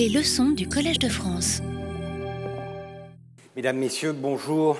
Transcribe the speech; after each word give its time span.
Les 0.00 0.08
leçons 0.08 0.48
du 0.52 0.66
Collège 0.66 0.98
de 0.98 1.10
France. 1.10 1.60
Mesdames, 3.54 3.76
Messieurs, 3.76 4.14
bonjour. 4.14 4.78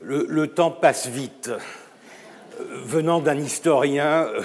Le, 0.00 0.46
temps 0.46 0.70
passe 0.70 1.06
vite. 1.06 1.50
Euh, 1.50 2.64
venant 2.82 3.20
d'un 3.20 3.36
historien, 3.36 4.22
euh, 4.22 4.40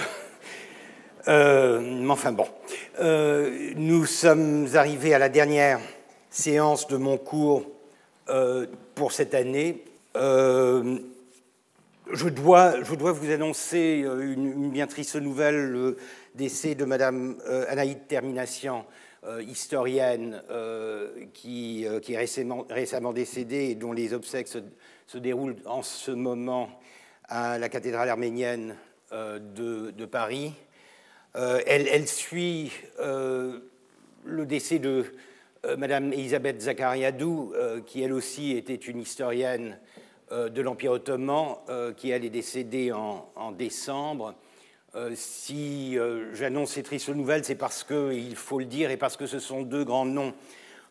euh, 1.28 2.06
enfin 2.06 2.32
bon, 2.32 2.44
nous 3.76 4.04
sommes 4.04 4.68
arrivés 4.74 5.14
à 5.14 5.18
la 5.18 5.30
dernière 5.30 5.80
séance 6.28 6.86
de 6.88 6.98
mon 6.98 7.16
cours 7.16 7.64
pour 8.94 9.12
cette 9.12 9.32
année. 9.32 9.84
Je 10.14 10.98
dois, 12.28 12.74
vous 12.82 13.30
annoncer 13.30 14.04
une, 14.20 14.68
bien 14.68 14.86
triste 14.86 15.16
nouvelle, 15.16 15.70
le 15.70 15.96
décès 16.34 16.74
de 16.74 16.84
Madame 16.84 17.38
Anaïde 17.70 18.06
Terminacian, 18.06 18.84
euh, 18.84 19.07
historienne 19.46 20.42
euh, 20.50 21.26
qui, 21.34 21.86
euh, 21.86 22.00
qui, 22.00 22.14
est 22.14 22.18
récemment, 22.18 22.66
récemment, 22.70 23.12
décédée 23.12 23.70
et 23.70 23.74
dont 23.74 23.92
les 23.92 24.14
obsèques 24.14 24.48
se, 24.48 25.18
déroulent 25.18 25.56
en 25.66 25.82
ce 25.82 26.10
moment 26.10 26.68
à 27.28 27.58
la 27.58 27.68
cathédrale 27.68 28.08
arménienne 28.08 28.76
de, 29.10 29.90
de, 29.90 30.04
Paris. 30.04 30.52
Elle, 31.34 31.88
elle, 31.88 32.06
suit 32.06 32.72
le 32.98 34.46
décès 34.46 34.78
de 34.78 35.06
Madame 35.78 36.12
Elisabeth 36.12 36.60
Zakariadou, 36.60 37.54
qui 37.86 38.02
elle 38.02 38.12
aussi 38.12 38.52
était 38.52 38.74
une 38.74 39.00
historienne 39.00 39.78
de 40.30 40.60
l'Empire 40.60 40.92
ottoman, 40.92 41.56
qui 41.96 42.10
elle 42.10 42.26
est 42.26 42.30
décédée 42.30 42.92
en, 42.92 43.30
en 43.34 43.52
décembre. 43.52 44.34
Euh, 44.98 45.12
si 45.14 45.96
euh, 45.96 46.34
j'annonce 46.34 46.72
ces 46.72 46.82
tristes 46.82 47.10
nouvelles, 47.10 47.44
c'est 47.44 47.54
parce 47.54 47.84
qu'il 47.84 48.34
faut 48.34 48.58
le 48.58 48.64
dire 48.64 48.90
et 48.90 48.96
parce 48.96 49.16
que 49.16 49.26
ce 49.26 49.38
sont 49.38 49.62
deux 49.62 49.84
grands 49.84 50.04
noms 50.04 50.34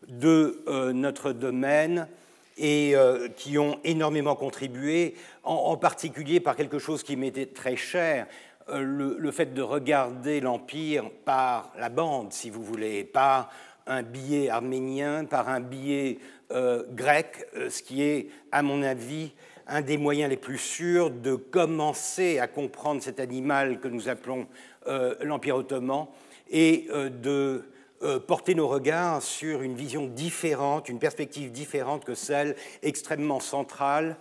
de 0.08 0.62
euh, 0.66 0.92
notre 0.94 1.32
domaine 1.32 2.08
et 2.56 2.96
qui 3.36 3.56
ont 3.56 3.78
énormément 3.84 4.34
contribué, 4.34 5.14
en, 5.44 5.76
particulier 5.76 6.40
par 6.40 6.56
quelque 6.56 6.80
chose 6.80 7.04
qui 7.04 7.14
m'était 7.14 7.46
très 7.46 7.76
cher, 7.76 8.26
le, 8.68 9.30
fait 9.30 9.54
de 9.54 9.62
regarder 9.62 10.40
l'Empire 10.40 11.08
par 11.24 11.70
la 11.78 11.88
bande, 11.88 12.32
si 12.32 12.50
vous 12.50 12.64
voulez, 12.64 13.04
par 13.04 13.52
un 13.86 14.02
billet 14.02 14.48
arménien, 14.48 15.24
par 15.24 15.48
un 15.48 15.60
billet 15.60 16.18
grec, 16.50 17.46
ce 17.70 17.80
qui 17.80 18.02
est, 18.02 18.28
à 18.50 18.62
mon 18.62 18.82
avis, 18.82 19.30
un 19.68 19.82
des 19.82 19.98
moyens 19.98 20.30
les 20.30 20.36
plus 20.36 20.58
sûrs 20.58 21.10
de 21.10 21.34
commencer 21.34 22.38
à 22.38 22.48
comprendre 22.48 23.02
cet 23.02 23.20
animal 23.20 23.80
que 23.80 23.88
nous 23.88 24.08
appelons 24.08 24.46
euh, 24.86 25.14
l'Empire 25.20 25.56
ottoman 25.56 26.06
et 26.50 26.86
euh, 26.90 27.10
de 27.10 27.64
euh, 28.02 28.18
porter 28.18 28.54
nos 28.54 28.68
regards 28.68 29.22
sur 29.22 29.62
une 29.62 29.74
vision 29.74 30.06
différente, 30.06 30.88
une 30.88 30.98
perspective 30.98 31.52
différente 31.52 32.04
que 32.04 32.14
celle 32.14 32.56
extrêmement 32.82 33.40
centrale 33.40 34.16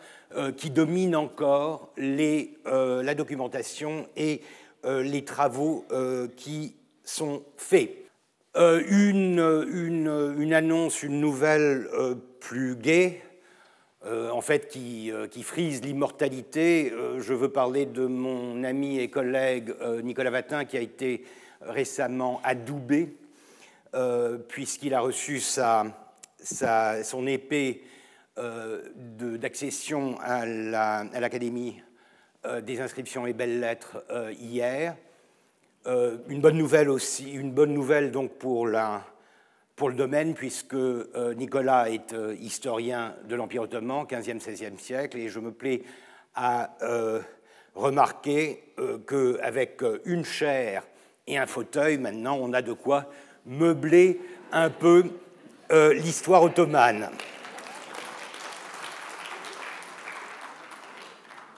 qui 0.57 0.71
domine 0.71 1.15
encore 1.15 1.93
la 1.95 3.15
documentation 3.15 4.09
et 4.17 4.41
les 4.83 5.23
travaux 5.23 5.85
qui 6.35 6.75
sont 7.05 7.43
faits. 7.55 7.91
Une, 8.57 9.39
une, 9.71 10.53
annonce, 10.53 11.01
une 11.01 11.21
nouvelle 11.21 11.87
plus 12.41 12.75
gaie, 12.75 13.21
euh, 14.07 14.29
en 14.29 14.39
fait, 14.39 14.69
qui, 14.69 15.11
euh, 15.11 15.27
frise 15.43 15.83
l'immortalité. 15.83 16.93
Euh, 16.93 17.19
je 17.19 17.33
veux 17.33 17.49
parler 17.49 17.85
de 17.85 18.05
mon 18.05 18.63
ami 18.63 18.99
et 18.99 19.09
collègue 19.09 19.73
Nicolas 20.03 20.29
Vatin, 20.29 20.63
qui 20.63 20.77
a 20.77 20.81
été 20.81 21.25
récemment 21.61 22.39
adoubé, 22.43 23.15
puisqu'il 24.47 24.93
a 24.93 24.99
reçu 24.99 25.39
sa, 25.39 25.85
son 27.03 27.25
épée 27.25 27.81
d'accession 28.37 30.17
à 30.21 30.45
l'Académie 30.45 31.81
des 32.61 32.79
inscriptions 32.79 33.25
et 33.25 33.33
belles 33.33 33.59
lettres 33.59 34.05
hier. 34.39 34.95
une 35.87 36.41
bonne 36.41 36.57
nouvelle 36.57 36.89
aussi, 36.89 37.31
une 37.31 37.51
bonne 37.51 37.73
nouvelle 37.73 38.11
donc 38.11 38.33
pour 38.33 38.67
la, 38.67 39.03
pour 39.77 39.89
le 39.89 39.95
domaine, 39.95 40.33
puisque 40.33 40.73
euh, 40.73 41.35
Nicolas 41.35 41.91
est 41.91 42.11
euh, 42.13 42.35
historien 42.41 43.13
de 43.29 43.35
l'Empire 43.35 43.61
ottoman, 43.61 44.05
15e, 44.05 44.41
16e 44.41 44.79
siècle, 44.79 45.17
et 45.19 45.29
je 45.29 45.39
me 45.39 45.51
plais 45.51 45.83
à 46.33 46.75
euh, 46.81 47.21
remarquer 47.75 48.63
qu'avec 49.07 49.83
une 50.05 50.25
chaire 50.25 50.83
et 51.27 51.37
un 51.37 51.45
fauteuil, 51.45 51.99
maintenant, 51.99 52.39
on 52.41 52.53
a 52.53 52.63
de 52.63 52.73
quoi 52.73 53.05
meubler 53.45 54.19
un 54.51 54.69
peu 54.69 55.05
l'histoire 55.93 56.43
ottomane. 56.43 57.09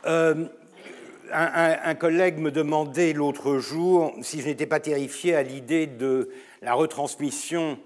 un, 0.05 1.95
collègue 1.95 2.39
me 2.39 2.51
demandait 2.51 3.13
l'autre 3.13 3.59
jour 3.59 4.13
si 4.21 4.41
je 4.41 4.47
n'étais 4.47 4.65
pas 4.65 4.79
terrifié 4.79 5.35
à 5.35 5.43
l'idée 5.43 5.87
de 5.87 6.29
la 6.61 6.73
retransmission 6.73 7.77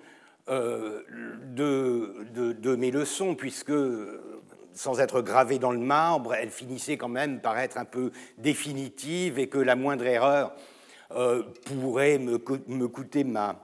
euh, 0.50 1.04
de, 1.54 2.76
mes 2.76 2.92
leçons, 2.92 3.36
puisque, 3.36 3.74
sans 4.74 5.00
être 5.00 5.22
gravées 5.22 5.60
dans 5.60 5.72
le 5.72 5.80
marbre, 5.80 6.34
elles 6.34 6.50
finissaient 6.50 6.98
quand 6.98 7.10
même 7.10 7.40
par 7.40 7.58
être 7.60 7.78
un 7.78 7.86
peu 7.86 8.12
définitives 8.38 9.40
et 9.40 9.48
que 9.48 9.58
la 9.58 9.76
moindre 9.76 10.06
erreur 10.06 10.54
euh, 11.12 11.44
pourrait 11.66 12.18
me, 12.18 12.44
me 12.68 12.88
coûter 12.88 13.24
ma, 13.24 13.64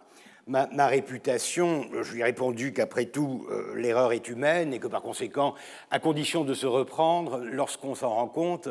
ma, 0.50 0.88
réputation, 0.88 1.86
je 2.02 2.14
lui 2.14 2.22
ai 2.22 2.24
répondu 2.26 2.74
qu'après 2.74 3.06
tout, 3.06 3.48
euh, 3.50 3.76
l'erreur 3.76 4.12
est 4.12 4.28
humaine 4.28 4.74
et 4.74 4.80
que 4.80 4.88
par 4.88 5.02
conséquent, 5.02 5.54
à 5.92 6.00
condition 6.00 6.44
de 6.44 6.54
se 6.54 6.66
reprendre, 6.66 7.40
lorsqu'on 7.44 7.96
s'en 7.96 8.10
rend 8.10 8.28
compte, 8.28 8.70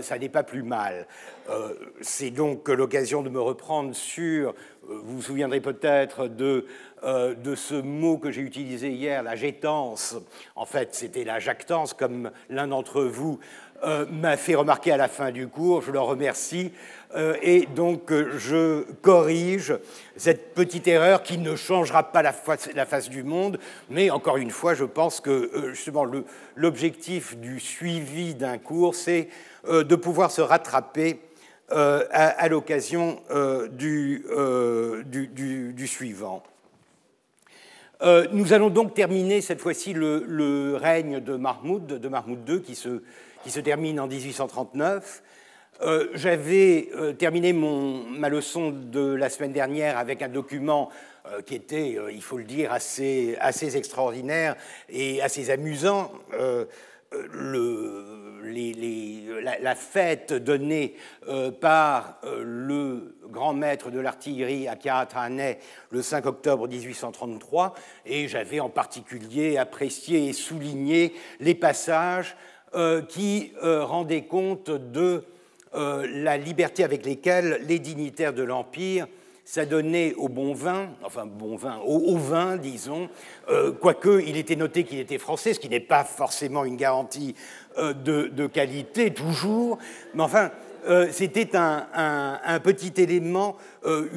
ça 0.00 0.16
n'est 0.16 0.28
pas 0.28 0.44
plus 0.44 0.62
mal. 0.62 1.08
C'est 2.00 2.30
donc 2.30 2.68
l'occasion 2.68 3.24
de 3.24 3.30
me 3.30 3.40
reprendre 3.40 3.96
sur, 3.96 4.54
vous 4.86 5.16
vous 5.16 5.22
souviendrez 5.22 5.60
peut-être 5.60 6.28
de 6.28 6.66
euh, 7.04 7.34
de 7.34 7.56
ce 7.56 7.74
mot 7.74 8.16
que 8.16 8.30
j'ai 8.30 8.42
utilisé 8.42 8.90
hier, 8.90 9.24
la 9.24 9.34
jétance. 9.34 10.14
En 10.54 10.66
fait, 10.66 10.94
c'était 10.94 11.24
la 11.24 11.40
jactance, 11.40 11.94
comme 11.94 12.30
l'un 12.48 12.68
d'entre 12.68 13.02
vous 13.02 13.40
euh, 13.84 14.06
m'a 14.10 14.36
fait 14.36 14.54
remarquer 14.54 14.92
à 14.92 14.96
la 14.96 15.08
fin 15.08 15.30
du 15.30 15.48
cours. 15.48 15.82
Je 15.82 15.90
le 15.90 16.00
remercie. 16.00 16.72
Euh, 17.14 17.36
et 17.42 17.66
donc, 17.66 18.12
je 18.12 18.82
corrige 19.02 19.74
cette 20.16 20.54
petite 20.54 20.86
erreur 20.88 21.22
qui 21.22 21.38
ne 21.38 21.56
changera 21.56 22.04
pas 22.12 22.22
la 22.22 22.32
face, 22.32 23.10
du 23.10 23.22
monde. 23.22 23.58
Mais 23.90 24.10
encore 24.10 24.36
une 24.36 24.50
fois, 24.50 24.74
je 24.74 24.84
pense 24.84 25.20
que 25.20 25.70
justement, 25.72 26.06
l'objectif 26.56 27.36
du 27.36 27.60
suivi 27.60 28.34
d'un 28.34 28.58
cours, 28.58 28.94
c'est 28.94 29.28
de 29.68 29.94
pouvoir 29.94 30.30
se 30.30 30.40
rattraper 30.40 31.20
à, 31.70 32.48
l'occasion 32.48 33.20
du, 33.72 34.24
suivant. 35.86 36.42
Euh, 38.02 38.26
nous 38.32 38.52
allons 38.52 38.68
donc 38.68 38.94
terminer 38.94 39.40
cette 39.40 39.60
fois-ci 39.60 39.92
le, 39.92 40.76
règne 40.76 41.20
de 41.20 41.36
Mahmoud, 41.36 41.86
de 41.86 42.08
Mahmoud 42.08 42.48
II, 42.48 42.60
qui 42.60 42.74
se, 42.74 43.02
qui 43.42 43.50
se 43.50 43.60
termine 43.60 44.00
en 44.00 44.06
1839. 44.06 45.22
Euh, 45.82 46.08
j'avais 46.14 46.90
euh, 46.94 47.12
terminé 47.12 47.52
mon, 47.52 48.04
ma 48.04 48.28
leçon 48.28 48.70
de 48.70 49.14
la 49.14 49.30
semaine 49.30 49.52
dernière 49.52 49.98
avec 49.98 50.22
un 50.22 50.28
document 50.28 50.90
qui 51.46 51.54
était, 51.54 51.96
il 52.12 52.20
faut 52.20 52.36
le 52.36 52.42
dire, 52.42 52.72
assez, 52.72 53.36
assez 53.40 53.76
extraordinaire 53.76 54.56
et 54.88 55.22
assez 55.22 55.50
amusant. 55.50 56.10
Le, 56.32 56.68
la, 59.60 59.74
fête 59.74 60.32
donnée 60.32 60.94
euh, 61.28 61.50
par 61.50 62.18
euh, 62.24 62.42
le 62.44 63.16
grand 63.28 63.54
maître 63.54 63.90
de 63.90 64.00
l'artillerie 64.00 64.68
à 64.68 64.76
Karataneh 64.76 65.58
le 65.90 66.02
5 66.02 66.26
octobre 66.26 66.68
1833, 66.68 67.74
et 68.06 68.28
j'avais 68.28 68.60
en 68.60 68.68
particulier 68.68 69.56
apprécié 69.56 70.28
et 70.28 70.32
souligné 70.32 71.14
les 71.40 71.54
passages 71.54 72.36
euh, 72.36 72.51
qui 73.08 73.52
rendaient 73.60 74.24
compte 74.24 74.70
de 74.70 75.24
la 75.74 76.36
liberté 76.36 76.84
avec 76.84 77.04
lesquelles 77.04 77.60
les 77.68 77.78
dignitaires 77.78 78.32
de 78.32 78.42
l'Empire 78.42 79.06
s'adonnaient 79.44 80.14
au 80.16 80.28
bon 80.28 80.54
vin, 80.54 80.90
enfin 81.04 81.26
bon 81.26 81.56
vin, 81.56 81.78
au, 81.84 82.16
vin, 82.16 82.56
disons, 82.56 83.08
quoique 83.80 84.22
il 84.26 84.36
était 84.36 84.56
noté 84.56 84.84
qu'il 84.84 85.00
était 85.00 85.18
français, 85.18 85.54
ce 85.54 85.60
qui 85.60 85.68
n'est 85.68 85.80
pas 85.80 86.04
forcément 86.04 86.64
une 86.64 86.76
garantie 86.76 87.34
euh, 87.78 87.94
de, 87.94 88.46
qualité, 88.46 89.12
toujours, 89.14 89.78
mais 90.14 90.22
enfin, 90.22 90.50
euh, 90.88 91.08
c'était 91.10 91.56
un, 91.56 92.60
petit 92.62 92.92
élément, 93.00 93.56
euh, 93.84 94.08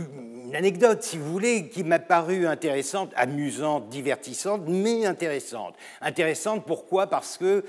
une 0.56 0.60
anecdote, 0.60 1.04
si 1.04 1.18
vous 1.18 1.30
voulez, 1.30 1.68
qui 1.68 1.84
m'a 1.84 2.00
paru 2.00 2.48
intéressante, 2.48 3.12
amusante, 3.18 3.90
divertissante, 3.90 4.62
mais 4.66 5.06
intéressante. 5.06 5.76
Intéressante, 6.00 6.64
pourquoi? 6.66 7.08
Parce 7.08 7.38
que 7.38 7.66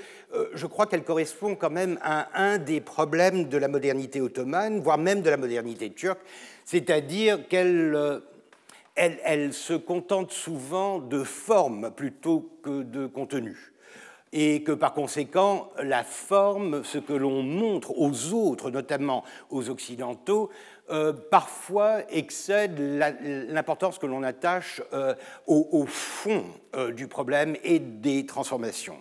je 0.53 0.65
crois 0.67 0.85
qu'elle 0.85 1.03
correspond 1.03 1.55
quand 1.55 1.69
même 1.69 1.99
à 2.01 2.29
un 2.41 2.57
des 2.57 2.79
problèmes 2.79 3.49
de 3.49 3.57
la 3.57 3.67
modernité 3.67 4.21
ottomane, 4.21 4.79
voire 4.79 4.97
même 4.97 5.21
de 5.21 5.29
la 5.29 5.35
modernité 5.35 5.89
turque, 5.89 6.21
c'est-à-dire 6.63 7.49
qu'elle 7.49 8.21
elle, 8.95 9.53
se 9.53 9.73
contente 9.73 10.31
souvent 10.31 10.99
de 10.99 11.25
forme 11.25 11.91
plutôt 11.91 12.49
que 12.63 12.83
de 12.83 13.05
contenu. 13.05 13.73
Et 14.31 14.63
que 14.63 14.71
par 14.71 14.93
conséquent, 14.93 15.71
la 15.81 16.05
forme, 16.05 16.85
ce 16.85 16.99
que 16.99 17.13
l'on 17.13 17.43
montre 17.43 17.97
aux 17.97 18.33
autres, 18.33 18.71
notamment 18.71 19.25
aux 19.49 19.69
Occidentaux, 19.69 20.49
euh, 20.89 21.11
parfois 21.11 22.09
excède 22.09 22.79
l'importance 22.79 23.99
que 23.99 24.05
l'on 24.05 24.23
attache 24.23 24.81
euh, 24.93 25.15
au, 25.45 25.85
fond 25.85 26.45
euh, 26.77 26.93
du 26.93 27.07
problème 27.07 27.57
et 27.65 27.79
des 27.79 28.25
transformations. 28.25 28.97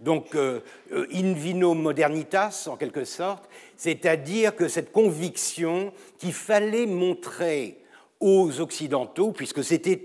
Donc, 0.00 0.36
in 0.36 1.32
vino 1.32 1.74
modernitas, 1.74 2.68
en 2.70 2.76
quelque 2.76 3.04
sorte, 3.04 3.48
c'est-à-dire 3.76 4.54
que 4.54 4.68
cette 4.68 4.92
conviction 4.92 5.92
qu'il 6.18 6.32
fallait 6.32 6.86
montrer 6.86 7.82
aux 8.20 8.60
Occidentaux, 8.60 9.32
puisque 9.32 9.64
c'était 9.64 10.00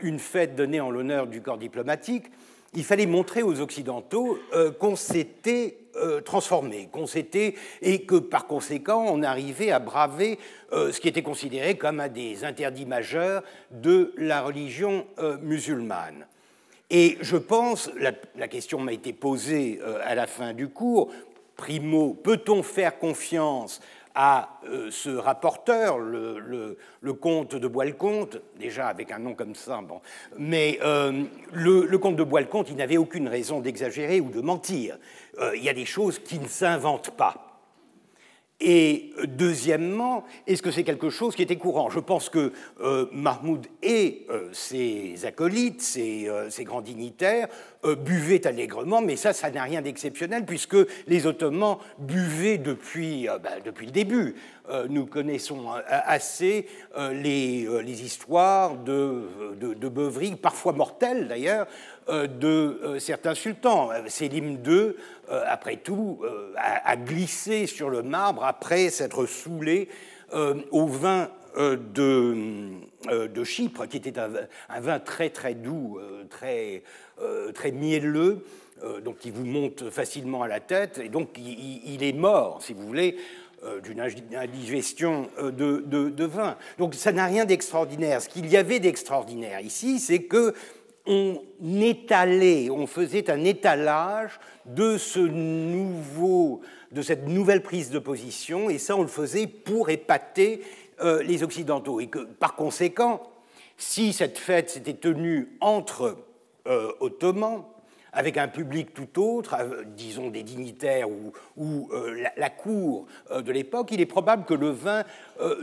une 0.00 0.18
fête 0.18 0.56
donnée 0.56 0.80
en 0.80 0.90
l'honneur 0.90 1.26
du 1.26 1.42
corps 1.42 1.58
diplomatique, 1.58 2.24
il 2.74 2.84
fallait 2.84 3.06
montrer 3.06 3.42
aux 3.42 3.60
Occidentaux 3.60 4.38
euh, 4.52 4.70
qu'on 4.70 4.96
s'était 4.96 5.78
euh, 5.96 6.20
transformé, 6.20 6.88
qu'on 6.90 7.06
s'était 7.06 7.54
et 7.82 8.02
que 8.02 8.16
par 8.16 8.46
conséquent 8.46 9.06
on 9.08 9.22
arrivait 9.22 9.70
à 9.70 9.78
braver 9.78 10.38
ce 10.72 10.98
qui 10.98 11.06
était 11.06 11.22
considéré 11.22 11.76
comme 11.76 12.00
un 12.00 12.08
des 12.08 12.44
interdits 12.44 12.84
majeurs 12.84 13.44
de 13.70 14.12
la 14.16 14.42
religion 14.42 15.06
musulmane. 15.40 16.26
Et 16.90 17.16
je 17.20 17.36
pense, 17.36 17.92
la 17.96 18.48
question 18.48 18.80
m'a 18.80 18.92
été 18.92 19.12
posée 19.12 19.78
à 20.04 20.16
la 20.16 20.26
fin 20.26 20.52
du 20.52 20.66
cours, 20.66 21.12
primo, 21.56 22.14
peut-on 22.14 22.64
faire 22.64 22.98
confiance 22.98 23.80
à 24.14 24.60
euh, 24.68 24.90
ce 24.90 25.10
rapporteur, 25.10 25.98
le, 25.98 26.76
comte 27.20 27.56
de 27.56 27.66
Bois-le-Comte, 27.66 28.40
déjà 28.58 28.86
avec 28.86 29.10
un 29.10 29.18
nom 29.18 29.34
comme 29.34 29.54
ça, 29.54 29.80
mais 30.38 30.78
euh, 30.82 31.24
le, 31.52 31.98
comte 31.98 32.16
de 32.16 32.22
Bois-le-Comte, 32.22 32.70
il 32.70 32.76
n'avait 32.76 32.96
aucune 32.96 33.28
raison 33.28 33.60
d'exagérer 33.60 34.20
ou 34.20 34.30
de 34.30 34.40
mentir. 34.40 34.98
Euh, 35.40 35.56
il 35.56 35.64
y 35.64 35.68
a 35.68 35.74
des 35.74 35.84
choses 35.84 36.18
qui 36.20 36.38
ne 36.38 36.46
s'inventent 36.46 37.10
pas. 37.10 37.43
Et 38.66 39.12
deuxièmement, 39.24 40.24
est-ce 40.46 40.62
que 40.62 40.70
c'est 40.70 40.84
quelque 40.84 41.10
chose 41.10 41.36
qui 41.36 41.42
était 41.42 41.56
courant? 41.56 41.90
Je 41.90 42.00
pense 42.00 42.30
que 42.30 42.52
Mahmoud 43.12 43.66
et 43.82 44.26
ses 44.52 45.26
acolytes, 45.26 45.82
ses, 45.82 46.30
grands 46.60 46.80
dignitaires, 46.80 47.48
buvaient 47.82 48.46
allègrement, 48.46 49.02
mais 49.02 49.16
ça, 49.16 49.34
ça 49.34 49.50
n'a 49.50 49.64
rien 49.64 49.82
d'exceptionnel, 49.82 50.46
puisque 50.46 50.78
les 51.06 51.26
Ottomans 51.26 51.76
buvaient 51.98 52.56
depuis, 52.56 53.28
ben, 53.42 53.60
depuis 53.62 53.84
le 53.84 53.92
début. 53.92 54.34
Euh, 54.70 54.86
nous 54.88 55.04
connaissons 55.04 55.66
euh, 55.68 55.80
assez 55.88 56.66
euh, 56.96 57.12
les, 57.12 58.02
histoires 58.02 58.76
de, 58.76 59.28
de, 59.60 59.88
beuveries, 59.88 60.36
parfois 60.36 60.72
mortelles 60.72 61.28
d'ailleurs, 61.28 61.66
de 62.08 62.96
certains 62.98 63.34
sultans. 63.34 63.90
Selim 64.08 64.58
II, 64.66 64.94
après 65.28 65.76
tout, 65.76 66.20
a, 66.56 66.96
glissé 66.96 67.66
sur 67.66 67.90
le 67.90 68.02
marbre 68.02 68.44
après 68.44 68.90
s'être 68.90 69.26
saoulé 69.26 69.88
au 70.70 70.86
vin 70.86 71.28
de, 71.56 72.36
de, 73.26 73.44
Chypre, 73.44 73.86
qui 73.86 73.96
était 73.96 74.18
un, 74.18 74.80
vin 74.80 74.98
très 74.98 75.30
très 75.30 75.54
doux, 75.54 75.98
très, 76.30 76.82
très 77.54 77.72
mielleux, 77.72 78.44
donc 79.04 79.18
qui 79.18 79.30
vous 79.30 79.44
monte 79.44 79.90
facilement 79.90 80.42
à 80.42 80.48
la 80.48 80.60
tête, 80.60 80.98
et 80.98 81.08
donc 81.08 81.38
il 81.38 82.02
est 82.02 82.12
mort, 82.12 82.62
si 82.62 82.72
vous 82.72 82.86
voulez, 82.86 83.16
euh, 83.64 83.80
d'une 83.80 84.00
indigestion 84.36 85.30
euh, 85.38 85.50
de, 85.50 86.10
de, 86.10 86.24
vin. 86.24 86.56
Donc 86.76 86.94
ça 86.94 87.12
n'a 87.12 87.24
rien 87.24 87.46
d'extraordinaire. 87.46 88.20
Ce 88.20 88.28
qu'il 88.28 88.46
y 88.46 88.58
avait 88.58 88.78
d'extraordinaire 88.78 89.60
ici, 89.60 90.00
c'est 90.00 90.24
que 90.24 90.54
on 91.06 91.40
étalait, 91.62 92.70
on 92.70 92.86
faisait 92.86 93.30
un 93.30 93.44
étalage 93.44 94.40
de 94.64 94.96
ce 94.96 95.20
nouveau, 95.20 96.62
de 96.92 97.02
cette 97.02 97.26
nouvelle 97.28 97.62
prise 97.62 97.90
de 97.90 97.98
position, 97.98 98.70
et 98.70 98.78
ça 98.78 98.96
on 98.96 99.02
le 99.02 99.08
faisait 99.08 99.46
pour 99.46 99.90
épater 99.90 100.62
euh, 101.00 101.22
les 101.22 101.42
Occidentaux. 101.42 102.00
Et 102.00 102.06
que 102.06 102.20
par 102.20 102.54
conséquent, 102.56 103.22
si 103.76 104.12
cette 104.12 104.38
fête 104.38 104.70
s'était 104.70 104.94
tenue 104.94 105.56
entre 105.60 106.16
Ottomans, 107.00 107.64
avec 108.14 108.38
un 108.38 108.48
public 108.48 108.94
tout 108.94 109.20
autre, 109.20 109.56
euh, 109.58 109.82
disons 109.86 110.30
des 110.30 110.42
dignitaires 110.42 111.08
ou, 111.10 111.88
euh, 111.92 112.24
la, 112.36 112.50
cour 112.50 113.06
euh, 113.30 113.42
de 113.42 113.52
l'époque, 113.52 113.88
il 113.90 114.00
est 114.00 114.06
probable 114.06 114.44
que 114.44 114.54
le 114.54 114.70
vin 114.70 115.02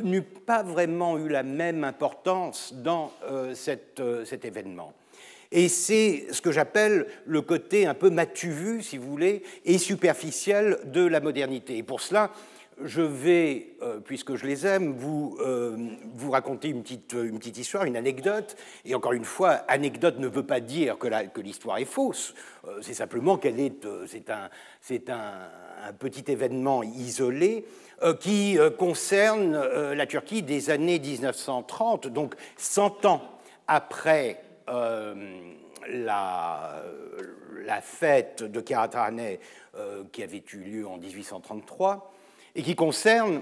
n'eût 0.04 0.22
pas 0.22 0.62
vraiment 0.62 1.18
eu 1.18 1.30
la 1.30 1.44
même 1.44 1.84
importance 1.84 2.74
dans 2.74 3.12
cet 3.54 4.46
événement. 4.46 4.94
Et 5.52 5.68
c'est 5.68 6.28
ce 6.32 6.42
que 6.42 6.52
j'appelle 6.52 7.08
le 7.26 7.42
côté 7.42 7.86
un 7.86 7.94
peu 7.94 8.10
matu 8.10 8.82
si 8.82 8.98
vous 8.98 9.10
voulez, 9.10 9.44
et 9.66 9.78
superficiel 9.78 10.80
de 10.86 11.06
la 11.06 11.20
modernité. 11.20 11.78
Et 11.78 11.84
pour 11.84 12.02
cela, 12.02 12.32
je 12.84 13.02
vais, 13.02 13.76
euh, 13.82 14.00
puisque 14.00 14.36
je 14.36 14.46
les 14.46 14.66
aime, 14.66 14.94
vous, 14.94 15.38
euh, 15.42 15.76
vous 16.16 16.32
raconter 16.32 16.70
une 16.70 16.82
petite, 16.82 17.14
une 17.14 17.38
petite 17.38 17.58
histoire, 17.58 17.84
une 17.84 17.98
anecdote. 17.98 18.56
Et 18.86 18.96
encore 18.96 19.14
une 19.14 19.26
fois, 19.26 19.52
anecdote 19.68 20.20
ne 20.20 20.28
veut 20.28 20.46
pas 20.46 20.60
dire 20.60 20.98
que, 20.98 21.08
l'histoire 21.42 21.78
est 21.78 21.86
fausse. 21.86 22.34
Euh, 22.68 22.80
c'est 22.82 22.94
simplement 22.94 23.38
qu'elle 23.38 23.60
est, 23.60 23.86
c'est 24.08 24.30
un, 24.30 24.50
un, 25.10 25.88
un, 25.88 25.94
petit 25.94 26.32
événement 26.32 26.84
isolé 26.84 27.66
qui 28.20 28.58
concerne 28.80 29.56
la 29.94 30.08
Turquie 30.08 30.42
des 30.42 30.72
années 30.72 30.98
1930, 30.98 32.08
donc 32.08 32.34
100 32.58 33.06
ans 33.06 33.22
après 33.68 34.42
la, 35.90 36.84
la, 37.66 37.82
fête 37.82 38.44
de 38.44 38.62
Karataneh 38.62 39.40
qui 40.12 40.24
avait 40.24 40.44
eu 40.54 40.58
lieu 40.58 40.88
en 40.88 40.98
1833 40.98 42.14
et 42.56 42.64
qui 42.64 42.76
concerne 42.76 43.42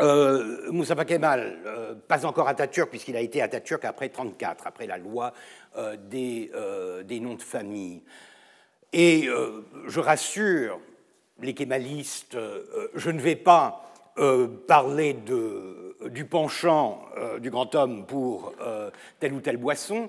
euh, 0.00 0.70
Moussa 0.70 0.94
Kemal, 1.04 1.58
euh, 1.66 1.94
pas 1.94 2.24
encore 2.24 2.48
Atatürk, 2.48 2.90
puisqu'il 2.90 3.16
a 3.16 3.20
été 3.20 3.42
Atatürk 3.42 3.84
après 3.84 4.06
1934, 4.06 4.66
après 4.66 4.86
la 4.86 4.98
loi 4.98 5.32
euh, 5.76 5.96
euh, 6.14 7.02
des, 7.02 7.20
noms 7.20 7.34
de 7.34 7.42
famille. 7.42 8.02
Et 8.92 9.28
je 9.86 10.00
rassure 10.00 10.80
les 11.40 11.52
kémalistes, 11.52 12.38
je 12.94 13.10
ne 13.10 13.20
vais 13.20 13.36
pas 13.36 13.92
parler 14.66 15.12
de, 15.12 15.87
du 16.06 16.24
penchant 16.24 17.02
du 17.40 17.50
grand 17.50 17.74
homme 17.74 18.06
pour 18.06 18.54
telle 19.18 19.32
ou 19.32 19.40
telle 19.40 19.56
boisson, 19.56 20.08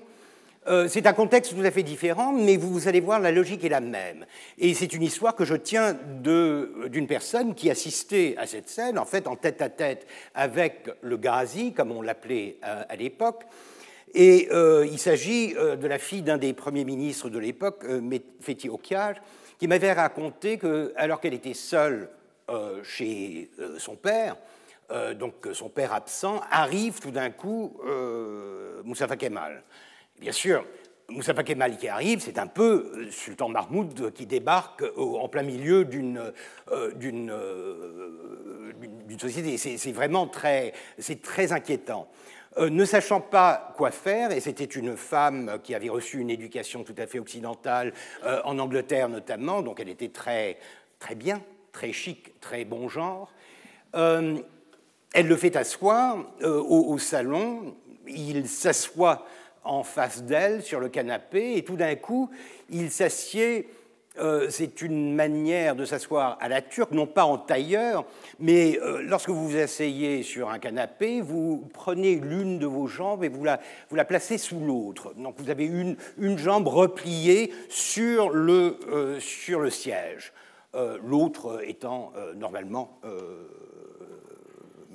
euh, 0.66 0.88
c'est 0.88 1.06
un 1.06 1.14
contexte 1.14 1.54
tout 1.56 1.64
à 1.64 1.70
fait 1.70 1.82
différent, 1.82 2.32
mais 2.32 2.56
vous 2.56 2.86
allez 2.86 3.00
voir, 3.00 3.18
la 3.18 3.32
logique 3.32 3.64
est 3.64 3.70
la 3.70 3.80
même. 3.80 4.26
Et 4.58 4.74
c'est 4.74 4.92
une 4.92 5.02
histoire 5.02 5.34
que 5.34 5.46
je 5.46 5.54
tiens 5.54 5.96
d'une 6.22 7.06
personne 7.06 7.54
qui 7.54 7.70
assistait 7.70 8.34
à 8.36 8.46
cette 8.46 8.68
scène, 8.68 8.98
en 8.98 9.06
fait, 9.06 9.26
en 9.26 9.36
tête 9.36 9.62
à 9.62 9.70
tête 9.70 10.06
avec 10.34 10.90
le 11.00 11.16
Ghazi, 11.16 11.72
comme 11.72 11.92
on 11.92 12.02
l'appelait 12.02 12.58
euh, 12.64 12.82
à 12.88 12.96
l'époque. 12.96 13.44
Et 14.12 14.48
euh, 14.52 14.86
il 14.90 14.98
s'agit 14.98 15.54
de 15.54 15.86
la 15.86 15.98
fille 15.98 16.22
d'un 16.22 16.36
des 16.36 16.52
premiers 16.52 16.84
ministres 16.84 17.30
de 17.30 17.38
l'époque, 17.38 17.84
Fethi 18.40 18.68
Okyar, 18.68 19.14
qui 19.58 19.68
m'avait 19.68 19.92
raconté 19.92 20.58
que, 20.58 20.92
alors 20.96 21.20
qu'elle 21.20 21.34
était 21.34 21.54
seule 21.54 22.08
chez 22.82 23.48
son 23.78 23.94
père, 23.94 24.36
donc 25.18 25.48
son 25.52 25.68
père 25.68 25.92
absent, 25.92 26.40
arrive 26.50 27.00
tout 27.00 27.10
d'un 27.10 27.30
coup 27.30 27.80
Moussafa 28.84 29.16
Kemal. 29.16 29.62
Bien 30.18 30.32
sûr, 30.32 30.64
Moussa 31.10 31.34
Kemal 31.34 31.76
qui 31.76 31.88
arrive, 31.88 32.20
c'est 32.20 32.38
un 32.38 32.46
peu 32.46 32.92
euh, 32.94 33.10
Sultan 33.10 33.48
Mahmoud 33.48 34.12
qui 34.12 34.26
débarque 34.26 34.84
en 34.96 35.28
plein 35.28 35.42
milieu 35.42 35.84
d'une 35.84 36.18
euh, 36.18 36.92
euh, 37.32 38.72
société. 39.18 39.58
C'est 39.58 39.92
vraiment 39.92 40.26
très, 40.26 40.72
très 41.22 41.52
inquiétant. 41.52 42.08
ne 42.58 42.84
sachant 42.84 43.20
pas 43.20 43.74
quoi 43.76 43.90
faire, 43.90 44.32
et 44.32 44.40
c'était 44.40 44.64
une 44.64 44.96
femme 44.96 45.58
qui 45.62 45.74
avait 45.74 45.88
reçu 45.88 46.20
une 46.20 46.30
éducation 46.30 46.84
tout 46.84 46.94
à 46.96 47.06
fait 47.06 47.18
occidentale, 47.18 47.92
en 48.44 48.58
Angleterre 48.58 49.08
notamment, 49.08 49.62
donc 49.62 49.80
elle 49.80 49.88
était 49.88 50.08
très, 50.08 50.58
très 50.98 51.14
bien, 51.14 51.42
très 51.72 51.92
chic, 51.92 52.40
très 52.40 52.64
bon 52.64 52.88
genre, 52.88 53.32
elle 55.14 55.26
le 55.26 55.36
fait 55.36 55.56
asseoir 55.56 56.18
au, 56.42 56.92
au, 56.92 56.98
salon, 56.98 57.74
il 58.06 58.48
s'assoit 58.48 59.26
en 59.64 59.82
face 59.82 60.22
d'elle 60.22 60.62
sur 60.62 60.80
le 60.80 60.88
canapé 60.88 61.56
et 61.56 61.64
tout 61.64 61.76
d'un 61.76 61.96
coup, 61.96 62.30
il 62.70 62.90
s'assied. 62.90 63.68
Euh, 64.18 64.48
c'est 64.50 64.82
une 64.82 65.14
manière 65.14 65.76
de 65.76 65.84
s'asseoir 65.84 66.36
à 66.40 66.48
la 66.48 66.60
turque, 66.60 66.90
non 66.90 67.06
pas 67.06 67.24
en 67.24 67.38
tailleur, 67.38 68.04
mais 68.40 68.76
euh, 68.82 69.02
lorsque 69.02 69.28
vous 69.28 69.48
vous 69.50 69.56
asseyez 69.56 70.24
sur 70.24 70.50
un 70.50 70.58
canapé, 70.58 71.20
vous 71.20 71.68
prenez 71.72 72.16
l'une 72.16 72.58
de 72.58 72.66
vos 72.66 72.88
jambes 72.88 73.22
et 73.22 73.28
vous 73.28 73.44
la, 73.44 74.04
placez 74.04 74.36
sous 74.36 74.58
l'autre. 74.58 75.14
Donc 75.16 75.36
vous 75.38 75.48
avez 75.48 75.64
une, 75.64 75.96
une 76.18 76.36
jambe 76.36 76.66
repliée 76.66 77.52
sur 77.68 78.30
le, 78.30 78.78
euh, 78.90 79.20
sur 79.20 79.60
le 79.60 79.70
siège, 79.70 80.32
l'autre 81.02 81.62
étant 81.64 82.12
normalement 82.36 83.00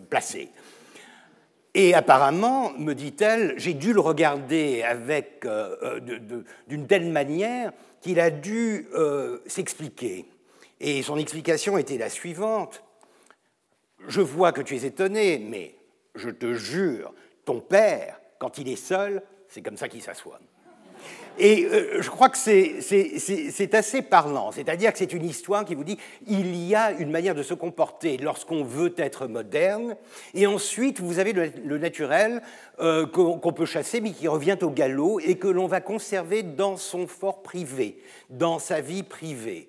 placée. 0.05 0.49
Et 1.73 1.93
apparemment, 1.93 2.71
me 2.77 2.93
dit-elle, 2.93 3.53
j'ai 3.57 3.73
dû 3.73 3.91
le 3.91 3.99
regarder 3.99 4.81
avec 4.83 5.45
d'une 6.67 6.87
telle 6.87 7.11
manière 7.11 7.73
qu'il 7.99 8.19
a 8.19 8.29
dû 8.29 8.87
s'expliquer. 9.45 10.25
Et 10.79 11.03
son 11.03 11.17
explication 11.17 11.77
était 11.77 11.97
la 11.97 12.09
suivante 12.09 12.81
je 14.07 14.21
vois 14.21 14.51
que 14.51 14.61
tu 14.61 14.75
es 14.75 14.85
étonné, 14.85 15.39
mais 15.39 15.75
je 16.15 16.29
te 16.29 16.53
jure, 16.53 17.13
ton 17.43 17.59
père, 17.59 18.19
quand 18.39 18.57
il 18.57 18.69
est 18.69 18.75
seul, 18.75 19.21
c'est 19.47 19.61
comme 19.61 19.77
ça 19.77 19.87
qu'il 19.87 20.01
s'assoit. 20.01 20.39
Et 21.37 21.65
euh, 21.65 22.01
je 22.01 22.09
crois 22.09 22.29
que 22.29 22.37
c'est 22.37 23.73
assez 23.73 24.01
parlant, 24.01 24.51
c'est-à-dire 24.51 24.93
que 24.93 24.97
c'est 24.97 25.13
une 25.13 25.25
histoire 25.25 25.65
qui 25.65 25.75
vous 25.75 25.83
dit 25.83 25.97
il 26.27 26.55
y 26.55 26.75
a 26.75 26.91
une 26.91 27.11
manière 27.11 27.35
de 27.35 27.43
se 27.43 27.53
comporter 27.53 28.17
lorsqu'on 28.17 28.63
veut 28.63 28.93
être 28.97 29.27
moderne, 29.27 29.95
et 30.33 30.47
ensuite 30.47 31.01
vous 31.01 31.19
avez 31.19 31.33
le, 31.33 31.77
naturel 31.77 32.41
euh, 32.79 33.05
qu'on 33.05 33.53
peut 33.53 33.65
chasser, 33.65 33.99
mais 33.99 34.11
qui 34.11 34.27
revient 34.27 34.57
au 34.61 34.69
galop 34.69 35.19
et 35.19 35.35
que 35.35 35.47
l'on 35.47 35.67
va 35.67 35.81
conserver 35.81 36.43
dans 36.43 36.77
son 36.77 37.07
fort 37.07 37.41
privé, 37.41 37.97
dans 38.29 38.59
sa 38.59 38.79
vie 38.79 39.03
privée. 39.03 39.67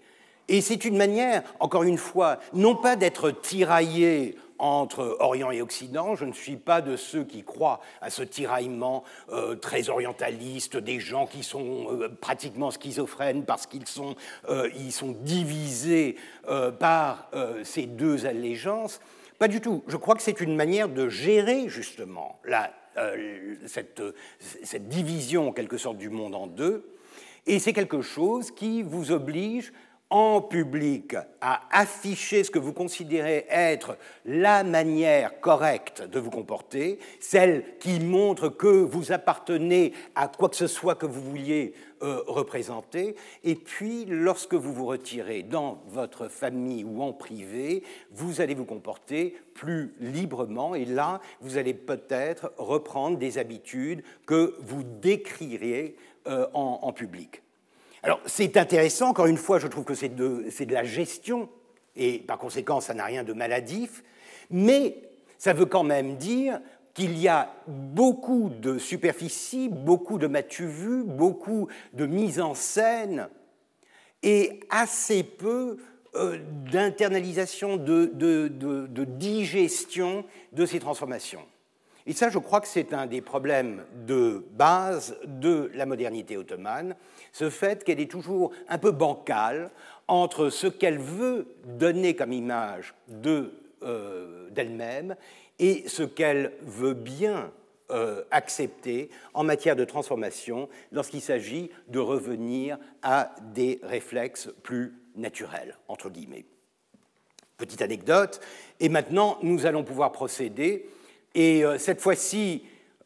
Et 0.48 0.60
c'est 0.60 0.84
une 0.84 0.96
manière, 0.96 1.42
encore 1.58 1.82
une 1.82 1.98
fois, 1.98 2.38
non 2.52 2.76
pas 2.76 2.94
d'être 2.94 3.32
tiraillé 3.32 4.36
entre 4.58 5.16
Orient 5.20 5.50
et 5.50 5.62
Occident. 5.62 6.14
Je 6.14 6.24
ne 6.24 6.32
suis 6.32 6.56
pas 6.56 6.80
de 6.80 6.96
ceux 6.96 7.24
qui 7.24 7.42
croient 7.42 7.80
à 8.00 8.10
ce 8.10 8.22
tiraillement 8.22 9.04
euh, 9.30 9.56
très 9.56 9.88
orientaliste 9.88 10.76
des 10.76 11.00
gens 11.00 11.26
qui 11.26 11.42
sont 11.42 11.86
euh, 11.90 12.08
pratiquement 12.08 12.70
schizophrènes 12.70 13.44
parce 13.44 13.66
qu'ils 13.66 13.86
sont, 13.86 14.16
euh, 14.48 14.70
sont 14.90 15.16
divisés 15.20 16.16
par 16.78 17.30
ces 17.64 17.86
deux 17.86 18.26
allégeances. 18.26 19.00
Pas 19.38 19.48
du 19.48 19.60
tout. 19.60 19.82
Je 19.88 19.96
crois 19.96 20.14
que 20.14 20.22
c'est 20.22 20.40
une 20.40 20.56
manière 20.56 20.88
de 20.88 21.08
gérer 21.08 21.68
justement 21.68 22.38
cette, 23.66 24.02
cette 24.38 24.88
division 24.88 25.48
en 25.48 25.52
quelque 25.52 25.76
sorte 25.76 25.98
du 25.98 26.08
monde 26.08 26.34
en 26.34 26.46
deux. 26.46 26.88
Et 27.46 27.58
c'est 27.58 27.72
quelque 27.72 28.00
chose 28.00 28.50
qui 28.50 28.82
vous 28.82 29.12
oblige 29.12 29.72
en 30.10 30.40
public 30.40 31.16
à 31.40 31.62
afficher 31.70 32.44
ce 32.44 32.50
que 32.50 32.60
vous 32.60 32.72
considérez 32.72 33.44
être 33.50 33.98
la 34.24 34.62
manière 34.62 35.40
correcte 35.40 36.02
de 36.02 36.20
vous 36.20 36.30
comporter, 36.30 36.98
celle 37.18 37.64
qui 37.80 37.98
montre 37.98 38.48
que 38.48 38.68
vous 38.68 39.10
appartenez 39.10 39.92
à 40.14 40.28
quoi 40.28 40.48
que 40.48 40.56
ce 40.56 40.68
soit 40.68 40.94
que 40.94 41.06
vous 41.06 41.20
vouliez 41.20 41.74
euh, 42.02 42.22
représenter, 42.26 43.16
et 43.42 43.56
puis 43.56 44.04
lorsque 44.04 44.54
vous 44.54 44.72
vous 44.72 44.86
retirez 44.86 45.42
dans 45.42 45.82
votre 45.88 46.28
famille 46.28 46.84
ou 46.84 47.02
en 47.02 47.12
privé, 47.12 47.82
vous 48.12 48.40
allez 48.40 48.54
vous 48.54 48.64
comporter 48.64 49.36
plus 49.54 49.94
librement, 49.98 50.74
et 50.74 50.84
là, 50.84 51.20
vous 51.40 51.56
allez 51.56 51.74
peut-être 51.74 52.52
reprendre 52.58 53.18
des 53.18 53.38
habitudes 53.38 54.04
que 54.24 54.54
vous 54.60 54.84
décririez 54.84 55.96
euh, 56.28 56.46
en 56.52 56.92
public. 56.92 57.42
Alors 58.02 58.20
c'est 58.26 58.56
intéressant, 58.56 59.08
encore 59.08 59.26
une 59.26 59.36
fois, 59.36 59.58
je 59.58 59.66
trouve 59.66 59.84
que 59.84 59.94
c'est 59.94 60.14
de, 60.14 60.44
la 60.68 60.84
gestion, 60.84 61.48
et 61.96 62.18
par 62.18 62.38
conséquent 62.38 62.80
ça 62.80 62.94
n'a 62.94 63.04
rien 63.04 63.24
de 63.24 63.32
maladif, 63.32 64.02
mais 64.50 64.96
ça 65.38 65.52
veut 65.52 65.66
quand 65.66 65.82
même 65.82 66.16
dire 66.16 66.60
qu'il 66.94 67.18
y 67.18 67.28
a 67.28 67.52
beaucoup 67.66 68.48
de 68.48 68.78
superficie, 68.78 69.68
beaucoup 69.68 70.18
de 70.18 70.26
matu 70.26 70.66
vu, 70.66 71.04
beaucoup 71.04 71.68
de 71.92 72.06
mise 72.06 72.40
en 72.40 72.54
scène, 72.54 73.28
et 74.22 74.60
assez 74.70 75.22
peu 75.22 75.76
euh, 76.14 76.38
d'internalisation, 76.70 77.76
de 77.76 79.04
digestion 79.04 80.24
de 80.52 80.64
ces 80.64 80.80
transformations. 80.80 81.44
Et 82.06 82.12
ça, 82.12 82.28
je 82.30 82.38
crois 82.38 82.60
que 82.60 82.68
c'est 82.68 82.92
un 82.92 83.06
des 83.06 83.20
problèmes 83.20 83.84
de 84.06 84.44
base 84.52 85.16
de 85.24 85.70
la 85.74 85.86
modernité 85.86 86.36
ottomane, 86.36 86.94
ce 87.32 87.50
fait 87.50 87.82
qu'elle 87.82 88.00
est 88.00 88.10
toujours 88.10 88.52
un 88.68 88.78
peu 88.78 88.92
bancale 88.92 89.70
entre 90.06 90.50
ce 90.50 90.68
qu'elle 90.68 90.98
veut 90.98 91.48
donner 91.64 92.14
comme 92.14 92.32
image 92.32 92.94
euh, 93.82 94.48
d'elle-même 94.50 95.16
et 95.58 95.88
ce 95.88 96.04
qu'elle 96.04 96.52
veut 96.62 96.94
bien 96.94 97.50
euh, 97.90 98.22
accepter 98.30 99.10
en 99.34 99.42
matière 99.42 99.74
de 99.74 99.84
transformation 99.84 100.68
lorsqu'il 100.92 101.20
s'agit 101.20 101.70
de 101.88 101.98
revenir 101.98 102.78
à 103.02 103.34
des 103.52 103.80
réflexes 103.82 104.48
plus 104.62 104.94
naturels, 105.16 105.76
entre 105.88 106.08
guillemets. 106.08 106.46
Petite 107.56 107.82
anecdote, 107.82 108.40
et 108.78 108.88
maintenant 108.88 109.38
nous 109.42 109.66
allons 109.66 109.82
pouvoir 109.82 110.12
procéder 110.12 110.88
et 111.36 111.64
euh, 111.64 111.76
cette 111.76 112.00
fois-ci, 112.00 112.62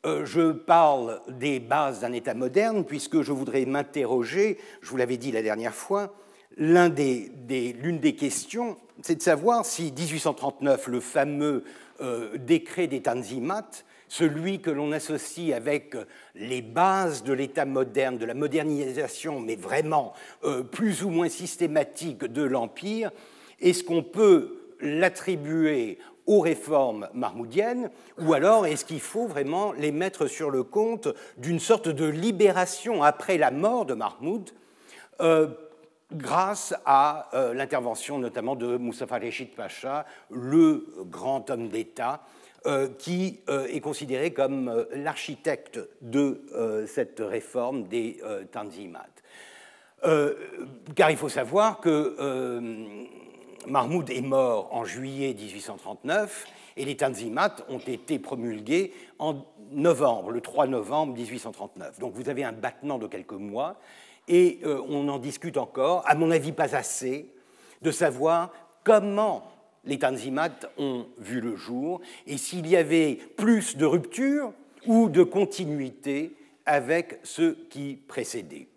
euh, 0.06 0.24
je 0.24 0.52
parle 0.52 1.20
des 1.28 1.58
bases 1.58 2.00
d'un 2.00 2.12
État 2.12 2.32
moderne, 2.32 2.84
puisque 2.84 3.22
je 3.22 3.32
voudrais 3.32 3.66
m'interroger, 3.66 4.56
je 4.80 4.88
vous 4.88 4.96
l'avais 4.96 5.16
dit 5.16 5.32
la 5.32 5.42
dernière 5.42 5.74
fois, 5.74 6.14
l'une 6.56 6.94
des, 6.94 8.16
questions, 8.16 8.76
c'est 9.02 9.16
de 9.16 9.22
savoir 9.22 9.66
si 9.66 9.92
1839, 9.92 10.86
le 10.86 11.00
fameux 11.00 11.64
euh, 12.00 12.36
décret 12.38 12.86
des 12.86 13.02
Tanzimat, 13.02 13.68
celui 14.06 14.60
que 14.60 14.70
l'on 14.70 14.92
associe 14.92 15.52
avec 15.52 15.96
les 16.36 16.62
bases 16.62 17.24
de 17.24 17.32
l'État 17.32 17.64
moderne, 17.64 18.16
de 18.16 18.26
la 18.26 18.34
modernisation, 18.34 19.38
mais 19.38 19.54
vraiment 19.54 20.14
plus 20.72 21.04
ou 21.04 21.10
moins 21.10 21.28
systématique 21.28 22.24
de 22.24 22.42
l'Empire, 22.42 23.12
est-ce 23.60 23.84
qu'on 23.84 24.02
peut 24.02 24.56
l'attribuer 24.80 25.98
aux 26.30 26.38
réformes 26.38 27.08
marmoudiennes, 27.12 27.90
ou 28.20 28.34
alors 28.34 28.64
est-ce 28.64 28.84
qu'il 28.84 29.00
faut 29.00 29.26
vraiment 29.26 29.72
les 29.72 29.90
mettre 29.90 30.28
sur 30.28 30.48
le 30.48 30.62
compte 30.62 31.08
d'une 31.38 31.58
sorte 31.58 31.88
de 31.88 32.04
libération 32.04 33.02
après 33.02 33.36
la 33.36 33.50
mort 33.50 33.84
de 33.84 33.94
Mahmoud 33.94 34.50
euh, 35.20 35.48
grâce 36.12 36.72
à 36.86 37.30
euh, 37.34 37.52
l'intervention 37.52 38.20
notamment 38.20 38.54
de 38.54 38.76
Mustafa 38.76 39.18
Reshid 39.18 39.56
Pacha, 39.56 40.06
le 40.30 40.86
grand 41.10 41.50
homme 41.50 41.68
d'État, 41.68 42.20
euh, 42.66 42.88
qui 42.96 43.40
est 43.48 43.80
considéré 43.80 44.32
comme 44.32 44.86
l'architecte 44.92 45.80
de 46.00 46.86
cette 46.86 47.18
réforme 47.18 47.88
des 47.88 48.20
Tanzimat. 48.52 49.08
car 50.94 51.10
il 51.10 51.16
faut 51.16 51.28
savoir 51.28 51.80
que 51.80 52.14
Mahmoud 53.66 54.10
est 54.10 54.20
mort 54.20 54.68
en 54.72 54.84
juillet 54.84 55.34
1839 55.34 56.46
et 56.76 56.84
les 56.84 56.96
Tanzimat 56.96 57.56
ont 57.68 57.78
été 57.78 58.18
promulgués 58.18 58.92
en 59.18 59.44
novembre, 59.72 60.30
le 60.30 60.40
3 60.40 60.66
novembre 60.66 61.14
1839. 61.14 61.98
Donc 61.98 62.14
vous 62.14 62.28
avez 62.28 62.44
un 62.44 62.52
battement 62.52 62.98
de 62.98 63.06
quelques 63.06 63.32
mois 63.32 63.76
et 64.28 64.60
euh, 64.64 64.80
on 64.88 65.08
en 65.08 65.18
discute 65.18 65.56
encore, 65.56 66.02
à 66.06 66.14
mon 66.14 66.30
avis 66.30 66.52
pas 66.52 66.74
assez, 66.74 67.26
de 67.82 67.90
savoir 67.90 68.50
comment 68.84 69.44
les 69.84 69.98
Tanzimat 69.98 70.50
ont 70.78 71.06
vu 71.18 71.40
le 71.40 71.56
jour 71.56 72.00
et 72.26 72.36
s'il 72.36 72.66
y 72.66 72.76
avait 72.76 73.18
plus 73.36 73.76
de 73.76 73.86
rupture 73.86 74.52
ou 74.86 75.08
de 75.08 75.22
continuité 75.22 76.34
avec 76.66 77.20
ceux 77.22 77.66
qui 77.70 77.98
précédaient. 78.06 78.68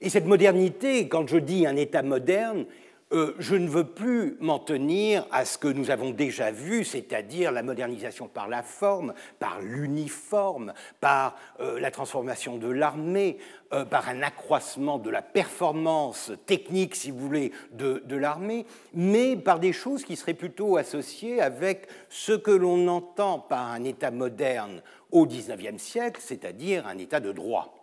Et 0.00 0.08
cette 0.08 0.26
modernité, 0.26 1.08
quand 1.08 1.28
je 1.28 1.38
dis 1.38 1.66
un 1.66 1.76
État 1.76 2.02
moderne, 2.02 2.66
euh, 3.12 3.34
je 3.38 3.56
ne 3.56 3.68
veux 3.68 3.84
plus 3.84 4.36
m'en 4.40 4.58
tenir 4.58 5.26
à 5.30 5.44
ce 5.44 5.58
que 5.58 5.68
nous 5.68 5.90
avons 5.90 6.10
déjà 6.10 6.50
vu, 6.50 6.84
c'est-à-dire 6.84 7.52
la 7.52 7.62
modernisation 7.62 8.26
par 8.26 8.48
la 8.48 8.62
forme, 8.62 9.12
par 9.38 9.60
l'uniforme, 9.60 10.72
par 11.00 11.36
euh, 11.60 11.78
la 11.78 11.90
transformation 11.90 12.56
de 12.56 12.68
l'armée, 12.68 13.36
euh, 13.72 13.84
par 13.84 14.08
un 14.08 14.22
accroissement 14.22 14.98
de 14.98 15.10
la 15.10 15.20
performance 15.20 16.32
technique, 16.46 16.94
si 16.94 17.10
vous 17.10 17.18
voulez, 17.18 17.52
de, 17.72 18.02
de 18.06 18.16
l'armée, 18.16 18.64
mais 18.94 19.36
par 19.36 19.60
des 19.60 19.72
choses 19.72 20.04
qui 20.04 20.16
seraient 20.16 20.32
plutôt 20.32 20.78
associées 20.78 21.42
avec 21.42 21.88
ce 22.08 22.32
que 22.32 22.50
l'on 22.50 22.88
entend 22.88 23.38
par 23.38 23.70
un 23.70 23.84
État 23.84 24.10
moderne 24.10 24.82
au 25.10 25.26
XIXe 25.26 25.82
siècle, 25.82 26.20
c'est-à-dire 26.24 26.86
un 26.86 26.96
État 26.96 27.20
de 27.20 27.32
droit. 27.32 27.78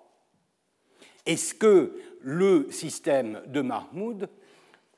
Est-ce 1.26 1.54
que 1.54 2.00
le 2.22 2.68
système 2.72 3.42
de 3.46 3.62
Mahmoud 3.62 4.30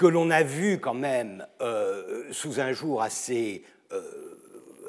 que 0.02 0.08
l'on 0.08 0.32
a 0.32 0.42
vu 0.42 0.80
quand 0.80 0.96
même 0.96 1.46
euh, 1.62 2.24
sous 2.32 2.60
un 2.60 2.72
jour 2.72 3.04
assez, 3.04 3.64
euh, 3.92 4.02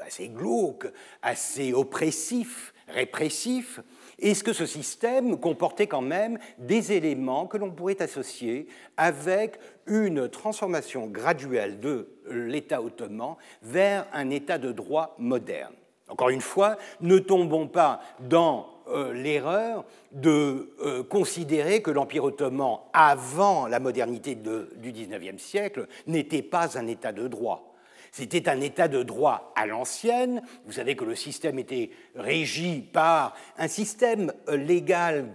assez 0.06 0.30
glauque, 0.30 0.86
assez 1.20 1.74
oppressif, 1.74 2.72
répressif, 2.88 3.80
est-ce 4.18 4.42
que 4.42 4.54
ce 4.54 4.64
système 4.64 5.38
comportait 5.38 5.86
quand 5.86 6.00
même 6.00 6.38
des 6.56 6.92
éléments 6.92 7.46
que 7.46 7.58
l'on 7.58 7.70
pourrait 7.70 8.00
associer 8.00 8.68
avec 8.96 9.58
une 9.86 10.30
transformation 10.30 11.08
graduelle 11.08 11.78
de 11.78 12.08
l'État 12.30 12.80
ottoman 12.80 13.36
vers 13.60 14.06
un 14.14 14.30
État 14.30 14.56
de 14.56 14.72
droit 14.72 15.14
moderne? 15.18 15.74
Encore 16.08 16.30
une 16.30 16.40
fois, 16.40 16.78
ne 17.02 17.18
tombons 17.18 17.68
pas 17.68 18.00
dans 18.18 18.71
euh, 18.92 19.12
l'erreur 19.12 19.84
de 20.12 20.74
euh, 20.80 21.02
considérer 21.02 21.82
que 21.82 21.90
l'Empire 21.90 22.24
ottoman, 22.24 22.78
avant 22.92 23.66
la 23.66 23.80
modernité 23.80 24.34
du 24.34 24.92
XIXe 24.92 25.42
siècle, 25.42 25.86
n'était 26.06 26.42
pas 26.42 26.78
un 26.78 26.86
État 26.86 27.12
de 27.12 27.26
droit. 27.26 27.74
C'était 28.10 28.50
un 28.50 28.60
état 28.60 28.88
de 28.88 29.02
droit 29.02 29.54
à 29.56 29.64
l'ancienne. 29.64 30.42
Vous 30.66 30.72
savez 30.72 30.96
que 30.96 31.04
le 31.04 31.14
système 31.14 31.58
était 31.58 31.88
régi 32.14 32.80
par 32.80 33.34
un 33.56 33.68
système 33.68 34.34
euh, 34.48 34.56
légal, 34.58 35.28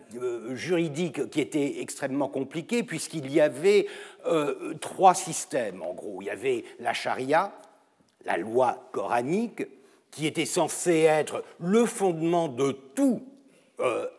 juridique 0.52 1.28
qui 1.32 1.42
était 1.42 1.82
extrêmement 1.82 2.28
compliqué, 2.28 2.84
puisqu'il 2.84 3.32
y 3.32 3.42
avait 3.42 3.88
trois 4.82 5.16
systèmes, 5.16 5.82
en 5.82 5.94
gros. 5.94 6.22
Il 6.22 6.26
y 6.26 6.30
avait 6.30 6.66
la 6.80 6.94
charia, 6.94 7.54
la 8.26 8.38
loi 8.38 8.90
coranique, 8.92 9.64
qui 10.12 10.26
était 10.26 10.46
censée 10.46 11.02
être 11.02 11.44
le 11.60 11.86
fondement 11.86 12.48
de 12.48 12.72
tout 12.72 13.24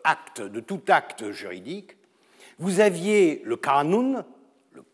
acte, 0.05 0.41
de 0.41 0.61
tout 0.61 0.81
acte 0.89 1.31
juridique. 1.31 1.97
Vous 2.59 2.81
aviez 2.81 3.43
le 3.45 3.57
canon, 3.57 4.25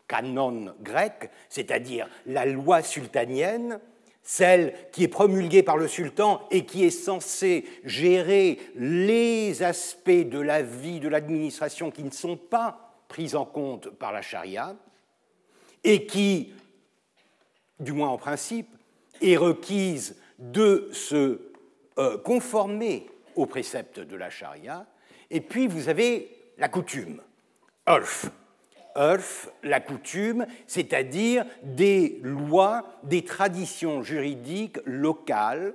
canon 0.07 0.75
grec, 0.81 1.29
c'est-à-dire 1.49 2.07
la 2.25 2.45
loi 2.45 2.81
sultanienne, 2.81 3.79
celle 4.21 4.73
qui 4.91 5.03
est 5.03 5.07
promulguée 5.07 5.61
par 5.61 5.77
le 5.77 5.87
sultan 5.87 6.41
et 6.49 6.65
qui 6.65 6.83
est 6.83 6.89
censée 6.89 7.63
gérer 7.83 8.59
les 8.75 9.61
aspects 9.61 10.09
de 10.09 10.39
la 10.39 10.63
vie, 10.63 10.99
de 10.99 11.07
l'administration 11.07 11.91
qui 11.91 12.03
ne 12.03 12.11
sont 12.11 12.37
pas 12.37 12.95
pris 13.07 13.35
en 13.35 13.45
compte 13.45 13.89
par 13.91 14.11
la 14.11 14.23
charia, 14.23 14.75
et 15.83 16.07
qui, 16.07 16.53
du 17.79 17.91
moins 17.91 18.09
en 18.09 18.17
principe, 18.17 18.67
est 19.21 19.37
requise 19.37 20.17
de 20.39 20.89
se 20.91 21.39
euh, 21.99 22.17
conformer 22.17 23.07
aux 23.35 23.45
préceptes 23.45 23.99
de 23.99 24.15
la 24.15 24.29
charia. 24.29 24.85
Et 25.31 25.41
puis 25.41 25.67
vous 25.67 25.89
avez 25.89 26.29
la 26.57 26.69
coutume, 26.69 27.21
urf, 27.87 28.29
la 29.63 29.79
coutume, 29.79 30.45
c'est-à-dire 30.67 31.45
des 31.63 32.19
lois, 32.23 32.85
des 33.03 33.23
traditions 33.23 34.03
juridiques 34.03 34.79
locales 34.85 35.73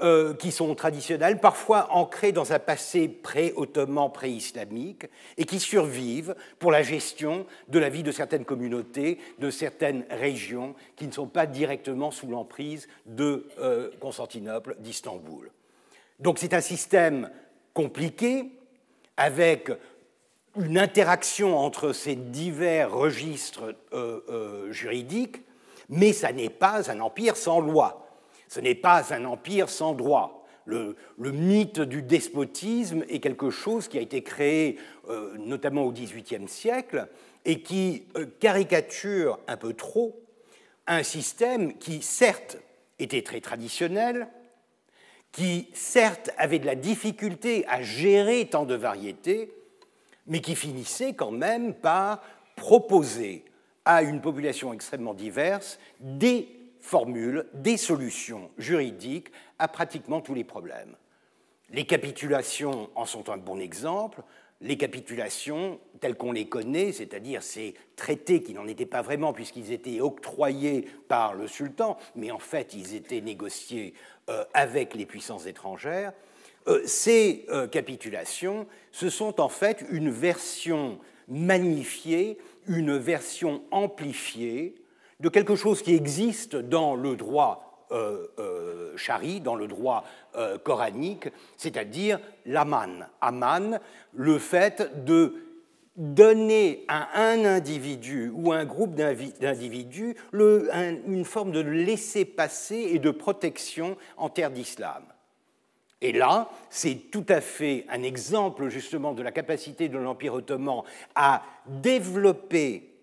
euh, 0.00 0.32
qui 0.34 0.52
sont 0.52 0.76
traditionnelles, 0.76 1.40
parfois 1.40 1.92
ancrées 1.92 2.30
dans 2.30 2.52
un 2.52 2.60
passé 2.60 3.08
pré-ottoman, 3.08 4.12
pré-islamique, 4.12 5.06
et 5.36 5.44
qui 5.44 5.58
survivent 5.58 6.36
pour 6.60 6.70
la 6.70 6.84
gestion 6.84 7.46
de 7.66 7.80
la 7.80 7.88
vie 7.88 8.04
de 8.04 8.12
certaines 8.12 8.44
communautés, 8.44 9.18
de 9.40 9.50
certaines 9.50 10.04
régions 10.08 10.76
qui 10.94 11.08
ne 11.08 11.12
sont 11.12 11.26
pas 11.26 11.46
directement 11.46 12.12
sous 12.12 12.28
l'emprise 12.28 12.86
de 13.06 13.48
euh, 13.58 13.90
Constantinople, 13.98 14.76
d'Istanbul. 14.78 15.50
Donc 16.18 16.38
c'est 16.38 16.54
un 16.54 16.60
système 16.60 17.30
compliqué, 17.74 18.50
avec 19.16 19.70
une 20.56 20.78
interaction 20.78 21.56
entre 21.58 21.92
ces 21.92 22.16
divers 22.16 22.92
registres 22.92 23.74
euh, 23.92 24.20
euh, 24.28 24.72
juridiques, 24.72 25.42
mais 25.88 26.12
ça 26.12 26.32
n'est 26.32 26.50
pas 26.50 26.90
un 26.90 27.00
empire 27.00 27.36
sans 27.36 27.60
loi, 27.60 28.08
ce 28.48 28.60
n'est 28.60 28.74
pas 28.74 29.12
un 29.12 29.24
empire 29.24 29.68
sans 29.68 29.94
droit. 29.94 30.46
Le, 30.64 30.96
mythe 31.18 31.80
du 31.80 32.02
despotisme 32.02 33.02
est 33.08 33.20
quelque 33.20 33.48
chose 33.48 33.88
qui 33.88 33.96
a 33.96 34.02
été 34.02 34.22
créé 34.22 34.78
euh, 35.08 35.34
notamment 35.38 35.84
au 35.84 35.92
XVIIIe 35.92 36.46
siècle 36.46 37.08
et 37.46 37.62
qui 37.62 38.04
caricature 38.38 39.38
un 39.46 39.56
peu 39.56 39.72
trop 39.72 40.20
un 40.86 41.02
système 41.02 41.78
qui, 41.78 42.02
certes, 42.02 42.58
était 42.98 43.22
très 43.22 43.40
traditionnel, 43.40 44.28
qui, 45.32 45.68
certes, 45.74 46.30
avait 46.36 46.58
de 46.58 46.66
la 46.66 46.74
difficulté 46.74 47.64
à 47.68 47.82
gérer 47.82 48.46
tant 48.46 48.64
de 48.64 48.74
variétés, 48.74 49.52
mais 50.26 50.40
qui 50.40 50.54
finissait 50.54 51.14
quand 51.14 51.30
même 51.30 51.74
par 51.74 52.22
proposer 52.56 53.44
à 53.84 54.02
une 54.02 54.20
population 54.20 54.72
extrêmement 54.72 55.14
diverse 55.14 55.78
des 56.00 56.48
formules, 56.80 57.46
des 57.54 57.76
solutions 57.76 58.50
juridiques 58.58 59.28
à 59.58 59.68
pratiquement 59.68 60.20
tous 60.20 60.34
les 60.34 60.44
problèmes. 60.44 60.96
Les 61.70 61.84
capitulations 61.84 62.90
en 62.94 63.04
sont 63.04 63.28
un 63.30 63.36
bon 63.36 63.58
exemple. 63.58 64.22
Les 64.60 64.76
capitulations 64.76 65.78
telles 66.00 66.16
qu'on 66.16 66.32
les 66.32 66.48
connaît, 66.48 66.92
c'est-à-dire 66.92 67.42
ces 67.42 67.74
traités 67.94 68.42
qui 68.42 68.54
n'en 68.54 68.66
étaient 68.66 68.86
pas 68.86 69.02
vraiment 69.02 69.32
puisqu'ils 69.32 69.72
étaient 69.72 70.00
octroyés 70.00 70.88
par 71.08 71.34
le 71.34 71.46
sultan, 71.46 71.96
mais 72.16 72.30
en 72.30 72.38
fait 72.38 72.74
ils 72.74 72.94
étaient 72.94 73.20
négociés 73.20 73.94
avec 74.52 74.94
les 74.94 75.06
puissances 75.06 75.46
étrangères, 75.46 76.12
euh, 76.68 76.82
ces 76.84 77.46
euh, 77.48 77.66
capitulations, 77.66 78.66
ce 78.92 79.08
sont 79.08 79.40
en 79.40 79.48
fait 79.48 79.84
une 79.90 80.10
version 80.10 80.98
magnifiée, 81.26 82.38
une 82.66 82.96
version 82.98 83.62
amplifiée 83.70 84.74
de 85.20 85.30
quelque 85.30 85.56
chose 85.56 85.82
qui 85.82 85.94
existe 85.94 86.56
dans 86.56 86.94
le 86.94 87.16
droit 87.16 87.86
euh, 87.90 88.94
chari, 88.96 89.40
dans 89.40 89.54
le 89.54 89.66
droit 89.66 90.04
coranique, 90.62 91.28
c'est-à-dire 91.56 92.20
l'aman. 92.44 93.08
Aman, 93.20 93.80
le 94.12 94.38
fait 94.38 95.04
de 95.04 95.47
donner 95.98 96.84
à 96.86 97.20
un 97.20 97.44
individu 97.44 98.30
ou 98.32 98.52
un 98.52 98.64
groupe 98.64 98.94
d'individus 98.94 100.14
une 100.32 101.24
forme 101.24 101.50
de 101.50 101.60
laisser-passer 101.60 102.88
et 102.92 103.00
de 103.00 103.10
protection 103.10 103.96
en 104.16 104.28
terre 104.28 104.52
d'islam. 104.52 105.02
Et 106.00 106.12
là, 106.12 106.48
c'est 106.70 107.10
tout 107.10 107.26
à 107.28 107.40
fait 107.40 107.84
un 107.90 108.04
exemple 108.04 108.68
justement 108.68 109.12
de 109.12 109.22
la 109.22 109.32
capacité 109.32 109.88
de 109.88 109.98
l'Empire 109.98 110.34
ottoman 110.34 110.82
à 111.16 111.42
développer 111.66 112.94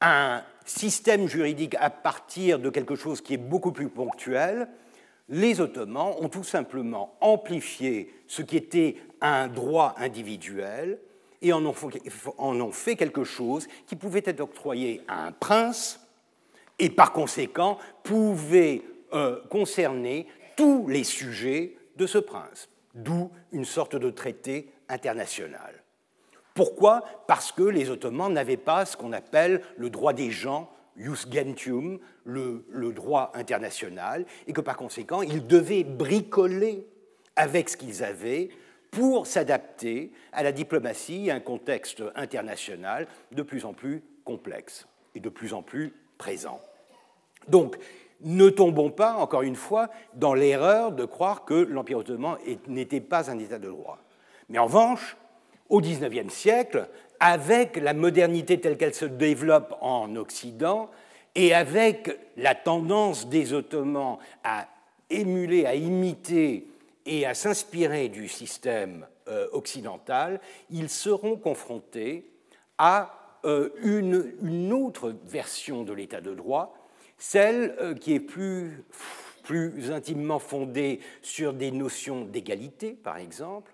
un 0.00 0.42
système 0.64 1.28
juridique 1.28 1.76
à 1.78 1.90
partir 1.90 2.58
de 2.58 2.70
quelque 2.70 2.96
chose 2.96 3.20
qui 3.20 3.34
est 3.34 3.38
beaucoup 3.38 3.70
plus 3.70 3.88
ponctuel. 3.88 4.68
Les 5.28 5.60
Ottomans 5.60 6.14
ont 6.20 6.28
tout 6.28 6.44
simplement 6.44 7.16
amplifié 7.20 8.12
ce 8.26 8.42
qui 8.42 8.56
était 8.56 8.96
un 9.20 9.46
droit 9.46 9.94
individuel 9.96 10.98
et 11.42 11.52
en 11.52 11.64
ont 11.64 12.72
fait 12.72 12.96
quelque 12.96 13.24
chose 13.24 13.68
qui 13.86 13.96
pouvait 13.96 14.22
être 14.24 14.40
octroyé 14.40 15.02
à 15.08 15.26
un 15.26 15.32
prince 15.32 16.00
et 16.78 16.90
par 16.90 17.12
conséquent 17.12 17.78
pouvait 18.02 18.82
euh, 19.12 19.40
concerner 19.50 20.26
tous 20.56 20.86
les 20.88 21.04
sujets 21.04 21.76
de 21.96 22.06
ce 22.06 22.18
prince, 22.18 22.68
d'où 22.94 23.30
une 23.52 23.64
sorte 23.64 23.96
de 23.96 24.10
traité 24.10 24.70
international. 24.88 25.82
Pourquoi? 26.54 27.04
Parce 27.26 27.52
que 27.52 27.62
les 27.62 27.90
Ottomans 27.90 28.32
n'avaient 28.32 28.56
pas 28.56 28.86
ce 28.86 28.96
qu'on 28.96 29.12
appelle 29.12 29.62
le 29.76 29.90
droit 29.90 30.12
des 30.12 30.30
gens, 30.30 30.70
jus 30.96 31.26
gentium, 31.30 31.98
le, 32.24 32.64
droit 32.92 33.30
international, 33.34 34.24
et 34.46 34.52
que 34.52 34.62
par 34.62 34.76
conséquent, 34.76 35.22
ils 35.22 35.46
devaient 35.46 35.84
bricoler 35.84 36.86
avec 37.36 37.68
ce 37.68 37.76
qu'ils 37.76 38.02
avaient 38.02 38.48
pour 38.96 39.26
s'adapter 39.26 40.10
à 40.32 40.42
la 40.42 40.52
diplomatie 40.52 41.26
et 41.26 41.30
à 41.30 41.34
un 41.34 41.40
contexte 41.40 42.02
international 42.14 43.06
de 43.30 43.42
plus 43.42 43.66
en 43.66 43.74
plus 43.74 44.02
complexe 44.24 44.86
et 45.14 45.20
de 45.20 45.28
plus 45.28 45.52
en 45.52 45.60
plus 45.60 45.92
présent. 46.16 46.62
Donc, 47.46 47.76
ne 48.22 48.48
tombons 48.48 48.90
pas, 48.90 49.16
encore 49.16 49.42
une 49.42 49.54
fois, 49.54 49.90
dans 50.14 50.32
l'erreur 50.32 50.92
de 50.92 51.04
croire 51.04 51.44
que 51.44 51.52
l'Empire 51.52 51.98
ottoman 51.98 52.38
n'était 52.68 53.02
pas 53.02 53.30
un 53.30 53.38
État 53.38 53.58
de 53.58 53.68
droit. 53.68 53.98
Mais 54.48 54.58
en 54.58 54.64
revanche, 54.64 55.18
au 55.68 55.82
XIXe 55.82 56.32
siècle, 56.32 56.88
avec 57.20 57.76
la 57.76 57.92
modernité 57.92 58.58
telle 58.58 58.78
qu'elle 58.78 58.94
se 58.94 59.04
développe 59.04 59.76
en 59.82 60.16
Occident, 60.16 60.88
et 61.34 61.52
avec 61.52 62.18
la 62.38 62.54
tendance 62.54 63.28
des 63.28 63.52
Ottomans 63.52 64.16
à 64.42 64.68
émuler, 65.10 65.66
à 65.66 65.74
imiter 65.74 66.66
et 67.06 67.24
à 67.24 67.34
s'inspirer 67.34 68.08
du 68.08 68.28
système 68.28 69.06
euh, 69.28 69.46
occidental, 69.52 70.40
ils 70.70 70.90
seront 70.90 71.36
confrontés 71.36 72.30
à 72.78 73.38
euh, 73.44 73.70
une 73.82 74.72
autre 74.72 75.14
version 75.24 75.84
de 75.84 75.92
l'état 75.92 76.20
de 76.20 76.34
droit 76.34 76.76
celle 77.16 77.74
euh, 77.80 77.94
qui 77.94 78.12
est 78.12 78.20
plus, 78.20 78.84
plus 79.42 79.90
intimement 79.90 80.38
fondée 80.38 81.00
sur 81.22 81.54
des 81.54 81.70
notions 81.70 82.24
d'égalité, 82.24 82.92
par 82.92 83.16
exemple, 83.16 83.72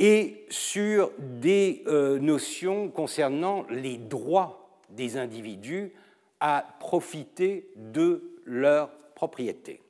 et 0.00 0.46
sur 0.48 1.10
des 1.18 1.82
notions 2.20 2.88
concernant 2.88 3.66
les 3.68 3.96
droits 3.98 4.78
des 4.90 5.16
individus 5.16 5.92
à 6.38 6.64
profiter 6.78 7.68
de 7.74 8.38
leur 8.44 8.90
propriété. 9.16 9.80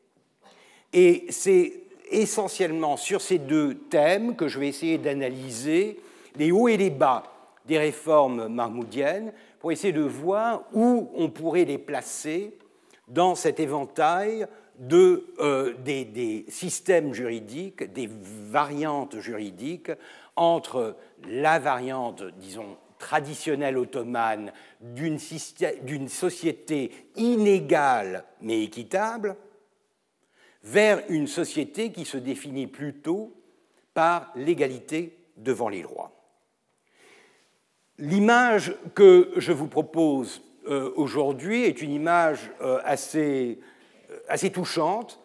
Et 0.95 1.27
c'est 1.29 1.88
essentiellement 2.11 2.97
sur 2.97 3.21
ces 3.21 3.39
deux 3.39 3.75
thèmes 3.75 4.37
que 4.37 4.49
je 4.49 4.59
vais 4.59 4.69
essayer 4.69 4.99
d'analyser 4.99 6.01
les 6.37 6.53
hauts 6.53 6.69
et 6.69 6.77
les 6.77 6.91
bas 6.91 7.25
des 7.67 7.79
réformes 7.79 8.49
mahmoudiennes 8.49 9.33
pour 9.61 9.73
essayer 9.73 9.93
de 9.93 10.03
voir 10.03 10.63
où 10.73 11.11
on 11.15 11.29
pourrait 11.29 11.65
les 11.65 11.79
placer 11.79 12.57
dans 13.09 13.35
cet 13.35 13.61
éventail 13.61 14.47
de, 14.79 15.27
euh, 15.41 15.75
des, 15.85 16.45
systèmes 16.49 17.13
juridiques, 17.13 17.93
des 17.93 18.09
variantes 18.11 19.19
juridiques, 19.19 19.91
entre 20.37 20.97
la 21.29 21.59
variante, 21.59 22.23
disons, 22.39 22.77
traditionnelle 22.99 23.77
ottomane 23.77 24.53
d'une 24.81 25.19
société 26.09 26.91
inégale 27.17 28.25
mais 28.41 28.63
équitable 28.63 29.37
vers 30.69 31.03
une 31.09 31.27
société 31.27 31.93
qui 31.93 32.05
se 32.05 32.19
définit 32.19 32.67
plutôt 32.67 33.33
par 33.95 34.31
l'égalité 34.35 35.17
devant 35.37 35.71
les 35.71 35.81
lois. 35.81 36.13
L'image 37.97 38.77
que 38.95 39.33
je 39.37 39.53
vous 39.53 39.67
propose 39.67 40.43
euh, 40.69 40.93
aujourd'hui 40.95 41.65
est 41.65 41.81
une 41.81 41.91
image 41.91 42.51
euh, 42.61 42.81
assez, 42.85 43.59
euh, 44.11 44.19
assez 44.29 44.51
touchante 44.51 45.21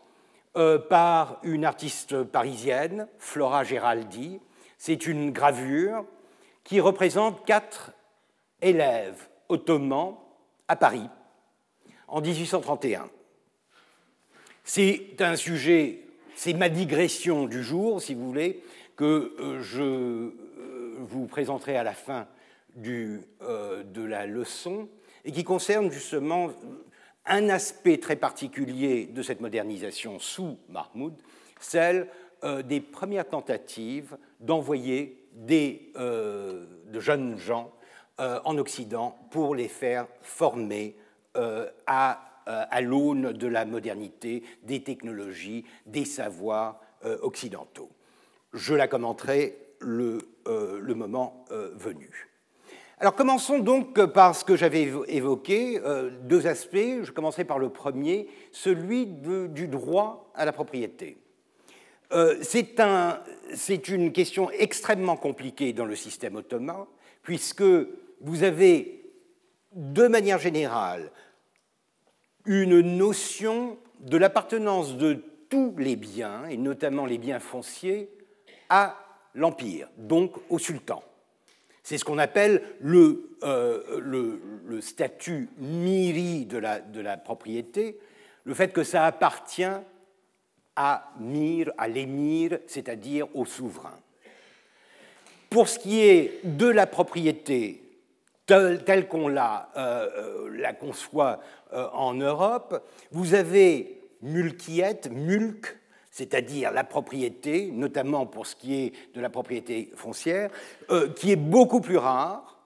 par 0.88 1.39
une 1.41 1.65
artiste 1.65 2.21
parisienne, 2.21 3.08
Flora 3.17 3.63
Geraldi. 3.63 4.39
C'est 4.77 5.08
une 5.08 5.32
gravure 5.32 6.06
qui 6.63 6.79
représente 6.79 7.43
quatre 7.43 7.91
élèves 8.62 9.29
ottomans 9.49 10.15
à 10.67 10.75
Paris 10.75 11.10
en 12.08 12.21
1831. 12.21 13.10
C'est 14.65 15.21
un 15.21 15.36
sujet, 15.36 15.99
c'est 16.36 16.54
ma 16.54 16.69
digression 16.69 17.47
du 17.47 17.63
jour, 17.63 18.02
si 18.02 18.13
vous 18.13 18.26
voulez, 18.26 18.63
que 18.95 19.36
euh, 19.39 19.62
je 19.62 19.84
euh, 19.84 20.32
vous 20.99 21.26
présenterai 21.28 21.76
à 21.76 21.84
la 21.84 21.93
fin 21.93 22.28
euh, 22.88 23.84
de 23.84 24.02
la 24.02 24.26
leçon, 24.26 24.88
et 25.26 25.34
qui 25.34 25.43
concerne 25.43 25.91
justement 25.91 26.52
un 27.26 27.49
aspect 27.49 27.97
très 27.97 28.15
particulier 28.15 29.06
de 29.06 29.21
cette 29.21 29.41
modernisation 29.41 30.17
sous 30.19 30.58
Mahmoud, 30.69 31.13
celle 31.60 32.08
des 32.65 32.82
premières 32.82 33.30
tentatives 33.30 34.17
d'envoyer 34.41 35.26
des, 35.32 35.93
de 35.95 36.99
jeunes 36.99 37.38
gens 37.38 37.71
en 38.17 38.58
Occident 38.58 39.17
pour 39.32 39.56
les 39.56 39.69
faire 39.69 40.08
former 40.21 40.97
à 41.88 42.32
à 42.45 42.82
l'aune 42.82 43.34
de 43.34 43.47
la 43.47 43.65
modernité, 43.65 44.43
des 44.63 44.84
technologies, 44.84 45.65
des 45.86 46.06
savoirs 46.06 46.79
euh, 47.06 47.17
occidentaux. 47.21 47.89
Je 48.53 48.73
la 48.73 48.88
commenterai 48.88 49.58
le, 49.79 50.19
euh, 50.47 50.95
moment 50.95 51.45
venu. 51.75 52.29
Alors 52.99 53.15
commençons 53.15 53.60
donc 53.60 54.01
par 54.06 54.36
ce 54.36 54.45
que 54.45 54.56
j'avais 54.56 54.89
évoqué, 55.08 55.82
deux 56.21 56.47
aspects. 56.47 57.01
Je 57.01 57.12
commencerai 57.12 57.43
par 57.43 57.60
le 57.60 57.69
premier, 57.69 58.29
celui 58.51 59.08
du 59.08 59.67
droit 59.67 60.32
à 60.36 60.45
la 60.45 60.53
propriété. 60.53 61.17
C'est 62.41 62.79
un, 62.79 63.19
une 63.89 64.13
question 64.13 64.49
extrêmement 64.51 65.17
compliquée 65.17 65.73
dans 65.73 65.86
le 65.86 65.95
système 65.95 66.36
ottoman, 66.36 66.86
puisque 67.23 67.63
vous 68.21 68.43
avez, 68.43 69.03
de 69.73 70.08
manière 70.08 70.39
générale, 70.39 71.12
une 72.45 72.82
notion 72.82 73.77
de 73.99 74.17
l'appartenance 74.17 74.97
de 74.97 75.23
tous 75.49 75.75
les 75.77 75.95
biens, 75.95 76.45
et 76.47 76.58
notamment 76.58 77.06
les 77.06 77.17
biens 77.17 77.39
fonciers, 77.39 78.10
à 78.69 78.97
l'Empire, 79.36 79.88
donc 79.97 80.36
au 80.49 80.60
sultan. 80.60 81.03
C'est 81.84 81.97
ce 81.97 82.06
qu'on 82.06 82.17
appelle 82.17 82.62
le, 82.79 83.38
euh, 83.43 84.82
statut 84.82 85.49
miri 85.58 86.45
de 86.45 86.58
la, 86.58 86.79
de 86.79 87.01
la, 87.01 87.17
propriété, 87.17 87.99
le 88.45 88.53
fait 88.53 88.71
que 88.71 88.84
ça 88.84 89.06
appartient 89.06 89.63
à 90.75 91.12
Mir, 91.19 91.71
à 91.77 91.88
l'émir, 91.88 92.58
c'est-à-dire 92.67 93.27
au 93.36 93.45
souverain. 93.45 93.99
Pour 95.49 95.67
ce 95.67 95.77
qui 95.77 96.01
est 96.01 96.39
de 96.43 96.67
la 96.67 96.88
propriété 96.88 97.82
telle, 98.45 99.08
qu'on 99.08 99.27
la, 99.27 99.69
euh, 99.77 100.47
euh, 100.49 100.73
conçoit 100.73 101.39
euh, 101.73 101.88
en 101.93 102.13
Europe, 102.13 102.86
vous 103.12 103.34
avez 103.34 104.01
mulkiet, 104.21 105.01
mulk, 105.12 105.77
c'est-à-dire 106.12 106.71
la 106.71 106.84
propriété, 106.84 107.71
notamment 107.71 108.25
pour 108.25 108.45
ce 108.45 108.56
qui 108.56 108.75
est 108.75 108.93
de 109.15 109.21
la 109.21 109.29
propriété 109.29 109.91
foncière, 109.95 110.51
qui 111.15 111.32
est 111.32 111.36
beaucoup 111.36 111.82
plus 111.82 111.97
rare, 111.97 112.60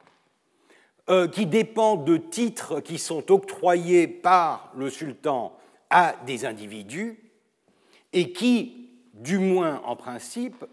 qui 1.32 1.46
dépend 1.46 1.96
de 1.96 2.18
titres 2.18 2.82
qui 2.82 2.98
sont 2.98 3.32
octroyés 3.32 4.06
par 4.06 4.74
le 4.76 4.90
sultan 4.90 5.58
à 5.90 6.14
des 6.26 6.46
individus 6.46 7.18
et 8.12 8.34
qui, 8.34 8.90
du 9.14 9.40
moins 9.40 9.82
en 9.86 9.96
principe, 9.96 10.66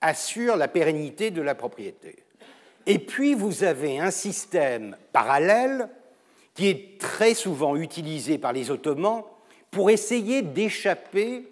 assure 0.00 0.56
la 0.56 0.68
pérennité 0.68 1.30
de 1.30 1.42
la 1.42 1.54
propriété. 1.54 2.23
Et 2.86 2.98
puis 2.98 3.34
vous 3.34 3.64
avez 3.64 3.98
un 3.98 4.10
système 4.10 4.96
parallèle 5.12 5.88
qui 6.54 6.68
est 6.68 7.00
très 7.00 7.34
souvent 7.34 7.76
utilisé 7.76 8.38
par 8.38 8.52
les 8.52 8.70
Ottomans 8.70 9.24
pour 9.70 9.90
essayer 9.90 10.42
d'échapper 10.42 11.50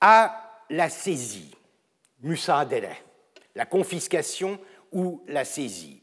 à 0.00 0.62
la 0.70 0.88
saisie, 0.88 1.54
musaadele, 2.22 2.90
la 3.54 3.66
confiscation 3.66 4.58
ou 4.92 5.22
la 5.28 5.44
saisie. 5.44 6.02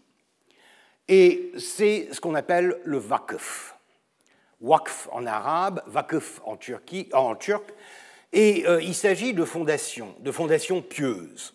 Et 1.07 1.51
c'est 1.57 2.07
ce 2.11 2.21
qu'on 2.21 2.35
appelle 2.35 2.79
le 2.85 2.97
wakf. 2.99 3.75
Wakf 4.61 5.09
en 5.11 5.25
arabe, 5.25 5.83
wakf 5.93 6.39
en, 6.45 6.55
Turquie, 6.55 7.09
en 7.11 7.35
turc. 7.35 7.73
Et 8.31 8.65
euh, 8.65 8.81
il 8.81 8.95
s'agit 8.95 9.33
de 9.33 9.43
fondations, 9.43 10.15
de 10.19 10.31
fondations 10.31 10.81
pieuses. 10.81 11.53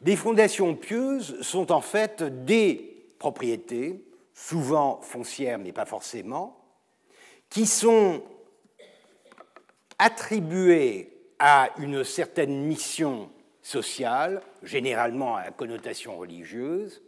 Des 0.00 0.16
fondations 0.16 0.74
pieuses 0.74 1.40
sont 1.40 1.72
en 1.72 1.80
fait 1.80 2.22
des 2.44 3.14
propriétés, 3.18 4.04
souvent 4.34 5.00
foncières 5.00 5.58
mais 5.58 5.72
pas 5.72 5.86
forcément, 5.86 6.60
qui 7.48 7.66
sont 7.66 8.22
attribuées 9.98 11.10
à 11.38 11.70
une 11.78 12.04
certaine 12.04 12.64
mission 12.64 13.30
sociale, 13.62 14.42
généralement 14.62 15.36
à 15.36 15.50
connotation 15.50 16.18
religieuse, 16.18 17.02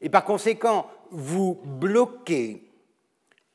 et 0.00 0.10
par 0.10 0.24
conséquent, 0.24 0.86
vous 1.10 1.60
bloquez 1.64 2.62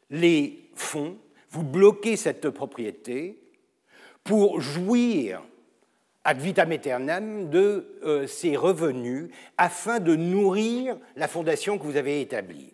les 0.09 0.69
fonds, 0.73 1.17
vous 1.51 1.63
bloquez 1.63 2.15
cette 2.15 2.49
propriété 2.49 3.41
pour 4.23 4.61
jouir 4.61 5.41
ad 6.23 6.41
vitam 6.41 6.71
aeternam 6.71 7.49
de 7.49 7.99
euh, 8.03 8.27
ces 8.27 8.55
revenus 8.55 9.29
afin 9.57 9.99
de 9.99 10.15
nourrir 10.15 10.97
la 11.15 11.27
fondation 11.27 11.77
que 11.77 11.83
vous 11.83 11.97
avez 11.97 12.21
établie. 12.21 12.73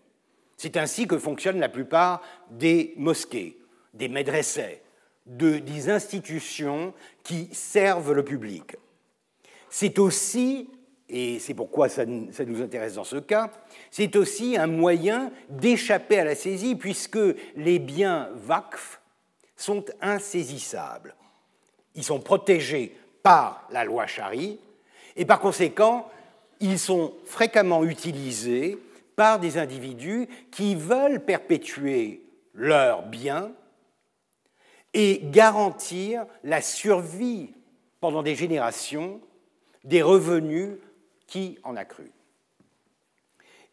C'est 0.58 0.78
ainsi 0.78 1.08
que 1.08 1.18
fonctionnent 1.18 1.60
la 1.60 1.70
plupart 1.70 2.22
des 2.50 2.94
mosquées, 2.98 3.58
des 3.94 4.08
médressés, 4.08 4.82
de, 5.26 5.60
des 5.60 5.90
institutions 5.90 6.94
qui 7.24 7.50
servent 7.52 8.14
le 8.14 8.24
public. 8.24 8.76
C'est 9.70 10.00
aussi, 10.00 10.70
et 11.10 11.40
c'est 11.40 11.54
pourquoi 11.54 11.90
ça, 11.90 12.04
ça, 12.32 12.46
nous 12.46 12.62
intéresse 12.62 12.96
dans 12.96 13.04
ce 13.04 13.18
cas, 13.18 13.52
c'est 13.92 14.16
aussi 14.16 14.58
un 14.58 14.68
moyen 14.68 15.32
d'échapper 15.50 16.20
à 16.20 16.24
la 16.24 16.36
saisie 16.36 16.76
puisque 16.76 17.20
les 17.56 17.80
biens 17.80 18.30
VACF 18.34 19.02
sont 19.56 19.86
insaisissables. 20.02 21.16
Ils 21.96 22.04
sont 22.04 22.20
protégés 22.20 22.96
par 23.26 23.68
la 23.72 23.84
loi 23.84 24.06
Chari, 24.06 24.60
et 25.16 25.26
par 25.26 25.40
conséquent, 25.40 26.08
ils 26.60 26.78
sont 26.78 27.12
fréquemment 27.26 27.84
utilisés 27.84 28.78
par 29.16 29.40
des 29.40 29.58
individus 29.58 30.28
qui 30.52 30.76
veulent 30.76 31.26
perpétuer 31.26 32.22
leurs 32.54 33.02
biens 33.02 33.52
et 34.94 35.22
garantir 35.24 36.28
la 36.44 36.62
survie 36.62 37.50
pendant 38.00 38.22
des 38.22 38.36
générations 38.36 39.20
des 39.84 40.04
revenus 40.04 40.78
qui 41.26 41.58
en 41.64 41.76
accruent. 41.76 42.14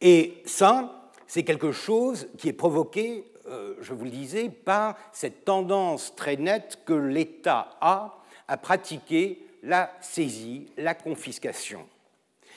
Et 0.01 0.43
ça, 0.47 1.11
c'est 1.27 1.45
quelque 1.45 1.73
chose 1.73 2.27
qui 2.39 2.49
est 2.49 2.55
provoqué, 2.55 3.31
euh, 3.49 3.75
je 3.83 3.93
vous 3.93 4.05
le 4.05 4.11
disais, 4.11 4.49
par 4.49 4.97
cette 5.13 5.45
tendance 5.45 6.17
très 6.17 6.37
nette 6.37 6.79
que 6.87 6.95
l'État 6.95 7.69
a 7.83 8.22
à 8.53 8.59
pratiquer 8.59 9.39
la 9.63 9.91
saisie, 10.03 10.67
la 10.77 10.95
confiscation. 10.95 11.89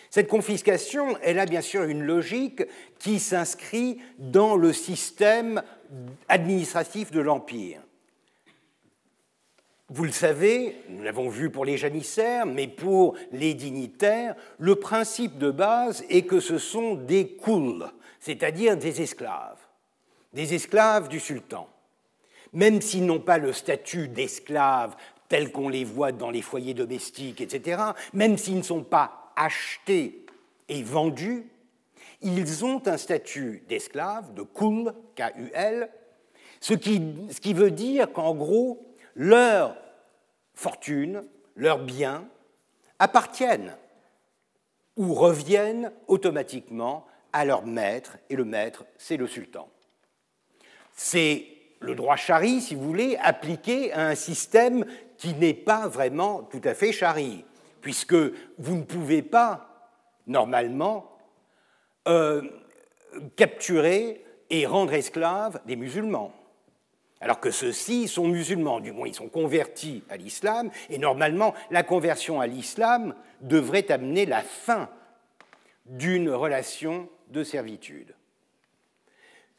Cette 0.10 0.27
confiscation, 0.27 1.17
elle 1.21 1.39
a 1.39 1.45
bien 1.45 1.62
sûr 1.62 1.84
une 1.84 2.03
logique 2.03 2.63
qui 2.99 3.17
s'inscrit 3.17 3.99
dans 4.19 4.58
le 4.58 4.73
système 4.73 5.63
administratif 6.27 7.12
de 7.12 7.21
l'Empire. 7.21 7.79
Vous 9.88 10.03
le 10.03 10.12
savez, 10.12 10.75
nous 10.89 11.01
l'avons 11.01 11.29
vu 11.29 11.49
pour 11.49 11.63
les 11.63 11.77
janissaires, 11.77 12.45
mais 12.45 12.67
pour 12.67 13.15
les 13.31 13.53
dignitaires, 13.53 14.36
le 14.60 14.75
principe 14.75 15.38
de 15.38 15.49
base 15.49 16.03
est 16.10 16.23
que 16.23 16.41
ce 16.41 16.58
sont 16.58 16.95
des 16.95 17.38
kouls, 17.38 17.86
c'est-à-dire 18.19 18.75
des 18.75 19.01
esclaves, 19.01 19.60
des 20.34 20.55
esclaves 20.55 21.08
du 21.08 21.21
sultan. 21.21 21.69
Même 22.51 22.81
s'ils 22.81 23.05
n'ont 23.05 23.19
pas 23.19 23.38
le 23.38 23.53
statut 23.53 24.08
d'esclaves 24.08 24.95
tels 25.29 25.51
qu'on 25.51 25.69
les 25.69 25.83
voit 25.83 26.11
dans 26.11 26.31
les 26.31 26.41
foyers 26.41 26.73
domestiques, 26.73 27.41
etc., 27.41 27.81
même 28.13 28.38
s'ils 28.38 28.57
ne 28.57 28.63
sont 28.63 28.83
pas 28.83 29.33
achetés 29.35 30.25
et 30.69 30.83
vendus, 30.83 31.47
Ils 32.21 32.65
ont 32.65 32.81
un 32.88 32.97
statut 32.97 33.63
d'esclave, 33.67 34.33
de 34.33 34.41
kul, 34.41 34.93
K-U-L, 35.15 35.89
ce 36.59 36.73
qui, 36.73 37.53
veut 37.53 37.69
dire 37.69 38.11
qu'en 38.11 38.33
gros, 38.33 38.95
leur 39.15 39.77
fortune, 40.55 41.23
leurs 41.55 41.79
biens 41.79 42.27
appartiennent 42.97 43.75
ou 44.97 45.13
reviennent 45.13 45.91
automatiquement 46.07 47.05
à 47.33 47.45
leur 47.45 47.65
maître, 47.67 48.17
et 48.29 48.35
le 48.35 48.45
maître, 48.45 48.85
c'est 48.97 49.17
le 49.17 49.27
sultan. 49.27 49.69
C'est 50.95 51.45
le 51.86 51.95
droit 51.95 52.15
chari, 52.15 52.62
si 52.62 52.76
vous 52.76 52.84
voulez, 52.84 53.17
appliqué 53.21 53.93
à 53.93 54.08
un 54.08 54.15
système 54.15 54.86
qui 55.17 55.34
n'est 55.36 55.54
pas 55.54 55.88
vraiment 55.88 56.43
tout 56.43 56.62
à 56.63 56.74
fait 56.74 56.91
chari, 56.91 57.45
puisque 57.82 58.15
vous 58.58 58.76
ne 58.76 58.84
pouvez 58.84 59.21
pas, 59.21 59.91
normalement, 60.28 61.12
euh, 62.08 62.41
capturer 63.36 64.24
et 64.50 64.65
rendre 64.65 64.93
esclaves 64.93 65.60
des 65.65 65.76
musulmans. 65.76 66.34
Alors 67.21 67.39
que 67.39 67.50
ceux-ci 67.50 68.08
sont 68.08 68.28
musulmans, 68.28 68.80
du 68.80 68.91
moins 68.91 69.08
ils 69.08 69.15
sont 69.15 69.30
convertis 69.30 70.04
à 70.10 70.17
l'islam, 70.17 70.69
et 70.89 70.98
normalement 70.98 71.54
la 71.71 71.84
conversion 71.84 72.41
à 72.41 72.48
l'islam 72.48 73.15
devrait 73.41 73.91
amener 73.91 74.26
la 74.26 74.41
fin 74.41 74.89
d'une 75.86 76.30
relation 76.30 77.08
de 77.30 77.43
servitude. 77.43 78.15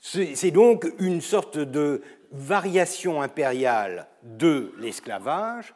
C'est 0.00 0.50
donc 0.52 0.86
une 1.00 1.20
sorte 1.20 1.58
de 1.58 2.02
variation 2.32 3.22
impériale 3.22 4.08
de 4.22 4.72
l'esclavage, 4.78 5.74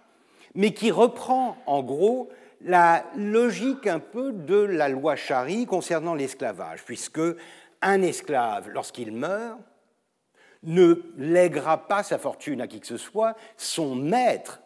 mais 0.55 0.75
qui 0.75 0.91
reprend 0.91 1.57
en 1.67 1.83
gros 1.83 2.31
la 2.63 3.05
logique 3.17 3.87
un 3.87 4.01
peu 4.01 4.33
de 4.33 4.57
la 4.57 4.89
loi 4.89 5.17
Chari 5.17 5.67
concernant 5.67 6.15
l'esclavage, 6.15 6.85
puisque 6.85 7.21
un 7.83 8.03
esclave, 8.03 8.69
lorsqu'il 8.69 9.13
meurt, 9.13 9.59
ne 10.63 11.03
lèguera 11.17 11.89
pas 11.89 12.03
sa 12.03 12.19
fortune 12.19 12.61
à 12.61 12.67
qui 12.67 12.81
que 12.81 12.87
ce 12.87 12.99
soit, 12.99 13.35
son 13.57 13.95
maître 13.95 14.61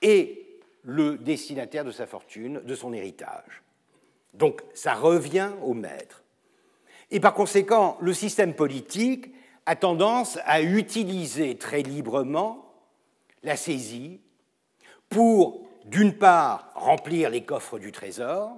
est 0.00 0.46
le 0.82 1.18
destinataire 1.18 1.84
de 1.84 1.90
sa 1.90 2.06
fortune, 2.06 2.60
de 2.64 2.74
son 2.74 2.92
héritage. 2.92 3.62
Donc 4.32 4.62
ça 4.72 4.94
revient 4.94 5.50
au 5.62 5.74
maître. 5.74 6.22
Et 7.10 7.20
par 7.20 7.34
conséquent, 7.34 7.98
le 8.00 8.12
système 8.12 8.54
politique 8.54 9.32
a 9.66 9.76
tendance 9.76 10.38
à 10.44 10.62
utiliser 10.62 11.56
très 11.56 11.82
librement 11.82 12.72
la 13.42 13.56
saisie 13.56 14.20
pour, 15.08 15.66
d'une 15.84 16.14
part, 16.14 16.70
remplir 16.74 17.30
les 17.30 17.42
coffres 17.44 17.78
du 17.78 17.92
trésor, 17.92 18.56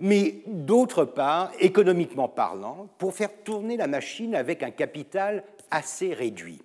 mais 0.00 0.42
d'autre 0.46 1.04
part, 1.04 1.52
économiquement 1.60 2.28
parlant, 2.28 2.88
pour 2.98 3.14
faire 3.14 3.30
tourner 3.44 3.76
la 3.76 3.86
machine 3.86 4.34
avec 4.34 4.62
un 4.62 4.70
capital 4.70 5.44
assez 5.70 6.14
réduit. 6.14 6.62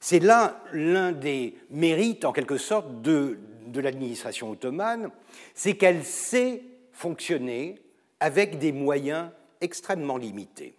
C'est 0.00 0.20
là 0.20 0.60
l'un 0.72 1.12
des 1.12 1.54
mérites, 1.70 2.24
en 2.24 2.32
quelque 2.32 2.58
sorte, 2.58 3.00
de, 3.00 3.38
l'administration 3.74 4.50
ottomane, 4.50 5.10
c'est 5.54 5.76
qu'elle 5.76 6.04
sait 6.04 6.62
fonctionner 6.92 7.76
avec 8.20 8.58
des 8.58 8.72
moyens 8.72 9.30
extrêmement 9.60 10.16
limités. 10.16 10.76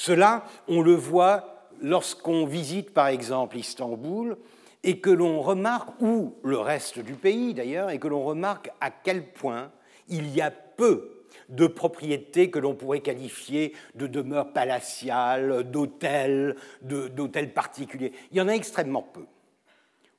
Cela, 0.00 0.46
on 0.66 0.80
le 0.80 0.94
voit 0.94 1.66
lorsqu'on 1.82 2.46
visite 2.46 2.94
par 2.94 3.08
exemple 3.08 3.58
Istanbul 3.58 4.38
et 4.82 4.98
que 4.98 5.10
l'on 5.10 5.42
remarque, 5.42 5.90
ou 6.00 6.36
le 6.42 6.56
reste 6.56 7.00
du 7.00 7.12
pays 7.12 7.52
d'ailleurs, 7.52 7.90
et 7.90 7.98
que 7.98 8.08
l'on 8.08 8.24
remarque 8.24 8.70
à 8.80 8.90
quel 8.90 9.30
point 9.30 9.70
il 10.08 10.34
y 10.34 10.40
a 10.40 10.50
peu 10.50 11.26
de 11.50 11.66
propriétés 11.66 12.50
que 12.50 12.58
l'on 12.58 12.74
pourrait 12.74 13.00
qualifier 13.00 13.74
de 13.94 14.06
demeures 14.06 14.54
palatiales, 14.54 15.70
d'hôtels, 15.70 16.56
d'hôtels 16.80 17.52
particuliers. 17.52 18.12
Il 18.30 18.38
y 18.38 18.40
en 18.40 18.48
a 18.48 18.54
extrêmement 18.54 19.02
peu. 19.02 19.26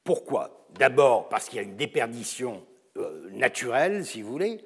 Pourquoi? 0.04 0.68
D'abord 0.78 1.28
parce 1.28 1.50
qu'il 1.50 1.56
y 1.56 1.60
a 1.60 1.64
une 1.64 1.76
déperdition 1.76 2.62
euh, 2.98 3.32
naturelle, 3.32 4.06
si 4.06 4.22
vous 4.22 4.32
voulez, 4.32 4.64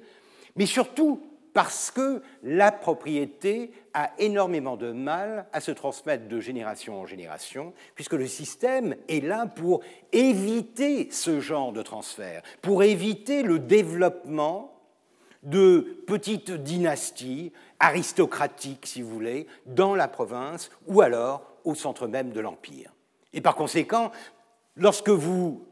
mais 0.56 0.66
surtout 0.66 1.22
parce 1.56 1.90
que 1.90 2.20
la 2.42 2.70
propriété 2.70 3.72
a 3.94 4.10
énormément 4.18 4.76
de 4.76 4.92
mal 4.92 5.46
à 5.54 5.62
se 5.62 5.70
transmettre 5.70 6.28
de 6.28 6.38
génération 6.38 7.00
en 7.00 7.06
génération, 7.06 7.72
puisque 7.94 8.12
le 8.12 8.26
système 8.26 8.94
est 9.08 9.24
là 9.24 9.46
pour 9.46 9.80
éviter 10.12 11.08
ce 11.10 11.40
genre 11.40 11.72
de 11.72 11.80
transfert, 11.80 12.42
pour 12.60 12.82
éviter 12.82 13.42
le 13.42 13.58
développement 13.58 14.78
de 15.44 16.02
petites 16.06 16.50
dynasties 16.50 17.54
aristocratiques, 17.80 18.84
si 18.84 19.00
vous 19.00 19.08
voulez, 19.08 19.46
dans 19.64 19.94
la 19.94 20.08
province 20.08 20.70
ou 20.86 21.00
alors 21.00 21.56
au 21.64 21.74
centre 21.74 22.06
même 22.06 22.32
de 22.32 22.40
l'Empire. 22.40 22.92
Et 23.32 23.40
par 23.40 23.54
conséquent, 23.54 24.12
lorsque 24.76 25.08
vous 25.08 25.66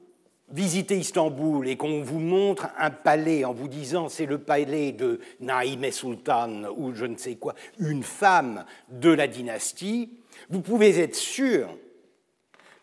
visitez 0.55 0.99
Istanbul 0.99 1.69
et 1.69 1.77
qu'on 1.77 2.01
vous 2.01 2.21
montre 2.21 2.69
un 2.79 2.91
palais 2.91 3.45
en 3.45 3.53
vous 3.53 3.67
disant 3.67 4.09
c'est 4.09 4.25
le 4.25 4.39
palais 4.39 4.93
de 4.93 5.21
Naïm 5.41 5.91
Sultan 5.91 6.63
ou 6.77 6.95
je 6.95 7.07
ne 7.07 7.17
sais 7.17 7.35
quoi, 7.35 7.55
une 7.79 8.05
femme 8.05 8.65
de 8.89 9.11
la 9.11 9.27
dynastie, 9.27 10.17
vous 10.49 10.61
pouvez 10.61 11.01
être 11.01 11.17
sûr 11.17 11.77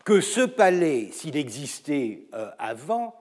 que 0.03 0.19
ce 0.19 0.41
palais, 0.41 1.10
s'il 1.13 1.38
existait 1.38 2.27
euh, 2.34 2.49
avant, 2.60 3.15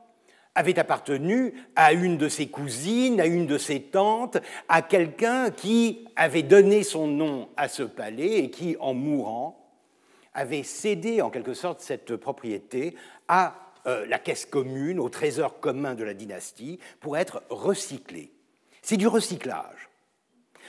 avait 0.56 0.80
appartenu 0.80 1.54
à 1.76 1.92
une 1.92 2.18
de 2.18 2.28
ses 2.28 2.48
cousines, 2.48 3.20
à 3.20 3.26
une 3.26 3.46
de 3.46 3.56
ses 3.56 3.80
tantes, 3.80 4.38
à 4.68 4.82
quelqu'un 4.82 5.50
qui 5.50 6.08
avait 6.16 6.42
donné 6.42 6.82
son 6.82 7.06
nom 7.06 7.48
à 7.56 7.68
ce 7.68 7.84
palais 7.84 8.38
et 8.38 8.50
qui, 8.50 8.76
en 8.80 8.94
mourant, 8.94 9.70
avait 10.34 10.64
cédé 10.64 11.22
en 11.22 11.30
quelque 11.30 11.54
sorte 11.54 11.80
cette 11.80 12.16
propriété 12.16 12.96
à 13.28 13.69
euh, 13.86 14.06
la 14.06 14.18
caisse 14.18 14.46
commune, 14.46 14.98
au 14.98 15.08
trésor 15.08 15.60
commun 15.60 15.94
de 15.94 16.04
la 16.04 16.14
dynastie, 16.14 16.78
pour 17.00 17.16
être 17.16 17.42
recyclé. 17.50 18.30
C'est 18.82 18.96
du 18.96 19.06
recyclage. 19.06 19.88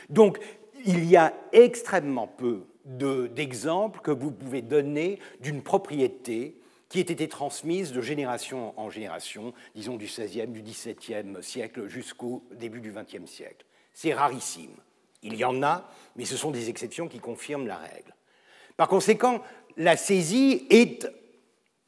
Donc, 0.09 0.39
il 0.85 1.05
y 1.05 1.17
a 1.17 1.33
extrêmement 1.51 2.27
peu 2.27 2.65
d'exemples 2.85 4.01
que 4.01 4.11
vous 4.11 4.31
pouvez 4.31 4.61
donner 4.61 5.19
d'une 5.39 5.61
propriété 5.61 6.57
qui 6.89 6.99
ait 6.99 7.03
été 7.03 7.29
transmise 7.29 7.93
de 7.93 8.01
génération 8.01 8.73
en 8.77 8.89
génération, 8.89 9.53
disons 9.75 9.95
du 9.95 10.05
XVIe, 10.05 10.47
du 10.47 10.61
XVIIe 10.61 11.37
siècle 11.41 11.87
jusqu'au 11.87 12.43
début 12.51 12.81
du 12.81 12.91
XXe 12.91 13.29
siècle. 13.31 13.65
C'est 13.93 14.13
rarissime. 14.13 14.75
Il 15.23 15.35
y 15.35 15.45
en 15.45 15.61
a, 15.63 15.89
mais 16.15 16.25
ce 16.25 16.35
sont 16.35 16.51
des 16.51 16.69
exceptions 16.69 17.07
qui 17.07 17.19
confirment 17.19 17.67
la 17.67 17.77
règle. 17.77 18.13
Par 18.75 18.87
conséquent, 18.87 19.41
la 19.77 19.95
saisie 19.95 20.65
est 20.69 21.07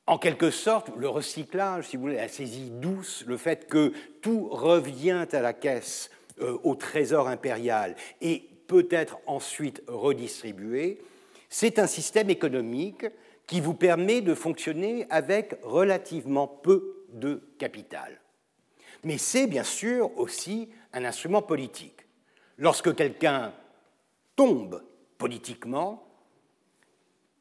en 0.05 0.17
quelque 0.17 0.51
sorte 0.51 0.91
le 0.97 1.07
recyclage, 1.07 1.87
si 1.87 1.97
vous 1.97 2.03
voulez, 2.03 2.15
la 2.15 2.27
saisie 2.27 2.69
douce, 2.69 3.23
le 3.27 3.37
fait 3.37 3.67
que 3.67 3.93
tout 4.21 4.49
revient 4.49 5.25
à 5.31 5.41
la 5.41 5.53
caisse, 5.53 6.09
euh, 6.41 6.57
au 6.63 6.75
trésor 6.75 7.27
impérial, 7.27 7.95
et 8.21 8.49
peut 8.67 8.87
être 8.91 9.19
ensuite 9.27 9.83
redistribué, 9.87 11.01
c'est 11.49 11.77
un 11.77 11.87
système 11.87 12.29
économique 12.29 13.05
qui 13.45 13.61
vous 13.61 13.75
permet 13.75 14.21
de 14.21 14.33
fonctionner 14.33 15.05
avec 15.09 15.55
relativement 15.61 16.47
peu 16.47 17.05
de 17.13 17.41
capital. 17.59 18.19
Mais 19.03 19.17
c'est 19.17 19.47
bien 19.47 19.63
sûr 19.63 20.17
aussi 20.17 20.69
un 20.93 21.05
instrument 21.05 21.41
politique. 21.41 22.07
Lorsque 22.57 22.95
quelqu'un 22.95 23.53
tombe 24.35 24.83
politiquement, 25.17 26.07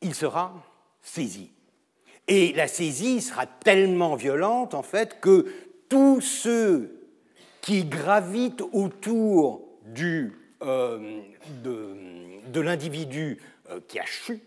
il 0.01 0.15
sera 0.15 0.55
saisi. 1.01 1.51
Et 2.29 2.53
la 2.53 2.69
saisie 2.69 3.21
sera 3.21 3.47
tellement 3.47 4.15
violente, 4.15 4.75
en 4.75 4.83
fait, 4.83 5.21
que 5.21 5.53
tous 5.89 6.21
ceux 6.21 7.09
qui 7.61 7.85
gravitent 7.85 8.63
autour 8.73 9.63
euh, 10.63 11.21
de, 11.63 11.97
de 12.51 12.61
l'individu 12.61 13.39
euh, 13.71 13.81
qui 13.87 13.99
a 13.99 14.05
chu 14.05 14.41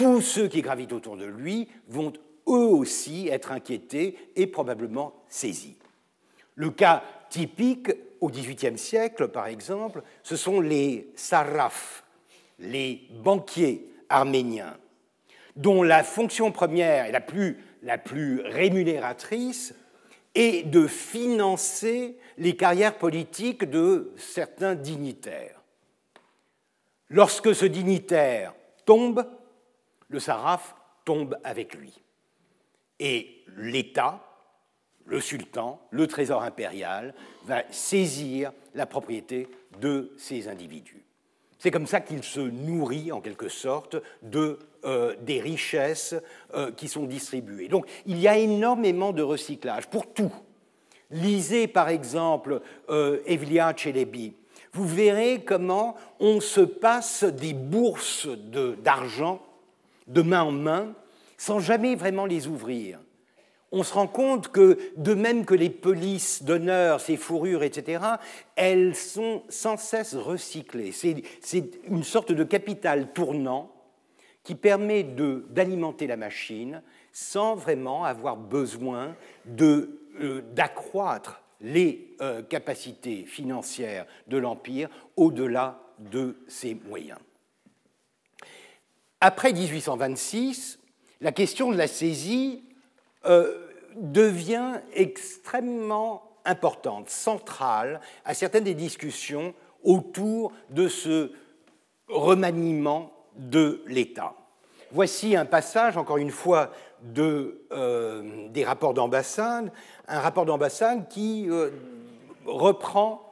tous 0.00 0.22
ceux 0.22 0.48
qui 0.48 0.62
gravitent 0.62 0.94
autour 0.94 1.18
de 1.18 1.26
lui 1.26 1.68
vont 1.86 2.14
eux 2.48 2.68
aussi 2.72 3.28
être 3.28 3.52
inquiétés 3.52 4.16
et 4.34 4.46
probablement 4.46 5.12
saisis. 5.28 5.76
Le 6.54 6.70
cas 6.70 7.04
typique 7.28 7.90
au 8.18 8.30
XVIIIe 8.30 8.78
siècle, 8.78 9.28
par 9.28 9.46
exemple, 9.46 10.02
ce 10.22 10.36
sont 10.36 10.62
les 10.62 11.12
sarrafs, 11.16 12.02
les 12.58 13.08
banquiers 13.22 13.90
arméniens, 14.08 14.74
dont 15.60 15.82
la 15.82 16.02
fonction 16.02 16.52
première 16.52 17.06
et 17.06 17.12
la 17.12 17.20
plus, 17.98 18.40
rémunératrice 18.44 19.74
est 20.34 20.66
de 20.66 20.86
financer 20.86 22.16
les 22.38 22.56
carrières 22.56 22.96
politiques 22.96 23.64
de 23.64 24.12
certains 24.16 24.74
dignitaires. 24.74 25.60
Lorsque 27.08 27.54
ce 27.54 27.66
dignitaire 27.66 28.54
tombe, 28.86 29.26
le 30.08 30.20
saraf 30.20 30.74
tombe 31.04 31.36
avec 31.44 31.74
lui. 31.74 32.00
Et 32.98 33.44
l'État 33.56 34.22
le 35.10 35.20
sultan, 35.20 35.80
le 35.90 36.06
trésor 36.06 36.42
impérial, 36.42 37.14
va 37.44 37.64
saisir 37.70 38.52
la 38.74 38.86
propriété 38.86 39.48
de 39.80 40.12
ces 40.16 40.48
individus. 40.48 41.04
C'est 41.60 41.70
comme 41.70 41.86
ça 41.86 42.00
qu'il 42.00 42.24
se 42.24 42.40
nourrit, 42.40 43.12
en 43.12 43.20
quelque 43.20 43.50
sorte, 43.50 43.96
euh, 44.34 45.14
des 45.20 45.40
richesses 45.42 46.14
euh, 46.54 46.72
qui 46.72 46.88
sont 46.88 47.04
distribuées. 47.04 47.68
Donc 47.68 47.86
il 48.06 48.18
y 48.18 48.28
a 48.28 48.38
énormément 48.38 49.12
de 49.12 49.22
recyclage 49.22 49.86
pour 49.88 50.10
tout. 50.10 50.32
Lisez 51.10 51.68
par 51.68 51.90
exemple 51.90 52.62
euh, 52.88 53.20
Evlia 53.26 53.74
Chelebi. 53.76 54.32
Vous 54.72 54.86
verrez 54.86 55.42
comment 55.44 55.96
on 56.18 56.40
se 56.40 56.62
passe 56.62 57.24
des 57.24 57.52
bourses 57.52 58.26
d'argent 58.82 59.42
de 60.06 60.22
main 60.22 60.44
en 60.44 60.52
main 60.52 60.94
sans 61.36 61.58
jamais 61.58 61.94
vraiment 61.94 62.24
les 62.24 62.46
ouvrir 62.46 63.00
on 63.72 63.82
se 63.82 63.94
rend 63.94 64.06
compte 64.06 64.48
que, 64.48 64.78
de 64.96 65.14
même 65.14 65.44
que 65.44 65.54
les 65.54 65.70
polices 65.70 66.42
d'honneur, 66.42 67.00
ces 67.00 67.16
fourrures, 67.16 67.62
etc., 67.62 68.02
elles 68.56 68.96
sont 68.96 69.42
sans 69.48 69.76
cesse 69.76 70.14
recyclées. 70.14 70.92
C'est 70.92 71.70
une 71.84 72.02
sorte 72.02 72.32
de 72.32 72.44
capital 72.44 73.12
tournant 73.12 73.72
qui 74.42 74.54
permet 74.54 75.04
d'alimenter 75.04 76.06
la 76.06 76.16
machine 76.16 76.82
sans 77.12 77.54
vraiment 77.54 78.04
avoir 78.04 78.36
besoin 78.36 79.14
euh, 79.60 80.42
d'accroître 80.54 81.42
les 81.60 82.16
euh, 82.20 82.42
capacités 82.42 83.24
financières 83.24 84.06
de 84.26 84.38
l'Empire 84.38 84.88
au-delà 85.16 85.80
de 85.98 86.38
ses 86.48 86.74
moyens. 86.74 87.18
Après 89.20 89.52
1826, 89.52 90.78
la 91.20 91.32
question 91.32 91.70
de 91.70 91.76
la 91.76 91.86
saisie 91.86 92.64
euh, 93.26 93.66
devient 93.96 94.80
extrêmement 94.94 96.22
importante, 96.44 97.10
centrale 97.10 98.00
à 98.24 98.32
certaines 98.32 98.64
des 98.64 98.74
discussions 98.74 99.52
autour 99.84 100.52
de 100.70 100.88
ce 100.88 101.32
remaniement 102.08 103.12
de 103.36 103.82
l'État. 103.86 104.34
Voici 104.92 105.36
un 105.36 105.44
passage, 105.44 105.96
encore 105.96 106.16
une 106.16 106.30
fois, 106.30 106.70
euh, 107.18 108.48
des 108.48 108.64
rapports 108.64 108.94
d'ambassade, 108.94 109.70
un 110.08 110.20
rapport 110.20 110.46
d'ambassade 110.46 111.08
qui 111.08 111.46
euh, 111.50 111.70
reprend 112.46 113.30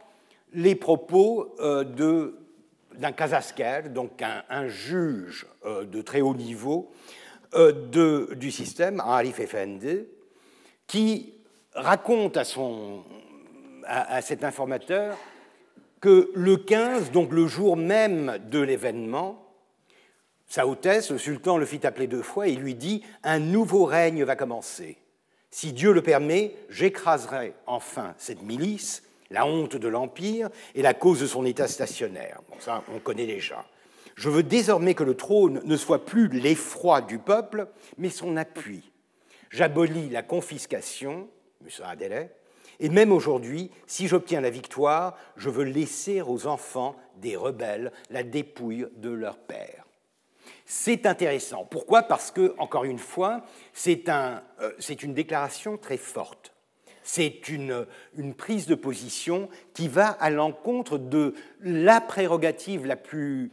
les 0.52 0.74
propos 0.74 1.54
d'un 1.60 3.12
Kazaskel, 3.12 3.92
donc 3.92 4.22
un, 4.22 4.68
juge 4.68 5.46
de 5.64 6.02
très 6.02 6.20
haut 6.20 6.34
niveau, 6.34 6.90
de, 7.54 8.34
du 8.34 8.50
système, 8.50 9.00
Arif 9.00 9.40
Effendi, 9.40 10.04
qui 10.86 11.34
raconte 11.74 12.36
à, 12.36 12.44
son, 12.44 13.04
à, 13.84 14.20
cet 14.22 14.44
informateur 14.44 15.16
que 16.00 16.30
le 16.34 16.56
15, 16.56 17.10
donc 17.10 17.32
le 17.32 17.46
jour 17.46 17.76
même 17.76 18.38
de 18.50 18.60
l'événement, 18.60 19.44
sa 20.46 20.66
hôtesse, 20.66 21.10
le 21.10 21.18
sultan, 21.18 21.58
le 21.58 21.66
fit 21.66 21.86
appeler 21.86 22.06
deux 22.06 22.22
fois 22.22 22.48
et 22.48 22.54
lui 22.54 22.74
dit 22.74 23.02
Un 23.22 23.38
nouveau 23.38 23.84
règne 23.84 24.24
va 24.24 24.34
commencer. 24.34 24.96
Si 25.50 25.72
Dieu 25.72 25.92
le 25.92 26.02
permet, 26.02 26.54
j'écraserai 26.70 27.54
enfin 27.66 28.14
cette 28.18 28.42
milice, 28.42 29.02
la 29.30 29.46
honte 29.46 29.76
de 29.76 29.88
l'Empire 29.88 30.48
et 30.74 30.82
la 30.82 30.94
cause 30.94 31.20
de 31.20 31.26
son 31.26 31.44
état 31.44 31.68
stationnaire. 31.68 32.40
Bon, 32.48 32.56
ça, 32.60 32.82
on 32.94 32.98
connaît 32.98 33.26
déjà. 33.26 33.64
Je 34.18 34.30
veux 34.30 34.42
désormais 34.42 34.94
que 34.94 35.04
le 35.04 35.14
trône 35.14 35.60
ne 35.64 35.76
soit 35.76 36.04
plus 36.04 36.26
l'effroi 36.26 37.02
du 37.02 37.20
peuple, 37.20 37.68
mais 37.98 38.10
son 38.10 38.36
appui. 38.36 38.90
J'abolis 39.48 40.08
la 40.08 40.24
confiscation, 40.24 41.28
délai, 41.96 42.32
et 42.80 42.88
même 42.88 43.12
aujourd'hui, 43.12 43.70
si 43.86 44.08
j'obtiens 44.08 44.40
la 44.40 44.50
victoire, 44.50 45.16
je 45.36 45.48
veux 45.50 45.62
laisser 45.62 46.20
aux 46.20 46.48
enfants 46.48 46.96
des 47.18 47.36
rebelles 47.36 47.92
la 48.10 48.24
dépouille 48.24 48.88
de 48.96 49.10
leur 49.10 49.38
père. 49.38 49.86
C'est 50.66 51.06
intéressant. 51.06 51.64
Pourquoi? 51.64 52.02
Parce 52.02 52.32
que, 52.32 52.56
encore 52.58 52.84
une 52.84 52.98
fois, 52.98 53.44
c'est 53.72 54.08
un, 54.08 54.42
euh, 54.60 54.72
une 55.00 55.14
déclaration 55.14 55.76
très 55.76 55.96
forte. 55.96 56.52
C'est 57.04 57.48
une, 57.48 57.86
une, 58.16 58.34
prise 58.34 58.66
de 58.66 58.74
position 58.74 59.48
qui 59.74 59.86
va 59.86 60.08
à 60.08 60.28
l'encontre 60.28 60.98
de 60.98 61.34
la 61.60 62.00
prérogative 62.00 62.84
la 62.84 62.96
plus 62.96 63.52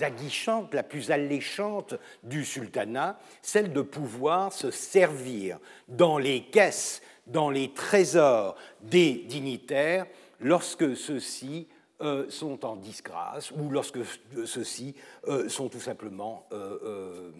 aguichante, 0.00 0.74
la 0.74 0.82
plus 0.82 1.10
alléchante 1.10 1.94
du 2.22 2.44
sultanat, 2.44 3.18
celle 3.42 3.72
de 3.72 3.82
pouvoir 3.82 4.52
se 4.52 4.70
servir 4.70 5.58
dans 5.88 6.18
les 6.18 6.44
caisses, 6.44 7.02
dans 7.26 7.50
les 7.50 7.72
trésors 7.72 8.56
des 8.82 9.24
dignitaires 9.28 10.06
lorsque 10.40 10.96
ceux-ci 10.96 11.66
euh, 12.02 12.28
sont 12.28 12.66
en 12.66 12.76
disgrâce 12.76 13.50
ou 13.52 13.70
lorsque 13.70 14.00
ceux-ci 14.44 14.94
euh, 15.28 15.48
sont 15.48 15.70
tout 15.70 15.80
simplement 15.80 16.46
euh, 16.52 17.30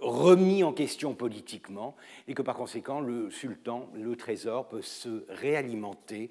remis 0.00 0.62
en 0.64 0.72
question 0.72 1.14
politiquement 1.14 1.96
et 2.28 2.34
que 2.34 2.42
par 2.42 2.56
conséquent 2.56 3.00
le 3.00 3.30
sultan, 3.30 3.88
le 3.94 4.16
trésor 4.16 4.68
peut 4.68 4.82
se 4.82 5.24
réalimenter 5.28 6.30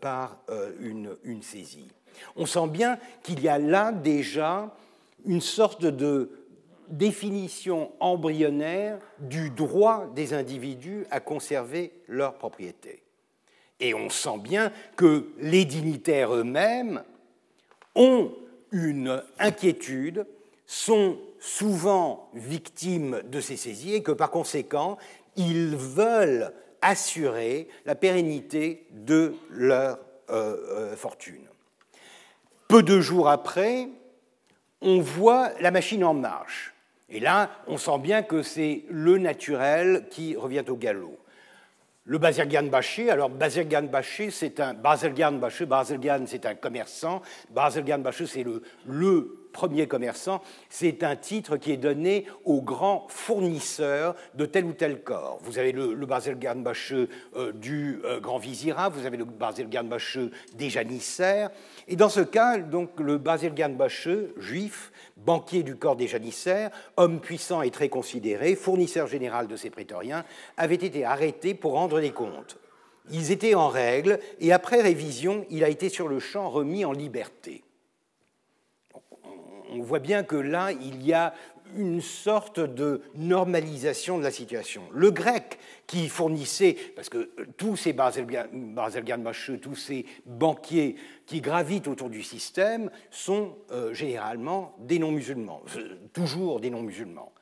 par 0.00 0.38
une, 0.80 1.16
une 1.24 1.42
saisie. 1.42 1.88
On 2.36 2.46
sent 2.46 2.68
bien 2.68 2.98
qu'il 3.22 3.40
y 3.40 3.48
a 3.48 3.58
là 3.58 3.92
déjà 3.92 4.74
une 5.24 5.40
sorte 5.40 5.84
de 5.84 6.30
définition 6.88 7.90
embryonnaire 8.00 8.98
du 9.18 9.50
droit 9.50 10.06
des 10.14 10.34
individus 10.34 11.06
à 11.10 11.20
conserver 11.20 11.92
leur 12.06 12.34
propriété. 12.34 13.02
Et 13.80 13.94
on 13.94 14.10
sent 14.10 14.38
bien 14.38 14.70
que 14.96 15.32
les 15.38 15.64
dignitaires 15.64 16.34
eux-mêmes 16.34 17.02
ont 17.94 18.32
une 18.70 19.22
inquiétude, 19.38 20.26
sont 20.66 21.18
souvent 21.42 22.30
victimes 22.34 23.20
de 23.24 23.40
ces 23.40 23.56
saisies 23.56 23.96
et 23.96 24.02
que 24.02 24.12
par 24.12 24.30
conséquent, 24.30 24.96
ils 25.34 25.74
veulent 25.76 26.52
assurer 26.80 27.66
la 27.84 27.96
pérennité 27.96 28.86
de 28.92 29.34
leur 29.50 29.98
euh, 30.30 30.56
euh, 30.70 30.96
fortune. 30.96 31.44
Peu 32.68 32.84
de 32.84 33.00
jours 33.00 33.28
après, 33.28 33.88
on 34.80 35.00
voit 35.00 35.50
la 35.60 35.72
machine 35.72 36.04
en 36.04 36.14
marche. 36.14 36.74
Et 37.08 37.18
là, 37.18 37.50
on 37.66 37.76
sent 37.76 37.98
bien 37.98 38.22
que 38.22 38.42
c'est 38.42 38.84
le 38.88 39.18
naturel 39.18 40.06
qui 40.10 40.36
revient 40.36 40.64
au 40.68 40.76
galop. 40.76 41.18
Le 42.04 42.18
Bazirgan 42.18 42.68
Baché, 42.68 43.10
alors 43.10 43.30
Bazirgan 43.30 43.82
Baché, 43.82 44.30
c'est 44.30 44.60
un 44.60 44.74
Bazirgan 44.74 45.32
Baché, 45.32 45.66
Bazirgan, 45.66 46.24
c'est 46.26 46.46
un 46.46 46.54
commerçant, 46.54 47.20
Bazirgan 47.50 47.98
Baché, 47.98 48.26
c'est 48.26 48.42
le, 48.44 48.62
le 48.86 49.41
premier 49.52 49.86
commerçant, 49.86 50.42
c'est 50.68 51.02
un 51.02 51.16
titre 51.16 51.56
qui 51.56 51.72
est 51.72 51.76
donné 51.76 52.26
aux 52.44 52.62
grands 52.62 53.06
fournisseurs 53.08 54.14
de 54.34 54.46
tel 54.46 54.64
ou 54.64 54.72
tel 54.72 55.02
corps. 55.02 55.38
Vous 55.42 55.58
avez 55.58 55.72
le, 55.72 55.94
le 55.94 56.06
euh, 57.36 57.52
du 57.52 58.00
euh, 58.04 58.20
grand 58.20 58.38
vizirat, 58.38 58.88
vous 58.88 59.06
avez 59.06 59.16
le 59.16 59.24
Baselgarnbasche 59.24 60.18
des 60.54 60.70
janissaires, 60.70 61.50
et 61.88 61.96
dans 61.96 62.08
ce 62.08 62.20
cas, 62.20 62.58
donc, 62.58 62.98
le 62.98 63.18
Baselgarnbasche, 63.18 64.08
juif, 64.38 64.92
banquier 65.16 65.62
du 65.62 65.76
corps 65.76 65.96
des 65.96 66.08
janissaires, 66.08 66.70
homme 66.96 67.20
puissant 67.20 67.62
et 67.62 67.70
très 67.70 67.88
considéré, 67.88 68.54
fournisseur 68.54 69.06
général 69.06 69.46
de 69.46 69.56
ses 69.56 69.70
prétoriens, 69.70 70.24
avait 70.56 70.74
été 70.74 71.04
arrêté 71.04 71.54
pour 71.54 71.72
rendre 71.72 72.00
des 72.00 72.12
comptes. 72.12 72.58
Ils 73.10 73.32
étaient 73.32 73.54
en 73.54 73.68
règle, 73.68 74.18
et 74.40 74.52
après 74.52 74.80
révision, 74.80 75.44
il 75.50 75.64
a 75.64 75.68
été 75.68 75.88
sur 75.88 76.08
le 76.08 76.20
champ 76.20 76.48
remis 76.48 76.84
en 76.84 76.92
liberté 76.92 77.64
on 79.74 79.82
voit 79.82 79.98
bien 79.98 80.22
que 80.22 80.36
là, 80.36 80.72
il 80.72 81.04
y 81.04 81.12
a 81.12 81.34
une 81.76 82.00
sorte 82.00 82.60
de 82.60 83.02
normalisation 83.14 84.18
de 84.18 84.22
la 84.22 84.30
situation. 84.30 84.82
Le 84.92 85.10
grec 85.10 85.58
qui 85.86 86.08
fournissait, 86.08 86.76
parce 86.94 87.08
que 87.08 87.30
tous 87.56 87.76
ces 87.76 87.92
Barzelgan 87.92 89.22
tous 89.60 89.74
ces 89.74 90.06
banquiers 90.26 90.96
qui 91.26 91.40
gravitent 91.40 91.88
autour 91.88 92.10
du 92.10 92.22
système 92.22 92.90
sont 93.10 93.56
euh, 93.70 93.94
généralement 93.94 94.74
des 94.80 94.98
non-musulmans, 94.98 95.62
euh, 95.76 95.96
toujours 96.12 96.60
des 96.60 96.70
non-musulmans. 96.70 97.32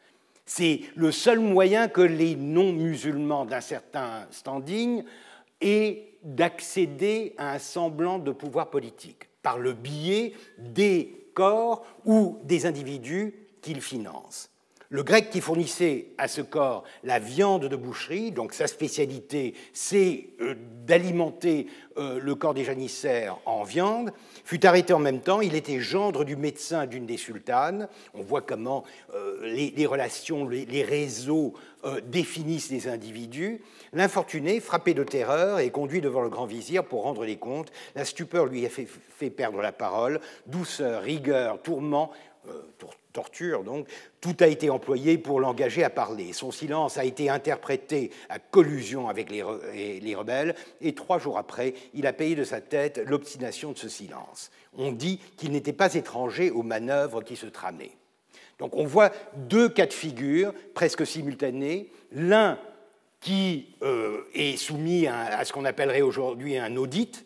C'est 0.47 0.81
le 0.97 1.13
seul 1.13 1.39
moyen 1.39 1.89
que 1.89 2.01
les 2.01 2.35
non-musulmans 2.35 3.45
d'un 3.45 3.61
certain 3.61 4.27
standing 4.31 5.05
aient 5.61 6.07
d'accéder 6.23 7.35
à 7.39 7.53
un 7.53 7.59
semblant 7.59 8.19
de 8.19 8.33
pouvoir 8.33 8.71
politique, 8.71 9.29
par 9.43 9.59
le 9.59 9.73
biais 9.73 10.35
des 10.59 11.20
corps 11.35 11.85
ou 12.05 12.39
des 12.45 12.67
individus 12.67 13.35
qu'il 13.63 13.81
finance. 13.81 14.51
Le 14.93 15.05
grec 15.05 15.31
qui 15.31 15.41
fournissait 15.41 16.09
à 16.19 16.27
ce 16.27 16.41
corps 16.41 16.83
la 17.05 17.21
viande 17.21 17.67
de 17.67 17.77
boucherie, 17.77 18.33
donc 18.33 18.53
sa 18.53 18.67
spécialité, 18.67 19.55
c'est 19.73 20.31
euh, 20.41 20.57
d'alimenter 20.85 21.69
euh, 21.97 22.19
le 22.21 22.35
corps 22.35 22.55
des 22.55 22.65
janissaires 22.65 23.39
en 23.47 23.63
viande, 23.63 24.11
fut 24.45 24.67
arrêté 24.67 24.93
en 24.93 24.99
même 24.99 25.21
temps. 25.21 25.41
Il 25.41 25.55
était 25.55 25.79
gendre 25.79 26.25
du 26.25 26.35
médecin 26.35 26.87
d'une 26.87 27.07
des 27.07 27.19
sultanes. 27.19 27.87
On 28.15 28.23
voit 28.23 28.43
comment 28.43 28.83
euh, 29.15 29.39
les, 29.45 29.87
relations, 29.87 30.49
les, 30.49 30.83
réseaux 30.83 31.55
définissent 32.05 32.71
les 32.71 32.89
individus. 32.89 33.61
L'infortuné, 33.93 34.61
frappé 34.61 34.95
de 34.95 35.05
terreur, 35.05 35.59
est 35.59 35.71
conduit 35.71 36.01
devant 36.01 36.23
le 36.23 36.29
grand 36.29 36.47
vizir 36.47 36.85
pour 36.85 37.03
rendre 37.03 37.25
les 37.25 37.37
comptes. 37.37 37.73
La 37.95 38.05
stupeur 38.05 38.47
lui 38.47 38.65
a 38.67 38.69
fait, 38.69 39.31
perdre 39.31 39.63
la 39.63 39.73
parole. 39.73 40.21
Douceur, 40.47 41.03
rigueur, 41.03 41.61
tourment, 41.63 42.13
torture 43.13 43.65
donc, 43.65 43.89
tout 44.21 44.37
a 44.41 44.47
été 44.47 44.71
employé 44.71 45.19
pour 45.19 45.41
l'engager 45.41 45.85
à 45.85 45.91
parler. 45.91 46.33
Son 46.33 46.51
silence 46.51 46.99
a 46.99 47.05
été 47.05 47.29
interprété 47.29 48.11
à 48.29 48.39
collusion 48.39 49.09
avec 49.09 49.31
les, 49.31 49.43
rebelles, 50.15 50.55
et 50.81 50.95
trois 50.95 51.19
jours 51.19 51.39
après, 51.39 51.75
il 51.95 52.07
a 52.07 52.13
payé 52.13 52.35
de 52.35 52.45
sa 52.45 52.61
tête 52.61 53.01
l'obstination 53.07 53.73
de 53.73 53.79
ce 53.79 53.89
silence. 53.89 54.51
On 54.77 54.93
dit 54.93 55.19
qu'il 55.37 55.53
n'était 55.53 55.73
pas 55.73 55.95
étranger 55.95 56.51
aux 56.51 56.63
manœuvres 56.63 57.23
qui 57.23 57.37
se 57.37 57.47
tramaient. 57.47 57.93
Donc 58.61 58.77
on 58.77 58.85
voit 58.85 59.11
deux 59.35 59.69
cas 59.69 59.87
de 59.87 59.93
figure 59.93 60.55
presque 60.75 61.05
simultanés, 61.07 61.91
l'un 62.13 62.59
qui 63.21 63.75
euh, 63.83 64.23
est 64.35 64.57
soumis 64.57 65.07
à, 65.07 65.45
ce 65.45 65.53
qu'on 65.53 65.65
appellerait 65.65 66.03
aujourd'hui 66.03 66.57
un 66.57 66.77
audit, 66.77 67.25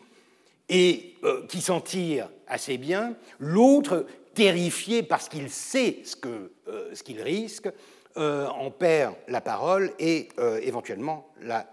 et 0.67 1.13
euh, 1.23 1.45
qui 1.45 1.61
s'en 1.61 1.79
tire 1.79 2.29
assez 2.47 2.77
bien, 2.77 3.15
l'autre 3.39 4.07
terrifié 4.33 5.03
parce 5.03 5.29
qu'il 5.29 5.49
sait 5.49 5.99
ce 6.03 6.15
euh, 6.25 6.93
qu'il 7.03 7.21
risque, 7.21 7.69
en 8.17 8.71
perd 8.71 9.13
la 9.27 9.41
parole 9.41 9.91
et 9.99 10.29
éventuellement 10.61 11.27
la, 11.41 11.67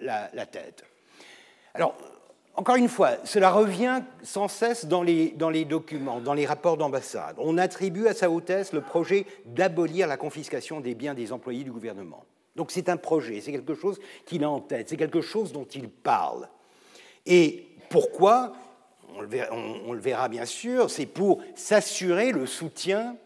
la, 0.00 0.46
tête. 0.46 0.82
Alors, 1.72 1.96
encore 2.54 2.76
une 2.76 2.88
fois, 2.88 3.12
cela 3.24 3.50
revient 3.50 4.02
sans 4.22 4.46
cesse 4.46 4.84
dans 4.84 5.02
les, 5.02 5.64
documents, 5.64 6.20
dans 6.20 6.34
les 6.34 6.44
rapports 6.44 6.76
d'ambassade. 6.76 7.36
On 7.38 7.56
attribue 7.56 8.06
à 8.08 8.14
Sa 8.14 8.30
Hautesse 8.30 8.72
le 8.72 8.82
projet 8.82 9.26
d'abolir 9.46 10.06
la 10.06 10.18
confiscation 10.18 10.80
des 10.80 10.94
biens 10.94 11.14
des 11.14 11.32
employés 11.32 11.64
du 11.64 11.72
gouvernement. 11.72 12.24
Donc 12.54 12.70
c'est 12.70 12.90
un 12.90 12.98
projet, 12.98 13.40
c'est 13.40 13.52
quelque 13.52 13.74
chose 13.74 13.98
qu'il 14.26 14.44
a 14.44 14.50
en 14.50 14.60
tête, 14.60 14.90
c'est 14.90 14.98
quelque 14.98 15.22
chose 15.22 15.52
dont 15.52 15.64
il 15.64 15.88
parle. 15.88 16.48
Et 17.24 17.68
pourquoi 17.88 18.52
on 19.16 19.22
le, 19.92 20.00
verra, 20.00 20.28
bien 20.28 20.44
sûr, 20.44 20.90
c'est 20.90 21.06
pour 21.06 21.42
s'assurer 21.54 22.32
le 22.32 22.46
soutien 22.46 23.16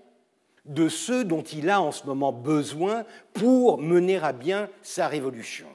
de 0.64 0.88
ceux 0.88 1.24
dont 1.24 1.42
il 1.42 1.70
a 1.70 1.80
en 1.80 1.92
ce 1.92 2.06
moment 2.06 2.32
besoin 2.32 3.04
pour 3.32 3.78
mener 3.78 4.18
à 4.18 4.32
bien 4.32 4.68
sa 4.82 5.08
révolution. 5.08 5.68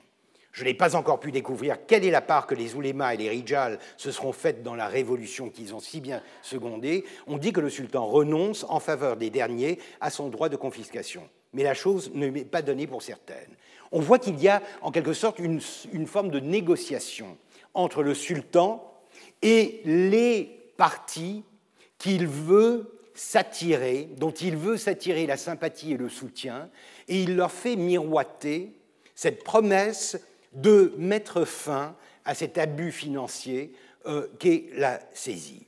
Je 0.52 0.66
n'ai 0.66 0.74
pas 0.74 0.96
encore 0.96 1.20
pu 1.20 1.32
découvrir 1.32 1.86
quelle 1.86 2.04
est 2.04 2.12
la 2.12 2.22
part 2.22 2.46
que 2.46 2.56
les 2.56 2.76
oulémas 2.76 3.14
et 3.14 3.18
les 3.18 3.30
rijals 3.30 3.80
se 3.96 4.12
seront 4.12 4.34
faites 4.34 4.64
dans 4.64 4.76
la 4.76 4.88
révolution 4.88 5.50
qu'ils 5.50 5.74
ont 5.74 5.80
si 5.80 6.02
bien 6.02 6.22
secondée. 6.42 7.06
On 7.28 7.38
dit 7.38 7.54
que 7.54 7.62
le 7.62 7.70
sultan 7.70 8.06
renonce 8.06 8.66
en 8.68 8.80
faveur 8.80 9.16
des 9.16 9.30
derniers 9.30 9.80
à 10.02 10.10
son 10.10 10.28
droit 10.30 10.50
de 10.50 10.58
confiscation. 10.58 11.30
Mais 11.54 11.64
la 11.64 11.74
chose 11.74 12.12
ne 12.14 12.30
m'est 12.30 12.46
pas 12.46 12.62
donnée 12.62 12.88
pour 12.88 13.02
certaine. 13.02 13.50
On 13.94 14.02
voit 14.02 14.20
qu'il 14.20 14.40
y 14.42 14.48
a 14.48 14.62
en 14.82 14.92
quelque 14.92 15.14
sorte 15.14 15.40
une, 15.40 15.62
une 15.94 16.08
forme 16.08 16.30
de 16.30 16.40
négociation 16.40 17.38
entre 17.74 18.04
le 18.04 18.14
sultan 18.14 18.94
et 19.42 19.82
les 19.86 20.72
partis 20.78 21.44
qu'il 21.98 22.28
veut 22.28 22.98
s'attirer, 23.14 24.10
dont 24.18 24.32
il 24.32 24.58
veut 24.58 24.78
s'attirer 24.78 25.26
la 25.28 25.38
sympathie 25.38 25.94
et 25.94 25.98
le 25.98 26.10
soutien, 26.10 26.70
et 27.08 27.22
il 27.22 27.36
leur 27.36 27.52
fait 27.52 27.76
miroiter 27.76 28.74
cette 29.16 29.44
promesse 29.44 30.18
de 30.54 30.94
mettre 30.98 31.46
fin 31.46 31.96
à 32.26 32.36
cet 32.36 32.58
abus 32.58 32.92
financier 32.92 33.74
euh, 34.06 34.28
qu'est 34.40 34.70
la 34.76 35.00
saisie. 35.14 35.68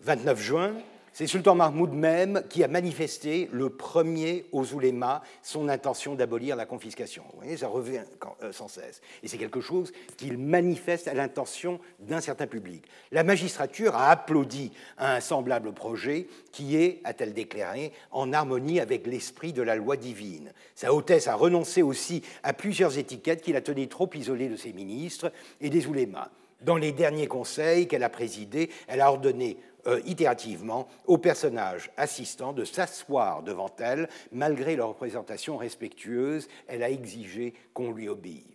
29 0.00 0.40
juin, 0.40 0.74
c'est 1.14 1.28
Sultan 1.28 1.54
Mahmoud 1.54 1.92
même 1.92 2.42
qui 2.50 2.64
a 2.64 2.68
manifesté 2.68 3.48
le 3.52 3.70
premier 3.70 4.46
aux 4.50 4.74
oulémas 4.74 5.22
son 5.42 5.68
intention 5.68 6.16
d'abolir 6.16 6.56
la 6.56 6.66
confiscation. 6.66 7.22
Vous 7.32 7.38
voyez, 7.38 7.56
ça 7.56 7.68
revient 7.68 8.02
euh, 8.42 8.50
sans 8.50 8.66
cesse. 8.66 9.00
Et 9.22 9.28
c'est 9.28 9.38
quelque 9.38 9.60
chose 9.60 9.92
qu'il 10.16 10.38
manifeste 10.38 11.06
à 11.06 11.14
l'intention 11.14 11.78
d'un 12.00 12.20
certain 12.20 12.48
public. 12.48 12.84
La 13.12 13.22
magistrature 13.22 13.94
a 13.94 14.10
applaudi 14.10 14.72
un 14.98 15.20
semblable 15.20 15.72
projet 15.72 16.26
qui 16.50 16.76
est, 16.76 17.00
a-t-elle 17.04 17.32
déclaré, 17.32 17.92
en 18.10 18.32
harmonie 18.32 18.80
avec 18.80 19.06
l'esprit 19.06 19.52
de 19.52 19.62
la 19.62 19.76
loi 19.76 19.96
divine. 19.96 20.52
Sa 20.74 20.92
hautesse 20.92 21.28
a 21.28 21.36
renoncé 21.36 21.82
aussi 21.82 22.22
à 22.42 22.52
plusieurs 22.52 22.98
étiquettes 22.98 23.42
qu'il 23.42 23.54
a 23.54 23.60
tenues 23.60 23.86
trop 23.86 24.10
isolées 24.14 24.48
de 24.48 24.56
ses 24.56 24.72
ministres 24.72 25.30
et 25.60 25.70
des 25.70 25.86
oulémas. 25.86 26.30
Dans 26.60 26.76
les 26.76 26.92
derniers 26.92 27.26
conseils 27.26 27.86
qu'elle 27.86 28.02
a 28.02 28.08
présidés, 28.08 28.70
elle 28.88 29.02
a 29.02 29.10
ordonné 29.10 29.58
euh, 29.86 30.00
itérativement 30.04 30.88
aux 31.06 31.18
personnages 31.18 31.90
assistants 31.96 32.52
de 32.52 32.64
s'asseoir 32.64 33.42
devant 33.42 33.70
elle, 33.78 34.08
malgré 34.32 34.76
leur 34.76 34.88
représentation 34.88 35.56
respectueuse, 35.56 36.48
elle 36.68 36.82
a 36.82 36.90
exigé 36.90 37.54
qu'on 37.72 37.92
lui 37.92 38.08
obéisse. 38.08 38.54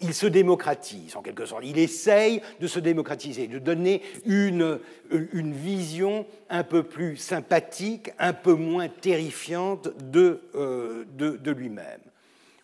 Il 0.00 0.14
se 0.14 0.26
démocratise 0.26 1.14
en 1.14 1.22
quelque 1.22 1.44
sorte. 1.44 1.62
Il 1.64 1.78
essaye 1.78 2.40
de 2.58 2.66
se 2.66 2.80
démocratiser, 2.80 3.48
de 3.48 3.58
donner 3.58 4.02
une, 4.24 4.80
une 5.10 5.52
vision 5.52 6.26
un 6.48 6.64
peu 6.64 6.82
plus 6.82 7.16
sympathique, 7.16 8.12
un 8.18 8.32
peu 8.32 8.54
moins 8.54 8.88
terrifiante 8.88 9.88
de, 10.10 10.40
euh, 10.54 11.04
de, 11.16 11.36
de 11.36 11.50
lui-même. 11.50 12.00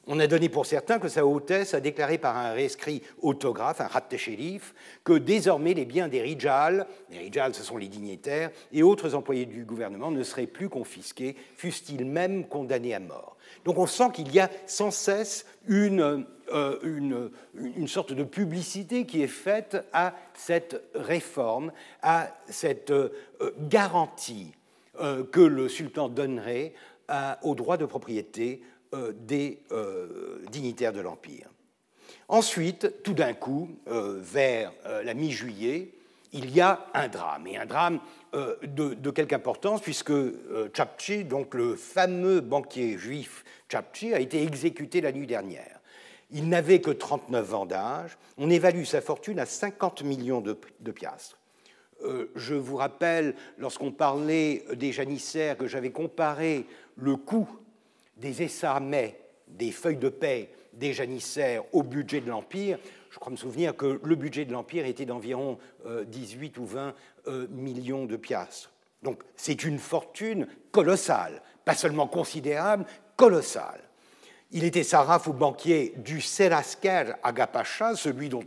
On 0.09 0.21
a 0.21 0.29
donné 0.29 0.49
pour 0.49 0.67
certain 0.67 1.01
que 1.01 1.09
Sa 1.09 1.27
Hautesse 1.27 1.75
a 1.75 1.81
déclaré 1.81 2.17
par 2.17 2.37
un 2.37 2.53
rescrit 2.53 3.03
autographe, 3.23 3.81
un 3.81 3.89
rat 3.89 4.07
shérif, 4.17 4.73
que 5.03 5.15
désormais 5.15 5.75
les 5.75 5.85
biens 5.85 6.07
des 6.07 6.23
Rijal, 6.23 6.87
les 7.11 7.19
Rijal 7.19 7.55
ce 7.55 7.65
sont 7.65 7.77
les 7.77 7.89
dignitaires, 7.89 8.51
et 8.73 8.85
autres 8.85 9.17
employés 9.17 9.47
du 9.47 9.65
gouvernement 9.65 10.13
ne 10.13 10.23
seraient 10.23 10.47
plus 10.47 10.69
confisqués, 10.69 11.35
fussent-ils 11.57 12.05
même 12.05 12.47
condamnés 12.47 12.95
à 12.95 13.01
mort. 13.01 13.37
Donc 13.65 13.79
on 13.79 13.87
sent 13.87 14.11
qu'il 14.13 14.33
y 14.33 14.39
a 14.39 14.49
sans 14.67 14.93
cesse 14.93 15.45
une, 15.67 16.25
euh, 16.53 17.31
une, 17.65 17.89
sorte 17.89 18.13
de 18.13 18.23
publicité 18.23 19.07
qui 19.07 19.23
est 19.23 19.27
faite 19.27 19.77
à 19.93 20.15
cette 20.35 20.81
réforme, 20.95 21.73
à 22.03 22.29
cette 22.49 22.93
euh, 22.93 23.11
garantie 23.59 24.53
euh, 25.01 25.25
que 25.25 25.41
le 25.41 25.69
sultan 25.69 26.09
donnerait 26.09 26.75
au 27.43 27.55
droit 27.55 27.77
de 27.77 27.85
propriété 27.87 28.63
euh, 28.95 29.12
des 29.12 29.59
euh, 29.72 30.39
dignitaires 30.53 30.93
de 30.93 31.01
l'Empire. 31.01 31.49
Ensuite, 32.28 33.03
tout 33.03 33.14
d'un 33.14 33.34
coup, 33.34 33.68
euh, 33.89 34.20
vers 34.20 34.72
la 35.05 35.12
mi-juillet, 35.12 35.93
il 36.32 36.51
y 36.55 36.61
a 36.61 36.87
un 36.95 37.09
drame, 37.09 37.49
et 37.49 37.57
un 37.57 37.66
drame 37.66 37.99
de, 38.32 39.11
quelque 39.11 39.32
importance, 39.32 39.80
puisque 39.80 40.12
Chapchi, 40.72 41.24
donc 41.24 41.55
le 41.55 41.74
fameux 41.74 42.41
banquier 42.41 42.97
juif 42.97 43.45
Chapchi, 43.68 44.14
a 44.14 44.20
été 44.20 44.43
exécuté 44.43 45.01
la 45.01 45.11
nuit 45.11 45.26
dernière. 45.26 45.80
Il 46.30 46.49
n'avait 46.49 46.80
que 46.80 46.91
39 46.91 47.55
ans 47.55 47.66
d'âge, 47.66 48.18
on 48.39 48.51
évalue 48.51 48.84
sa 48.84 49.01
fortune 49.01 49.39
à 49.41 49.47
50 49.47 50.03
millions 50.03 50.41
de, 50.41 50.93
piastres. 50.93 51.39
je 52.34 52.55
vous 52.55 52.76
rappelle, 52.76 53.34
lorsqu'on 53.59 53.93
parlait 53.93 54.64
des 54.74 54.93
janissaires, 54.93 55.57
que 55.57 55.66
j'avais 55.66 55.91
comparé 55.91 56.66
le 56.97 57.16
coût 57.16 57.49
des 58.17 58.43
essamets, 58.43 59.19
des 59.49 59.71
feuilles 59.71 59.97
de 59.97 60.09
paix 60.09 60.51
des 60.77 60.93
janissaires 60.93 61.62
au 61.73 61.83
budget 61.83 62.21
de 62.21 62.29
l'Empire, 62.29 62.79
je 63.11 63.19
crois 63.19 63.33
me 63.33 63.37
souvenir 63.37 63.75
que 63.77 63.99
le 64.03 64.14
budget 64.14 64.45
de 64.45 64.53
l'Empire 64.53 64.85
était 64.87 65.07
d'environ 65.07 65.59
18 66.07 66.59
euh, 66.59 66.61
ou 66.61 66.67
20 66.67 66.95
euh, 67.29 67.47
millions 67.51 68.05
de 68.05 68.17
piastres. 68.17 68.73
Donc 69.03 69.23
c'est 69.37 69.64
une 69.64 69.79
fortune 69.79 70.47
colossale, 70.71 71.41
pas 71.64 71.75
seulement 71.75 72.07
considérable, 72.07 72.85
colossale. 73.17 73.81
Il 74.53 74.64
était 74.64 74.85
saraf 74.85 75.27
ou 75.27 75.33
banquier 75.33 75.95
du 75.97 76.21
Serasker 76.21 77.14
Agapacha, 77.23 77.97
celui 77.97 78.29
dont 78.29 78.45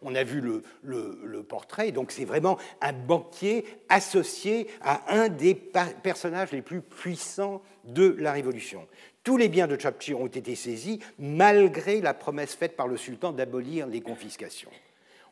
on 0.00 0.14
a 0.14 0.24
vu 0.24 0.40
le 0.82 1.42
portrait. 1.42 1.92
Donc 1.92 2.10
c'est 2.10 2.24
vraiment 2.24 2.56
un 2.80 2.94
banquier 2.94 3.66
associé 3.90 4.68
à 4.80 5.02
un 5.14 5.28
des 5.28 5.54
personnages 5.54 6.52
les 6.52 6.62
plus 6.62 6.80
puissants 6.80 7.60
de 7.84 8.16
la 8.18 8.32
Révolution. 8.32 8.86
Tous 9.24 9.36
les 9.36 9.48
biens 9.48 9.68
de 9.68 9.78
Chapchi 9.78 10.14
ont 10.14 10.26
été 10.26 10.56
saisis 10.56 10.98
malgré 11.18 12.00
la 12.00 12.12
promesse 12.12 12.54
faite 12.54 12.76
par 12.76 12.88
le 12.88 12.96
sultan 12.96 13.32
d'abolir 13.32 13.86
les 13.86 14.00
confiscations. 14.00 14.70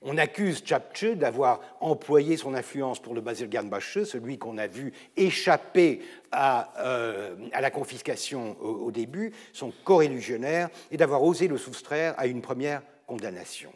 On 0.02 0.16
accuse 0.16 0.62
Chapche 0.64 1.16
d'avoir 1.16 1.60
employé 1.80 2.36
son 2.36 2.54
influence 2.54 3.00
pour 3.00 3.14
le 3.14 3.20
Bazilgan 3.20 3.64
Bache, 3.64 4.04
celui 4.04 4.38
qu'on 4.38 4.56
a 4.58 4.66
vu 4.66 4.92
échapper 5.16 6.00
à, 6.32 6.72
euh, 6.78 7.34
la 7.52 7.70
confiscation 7.70 8.56
au, 8.60 8.90
début, 8.90 9.32
son 9.52 9.72
co-réligionnaire, 9.84 10.70
et 10.90 10.96
d'avoir 10.96 11.22
osé 11.22 11.48
le 11.48 11.58
soustraire 11.58 12.14
à 12.16 12.28
une 12.28 12.40
première 12.40 12.82
condamnation. 13.06 13.72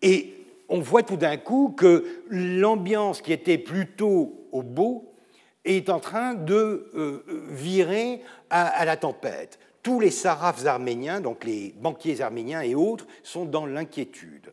Et 0.00 0.32
on 0.70 0.80
voit 0.80 1.02
tout 1.02 1.16
d'un 1.16 1.36
coup 1.36 1.74
que 1.76 2.22
l'ambiance 2.30 3.20
qui 3.20 3.32
était 3.32 3.58
plutôt 3.58 4.46
au 4.52 4.62
beau 4.62 5.09
est 5.64 5.90
en 5.90 6.00
train 6.00 6.34
de 6.34 6.90
euh, 6.94 7.24
virer 7.50 8.22
à, 8.48 8.84
la 8.84 8.96
tempête. 8.96 9.58
Tous 9.82 10.00
les 10.00 10.10
sarrafs 10.10 10.66
arméniens, 10.66 11.20
donc 11.20 11.44
les 11.44 11.74
banquiers 11.78 12.20
arméniens 12.20 12.62
et 12.62 12.74
autres, 12.74 13.06
sont 13.22 13.44
dans 13.44 13.66
l'inquiétude. 13.66 14.52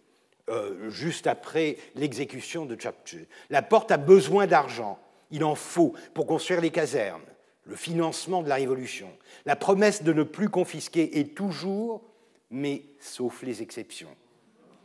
Euh, 0.50 0.90
juste 0.90 1.28
après 1.28 1.78
l'exécution 1.96 2.66
de 2.66 2.76
Tchapche. 2.76 3.18
La 3.50 3.62
porte 3.62 3.92
a 3.92 3.98
besoin 3.98 4.48
d'argent. 4.48 4.98
Il 5.30 5.44
en 5.44 5.56
faut 5.56 5.94
pour 6.14 6.26
construire 6.26 6.62
les 6.62 6.70
casernes, 6.70 7.26
le 7.66 7.76
financement 7.76 8.42
de 8.42 8.48
la 8.48 8.56
révolution. 8.56 9.10
La 9.46 9.58
promesse 9.58 10.04
de 10.04 10.14
ne 10.14 10.24
plus 10.24 10.48
confisquer 10.48 11.20
est 11.20 11.36
toujours, 11.36 12.02
mais 12.50 12.84
sauf 13.02 13.44
les 13.44 13.62
exceptions. 13.62 14.16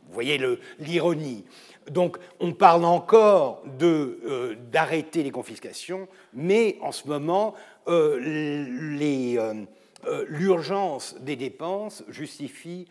Vous 0.07 0.13
voyez 0.13 0.39
l'ironie. 0.79 1.43
Donc 1.89 2.17
on 2.39 2.53
parle 2.53 2.85
encore 2.85 3.63
euh, 3.81 4.55
d'arrêter 4.71 5.23
les 5.23 5.31
confiscations, 5.31 6.07
mais 6.33 6.77
en 6.81 6.91
ce 6.91 7.07
moment, 7.07 7.55
euh, 7.87 8.19
euh, 10.05 10.25
l'urgence 10.27 11.15
des 11.19 11.35
dépenses 11.35 12.03
justifie 12.09 12.87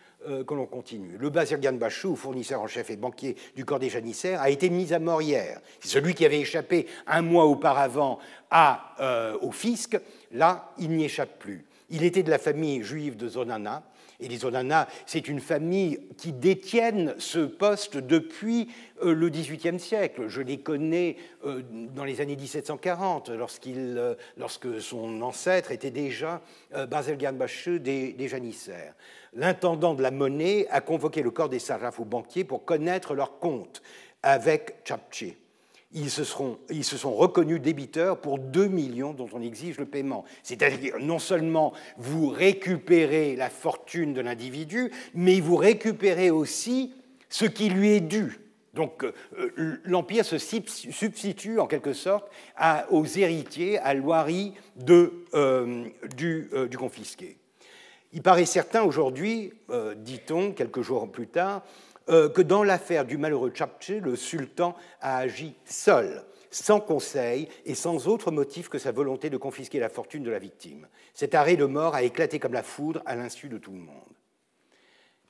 que 0.47 0.55
l'on 0.55 0.67
continue. 0.67 1.17
Le 1.19 1.31
Bazirgan 1.31 1.73
Bachou, 1.73 2.15
fournisseur 2.15 2.61
en 2.61 2.69
chef 2.69 2.91
et 2.91 2.97
banquier 2.97 3.35
du 3.57 3.65
corps 3.65 3.81
des 3.81 3.89
janissaires, 3.89 4.41
a 4.41 4.51
été 4.51 4.71
mis 4.71 4.93
à 4.93 5.01
mort 5.01 5.21
hier. 5.21 5.61
Celui 5.81 6.15
qui 6.15 6.25
avait 6.25 6.39
échappé 6.39 6.87
un 7.09 7.23
mois 7.23 7.47
auparavant 7.47 8.21
au 9.41 9.51
fisc. 9.51 9.99
Là, 10.31 10.71
il 10.79 10.91
n'y 10.91 11.07
échappe 11.07 11.41
plus. 11.41 11.67
Il 11.91 12.05
était 12.05 12.23
de 12.23 12.31
la 12.31 12.39
famille 12.39 12.85
juive 12.85 13.17
de 13.17 13.27
Zonana, 13.27 13.83
et 14.23 14.29
les 14.29 14.45
Onana, 14.45 14.89
c'est 15.07 15.29
une 15.29 15.41
famille 15.41 15.99
qui 16.16 16.33
détiennent 16.33 17.14
ce 17.18 17.41
poste 17.41 17.97
depuis 17.97 18.68
euh, 19.03 19.14
le 19.14 19.29
XVIIIe 19.29 19.81
siècle. 19.81 20.29
Je 20.29 20.41
les 20.41 20.59
connais 20.59 21.16
euh, 21.45 21.62
dans 21.95 22.05
les 22.05 22.20
années 22.20 22.37
1740, 22.37 23.31
euh, 23.31 24.14
lorsque 24.37 24.81
son 24.81 25.20
ancêtre 25.23 25.73
était 25.73 25.91
déjà 25.91 26.41
Basel 26.89 27.18
Bacheux 27.35 27.79
des, 27.79 28.12
des 28.12 28.29
janissaires. 28.29 28.95
L'intendant 29.35 29.95
de 29.95 30.03
la 30.03 30.11
monnaie 30.11 30.66
a 30.70 30.81
convoqué 30.81 31.23
le 31.23 31.31
corps 31.31 31.49
des 31.49 31.59
sarrafs 31.59 31.99
ou 31.99 32.05
banquiers 32.05 32.45
pour 32.45 32.64
connaître 32.64 33.14
leurs 33.14 33.39
comptes 33.39 33.83
avec 34.23 34.77
Chapche 34.85 35.41
ils 35.95 36.11
se, 36.11 36.24
sont 36.24 37.14
reconnus 37.14 37.61
débiteurs 37.61 38.20
pour 38.20 38.38
2 38.38 38.66
millions 38.66 39.12
dont 39.12 39.28
on 39.32 39.43
exige 39.43 39.78
le 39.78 39.86
paiement. 39.86 40.24
C'est-à-dire 40.43 40.95
non 41.01 41.18
seulement 41.18 41.72
vous 41.99 42.28
récupérez 42.28 43.36
la 43.36 43.51
fortune 43.51 44.14
de 44.14 44.20
l'individu, 44.20 44.90
mais 45.14 45.40
vous 45.40 45.57
récupérez 45.57 46.30
aussi 46.30 46.95
ce 47.28 47.45
qui 47.45 47.68
lui 47.68 47.90
est 47.90 48.01
dû. 48.01 48.38
Donc 48.74 49.05
euh, 49.05 49.80
l'Empire 49.84 50.24
se 50.24 50.38
substitue 50.38 51.59
en 51.61 51.66
quelque 51.66 51.93
sorte 51.93 52.30
aux 52.90 53.05
héritiers, 53.05 53.78
à 53.78 53.93
l'oirie 53.95 54.55
euh, 54.88 55.11
euh, 55.34 55.84
du, 56.16 56.78
confisqué. 56.78 57.36
Il 58.14 58.22
paraît 58.22 58.47
certain 58.47 58.82
aujourd'hui, 58.82 59.53
dit-on 59.97 60.53
quelques 60.53 60.82
jours 60.82 61.11
plus 61.11 61.28
tard, 61.28 61.62
euh, 62.09 62.28
que 62.28 62.42
dans 62.42 62.64
l'affaire 62.64 63.05
du 63.05 63.16
malheureux 63.16 63.53
Chapche, 63.55 63.90
le 63.90 64.16
sultan 64.16 64.74
a 65.00 65.18
agi 65.18 65.55
seul, 65.64 66.24
sans 66.50 66.80
conseil 66.80 67.48
et 67.64 67.74
sans 67.74 68.09
autre 68.09 68.30
motif 68.30 68.68
que 68.68 68.78
sa 68.78 68.92
volonté 68.92 69.30
de 69.30 69.36
confisquer 69.36 69.78
la 69.78 69.88
fortune 69.88 70.22
de 70.22 70.30
la 70.30 70.38
victime. 70.38 70.86
Cet 71.14 71.34
arrêt 71.34 71.57
de 71.57 71.64
mort 71.64 71.94
a 71.94 72.03
éclaté 72.03 72.38
comme 72.38 72.53
la 72.53 72.62
foudre 72.62 73.03
à 73.07 73.16
l'insu 73.16 73.48
de 73.48 73.59
tout 73.59 73.72
le 73.72 73.78
monde. 73.78 74.12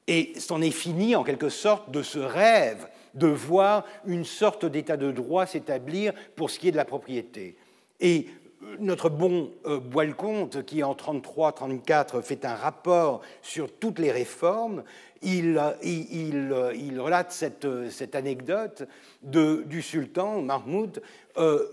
Et 0.08 0.32
c'en 0.38 0.60
est 0.60 0.70
fini, 0.70 1.14
en 1.14 1.22
quelque 1.22 1.48
sorte, 1.48 1.90
de 1.90 2.02
ce 2.02 2.18
rêve 2.18 2.88
de 3.14 3.28
voir 3.28 3.84
une 4.06 4.24
sorte 4.24 4.64
d'état 4.64 4.96
de 4.96 5.12
droit 5.12 5.46
s'établir 5.46 6.12
pour 6.34 6.50
ce 6.50 6.58
qui 6.58 6.68
est 6.68 6.72
de 6.72 6.76
la 6.76 6.84
propriété. 6.84 7.56
Et 8.00 8.26
notre 8.78 9.10
bon 9.10 9.50
euh, 9.66 9.78
Bois-le-Comte, 9.78 10.64
qui 10.64 10.82
en 10.82 10.94
33-34 10.94 12.22
fait 12.22 12.44
un 12.44 12.54
rapport 12.54 13.20
sur 13.42 13.72
toutes 13.72 13.98
les 13.98 14.12
réformes, 14.12 14.82
il, 15.22 15.58
relate 16.98 17.32
cette, 17.32 18.14
anecdote 18.14 18.84
du 19.22 19.82
sultan 19.82 20.42
Mahmoud 20.42 21.00
euh, 21.36 21.64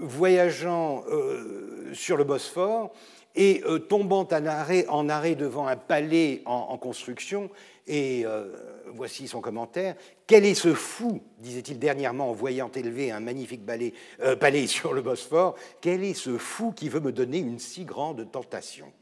voyageant 0.00 1.04
euh, 1.10 1.92
sur 1.94 2.16
le 2.18 2.24
Bosphore 2.24 2.92
et 3.34 3.62
tombant 3.88 4.26
en 4.30 5.08
arrêt, 5.08 5.34
devant 5.36 5.68
un 5.68 5.76
palais 5.76 6.42
en 6.44 6.76
construction 6.76 7.50
et 7.88 8.24
euh, 8.24 8.52
voici 8.86 9.26
son 9.26 9.40
commentaire. 9.40 9.96
Quel 10.26 10.44
est 10.44 10.54
ce 10.54 10.74
fou, 10.74 11.20
disait-il 11.38 11.78
dernièrement 11.78 12.30
en 12.30 12.34
voyant 12.34 12.70
élever 12.70 13.10
un 13.10 13.20
magnifique 13.20 13.62
euh, 14.20 14.36
palais 14.36 14.66
sur 14.66 14.92
le 14.92 15.02
Bosphore, 15.02 15.56
quel 15.80 16.04
est 16.04 16.14
ce 16.14 16.38
fou 16.38 16.72
qui 16.72 16.88
veut 16.88 17.00
me 17.00 17.12
donner 17.12 17.38
une 17.38 17.58
si 17.58 17.84
grande 17.84 18.30
tentation? 18.30 18.92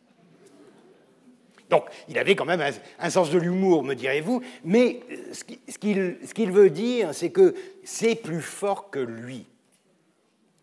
Donc, 1.68 1.84
il 2.08 2.16
avait 2.16 2.36
quand 2.36 2.44
même 2.44 2.62
un, 3.00 3.10
sens 3.10 3.28
de 3.30 3.38
l'humour, 3.38 3.82
me 3.82 3.94
direz-vous, 3.94 4.40
mais 4.62 5.00
ce 5.32 6.32
qu'il 6.32 6.52
veut 6.52 6.70
dire, 6.70 7.12
c'est 7.12 7.30
que 7.30 7.56
c'est 7.82 8.14
plus 8.14 8.40
fort 8.40 8.88
que 8.88 9.00
lui. 9.00 9.46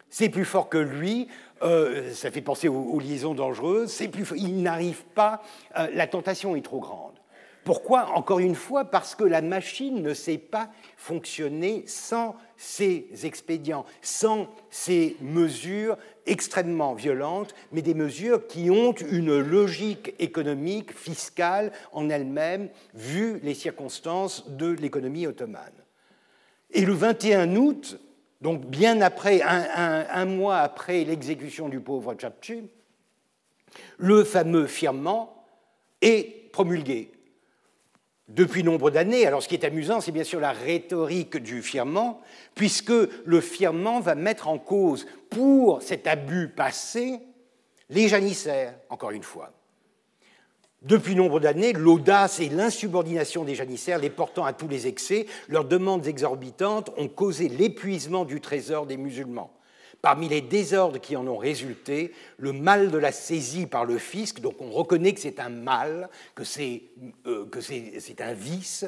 C'est 0.10 0.30
plus 0.30 0.46
fort 0.46 0.70
que 0.70 0.78
lui, 0.78 1.28
euh, 1.62 2.14
ça 2.14 2.32
fait 2.32 2.42
penser 2.42 2.70
aux, 2.70 3.00
liaisons 3.02 3.34
dangereuses, 3.34 4.02
plus, 4.14 4.32
il 4.38 4.62
n'arrive 4.62 5.04
pas, 5.14 5.44
la 5.76 6.08
tentation 6.08 6.56
est 6.56 6.62
trop 6.62 6.80
grande. 6.80 7.13
Pourquoi 7.64 8.10
Encore 8.16 8.40
une 8.40 8.56
fois, 8.56 8.86
parce 8.86 9.16
que 9.16 9.24
la 9.24 9.42
machine 9.42 10.02
ne 10.02 10.14
sait 10.14 10.38
pas 10.38 10.70
fonctionner 10.98 11.84
sans 11.88 12.36
ces 12.58 13.08
expédients, 13.24 13.86
sans 14.02 14.48
ces 14.70 15.16
mesures 15.22 15.98
extrêmement 16.26 16.94
violentes, 16.94 17.56
mais 17.72 17.82
des 17.82 17.94
mesures 17.94 18.48
qui 18.48 18.70
ont 18.70 18.94
une 18.94 19.40
logique 19.40 20.14
économique, 20.20 20.94
fiscale 20.94 21.72
en 21.94 22.10
elles-mêmes, 22.10 22.70
vu 22.94 23.40
les 23.44 23.54
circonstances 23.54 24.50
de 24.50 24.72
l'économie 24.72 25.28
ottomane. 25.28 25.72
Et 26.72 26.86
le 26.86 26.94
21 26.94 27.56
août, 27.56 27.98
donc 28.42 28.66
bien 28.66 29.00
après, 29.00 29.42
un, 29.42 30.26
mois 30.26 30.58
après 30.58 31.06
l'exécution 31.06 31.70
du 31.70 31.80
pauvre 31.80 32.14
Tchapchi, 32.14 32.64
le 33.98 34.26
fameux 34.26 34.68
firmament 34.68 35.46
est 36.02 36.52
promulgué 36.52 37.13
depuis 38.28 38.64
nombre 38.64 38.92
d'années. 38.92 39.26
Alors 39.26 39.44
ce 39.44 39.48
qui 39.48 39.56
est 39.56 39.66
amusant, 39.66 40.02
c'est 40.02 40.12
bien 40.12 40.24
sûr 40.24 40.40
la 40.40 40.52
rhétorique 40.52 41.38
du 41.38 41.62
firmament, 41.62 42.22
puisque 42.56 42.94
le 43.26 43.42
firmament 43.42 44.00
va 44.00 44.16
mettre 44.16 44.48
en 44.48 44.58
cause 44.58 45.06
pour 45.30 45.82
cet 45.82 46.08
abus 46.08 46.50
passé 46.50 47.20
les 47.90 48.08
janissaires, 48.08 48.76
encore 48.90 49.12
une 49.12 49.24
fois. 49.24 49.52
Depuis 50.82 51.16
nombre 51.16 51.40
d'années, 51.40 51.72
l'audace 51.72 52.42
et 52.42 52.50
l'insubordination 52.50 53.46
des 53.46 53.56
janissaires, 53.56 54.00
les 54.00 54.10
portant 54.10 54.44
à 54.44 54.52
tous 54.52 54.68
les 54.68 54.86
excès, 54.86 55.28
leurs 55.48 55.64
demandes 55.64 56.08
exorbitantes 56.08 56.92
ont 56.98 57.08
causé 57.08 57.48
l'épuisement 57.48 58.26
du 58.26 58.42
trésor 58.42 58.86
des 58.86 58.98
musulmans. 58.98 59.54
Parmi 60.04 60.28
les 60.28 60.42
désordres 60.42 61.00
qui 61.00 61.16
en 61.16 61.26
ont 61.28 61.38
résulté, 61.38 62.12
le 62.38 62.52
mal 62.52 62.92
de 62.92 62.98
la 62.98 63.14
saisie 63.14 63.68
par 63.68 63.86
le 63.86 63.98
fisc, 63.98 64.42
donc 64.42 64.56
on 64.60 64.70
reconnaît 64.70 65.14
que 65.14 65.22
c'est 65.22 65.40
un 65.40 65.48
mal, 65.48 66.10
que 66.36 66.44
c'est 66.44 66.82
euh, 67.26 67.46
un 68.20 68.34
vice, 68.34 68.86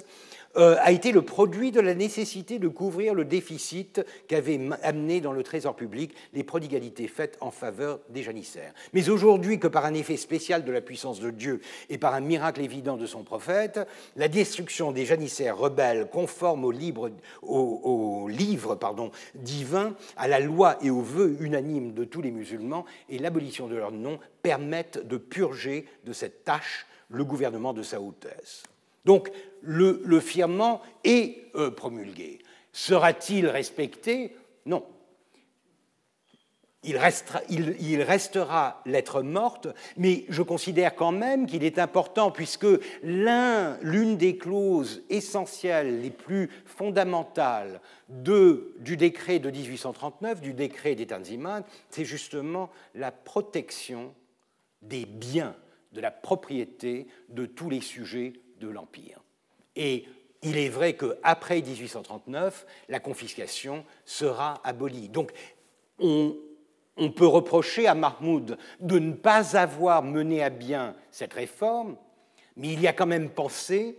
euh, 0.57 0.75
a 0.79 0.91
été 0.91 1.11
le 1.11 1.21
produit 1.21 1.71
de 1.71 1.81
la 1.81 1.93
nécessité 1.93 2.59
de 2.59 2.67
couvrir 2.67 3.13
le 3.13 3.25
déficit 3.25 4.01
qu'avaient 4.27 4.59
amené 4.83 5.21
dans 5.21 5.33
le 5.33 5.43
trésor 5.43 5.75
public 5.75 6.13
les 6.33 6.43
prodigalités 6.43 7.07
faites 7.07 7.37
en 7.41 7.51
faveur 7.51 7.99
des 8.09 8.23
janissaires. 8.23 8.73
Mais 8.93 9.09
aujourd'hui, 9.09 9.59
que 9.59 9.67
par 9.67 9.85
un 9.85 9.93
effet 9.93 10.17
spécial 10.17 10.63
de 10.63 10.71
la 10.71 10.81
puissance 10.81 11.19
de 11.19 11.29
Dieu 11.29 11.61
et 11.89 11.97
par 11.97 12.13
un 12.13 12.21
miracle 12.21 12.61
évident 12.61 12.97
de 12.97 13.05
son 13.05 13.23
prophète, 13.23 13.79
la 14.15 14.27
destruction 14.27 14.91
des 14.91 15.05
janissaires 15.05 15.57
rebelles 15.57 16.09
conformes 16.09 16.65
au, 16.65 16.71
livre, 16.71 17.11
au, 17.41 18.29
divin, 19.35 19.95
à 20.17 20.27
la 20.27 20.39
loi 20.39 20.77
et 20.81 20.89
aux 20.89 21.01
vœux 21.01 21.35
unanimes 21.39 21.93
de 21.93 22.03
tous 22.03 22.21
les 22.21 22.31
musulmans 22.31 22.85
et 23.09 23.17
l'abolition 23.17 23.67
de 23.67 23.75
leur 23.75 23.91
nom 23.91 24.19
permettent 24.41 25.05
de 25.05 25.17
purger 25.17 25.85
de 26.05 26.13
cette 26.13 26.43
tâche 26.43 26.85
le 27.09 27.23
gouvernement 27.23 27.73
de 27.73 27.83
sa 27.83 28.01
hautesse. 28.01 28.63
Donc 29.05 29.31
le, 29.65 30.19
firmament 30.19 30.81
est 31.03 31.51
euh, 31.55 31.71
promulgué. 31.71 32.39
Sera-t-il 32.71 33.47
respecté? 33.47 34.35
Non. 34.65 34.83
Il 36.87 36.97
restera, 38.03 38.81
lettre 38.85 39.23
morte, 39.23 39.67
mais 39.97 40.25
je 40.29 40.43
considère 40.43 40.95
quand 40.95 41.11
même 41.11 41.47
qu'il 41.47 41.63
est 41.63 41.79
important, 41.79 42.29
puisque 42.29 42.67
l'une 43.01 44.17
des 44.17 44.37
clauses 44.37 45.01
essentielles, 45.09 46.01
les 46.01 46.11
plus 46.11 46.51
fondamentales 46.65 47.81
du 48.07 48.97
décret 48.97 49.39
de 49.39 49.49
1839, 49.49 50.41
du 50.41 50.53
décret 50.53 50.93
des 50.93 51.07
c'est 51.89 52.05
justement 52.05 52.69
la 52.93 53.11
protection 53.11 54.13
des 54.83 55.05
biens, 55.05 55.55
de 55.91 56.01
la 56.01 56.11
propriété 56.11 57.07
de 57.29 57.47
tous 57.47 57.71
les 57.71 57.81
sujets 57.81 58.33
de 58.59 58.67
l'Empire. 58.67 59.21
Et 59.75 60.05
il 60.41 60.57
est 60.57 60.69
vrai 60.69 60.93
qu'après 60.93 61.61
1839, 61.61 62.65
la 62.89 62.99
confiscation 62.99 63.83
sera 64.05 64.61
abolie. 64.63 65.09
Donc, 65.09 65.31
on, 65.99 66.35
peut 67.15 67.27
reprocher 67.27 67.87
à 67.87 67.95
Mahmoud 67.95 68.57
de 68.79 68.99
ne 68.99 69.13
pas 69.13 69.57
avoir 69.57 70.03
mené 70.03 70.43
à 70.43 70.49
bien 70.49 70.95
cette 71.11 71.33
réforme, 71.33 71.97
mais 72.57 72.73
il 72.73 72.81
y 72.81 72.87
a 72.87 72.93
quand 72.93 73.05
même 73.05 73.29
pensé, 73.29 73.97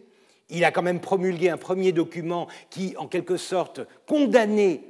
il 0.49 0.65
a 0.65 0.71
quand 0.71 0.83
même 0.83 1.01
promulgué 1.01 1.51
un 1.51 1.57
premier 1.57 1.93
document 1.93 2.49
qui, 2.71 2.97
en 2.97 3.09
quelque 3.09 3.37
sorte, 3.37 3.81
condamnait 4.07 4.83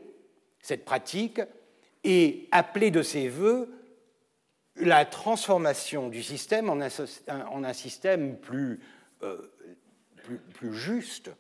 cette 0.61 0.85
pratique 0.85 1.41
et 2.05 2.49
appelait 2.53 2.91
de 2.91 3.03
ses 3.03 3.29
voeux 3.29 3.71
la 4.77 5.05
transformation 5.05 6.09
du 6.09 6.23
système 6.23 6.69
en 6.69 6.81
un, 6.81 7.73
système 7.73 8.37
plus, 8.37 8.81
euh, 9.23 9.51
plus, 10.55 10.75
juste 10.75 11.31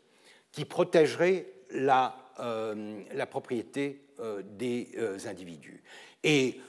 qui 0.52 0.64
protégerait 0.64 1.46
la, 1.70 2.16
euh, 2.40 3.02
la 3.12 3.26
propriété 3.26 4.02
euh, 4.20 4.42
des 4.44 4.88
individus. 5.26 5.82
Et 6.24 6.60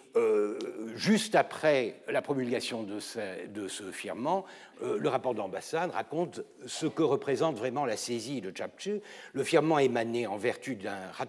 juste 0.96 1.36
après 1.36 2.02
la 2.08 2.24
promulgation 2.24 2.82
de 2.82 3.00
ce, 3.00 3.48
de 3.48 3.68
ce 3.68 3.92
firmament, 3.92 4.46
le 4.82 5.10
rapport 5.10 5.36
d'ambassade 5.36 5.92
raconte 5.92 6.42
ce 6.66 6.88
que 6.88 7.04
représente 7.04 7.56
vraiment 7.56 7.86
la 7.86 7.98
saisie 7.98 8.42
de 8.42 8.52
Chapchu. 8.56 9.00
Le 9.34 9.44
firmament 9.44 9.78
émané 9.78 10.26
en 10.26 10.38
vertu 10.38 10.76
d'un 10.76 11.12
rat 11.12 11.28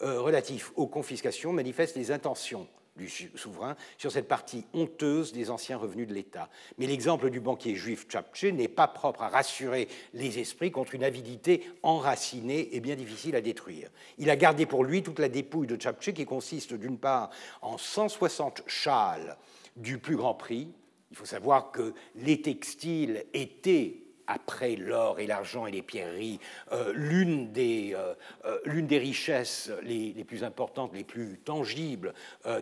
relatif 0.00 0.70
aux 0.76 0.86
confiscations 0.86 1.52
manifeste 1.52 1.96
les 1.96 2.12
intentions 2.12 2.68
du 3.00 3.08
souverain 3.34 3.76
sur 3.98 4.12
cette 4.12 4.28
partie 4.28 4.64
honteuse 4.74 5.32
des 5.32 5.50
anciens 5.50 5.78
revenus 5.78 6.06
de 6.06 6.14
l'État. 6.14 6.48
Mais 6.78 6.86
l'exemple 6.86 7.30
du 7.30 7.40
banquier 7.40 7.74
juif 7.74 8.06
Tchapche 8.08 8.44
n'est 8.44 8.68
pas 8.68 8.88
propre 8.88 9.22
à 9.22 9.28
rassurer 9.28 9.88
les 10.12 10.38
esprits 10.38 10.70
contre 10.70 10.94
une 10.94 11.04
avidité 11.04 11.64
enracinée 11.82 12.76
et 12.76 12.80
bien 12.80 12.96
difficile 12.96 13.34
à 13.36 13.40
détruire. 13.40 13.90
Il 14.18 14.30
a 14.30 14.36
gardé 14.36 14.66
pour 14.66 14.84
lui 14.84 15.02
toute 15.02 15.18
la 15.18 15.28
dépouille 15.28 15.66
de 15.66 15.76
Tchapche 15.76 16.12
qui 16.12 16.24
consiste 16.24 16.74
d'une 16.74 16.98
part 16.98 17.30
en 17.62 17.78
160 17.78 18.62
châles 18.66 19.36
du 19.76 19.98
plus 19.98 20.16
grand 20.16 20.34
prix. 20.34 20.68
Il 21.10 21.16
faut 21.16 21.24
savoir 21.24 21.72
que 21.72 21.94
les 22.14 22.40
textiles 22.42 23.24
étaient 23.32 24.09
après 24.30 24.76
l'or 24.76 25.18
et 25.18 25.26
l'argent 25.26 25.66
et 25.66 25.70
les 25.70 25.82
pierreries, 25.82 26.38
euh, 26.72 26.92
l'une 26.94 27.52
des, 27.52 27.92
euh, 27.94 28.14
euh, 28.44 28.82
des, 28.82 28.98
richesses 28.98 29.70
les, 29.82 30.12
plus 30.24 30.44
importantes, 30.44 30.92
les 30.94 31.04
plus 31.04 31.38
tangibles 31.44 32.14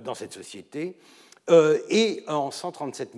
dans 0.03 0.15
cette 0.15 0.33
société. 0.33 0.97
et 1.91 2.25
en 2.27 2.51
137 2.51 3.13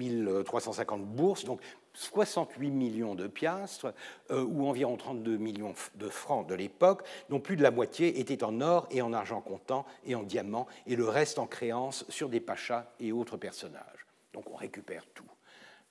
350 0.44 1.04
bourses, 1.04 1.44
donc 1.44 1.60
68 1.94 2.70
millions 2.70 3.14
de 3.14 3.26
piastres, 3.26 3.92
ou 4.30 4.66
environ 4.68 4.96
32 4.96 5.36
millions 5.36 5.74
de 5.96 6.08
francs 6.08 6.46
de 6.46 6.54
l'époque, 6.54 7.02
dont 7.28 7.40
plus 7.40 7.56
de 7.56 7.62
la 7.62 7.70
moitié 7.70 8.20
était 8.20 8.44
en 8.44 8.60
or 8.60 8.86
et 8.90 9.02
en 9.02 9.12
argent 9.12 9.40
comptant 9.40 9.84
et 10.04 10.14
en 10.14 10.22
diamants, 10.22 10.66
et 10.86 10.96
le 10.96 11.08
reste 11.08 11.38
en 11.38 11.46
créances 11.46 12.04
sur 12.08 12.28
des 12.28 12.40
pachas 12.40 12.86
et 13.00 13.12
autres 13.12 13.36
personnages. 13.36 14.06
Donc 14.32 14.50
on 14.50 14.56
récupère 14.56 15.04
tout. 15.14 15.24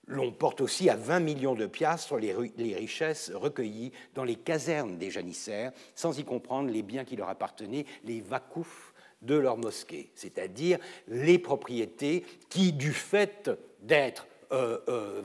L'on 0.09 0.31
porte 0.31 0.59
aussi 0.59 0.89
à 0.89 0.95
20 0.95 1.19
millions 1.19 1.53
de 1.53 1.67
piastres 1.67 2.17
les, 2.17 2.33
richesses 2.33 3.31
recueillies 3.31 3.91
dans 4.15 4.23
les 4.23 4.35
casernes 4.35 4.97
des 4.97 5.11
janissaires, 5.11 5.71
sans 5.93 6.17
y 6.17 6.23
comprendre 6.23 6.71
les 6.71 6.81
biens 6.81 7.05
qui 7.05 7.15
leur 7.15 7.29
appartenaient, 7.29 7.85
les 8.03 8.19
vakoufs 8.19 8.95
de 9.21 9.35
leur 9.35 9.57
mosquée, 9.57 10.09
c'est-à-dire 10.15 10.79
les 11.07 11.37
propriétés 11.37 12.25
qui, 12.49 12.73
du 12.73 12.91
fait 12.91 13.51
d'être 13.81 14.25
euh, 14.51 14.79
euh 14.87 15.21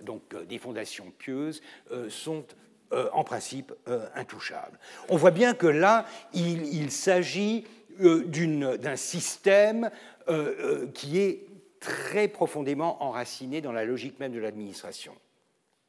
donc 0.00 0.22
euh, 0.32 0.46
des 0.46 0.58
fondations 0.58 1.12
pieuses, 1.18 1.60
euh, 1.92 2.08
sont 2.08 2.46
en 3.12 3.24
principe 3.24 3.72
intouchables. 4.14 4.78
On 5.08 5.16
voit 5.16 5.32
bien 5.32 5.54
que 5.54 5.66
là, 5.66 6.06
il 6.32 6.92
s'agit 6.92 7.64
d'un 7.98 8.94
système 8.94 9.90
qui 10.92 11.18
est 11.18 11.44
très 11.84 12.28
profondément 12.28 13.02
enraciné 13.02 13.60
dans 13.60 13.72
la 13.72 13.84
logique 13.84 14.18
même 14.18 14.32
de 14.32 14.38
l'administration. 14.38 15.14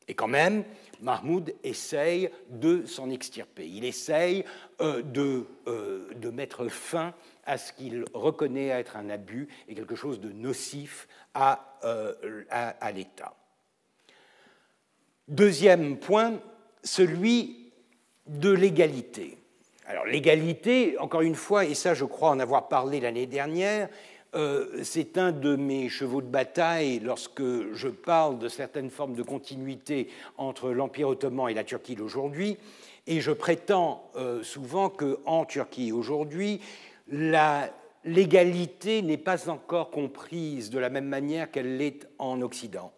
Et 0.09 0.13
quand 0.13 0.27
même, 0.27 0.65
Mahmoud 1.01 1.55
essaye 1.63 2.29
de 2.49 2.85
s'en 2.85 3.09
extirper. 3.09 3.65
Il 3.65 3.85
essaye 3.85 4.43
euh, 4.81 5.01
de, 5.01 5.45
euh, 5.67 6.13
de, 6.15 6.29
mettre 6.29 6.67
fin 6.67 7.13
à 7.45 7.57
ce 7.57 7.71
qu'il 7.71 8.03
reconnaît 8.13 8.67
être 8.67 8.97
un 8.97 9.09
abus 9.09 9.47
et 9.69 9.73
quelque 9.73 9.95
chose 9.95 10.19
de 10.19 10.31
nocif 10.31 11.07
euh, 11.35 12.43
à 12.49 12.91
l'État. 12.91 13.33
Deuxième 15.29 15.97
point, 15.97 16.39
celui 16.83 17.71
de 18.27 18.51
l'égalité. 18.51 19.37
Alors 19.87 20.05
l'égalité, 20.05 20.97
encore 20.99 21.21
une 21.21 21.35
fois, 21.35 21.65
et 21.65 21.73
ça 21.73 21.93
je 21.93 22.05
crois 22.05 22.29
en 22.29 22.39
avoir 22.39 22.67
parlé 22.67 22.99
l'année 22.99 23.27
dernière, 23.27 23.87
euh, 24.35 24.83
c'est 24.83 25.17
un 25.17 25.31
de 25.31 25.55
mes 25.55 25.89
chevaux 25.89 26.21
de 26.21 26.27
bataille 26.27 26.99
lorsque 26.99 27.41
je 27.73 27.87
parle 27.87 28.37
de 28.37 28.49
certaines 28.49 28.89
formes 28.89 29.15
de 29.15 29.23
continuité 29.23 30.09
entre 30.37 30.71
l'Empire 30.71 31.09
ottoman 31.09 31.49
et 31.49 31.53
la 31.53 31.63
Turquie 31.63 31.95
d'aujourd'hui. 31.95 32.57
Et 33.07 33.21
je 33.21 33.31
prétends 33.31 34.09
euh, 34.15 34.43
souvent 34.43 34.89
qu'en 34.89 35.45
Turquie 35.45 35.91
aujourd'hui, 35.91 36.59
la 37.07 37.69
l'égalité 38.05 39.01
n'est 39.01 39.17
pas 39.17 39.49
encore 39.49 39.89
comprise 39.89 40.69
de 40.69 40.79
la 40.79 40.89
même 40.89 41.07
manière 41.07 41.51
qu'elle 41.51 41.77
l'est 41.77 42.07
en 42.19 42.41
Occident. 42.41 42.93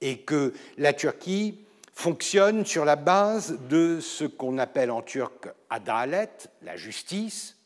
Et 0.00 0.18
que 0.18 0.52
la 0.76 0.92
Turquie 0.92 1.58
fonctionne 1.94 2.64
sur 2.64 2.84
la 2.84 2.96
base 2.96 3.58
de 3.68 3.98
ce 4.00 4.24
qu'on 4.24 4.58
appelle 4.58 4.90
en 4.90 5.02
turc 5.02 5.48
adalet, 5.70 6.30
la 6.62 6.76
justice, 6.76 7.56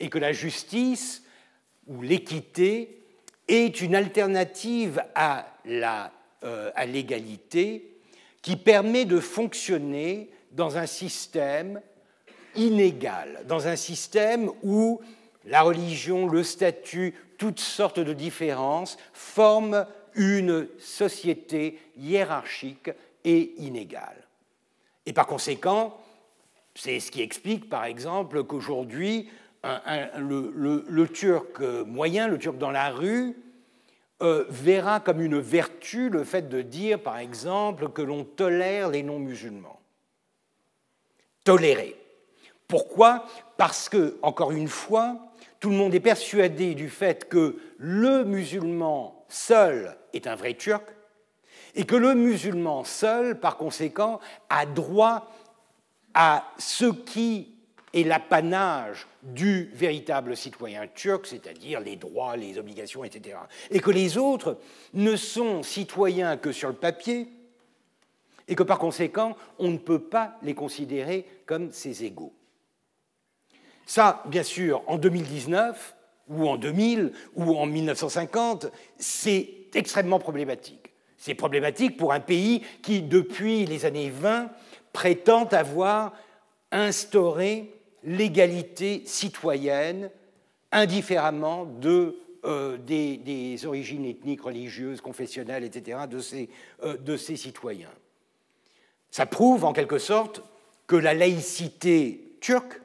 et 0.00 0.08
que 0.08 0.18
la 0.18 0.32
justice 0.32 1.22
où 1.86 2.02
l'équité 2.02 3.00
est 3.48 3.80
une 3.80 3.94
alternative 3.94 5.02
à 5.14 5.46
euh, 5.66 6.70
l'égalité 6.86 7.96
qui 8.42 8.56
permet 8.56 9.04
de 9.04 9.20
fonctionner 9.20 10.30
dans 10.52 10.78
un 10.78 10.86
système 10.86 11.80
inégal, 12.54 13.44
dans 13.46 13.68
un 13.68 13.76
système 13.76 14.50
où 14.62 15.00
la 15.44 15.62
religion, 15.62 16.26
le 16.26 16.42
statut, 16.42 17.14
toutes 17.38 17.60
sortes 17.60 18.00
de 18.00 18.12
différences 18.12 18.96
forment 19.12 19.86
une 20.14 20.68
société 20.78 21.78
hiérarchique 21.96 22.90
et 23.24 23.52
inégale. 23.58 24.26
Et 25.04 25.12
par 25.12 25.26
conséquent, 25.26 25.96
c'est 26.74 27.00
ce 27.00 27.10
qui 27.10 27.22
explique 27.22 27.68
par 27.68 27.84
exemple 27.84 28.44
qu'aujourd'hui, 28.44 29.28
le, 30.18 31.06
turc 31.06 31.60
moyen, 31.86 32.28
le 32.28 32.38
turc 32.38 32.58
dans 32.58 32.70
la 32.70 32.90
rue, 32.90 33.36
euh, 34.22 34.46
verra 34.48 35.00
comme 35.00 35.20
une 35.20 35.38
vertu 35.38 36.08
le 36.08 36.24
fait 36.24 36.48
de 36.48 36.62
dire, 36.62 37.02
par 37.02 37.18
exemple, 37.18 37.90
que 37.90 38.00
l'on 38.00 38.24
tolère 38.24 38.88
les 38.88 39.02
non-musulmans. 39.02 39.78
Tolérer. 41.44 41.96
Pourquoi? 42.66 43.26
Parce 43.58 43.90
que, 43.90 44.16
encore 44.22 44.52
une 44.52 44.68
fois, 44.68 45.18
tout 45.60 45.68
le 45.68 45.76
monde 45.76 45.94
est 45.94 46.00
persuadé 46.00 46.74
du 46.74 46.88
fait 46.88 47.28
que 47.28 47.58
le 47.78 48.24
musulman 48.24 49.24
seul 49.28 49.96
est 50.14 50.26
un 50.26 50.34
vrai 50.34 50.54
turc 50.54 50.84
et 51.74 51.84
que 51.84 51.94
le 51.94 52.14
musulman 52.14 52.84
seul, 52.84 53.38
par 53.38 53.58
conséquent, 53.58 54.18
a 54.48 54.64
droit 54.64 55.30
à 56.14 56.50
ce 56.56 56.86
qui 56.86 57.54
est 57.92 58.04
l'apanage 58.04 59.06
du 59.26 59.70
véritable 59.74 60.36
citoyen 60.36 60.86
turc, 60.86 61.26
c'est-à-dire 61.26 61.80
les 61.80 61.96
droits, 61.96 62.36
les 62.36 62.58
obligations, 62.58 63.04
etc. 63.04 63.38
Et 63.70 63.80
que 63.80 63.90
les 63.90 64.16
autres 64.18 64.58
ne 64.94 65.16
sont 65.16 65.62
citoyens 65.62 66.36
que 66.36 66.52
sur 66.52 66.68
le 66.68 66.74
papier, 66.74 67.28
et 68.48 68.54
que 68.54 68.62
par 68.62 68.78
conséquent, 68.78 69.36
on 69.58 69.70
ne 69.70 69.78
peut 69.78 70.02
pas 70.02 70.38
les 70.42 70.54
considérer 70.54 71.26
comme 71.46 71.72
ses 71.72 72.04
égaux. 72.04 72.32
Ça, 73.84 74.22
bien 74.26 74.44
sûr, 74.44 74.82
en 74.86 74.98
2019, 74.98 75.96
ou 76.28 76.48
en 76.48 76.56
2000, 76.56 77.12
ou 77.34 77.56
en 77.56 77.66
1950, 77.66 78.66
c'est 78.98 79.48
extrêmement 79.74 80.18
problématique. 80.18 80.92
C'est 81.16 81.34
problématique 81.34 81.96
pour 81.96 82.12
un 82.12 82.20
pays 82.20 82.62
qui, 82.82 83.02
depuis 83.02 83.64
les 83.66 83.84
années 83.84 84.10
20, 84.10 84.50
prétend 84.92 85.44
avoir 85.46 86.12
instauré 86.70 87.75
l'égalité 88.06 89.02
citoyenne 89.04 90.10
indifféremment 90.72 91.68
euh, 92.44 92.76
des, 92.78 93.66
origines 93.66 94.04
ethniques, 94.04 94.42
religieuses, 94.42 95.00
confessionnelles, 95.00 95.64
etc., 95.64 95.98
de 96.08 96.20
ces, 96.20 96.48
euh, 96.84 96.96
de 96.96 97.16
ces 97.16 97.36
citoyens. 97.36 97.90
Ça 99.10 99.26
prouve 99.26 99.64
en 99.64 99.72
quelque 99.72 99.98
sorte 99.98 100.42
que 100.86 100.96
la 100.96 101.14
laïcité 101.14 102.36
turque 102.40 102.80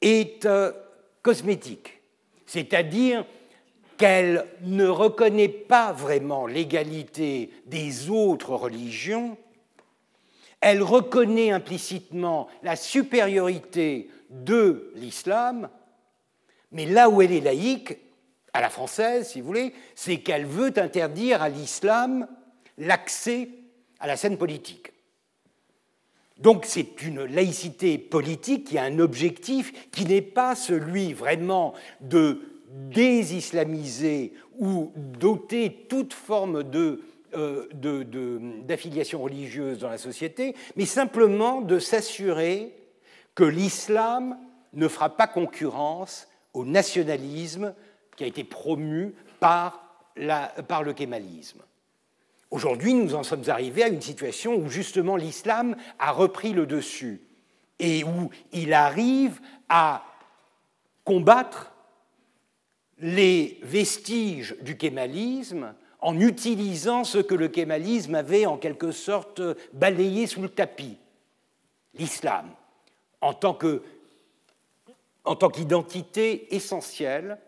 est 0.00 0.46
euh, 0.46 0.72
cosmétique, 1.22 2.00
c'est-à-dire 2.46 3.24
qu'elle 3.96 4.46
ne 4.62 4.86
reconnaît 4.86 5.48
pas 5.48 5.92
vraiment 5.92 6.46
l'égalité 6.46 7.50
des 7.66 8.08
autres 8.08 8.54
religions, 8.54 9.36
elle 10.60 10.82
reconnaît 10.82 11.50
implicitement 11.50 12.48
la 12.62 12.76
supériorité 12.76 14.10
de 14.30 14.92
l'islam, 14.96 15.68
mais 16.72 16.86
là 16.86 17.08
où 17.08 17.22
elle 17.22 17.32
est 17.32 17.40
laïque, 17.40 17.96
à 18.52 18.60
la 18.60 18.68
française, 18.68 19.28
si 19.28 19.40
vous 19.40 19.46
voulez, 19.46 19.72
c'est 19.94 20.18
qu'elle 20.18 20.44
veut 20.44 20.72
interdire 20.76 21.40
à 21.40 21.48
l'islam 21.48 22.26
l'accès 22.78 23.48
à 24.00 24.06
la 24.06 24.16
scène 24.16 24.38
politique. 24.38 24.92
Donc 26.38 26.64
c'est 26.66 27.02
une 27.02 27.24
laïcité 27.24 27.98
politique 27.98 28.68
qui 28.68 28.78
a 28.78 28.84
un 28.84 28.98
objectif 28.98 29.90
qui 29.90 30.06
n'est 30.06 30.22
pas 30.22 30.54
celui 30.54 31.12
vraiment 31.12 31.74
de 32.00 32.40
désislamiser 32.70 34.32
ou 34.58 34.92
d'ôter 34.96 35.86
toute 35.88 36.14
forme 36.14 36.62
euh, 36.74 37.02
d'affiliation 37.32 39.22
religieuse 39.22 39.78
dans 39.78 39.90
la 39.90 39.98
société, 39.98 40.54
mais 40.76 40.86
simplement 40.86 41.60
de 41.60 41.78
s'assurer 41.78 42.74
que 43.34 43.44
l'islam 43.44 44.36
ne 44.72 44.88
fera 44.88 45.16
pas 45.16 45.26
concurrence 45.26 46.28
au 46.52 46.64
nationalisme 46.64 47.74
qui 48.16 48.24
a 48.24 48.26
été 48.26 48.44
promu 48.44 49.14
par, 49.38 50.04
par 50.68 50.82
le 50.82 50.92
kémalisme. 50.92 51.62
Aujourd'hui, 52.50 52.94
nous 52.94 53.14
en 53.14 53.22
sommes 53.22 53.48
arrivés 53.48 53.84
à 53.84 53.88
une 53.88 54.00
situation 54.00 54.56
où 54.56 54.68
justement 54.68 55.16
l'islam 55.16 55.76
a 55.98 56.10
repris 56.10 56.52
le 56.52 56.66
dessus 56.66 57.20
et 57.78 58.02
où 58.04 58.30
il 58.52 58.72
arrive 58.72 59.40
à 59.68 60.04
combattre 61.04 61.72
les 62.98 63.58
vestiges 63.62 64.56
du 64.62 64.76
kémalisme 64.76 65.74
en 66.00 66.18
utilisant 66.18 67.04
ce 67.04 67.18
que 67.18 67.34
le 67.34 67.48
kémalisme 67.48 68.14
avait 68.14 68.46
en 68.46 68.56
quelque 68.56 68.92
sorte 68.92 69.42
balayé 69.72 70.26
sous 70.26 70.42
le 70.42 70.48
tapis, 70.48 70.96
l'islam, 71.94 72.50
en 73.20 73.34
tant 73.34 73.54
qu'identité 75.50 76.54
essentielle 76.54 77.38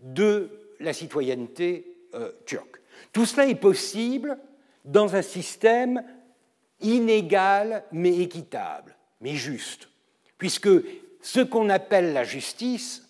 de 0.00 0.50
la 0.80 0.92
citoyenneté 0.92 1.96
euh, 2.14 2.32
turque. 2.46 2.80
Tout 3.12 3.26
cela 3.26 3.46
est 3.46 3.54
possible 3.54 4.38
dans 4.84 5.16
un 5.16 5.22
système 5.22 6.02
inégal 6.80 7.84
mais 7.92 8.18
équitable, 8.18 8.96
mais 9.20 9.34
juste, 9.34 9.88
puisque 10.38 10.70
ce 11.20 11.40
qu'on 11.40 11.68
appelle 11.68 12.12
la 12.12 12.24
justice, 12.24 13.07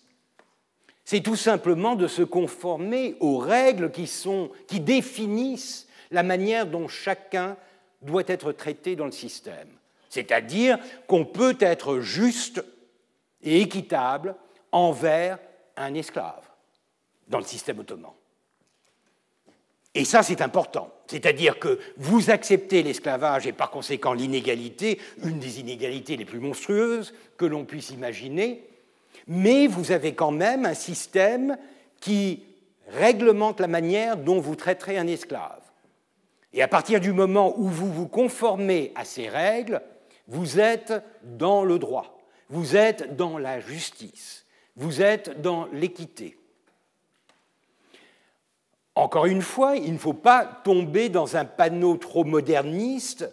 c'est 1.09 1.21
tout 1.21 1.35
simplement 1.35 1.95
de 1.95 2.05
se 2.05 2.21
conformer 2.21 3.15
aux 3.19 3.39
règles 3.39 3.89
qui, 3.91 4.79
définissent 4.79 5.87
la 6.11 6.21
manière 6.21 6.67
dont 6.67 6.87
chacun 6.87 7.57
doit 8.03 8.25
être 8.27 8.51
traité 8.51 8.95
dans 8.95 9.07
le 9.07 9.11
système. 9.11 9.69
C'est-à-dire 10.11 10.77
qu'on 11.07 11.25
peut 11.25 11.57
être 11.61 11.97
juste 11.97 12.63
et 13.41 13.59
équitable 13.59 14.35
envers 14.71 15.39
un 15.77 15.95
esclave 15.95 16.47
dans 17.27 17.39
le 17.39 17.43
système 17.43 17.79
ottoman. 17.79 18.11
Et 19.95 20.05
ça, 20.05 20.21
c'est 20.21 20.43
important. 20.43 20.93
C'est-à-dire 21.07 21.57
que 21.57 21.79
vous 21.97 22.29
acceptez 22.29 22.83
l'esclavage 22.83 23.47
et 23.47 23.51
par 23.51 23.71
conséquent 23.71 24.13
l'inégalité, 24.13 24.99
une 25.23 25.39
des 25.39 25.59
inégalités 25.59 26.17
les 26.17 26.25
plus 26.25 26.39
monstrueuses 26.39 27.15
que 27.35 27.45
l'on 27.45 27.65
puisse 27.65 27.89
imaginer, 27.89 28.68
mais 29.29 29.67
vous 29.67 29.91
avez 29.91 30.15
quand 30.15 30.31
même 30.31 30.65
un 30.65 30.73
système 30.73 31.55
qui 32.01 32.43
réglemente 32.87 33.59
la 33.59 33.67
manière 33.67 34.17
dont 34.17 34.41
vous 34.41 34.55
traiterez 34.55 34.97
un 34.97 35.05
esclave. 35.05 35.61
Et 36.51 36.63
à 36.63 36.67
partir 36.67 36.99
du 36.99 37.13
moment 37.13 37.53
où 37.57 37.67
vous 37.67 37.93
vous 37.93 38.07
conformez 38.07 38.91
à 38.95 39.05
ces 39.05 39.29
règles, 39.29 39.81
vous 40.27 40.59
êtes 40.59 40.93
dans 41.23 41.63
le 41.63 41.77
droit, 41.77 42.19
vous 42.49 42.75
êtes 42.75 43.15
dans 43.15 43.37
la 43.37 43.59
justice, 43.59 44.47
vous 44.75 45.03
êtes 45.03 45.41
dans 45.41 45.67
l'équité. 45.73 46.35
Encore 48.95 49.27
une 49.27 49.43
fois, 49.43 49.75
il 49.75 49.93
ne 49.93 49.99
faut 49.99 50.13
pas 50.13 50.43
tomber 50.63 51.09
dans 51.09 51.37
un 51.37 51.45
panneau 51.45 51.97
trop 51.97 52.23
moderniste 52.23 53.31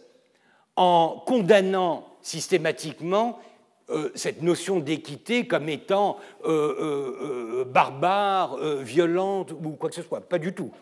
en 0.76 1.22
condamnant 1.26 2.06
systématiquement 2.20 3.38
euh, 3.88 4.10
cette 4.16 4.42
notion 4.42 4.80
d'équité 4.80 5.46
comme 5.46 5.68
étant 5.68 6.18
euh, 6.44 7.60
euh, 7.60 7.64
barbare, 7.64 8.56
violente 8.80 9.52
ou 9.52 9.70
quoi 9.70 9.90
que 9.90 9.94
ce 9.94 10.02
soit. 10.02 10.20
Pas 10.20 10.38
du 10.38 10.52
tout. 10.52 10.72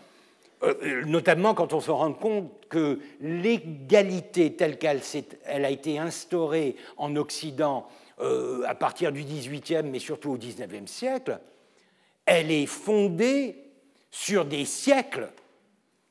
notamment 1.05 1.52
quand 1.52 1.74
on 1.74 1.80
se 1.80 1.90
rend 1.90 2.14
compte 2.14 2.50
que 2.70 2.98
l'égalité 3.20 4.55
telle 4.55 4.78
qu'elle 4.78 5.02
a 5.46 5.70
été 5.70 5.98
instaurée 5.98 6.76
en 6.96 7.14
Occident 7.16 7.86
à 8.18 8.74
partir 8.74 9.12
du 9.12 9.22
XVIIIe, 9.22 9.82
mais 9.84 9.98
surtout 9.98 10.30
au 10.30 10.38
XIXe 10.38 10.90
siècle, 10.90 11.38
elle 12.24 12.50
est 12.50 12.64
fondée 12.64 13.57
sur 14.11 14.46
des 14.46 14.64
siècles 14.64 15.28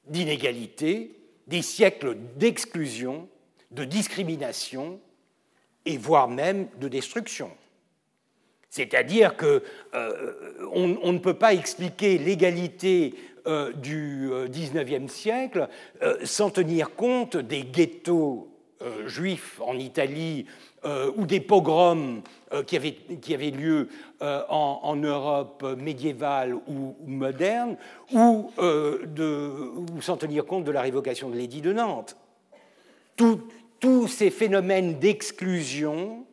d'inégalité, 0.05 1.19
des 1.47 1.63
siècles 1.63 2.15
d'exclusion, 2.37 3.27
de 3.71 3.85
discrimination 3.85 4.99
et 5.85 5.97
voire 5.97 6.27
même 6.27 6.67
de 6.79 6.87
destruction. 6.87 7.51
C'est-à-dire 8.69 9.37
qu'on 9.37 9.61
euh, 9.93 10.33
on 10.71 11.13
ne 11.13 11.19
peut 11.19 11.35
pas 11.35 11.53
expliquer 11.53 12.17
l'égalité 12.17 13.13
euh, 13.45 13.71
du 13.73 14.29
XIXe 14.49 14.75
euh, 14.75 15.07
siècle 15.07 15.67
sans 16.23 16.49
tenir 16.49 16.95
compte 16.95 17.37
des 17.37 17.63
ghettos 17.63 18.49
juifs 19.05 19.61
en 19.61 19.77
Italie 19.77 20.45
euh, 20.85 21.11
ou 21.15 21.25
des 21.25 21.39
pogroms 21.39 22.21
euh, 22.51 22.61
qui, 22.63 22.75
avaient, 22.75 23.51
lieu 23.51 23.87
euh, 24.21 24.41
en, 24.49 24.97
Europe 24.97 25.65
médiévale 25.77 26.55
ou, 26.55 26.97
moderne, 27.05 27.77
ou, 28.11 28.51
de, 28.57 29.71
ou, 29.77 30.01
sans 30.01 30.17
tenir 30.17 30.45
compte 30.45 30.65
de 30.65 30.71
la 30.71 30.81
révocation 30.81 31.29
de 31.29 31.37
l'édit 31.37 31.61
de 31.61 31.71
Nantes. 31.71 32.17
Tous 33.83 34.07
ces 34.07 34.29
phénomènes 34.29 34.97
d'exclusion 34.97 36.25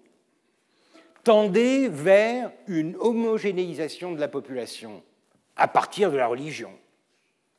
tendaient 1.24 1.88
vers 1.88 2.52
une 2.68 2.94
homogénéisation 2.94 4.12
de 4.12 4.20
la 4.20 4.28
population 4.28 5.02
à 5.56 5.66
partir 5.66 6.12
de 6.12 6.16
la 6.16 6.28
religion. 6.28 6.70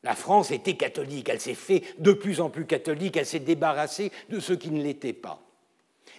La 0.04 0.16
France 0.16 0.50
était 0.52 0.78
catholique, 0.78 1.28
elle 1.28 1.42
s'est 1.42 1.56
fait 1.56 1.84
de 2.00 2.14
plus 2.14 2.40
en 2.40 2.50
plus 2.50 2.66
catholique, 2.66 3.18
elle 3.18 3.26
s'est 3.26 3.40
débarrassée 3.40 4.14
de 4.30 4.40
ceux 4.40 4.56
qui 4.56 4.72
ne 4.72 4.82
l'étaient 4.82 5.12
pas. 5.12 5.42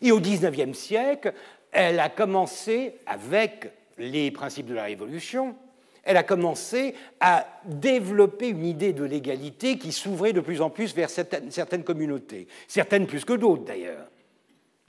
Et 0.02 0.12
au 0.12 0.20
XIXe 0.20 0.76
siècle, 0.76 1.32
elle 1.70 1.98
a 1.98 2.10
commencé, 2.10 2.96
avec 3.06 3.72
les 3.96 4.30
principes 4.32 4.66
de 4.66 4.74
la 4.74 4.84
Révolution, 4.84 5.56
elle 6.04 6.16
a 6.16 6.22
commencé 6.22 6.94
à 7.20 7.46
développer 7.64 8.48
une 8.48 8.64
idée 8.64 8.92
de 8.92 9.04
l'égalité 9.04 9.78
qui 9.78 9.92
s'ouvrait 9.92 10.32
de 10.32 10.40
plus 10.40 10.60
en 10.60 10.70
plus 10.70 10.94
vers 10.94 11.10
certaines, 11.10 11.84
communautés, 11.84 12.48
certaines 12.66 13.06
plus 13.06 13.24
que 13.24 13.34
d'autres 13.34 13.64
d'ailleurs. 13.64 14.06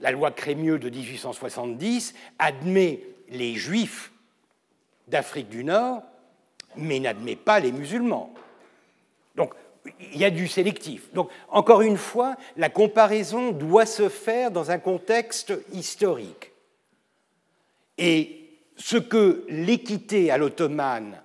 La 0.00 0.10
loi 0.10 0.32
Crémieux 0.32 0.78
de 0.78 0.90
1870 0.90 2.14
admet 2.38 3.00
les 3.30 3.54
juifs 3.54 4.12
d'Afrique 5.06 5.48
du 5.48 5.64
Nord, 5.64 6.02
mais 6.76 6.98
n'admet 6.98 7.36
pas 7.36 7.60
les 7.60 7.70
musulmans. 7.70 8.34
Donc 9.36 9.54
il 10.12 10.18
y 10.18 10.24
a 10.24 10.30
du 10.30 10.48
sélectif. 10.48 11.12
Donc, 11.12 11.30
encore 11.50 11.82
une 11.82 11.98
fois, 11.98 12.36
la 12.56 12.70
comparaison 12.70 13.52
doit 13.52 13.86
se 13.86 14.08
faire 14.08 14.50
dans 14.50 14.70
un 14.70 14.78
contexte 14.78 15.52
historique. 15.72 16.52
Et 17.98 18.43
ce 18.76 18.96
que 18.96 19.44
l'équité 19.48 20.30
à 20.30 20.38
l'ottomane 20.38 21.22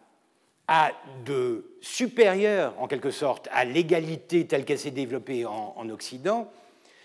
a 0.67 0.91
de 1.25 1.65
supérieur, 1.81 2.75
en 2.77 2.87
quelque 2.87 3.11
sorte, 3.11 3.47
à 3.51 3.65
l'égalité 3.65 4.45
telle 4.45 4.65
qu'elle 4.65 4.79
s'est 4.79 4.91
développée 4.91 5.45
en, 5.45 5.73
en 5.75 5.89
Occident, 5.89 6.51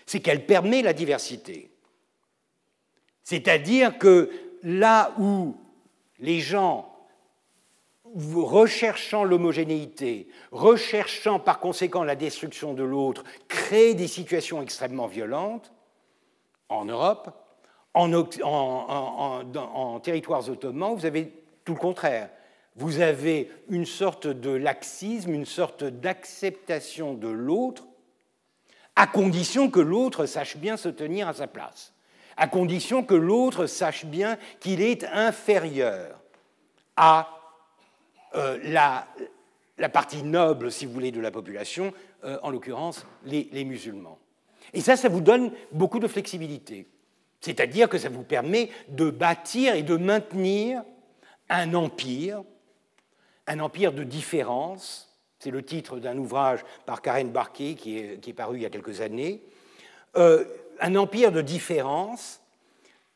c'est 0.05 0.19
qu'elle 0.19 0.45
permet 0.45 0.81
la 0.81 0.93
diversité. 0.93 1.71
C'est-à-dire 3.23 3.97
que 3.97 4.29
là 4.61 5.15
où 5.19 5.55
les 6.19 6.39
gens 6.39 6.91
recherchant 8.15 9.23
l'homogénéité, 9.23 10.27
recherchant 10.51 11.39
par 11.39 11.59
conséquent 11.59 12.03
la 12.03 12.15
destruction 12.15 12.73
de 12.73 12.83
l'autre, 12.83 13.23
créent 13.47 13.95
des 13.95 14.07
situations 14.07 14.61
extrêmement 14.61 15.07
violentes 15.07 15.73
en 16.69 16.85
Europe, 16.85 17.29
en, 17.95 19.99
territoires 19.99 20.49
ottomans, 20.49 20.95
vous 20.95 21.05
avez 21.05 21.31
tout 21.63 21.73
le 21.73 21.79
contraire. 21.79 22.29
Vous 22.75 22.99
avez 22.99 23.49
une 23.69 23.85
sorte 23.85 24.27
de 24.27 24.49
laxisme, 24.49 25.33
une 25.33 25.45
sorte 25.45 25.85
d'acceptation 25.85 27.13
de 27.13 27.29
l'autre, 27.29 27.85
à 28.97 29.07
condition 29.07 29.69
que 29.69 29.79
l'autre 29.79 30.25
sache 30.25 30.57
bien 30.57 30.75
se 30.75 30.89
tenir 30.89 31.29
à 31.29 31.33
sa 31.33 31.47
place, 31.47 31.93
à 32.35 32.47
condition 32.47 33.03
que 33.03 33.13
l'autre 33.13 33.65
sache 33.65 34.05
bien 34.05 34.37
qu'il 34.59 34.81
est 34.81 35.05
inférieur 35.05 36.21
à 36.97 37.29
euh, 38.35 38.59
la, 38.63 39.07
partie 39.89 40.23
noble, 40.23 40.71
si 40.71 40.85
vous 40.85 40.91
voulez, 40.91 41.11
de 41.11 41.21
la 41.21 41.31
population, 41.31 41.93
euh, 42.25 42.37
en 42.43 42.49
l'occurrence 42.49 43.05
les, 43.23 43.63
musulmans. 43.63 44.19
Et 44.73 44.81
ça, 44.81 44.97
ça 44.97 45.07
vous 45.07 45.21
donne 45.21 45.51
beaucoup 45.71 45.99
de 45.99 46.07
flexibilité. 46.07 46.87
C'est-à-dire 47.41 47.89
que 47.89 47.97
ça 47.97 48.09
vous 48.09 48.23
permet 48.23 48.69
de 48.89 49.09
bâtir 49.09 49.75
et 49.75 49.83
de 49.83 49.97
maintenir 49.97 50.83
un 51.49 51.73
empire 51.73 52.43
un 53.47 53.59
empire 53.59 53.93
de 53.93 54.03
différence, 54.03 55.09
c'est 55.39 55.51
le 55.51 55.63
titre 55.63 55.99
d'un 55.99 56.17
ouvrage 56.17 56.61
par 56.85 57.01
Karen 57.01 57.31
Barkey 57.31 57.75
qui 57.75 57.97
est, 57.97 58.33
paru 58.33 58.57
il 58.57 58.63
y 58.63 58.65
a 58.65 58.69
quelques 58.69 59.01
années, 59.01 59.41
euh, 60.15 60.45
un 60.79 60.95
empire 60.95 61.31
de 61.31 61.41
différence 61.41 62.41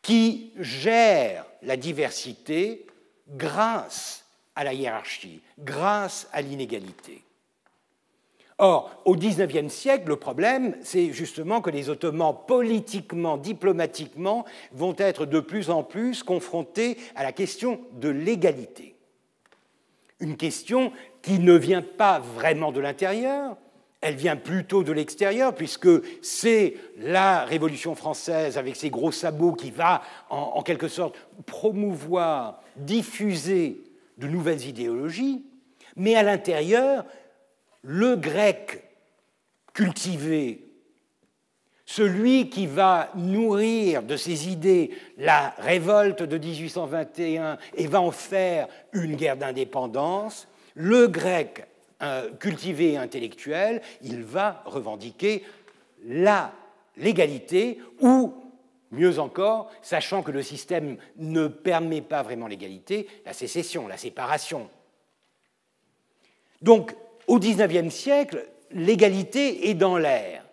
qui 0.02 0.54
gère 0.58 1.46
la 1.62 1.78
diversité 1.78 2.86
grâce 3.30 4.26
à 4.56 4.64
la 4.64 4.74
hiérarchie, 4.74 5.42
grâce 5.58 6.28
à 6.32 6.42
l'inégalité. 6.42 7.24
Or, 8.62 9.01
au 9.05 9.16
XIXe 9.16 9.72
siècle, 9.72 10.10
le 10.10 10.18
problème, 10.18 10.76
c'est 10.82 11.14
justement 11.14 11.62
que 11.62 11.70
les 11.70 11.89
Ottomans, 11.89 12.36
politiquement, 12.45 13.38
diplomatiquement, 13.38 14.43
vont 14.74 14.93
être 14.97 15.26
de 15.26 15.39
plus 15.39 15.70
en 15.70 15.82
plus 15.82 16.24
confrontés 16.24 16.97
à 17.16 17.24
la 17.24 17.32
question 17.32 17.80
de 17.93 18.10
l'égalité. 18.10 18.97
Une 20.20 20.36
question 20.36 20.91
qui 21.22 21.39
ne 21.39 21.53
vient 21.53 21.82
pas 21.82 22.20
vraiment 22.20 22.74
de 22.74 22.82
l'intérieur, 22.82 23.55
elle 24.01 24.16
vient 24.16 24.36
plutôt 24.36 24.84
de 24.84 24.91
l'extérieur, 24.91 25.55
puisque 25.55 25.89
c'est 26.22 26.76
la 26.97 27.45
Révolution 27.45 27.95
française 27.95 28.57
avec 28.57 28.76
ses 28.76 28.89
gros 28.89 29.14
sabots 29.14 29.53
qui 29.53 29.72
va, 29.72 30.01
en, 30.30 30.62
quelque 30.64 30.89
sorte, 30.89 31.16
promouvoir, 31.45 32.62
diffuser 32.76 33.84
de 34.18 34.28
nouvelles 34.28 34.68
idéologies, 34.68 35.45
mais 35.95 36.16
à 36.16 36.24
l'intérieur, 36.24 37.05
le 37.82 38.16
grec 38.16 38.84
cultivé, 39.74 40.66
celui 41.86 42.50
qui 42.50 42.68
va 42.68 43.10
nourrir 43.16 44.04
de 44.04 44.16
ses 44.16 44.50
idées 44.50 44.92
la 45.18 45.56
révolte 45.58 46.22
de 46.22 46.38
1821 46.38 47.58
et 47.76 47.88
va 47.88 48.02
en 48.02 48.12
faire 48.12 48.68
une 48.94 49.16
guerre 49.16 49.38
d'indépendance, 49.38 50.48
le 50.76 51.08
grec 51.08 51.66
euh, 52.02 52.30
cultivé 52.36 52.94
et 52.94 52.98
intellectuel, 52.98 53.82
il 54.02 54.24
va 54.24 54.62
revendiquer 54.66 55.44
la 56.06 56.54
l'égalité 57.00 57.80
ou, 58.02 58.34
mieux 58.92 59.20
encore, 59.20 59.72
sachant 59.82 60.22
que 60.22 60.32
le 60.32 60.44
système 60.44 60.98
ne 61.18 61.48
permet 61.48 62.02
pas 62.02 62.22
vraiment 62.22 62.48
l'égalité, 62.48 63.08
la 63.26 63.34
sécession, 63.34 63.88
la 63.88 63.98
séparation. 63.98 64.70
Donc, 66.62 66.94
au 67.30 67.40
XIXe 67.40 67.94
siècle, 67.94 68.46
l'égalité 68.72 69.70
est 69.70 69.76
dans 69.76 69.98
l'air. 69.98 70.44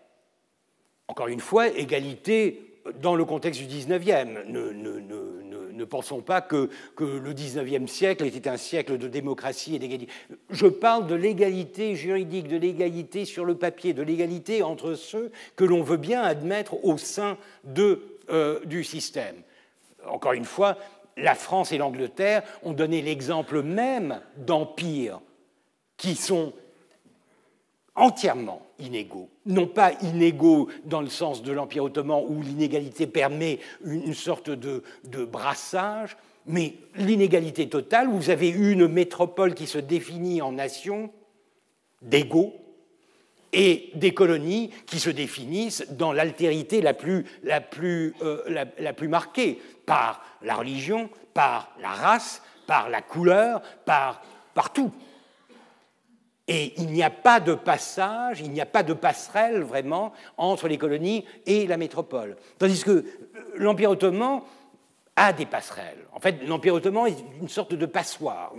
Encore 1.09 1.29
une 1.29 1.41
fois, 1.41 1.69
égalité 1.69 2.67
dans 3.01 3.17
le 3.17 3.25
contexte 3.25 3.61
du 3.61 3.67
XIXe. 3.67 4.27
Ne, 4.47 4.71
ne, 4.71 5.85
pensons 5.85 6.21
pas 6.21 6.41
que, 6.41 6.69
que, 6.97 7.05
le 7.05 7.33
XIXe 7.33 7.91
siècle 7.91 8.27
était 8.27 8.49
un 8.49 8.57
siècle 8.57 8.99
de 8.99 9.09
démocratie 9.09 9.77
et 9.77 9.79
d'égalité. 9.79 10.13
Je 10.51 10.67
parle 10.67 11.07
de 11.07 11.15
l'égalité 11.15 11.95
juridique, 11.95 12.49
de 12.49 12.57
l'égalité 12.57 13.25
sur 13.25 13.45
le 13.45 13.55
papier, 13.55 13.95
de 13.95 14.03
l'égalité 14.03 14.63
entre 14.63 14.95
ceux 14.95 15.31
que 15.55 15.65
l'on 15.65 15.83
veut 15.83 15.97
bien 15.97 16.23
admettre 16.23 16.85
au 16.85 16.99
sein 16.99 17.39
de, 17.65 18.03
euh, 18.31 18.61
du 18.65 18.83
système. 18.85 19.37
Encore 20.09 20.33
une 20.33 20.45
fois, 20.45 20.77
la 21.17 21.35
France 21.35 21.73
et 21.73 21.79
l'Angleterre 21.79 22.43
ont 22.63 22.73
donné 22.73 23.01
l'exemple 23.01 23.63
même 23.63 24.21
d'empires 24.37 25.21
qui 25.97 26.15
sont 26.15 26.53
entièrement 27.97 28.63
inégaux, 28.79 29.29
non 29.47 29.67
pas 29.67 29.93
inégaux 30.03 30.69
dans 30.85 31.01
le 31.01 31.09
sens 31.09 31.43
de 31.43 31.51
l'Empire 31.51 31.85
ottoman 31.85 32.23
où 32.29 32.43
l'inégalité 32.43 33.07
permet 33.07 33.59
une 33.85 34.15
sorte 34.15 34.51
de, 34.51 34.83
brassage, 35.25 36.17
mais 36.47 36.75
l'inégalité 36.97 37.69
totale 37.69 38.09
vous 38.09 38.31
avez 38.31 38.51
une 38.51 38.87
métropole 38.87 39.55
qui 39.55 39.67
se 39.67 39.79
définit 39.79 40.43
en 40.43 40.53
nation 40.53 41.11
d'égaux 42.03 42.55
et 43.53 43.91
des 43.95 44.13
colonies 44.13 44.71
qui 44.87 45.01
se 45.01 45.09
définissent 45.09 45.87
dans 45.91 46.13
l'altérité 46.13 46.83
la 46.83 46.93
plus, 46.93 47.25
la, 47.43 47.63
plus, 47.63 48.15
euh, 48.21 48.65
la 48.79 48.93
plus 48.93 49.09
marquée 49.09 49.59
par 49.87 50.23
la 50.43 50.57
religion, 50.57 51.09
par 51.33 51.75
la 51.81 51.89
race, 51.89 52.43
par 52.67 52.91
la 52.91 53.01
couleur, 53.01 53.63
par, 53.87 54.23
par 54.53 54.73
tout. 54.73 54.93
Et 56.49 56.75
il 56.81 56.87
n'y 56.89 57.03
a 57.03 57.11
pas 57.11 57.41
de 57.41 57.55
passage, 57.55 58.41
il 58.41 58.51
n'y 58.51 58.61
a 58.61 58.67
pas 58.67 58.85
de 58.85 58.93
passerelle 58.93 59.63
vraiment 59.63 60.13
entre 60.37 60.69
les 60.69 60.79
colonies 60.79 61.25
et 61.45 61.67
la 61.67 61.77
métropole. 61.77 62.37
Tandis 62.59 62.85
que 62.85 62.91
euh, 62.91 63.05
l'Empire 63.57 63.91
ottoman 63.91 64.43
a 65.17 65.33
des 65.33 65.47
passerelles. 65.47 66.07
En 66.13 66.21
fait, 66.21 66.47
l'Empire 66.47 66.75
ottoman 66.75 67.09
est 67.09 67.17
une 67.41 67.49
sorte 67.49 67.75
de 67.75 67.87
passoire. 67.87 68.53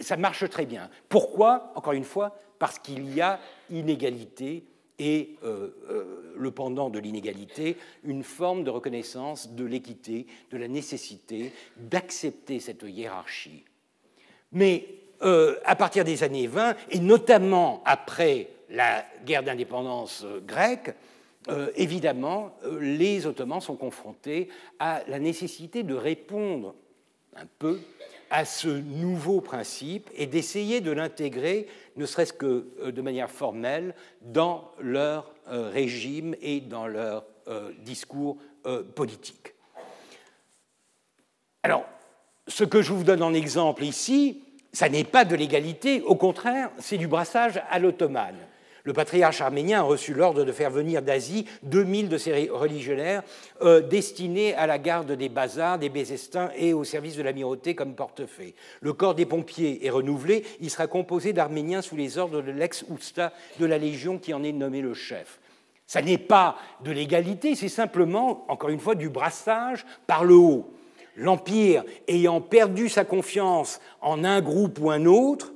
ça 0.00 0.16
marche 0.16 0.48
très 0.48 0.66
bien. 0.66 0.90
Pourquoi? 1.08 1.72
Encore 1.76 1.92
une 1.92 2.04
fois, 2.04 2.36
parce 2.58 2.78
qu'il 2.78 3.14
y 3.14 3.20
a 3.20 3.38
inégalité 3.70 4.64
et 4.98 5.36
euh, 5.42 5.70
euh, 5.90 6.34
le 6.36 6.50
pendant 6.50 6.90
de 6.90 6.98
l'inégalité, 6.98 7.76
une 8.04 8.22
forme 8.22 8.64
de 8.64 8.70
reconnaissance 8.70 9.50
de 9.50 9.64
l'équité, 9.64 10.26
de 10.50 10.56
la 10.56 10.68
nécessité 10.68 11.52
d'accepter 11.76 12.60
cette 12.60 12.82
hiérarchie. 12.82 13.64
Mais 14.52 15.01
euh, 15.22 15.56
à 15.64 15.76
partir 15.76 16.04
des 16.04 16.24
années 16.24 16.48
20, 16.48 16.74
et 16.90 16.98
notamment 16.98 17.80
après 17.84 18.48
la 18.70 19.04
guerre 19.24 19.44
d'indépendance 19.44 20.24
euh, 20.24 20.40
grecque, 20.40 20.94
euh, 21.48 21.70
évidemment, 21.76 22.56
les 22.80 23.26
Ottomans 23.26 23.60
sont 23.60 23.76
confrontés 23.76 24.48
à 24.80 25.02
la 25.06 25.20
nécessité 25.20 25.84
de 25.84 25.94
répondre 25.94 26.74
un 27.36 27.46
peu 27.58 27.80
à 28.30 28.44
ce 28.44 28.68
nouveau 28.68 29.40
principe 29.40 30.10
et 30.16 30.26
d'essayer 30.26 30.80
de 30.80 30.90
l'intégrer, 30.90 31.68
ne 31.96 32.06
serait-ce 32.06 32.32
que 32.32 32.66
de 32.84 33.02
manière 33.02 33.30
formelle, 33.30 33.94
dans 34.22 34.70
leur 34.80 35.34
régime 35.46 36.34
et 36.40 36.60
dans 36.60 36.86
leur 36.86 37.24
discours 37.80 38.38
politique. 38.94 39.54
Alors, 41.62 41.84
ce 42.48 42.64
que 42.64 42.82
je 42.82 42.92
vous 42.92 43.04
donne 43.04 43.22
en 43.22 43.34
exemple 43.34 43.84
ici, 43.84 44.42
ça 44.72 44.88
n'est 44.88 45.04
pas 45.04 45.24
de 45.24 45.36
l'égalité, 45.36 46.02
au 46.02 46.16
contraire, 46.16 46.70
c'est 46.78 46.96
du 46.96 47.06
brassage 47.06 47.60
à 47.70 47.78
l'ottomane. 47.78 48.36
Le 48.84 48.92
patriarche 48.92 49.40
arménien 49.40 49.80
a 49.80 49.82
reçu 49.82 50.12
l'ordre 50.12 50.44
de 50.44 50.50
faire 50.50 50.70
venir 50.70 51.02
d'Asie 51.02 51.46
2000 51.62 52.08
de 52.08 52.18
ses 52.18 52.48
religionnaires 52.50 53.22
euh, 53.60 53.80
destinés 53.80 54.54
à 54.54 54.66
la 54.66 54.78
garde 54.78 55.12
des 55.12 55.28
bazars, 55.28 55.78
des 55.78 55.88
Bézestins 55.88 56.50
et 56.56 56.72
au 56.72 56.82
service 56.82 57.16
de 57.16 57.22
l'amirauté 57.22 57.76
comme 57.76 57.94
portefeuille. 57.94 58.54
Le 58.80 58.92
corps 58.92 59.14
des 59.14 59.26
pompiers 59.26 59.86
est 59.86 59.90
renouvelé, 59.90 60.44
il 60.60 60.68
sera 60.68 60.88
composé 60.88 61.32
d'Arméniens 61.32 61.82
sous 61.82 61.94
les 61.94 62.18
ordres 62.18 62.42
de 62.42 62.50
l'ex-ousta 62.50 63.32
de 63.60 63.66
la 63.66 63.78
Légion 63.78 64.18
qui 64.18 64.34
en 64.34 64.42
est 64.42 64.52
nommé 64.52 64.80
le 64.80 64.94
chef. 64.94 65.38
Ça 65.86 66.02
n'est 66.02 66.18
pas 66.18 66.56
de 66.82 66.90
l'égalité, 66.90 67.54
c'est 67.54 67.68
simplement, 67.68 68.46
encore 68.48 68.70
une 68.70 68.80
fois, 68.80 68.94
du 68.96 69.10
brassage 69.10 69.84
par 70.08 70.24
le 70.24 70.34
haut 70.34 70.72
l'Empire 71.16 71.84
ayant 72.08 72.40
perdu 72.40 72.88
sa 72.88 73.04
confiance 73.04 73.80
en 74.00 74.24
un 74.24 74.40
groupe 74.40 74.78
ou 74.80 74.90
un 74.90 75.06
autre, 75.06 75.52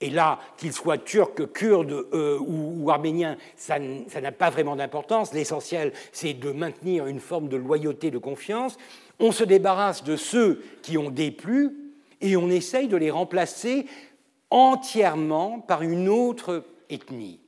et 0.00 0.10
là, 0.10 0.38
qu'il 0.58 0.72
soit 0.72 0.98
turc, 0.98 1.52
kurde 1.52 2.06
euh, 2.12 2.38
ou, 2.40 2.90
arménien, 2.90 3.36
ça, 3.56 3.78
n'a 3.78 4.32
pas 4.32 4.50
vraiment 4.50 4.76
d'importance. 4.76 5.32
L'essentiel, 5.32 5.92
c'est 6.12 6.34
de 6.34 6.50
maintenir 6.50 7.06
une 7.06 7.20
forme 7.20 7.48
de 7.48 7.56
loyauté, 7.56 8.10
de 8.10 8.18
confiance. 8.18 8.76
On 9.18 9.32
se 9.32 9.42
débarrasse 9.42 10.04
de 10.04 10.16
ceux 10.16 10.62
qui 10.82 10.98
ont 10.98 11.08
déplu 11.08 11.94
et 12.20 12.36
on 12.36 12.50
essaye 12.50 12.88
de 12.88 12.96
les 12.96 13.10
remplacer 13.10 13.86
entièrement 14.50 15.60
par 15.60 15.80
une 15.80 16.08
autre 16.10 16.64
ethnie. 16.90 17.40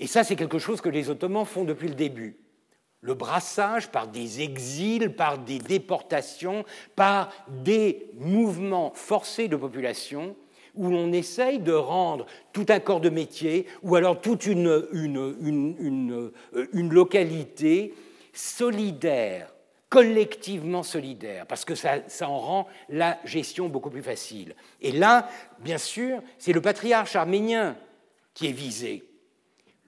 Et 0.00 0.08
ça, 0.08 0.24
c'est 0.24 0.36
quelque 0.36 0.58
chose 0.58 0.80
que 0.80 0.88
les 0.88 1.10
Ottomans 1.10 1.46
font 1.46 1.64
depuis 1.64 1.88
le 1.88 1.94
début 1.94 2.36
le 3.00 3.14
brassage 3.14 3.90
par 3.90 4.08
des 4.08 4.40
exils, 4.40 5.14
par 5.14 5.38
des 5.38 5.58
déportations, 5.58 6.64
par 6.96 7.30
des 7.48 8.10
mouvements 8.14 8.92
forcés 8.94 9.48
de 9.48 9.56
population 9.56 10.34
où 10.74 10.88
l'on 10.90 11.12
essaye 11.12 11.58
de 11.58 11.72
rendre 11.72 12.26
tout 12.52 12.66
un 12.68 12.80
corps 12.80 13.00
de 13.00 13.10
métier 13.10 13.66
ou 13.82 13.96
alors 13.96 14.20
toute 14.20 14.46
une, 14.46 14.86
une, 14.92 16.30
localité 16.90 17.94
solidaire, 18.32 19.52
collectivement 19.88 20.84
solidaire, 20.84 21.46
parce 21.46 21.64
que 21.64 21.74
ça, 21.74 22.08
ça, 22.08 22.28
en 22.28 22.38
rend 22.38 22.68
la 22.88 23.18
gestion 23.24 23.68
beaucoup 23.68 23.90
plus 23.90 24.02
facile. 24.02 24.54
Et 24.80 24.92
là, 24.92 25.28
bien 25.60 25.78
sûr, 25.78 26.22
c'est 26.38 26.52
le 26.52 26.60
patriarche 26.60 27.16
arménien 27.16 27.76
qui 28.34 28.46
est 28.46 28.52
visé, 28.52 29.04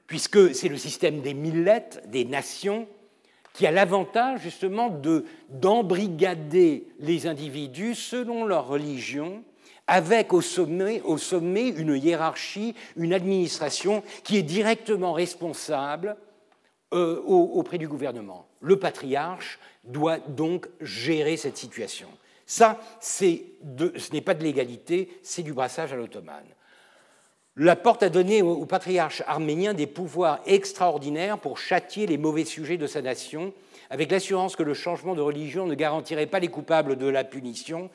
puisque 0.08 0.54
c'est 0.54 0.68
le 0.68 0.76
système 0.76 1.20
des 1.20 1.34
millettes, 1.34 2.02
des 2.08 2.24
nations, 2.24 2.88
qui 3.52 3.66
a 3.66 3.70
l'avantage 3.70 4.40
justement 4.40 4.94
d'embrigader 5.48 6.86
les 6.98 7.26
individus 7.26 7.94
selon 7.94 8.44
leur 8.44 8.68
religion, 8.68 9.42
avec 9.86 10.32
au 10.32 10.40
sommet, 10.40 11.02
une 11.68 11.96
hiérarchie, 11.96 12.74
une 12.96 13.12
administration 13.12 14.02
qui 14.22 14.36
est 14.36 14.42
directement 14.42 15.12
responsable 15.12 16.16
euh, 16.92 17.20
auprès 17.22 17.78
du 17.78 17.88
gouvernement. 17.88 18.46
Le 18.60 18.78
patriarche 18.78 19.58
doit 19.84 20.18
donc 20.18 20.68
gérer 20.80 21.36
cette 21.36 21.56
situation. 21.56 22.08
Ça, 22.46 22.80
ce 23.00 24.12
n'est 24.12 24.20
pas 24.20 24.34
de 24.34 24.42
l'égalité, 24.42 25.08
c'est 25.22 25.42
du 25.42 25.52
brassage 25.52 25.92
à 25.92 25.96
l'ottomane. 25.96 26.46
La 27.56 27.74
porte 27.74 28.02
a 28.02 28.08
donné 28.08 28.42
au, 28.42 28.64
patriarche 28.64 29.22
arménien 29.26 29.74
des 29.74 29.88
pouvoirs 29.88 30.40
extraordinaires 30.46 31.38
pour 31.38 31.58
châtier 31.58 32.06
les 32.06 32.16
mauvais 32.16 32.44
sujets 32.44 32.76
de 32.76 32.86
sa 32.86 33.02
nation, 33.02 33.52
avec 33.90 34.10
l'assurance 34.10 34.54
que 34.54 34.62
le 34.62 34.74
changement 34.74 35.16
de 35.16 35.20
religion 35.20 35.66
ne 35.66 35.74
garantirait 35.74 36.26
pas 36.26 36.38
les 36.38 36.48
coupables 36.48 36.96
de 36.96 37.06
la 37.06 37.24
punition. 37.24 37.90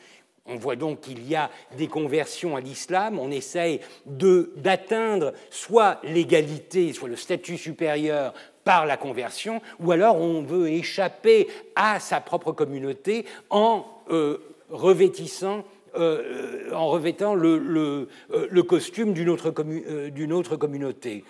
On 0.46 0.58
voit 0.58 0.76
donc 0.76 1.02
qu'il 1.02 1.26
y 1.28 1.36
a 1.36 1.50
des 1.78 1.88
conversions 1.88 2.56
à 2.56 2.62
l'islam. 2.62 3.18
On 3.18 3.32
essaye 3.32 3.80
d'atteindre 4.06 5.34
soit 5.50 6.00
l'égalité, 6.04 6.94
soit 6.94 7.10
le 7.10 7.16
statut 7.16 7.58
supérieur 7.58 8.34
par 8.66 8.86
la 8.86 8.98
conversion, 8.98 9.62
ou 9.80 9.92
alors 9.92 10.18
on 10.18 10.42
veut 10.42 10.68
échapper 10.68 11.48
à 11.76 12.00
sa 12.00 12.20
propre 12.20 12.52
communauté 12.52 13.26
en 13.50 13.86
euh, 14.10 14.40
revêtissant 14.70 15.64
euh, 15.98 16.72
en 16.74 16.88
revêtant 16.88 17.36
le, 17.36 17.58
le, 17.58 18.10
euh, 18.32 18.64
costume 18.64 19.14
d'une 19.14 19.30
autre, 19.30 19.50
autre, 19.50 20.56
communauté, 20.56 21.24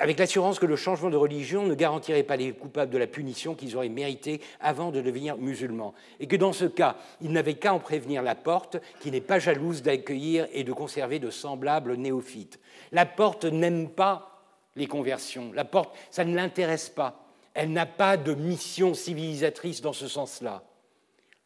avec 0.00 0.18
l'assurance 0.18 0.58
que 0.58 0.66
le 0.66 0.76
changement 0.76 1.10
de 1.10 1.16
religion 1.16 1.66
ne 1.66 1.74
garantirait 1.74 2.22
pas 2.22 2.36
les 2.36 2.52
coupables 2.52 2.90
de 2.90 2.98
la 2.98 3.06
punition 3.06 3.54
qu'ils 3.54 3.76
auraient 3.76 3.88
méritée 3.88 4.40
avant 4.60 4.90
de 4.90 5.00
devenir 5.00 5.36
musulmans, 5.36 5.94
et 6.20 6.26
que 6.26 6.36
dans 6.36 6.52
ce 6.52 6.64
cas, 6.64 6.96
ils 7.20 7.32
n'avaient 7.32 7.54
qu'à 7.54 7.74
en 7.74 7.80
prévenir 7.80 8.22
la 8.22 8.34
porte, 8.34 8.78
qui 9.00 9.10
n'est 9.10 9.20
pas 9.20 9.38
jalouse 9.38 9.82
d'accueillir 9.82 10.46
et 10.52 10.64
de 10.64 10.72
conserver 10.72 11.18
de 11.18 11.30
semblables 11.30 11.94
néophytes. 11.94 12.58
La 12.92 13.06
porte 13.06 13.44
n'aime 13.44 13.88
pas 13.88 14.44
les 14.76 14.86
conversions. 14.86 15.52
La 15.54 15.64
porte, 15.64 15.94
ça 16.10 16.24
ne 16.24 16.34
l'intéresse 16.34 16.88
pas. 16.88 17.24
Elle 17.54 17.72
n'a 17.72 17.86
pas 17.86 18.16
de 18.16 18.34
mission 18.34 18.94
civilisatrice 18.94 19.80
dans 19.82 19.92
ce 19.92 20.06
sens-là. 20.06 20.62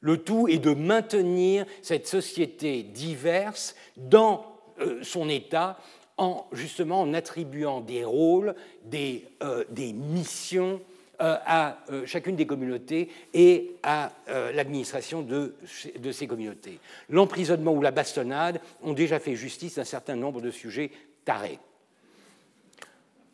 Le 0.02 0.18
tout 0.18 0.48
est 0.48 0.58
de 0.58 0.74
maintenir 0.74 1.64
cette 1.80 2.06
société 2.06 2.82
diverse 2.82 3.74
dans 3.96 4.44
euh, 4.80 4.98
son 5.02 5.28
état 5.28 5.78
en 6.18 6.46
justement 6.52 7.00
en 7.00 7.14
attribuant 7.14 7.80
des 7.80 8.04
rôles, 8.04 8.54
des, 8.84 9.24
euh, 9.42 9.64
missions 9.94 10.80
euh, 11.20 11.36
à 11.46 11.78
chacune 12.04 12.34
des 12.34 12.46
communautés 12.46 13.10
et 13.32 13.76
à 13.82 14.10
l'administration 14.52 15.22
de, 15.22 15.54
ces 16.10 16.26
communautés. 16.26 16.80
L'emprisonnement 17.08 17.72
ou 17.72 17.80
la 17.80 17.92
bastonnade 17.92 18.60
ont 18.82 18.92
déjà 18.92 19.20
fait 19.20 19.36
justice 19.36 19.76
d'un 19.76 19.84
certain 19.84 20.16
nombre 20.16 20.40
de 20.40 20.50
sujets 20.50 20.90
tarés. 21.24 21.60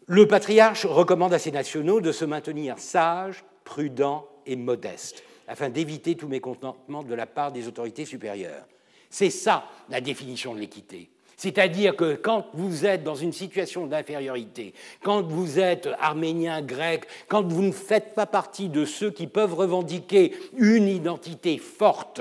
Le 0.07 0.29
patriarche 0.29 0.87
recommande 0.87 1.33
à 1.33 1.39
ses 1.39 1.51
nationaux 1.51 2.01
de 2.01 2.13
se 2.13 2.25
maintenir 2.25 2.79
sages, 2.79 3.45
prudents 3.65 4.27
et 4.47 4.57
modestes, 4.57 5.23
afin 5.49 5.71
d'éviter 5.71 6.15
tout 6.15 6.29
mécontentement 6.29 7.03
de 7.03 7.15
la 7.15 7.27
part 7.27 7.51
des 7.51 7.67
autorités 7.67 8.05
supérieures. 8.05 8.67
C'est 9.11 9.31
ça 9.31 9.65
la 9.89 10.01
définition 10.01 10.55
de 10.55 10.61
l'équité. 10.61 11.11
C'est-à-dire 11.37 11.95
que 11.95 12.17
quand 12.17 12.49
vous 12.53 12.85
êtes 12.85 13.05
dans 13.05 13.15
une 13.15 13.33
situation 13.33 13.87
d'infériorité, 13.87 14.75
quand 15.03 15.23
vous 15.23 15.61
êtes 15.61 15.89
arménien, 16.01 16.63
grec, 16.63 17.07
quand 17.29 17.47
vous 17.47 17.63
ne 17.63 17.73
faites 17.73 18.15
pas 18.15 18.27
partie 18.27 18.69
de 18.69 18.85
ceux 18.85 19.13
qui 19.13 19.29
peuvent 19.29 19.55
revendiquer 19.55 20.35
une 20.57 20.89
identité 20.89 21.59
forte, 21.59 22.21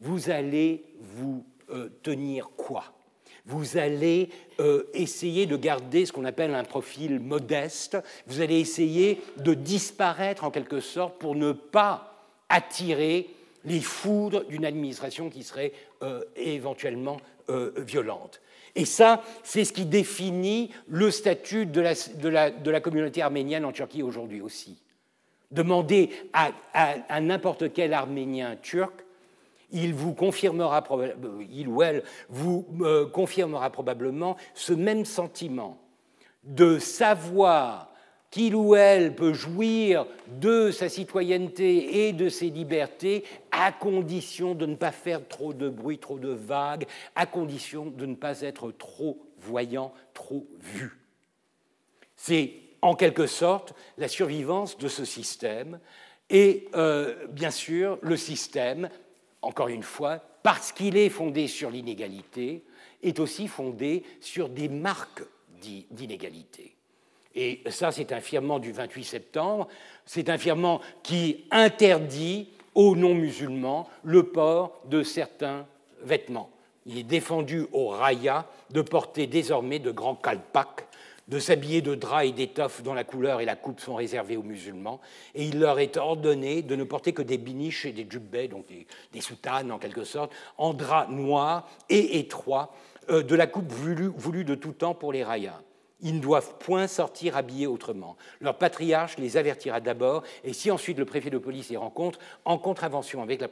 vous 0.00 0.30
allez 0.30 0.82
vous 0.98 1.44
euh, 1.70 1.90
tenir 2.02 2.48
quoi? 2.56 2.84
Vous 3.50 3.76
allez 3.76 4.30
euh, 4.60 4.84
essayer 4.94 5.46
de 5.46 5.56
garder 5.56 6.06
ce 6.06 6.12
qu'on 6.12 6.24
appelle 6.24 6.54
un 6.54 6.64
profil 6.64 7.18
modeste, 7.18 7.98
vous 8.26 8.40
allez 8.40 8.60
essayer 8.60 9.20
de 9.38 9.54
disparaître 9.54 10.44
en 10.44 10.50
quelque 10.50 10.80
sorte 10.80 11.18
pour 11.18 11.34
ne 11.34 11.52
pas 11.52 12.26
attirer 12.48 13.28
les 13.64 13.80
foudres 13.80 14.44
d'une 14.46 14.64
administration 14.64 15.30
qui 15.30 15.42
serait 15.42 15.72
euh, 16.02 16.22
éventuellement 16.36 17.18
euh, 17.48 17.72
violente. 17.78 18.40
Et 18.76 18.84
ça, 18.84 19.22
c'est 19.42 19.64
ce 19.64 19.72
qui 19.72 19.84
définit 19.84 20.70
le 20.86 21.10
statut 21.10 21.66
de 21.66 21.80
la, 21.80 22.80
communauté 22.80 23.20
arménienne 23.20 23.64
en 23.64 23.72
Turquie 23.72 24.04
aujourd'hui 24.04 24.40
aussi. 24.40 24.80
Demander 25.50 26.10
à 26.32 27.20
n'importe 27.20 27.72
quel 27.72 27.92
Arménien 27.92 28.54
turc 28.62 28.92
il 29.72 29.94
vous 29.94 30.14
confirmera, 30.14 30.84
il 31.50 31.68
ou 31.68 31.82
elle 31.82 32.02
vous 32.28 32.66
euh, 32.80 33.06
confirmera 33.06 33.70
probablement 33.70 34.36
ce 34.54 34.72
même 34.72 35.04
sentiment 35.04 35.78
de 36.44 36.78
savoir 36.78 37.90
qu'il 38.30 38.54
ou 38.54 38.76
elle 38.76 39.14
peut 39.14 39.32
jouir 39.32 40.06
de 40.28 40.70
sa 40.70 40.88
citoyenneté 40.88 42.06
et 42.06 42.12
de 42.12 42.28
ses 42.28 42.48
libertés 42.48 43.24
à 43.50 43.72
condition 43.72 44.54
de 44.54 44.66
ne 44.66 44.76
pas 44.76 44.92
faire 44.92 45.26
trop 45.26 45.52
de 45.52 45.68
bruit, 45.68 45.98
trop 45.98 46.18
de 46.18 46.28
vagues, 46.28 46.86
à 47.16 47.26
condition 47.26 47.86
de 47.86 48.06
ne 48.06 48.14
pas 48.14 48.42
être 48.42 48.70
trop 48.70 49.18
voyant, 49.38 49.92
trop 50.14 50.46
vu. 50.60 51.00
C'est 52.16 52.52
en 52.82 52.94
quelque 52.94 53.26
sorte 53.26 53.74
la 53.98 54.08
survivance 54.08 54.78
de 54.78 54.88
ce 54.88 55.04
système 55.04 55.80
et 56.30 56.68
euh, 56.76 57.26
bien 57.28 57.50
sûr 57.50 57.98
le 58.02 58.16
système 58.16 58.88
encore 59.42 59.68
une 59.68 59.82
fois, 59.82 60.20
parce 60.42 60.72
qu'il 60.72 60.96
est 60.96 61.08
fondé 61.08 61.48
sur 61.48 61.70
l'inégalité, 61.70 62.64
est 63.02 63.18
aussi 63.18 63.48
fondé 63.48 64.02
sur 64.20 64.48
des 64.48 64.68
marques 64.68 65.22
d'inégalité. 65.90 66.74
Et 67.34 67.62
ça, 67.68 67.92
c'est 67.92 68.12
un 68.12 68.20
firmament 68.20 68.58
du 68.58 68.72
28 68.72 69.04
septembre, 69.04 69.68
c'est 70.04 70.28
un 70.30 70.38
firmament 70.38 70.80
qui 71.02 71.44
interdit 71.50 72.48
aux 72.74 72.96
non-musulmans 72.96 73.88
le 74.04 74.24
port 74.24 74.80
de 74.86 75.02
certains 75.02 75.66
vêtements. 76.02 76.50
Il 76.86 76.98
est 76.98 77.04
défendu 77.04 77.66
aux 77.72 77.88
rayas 77.88 78.46
de 78.70 78.80
porter 78.82 79.26
désormais 79.26 79.78
de 79.78 79.90
grands 79.90 80.14
kalpaks 80.14 80.86
de 81.30 81.38
s'habiller 81.38 81.80
de 81.80 81.94
draps 81.94 82.26
et 82.26 82.32
d'étoffes 82.32 82.82
dont 82.82 82.92
la 82.92 83.04
couleur 83.04 83.40
et 83.40 83.44
la 83.44 83.54
coupe 83.54 83.80
sont 83.80 83.94
réservées 83.94 84.36
aux 84.36 84.42
musulmans, 84.42 85.00
et 85.34 85.44
il 85.44 85.60
leur 85.60 85.78
est 85.78 85.96
ordonné 85.96 86.62
de 86.62 86.74
ne 86.74 86.84
porter 86.84 87.12
que 87.12 87.22
des 87.22 87.38
biniches 87.38 87.86
et 87.86 87.92
des 87.92 88.06
jubbets, 88.08 88.48
donc 88.48 88.66
des, 88.66 89.20
soutanes 89.20 89.70
en 89.70 89.78
quelque 89.78 90.04
sorte, 90.04 90.32
en 90.58 90.74
drap 90.74 91.06
noir 91.08 91.68
et 91.88 92.18
étroit, 92.18 92.74
euh, 93.10 93.22
de 93.22 93.34
la 93.36 93.46
coupe 93.46 93.70
voulue, 93.70 94.44
de 94.44 94.54
tout 94.56 94.72
temps 94.72 94.94
pour 94.94 95.12
les 95.12 95.22
rayas. 95.22 95.60
Ils 96.02 96.16
ne 96.16 96.20
doivent 96.20 96.56
point 96.58 96.86
sortir 96.86 97.36
habillés 97.36 97.66
autrement. 97.66 98.16
Leur 98.40 98.56
patriarche 98.58 99.18
les 99.18 99.36
avertira 99.36 99.80
d'abord, 99.80 100.22
et 100.44 100.52
si 100.52 100.70
ensuite 100.70 100.98
le 100.98 101.04
préfet 101.04 101.30
de 101.30 101.38
police 101.38 101.70
les 101.70 101.76
rencontre, 101.76 102.18
en 102.44 102.58
contravention 102.58 103.22
avec 103.22 103.40
la, 103.40 103.48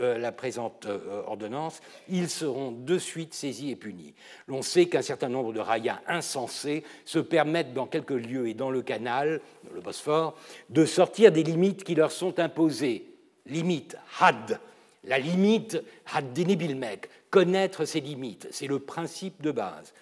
euh, 0.00 0.30
présente 0.32 0.86
euh, 0.86 1.22
ordonnance, 1.26 1.80
ils 2.08 2.28
seront 2.28 2.70
de 2.70 2.98
suite 2.98 3.34
saisis 3.34 3.70
et 3.70 3.76
punis. 3.76 4.14
L'on 4.46 4.62
sait 4.62 4.86
qu'un 4.86 5.02
certain 5.02 5.28
nombre 5.28 5.52
de 5.52 5.60
rayas 5.60 6.00
insensés 6.06 6.84
se 7.04 7.18
permettent 7.18 7.74
dans 7.74 7.86
quelques 7.86 8.10
lieux 8.10 8.48
et 8.48 8.54
dans 8.54 8.70
le 8.70 8.82
canal, 8.82 9.40
le 9.74 9.80
Bosphore, 9.80 10.36
de 10.70 10.84
sortir 10.84 11.32
des 11.32 11.42
limites 11.42 11.84
qui 11.84 11.94
leur 11.94 12.12
sont 12.12 12.38
imposées. 12.38 13.06
Limite, 13.46 13.96
had, 14.20 14.58
la 15.04 15.18
limite, 15.18 15.82
had 16.12 16.24
connaître 17.30 17.84
ses 17.84 18.00
limites, 18.00 18.48
c'est 18.50 18.66
le 18.66 18.78
principe 18.78 19.42
de 19.42 19.50
base. 19.50 19.92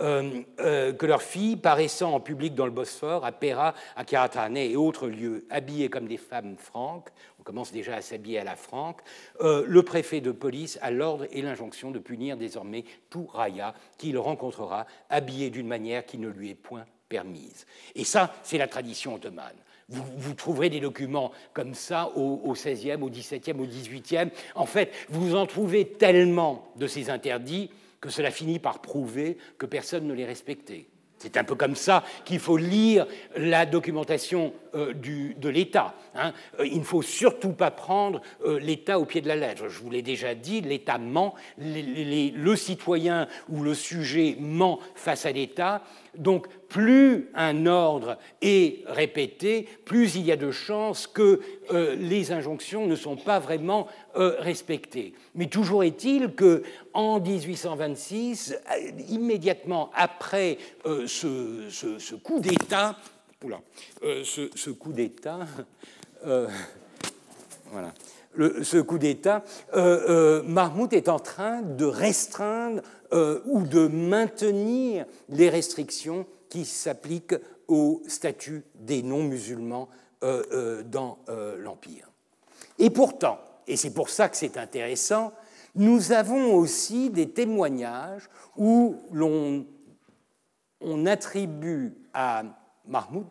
Euh, 0.00 0.42
euh, 0.60 0.92
que 0.92 1.04
leurs 1.04 1.22
filles, 1.22 1.56
paraissant 1.56 2.14
en 2.14 2.20
public 2.20 2.54
dans 2.54 2.64
le 2.64 2.70
Bosphore, 2.70 3.24
à 3.24 3.32
Pera, 3.32 3.74
à 3.96 4.04
Karatane 4.04 4.56
et 4.56 4.74
autres 4.76 5.08
lieux, 5.08 5.46
habillées 5.50 5.90
comme 5.90 6.06
des 6.06 6.16
femmes 6.16 6.56
franques, 6.56 7.10
on 7.38 7.42
commence 7.42 7.70
déjà 7.70 7.96
à 7.96 8.00
s'habiller 8.00 8.38
à 8.38 8.44
la 8.44 8.56
franque, 8.56 9.00
euh, 9.42 9.64
le 9.66 9.82
préfet 9.82 10.20
de 10.20 10.30
police 10.30 10.78
a 10.80 10.90
l'ordre 10.90 11.26
et 11.32 11.42
l'injonction 11.42 11.90
de 11.90 11.98
punir 11.98 12.38
désormais 12.38 12.84
tout 13.10 13.26
raya 13.26 13.74
qu'il 13.98 14.16
rencontrera 14.16 14.86
habillé 15.10 15.50
d'une 15.50 15.66
manière 15.66 16.06
qui 16.06 16.16
ne 16.16 16.28
lui 16.28 16.50
est 16.50 16.54
point 16.54 16.86
permise. 17.08 17.66
Et 17.94 18.04
ça, 18.04 18.34
c'est 18.42 18.58
la 18.58 18.68
tradition 18.68 19.14
ottomane. 19.14 19.56
Vous, 19.88 20.34
trouverez 20.34 20.70
des 20.70 20.78
documents 20.78 21.32
comme 21.52 21.74
ça 21.74 22.12
au, 22.14 22.40
au, 22.44 22.54
16e, 22.54 23.02
au 23.02 23.10
17e, 23.10 23.58
au 23.58 23.66
18e. 23.66 24.30
En 24.54 24.64
fait, 24.64 24.92
vous 25.08 25.34
en 25.34 25.46
trouvez 25.46 25.84
tellement 25.84 26.72
de 26.76 26.86
ces 26.86 27.10
interdits 27.10 27.70
que 28.00 28.08
cela 28.08 28.30
finit 28.30 28.58
par 28.58 28.80
prouver 28.80 29.36
que 29.58 29.66
personne 29.66 30.06
ne 30.06 30.14
les 30.14 30.24
respectait. 30.24 30.86
C'est 31.18 31.36
un 31.36 31.44
peu 31.44 31.54
comme 31.54 31.76
ça 31.76 32.02
qu'il 32.24 32.38
faut 32.38 32.56
lire 32.56 33.06
la 33.36 33.66
documentation 33.66 34.54
euh, 34.74 34.92
de 34.94 35.48
l'État. 35.48 35.94
Hein. 36.14 36.32
Euh, 36.60 36.66
il 36.66 36.78
ne 36.78 36.84
faut 36.84 37.02
surtout 37.02 37.52
pas 37.52 37.70
prendre 37.70 38.20
euh, 38.44 38.60
l'État 38.60 39.00
au 39.00 39.04
pied 39.04 39.20
de 39.20 39.26
la 39.26 39.34
lettre. 39.34 39.68
Je 39.68 39.80
vous 39.80 39.90
l'ai 39.90 40.02
déjà 40.02 40.34
dit, 40.34 40.60
l'État 40.60 40.98
ment, 40.98 41.34
le 41.58 42.54
citoyen 42.56 43.26
ou 43.48 43.62
le 43.62 43.74
sujet 43.74 44.36
ment 44.38 44.78
face 44.94 45.26
à 45.26 45.32
l'État. 45.32 45.82
Donc 46.16 46.46
plus 46.68 47.30
un 47.34 47.66
ordre 47.66 48.16
est 48.42 48.84
répété, 48.86 49.66
plus 49.84 50.14
il 50.14 50.22
y 50.22 50.32
a 50.32 50.36
de 50.36 50.50
chances 50.50 51.06
que 51.06 51.40
les 51.72 52.32
injonctions 52.32 52.86
ne 52.86 52.96
sont 52.96 53.16
pas 53.16 53.38
vraiment 53.38 53.86
respectées. 54.14 55.14
Mais 55.34 55.46
toujours 55.46 55.84
est-il 55.84 56.34
que 56.34 56.62
en 56.94 57.20
1826, 57.20 58.56
immédiatement 59.08 59.90
après 59.94 60.58
ce 60.84 62.14
coup 62.16 62.40
d'État, 62.40 62.96
Euh, 64.02 64.22
ce, 64.22 64.70
coup 64.70 64.92
d'État, 64.92 65.46
euh, 66.26 66.46
voilà, 67.72 67.94
ce 68.62 68.76
coup 68.78 68.98
d'État, 68.98 69.42
euh, 69.74 70.42
Mahmoud 70.42 70.92
est 70.92 71.08
en 71.08 71.18
train 71.18 71.62
de 71.62 71.86
restreindre 71.86 72.82
ou 73.46 73.62
de 73.62 73.88
maintenir 73.88 75.06
les 75.30 75.48
restrictions 75.48 76.26
qui 76.48 76.64
s'appliquent 76.64 77.34
au 77.66 78.02
statut 78.06 78.62
des 78.74 79.02
non-musulmans 79.02 79.88
dans 80.20 81.18
l'Empire. 81.58 82.08
Et 82.78 82.90
pourtant, 82.90 83.40
et 83.66 83.76
c'est 83.76 83.92
pour 83.92 84.10
ça 84.10 84.28
que 84.28 84.36
c'est 84.36 84.58
intéressant, 84.58 85.32
nous 85.74 86.12
avons 86.12 86.54
aussi 86.54 87.10
des 87.10 87.30
témoignages 87.30 88.28
où 88.56 88.96
l'on 89.10 89.66
on 90.80 91.06
attribue 91.06 91.94
à 92.14 92.44
Mahmoud 92.86 93.26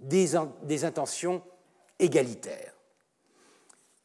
des, 0.00 0.84
intentions 0.84 1.42
égalitaires. 1.98 2.74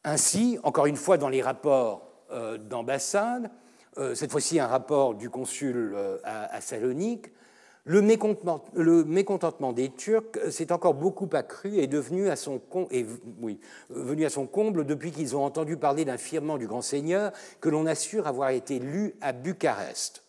Ainsi, 0.04 0.58
encore 0.62 0.86
une 0.86 0.96
fois, 0.96 1.18
dans 1.18 1.28
les 1.28 1.42
rapports 1.42 2.08
euh, 2.30 2.56
d'ambassade, 2.58 3.50
euh, 3.98 4.14
cette 4.14 4.30
fois-ci 4.30 4.58
un 4.58 4.66
rapport 4.66 5.14
du 5.14 5.28
consul 5.30 5.92
euh, 5.94 6.18
à, 6.24 6.60
Salonique, 6.60 7.26
le 7.84 8.02
mécontentement, 8.02 9.72
des 9.72 9.90
Turcs 9.90 10.38
s'est 10.50 10.70
encore 10.70 10.94
beaucoup 10.94 11.28
accru 11.32 11.76
et 11.76 11.84
est 11.84 11.88
devenu 11.88 12.28
à 12.28 12.36
son, 12.36 12.60
venu 13.88 14.24
à 14.26 14.30
son 14.30 14.46
comble 14.46 14.84
depuis 14.84 15.10
qu'ils 15.10 15.34
ont 15.34 15.42
entendu 15.42 15.78
parler 15.78 16.04
d'un 16.04 16.18
firmement 16.18 16.58
du 16.58 16.66
grand 16.66 16.82
seigneur 16.82 17.32
que 17.60 17.70
l'on 17.70 17.86
assure 17.86 18.26
avoir 18.26 18.50
été 18.50 18.78
lu 18.78 19.14
à 19.22 19.32
Bucarest. 19.32 20.22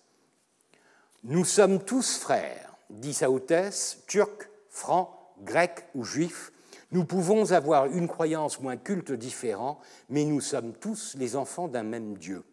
Nous 1.25 1.43
sommes 1.43 1.83
tous 1.83 2.17
frères, 2.17 2.73
dit 2.89 3.13
sa 3.13 3.29
hautesse, 3.29 4.01
turcs, 4.07 4.50
francs, 4.71 5.09
grecs 5.43 5.85
ou 5.93 6.03
juifs. 6.03 6.51
Nous 6.91 7.05
pouvons 7.05 7.51
avoir 7.51 7.85
une 7.85 8.07
croyance 8.07 8.57
ou 8.59 8.69
un 8.69 8.77
culte 8.77 9.11
différent, 9.11 9.79
mais 10.09 10.25
nous 10.25 10.41
sommes 10.41 10.73
tous 10.73 11.15
les 11.17 11.35
enfants 11.35 11.67
d'un 11.67 11.83
même 11.83 12.17
Dieu. 12.17 12.43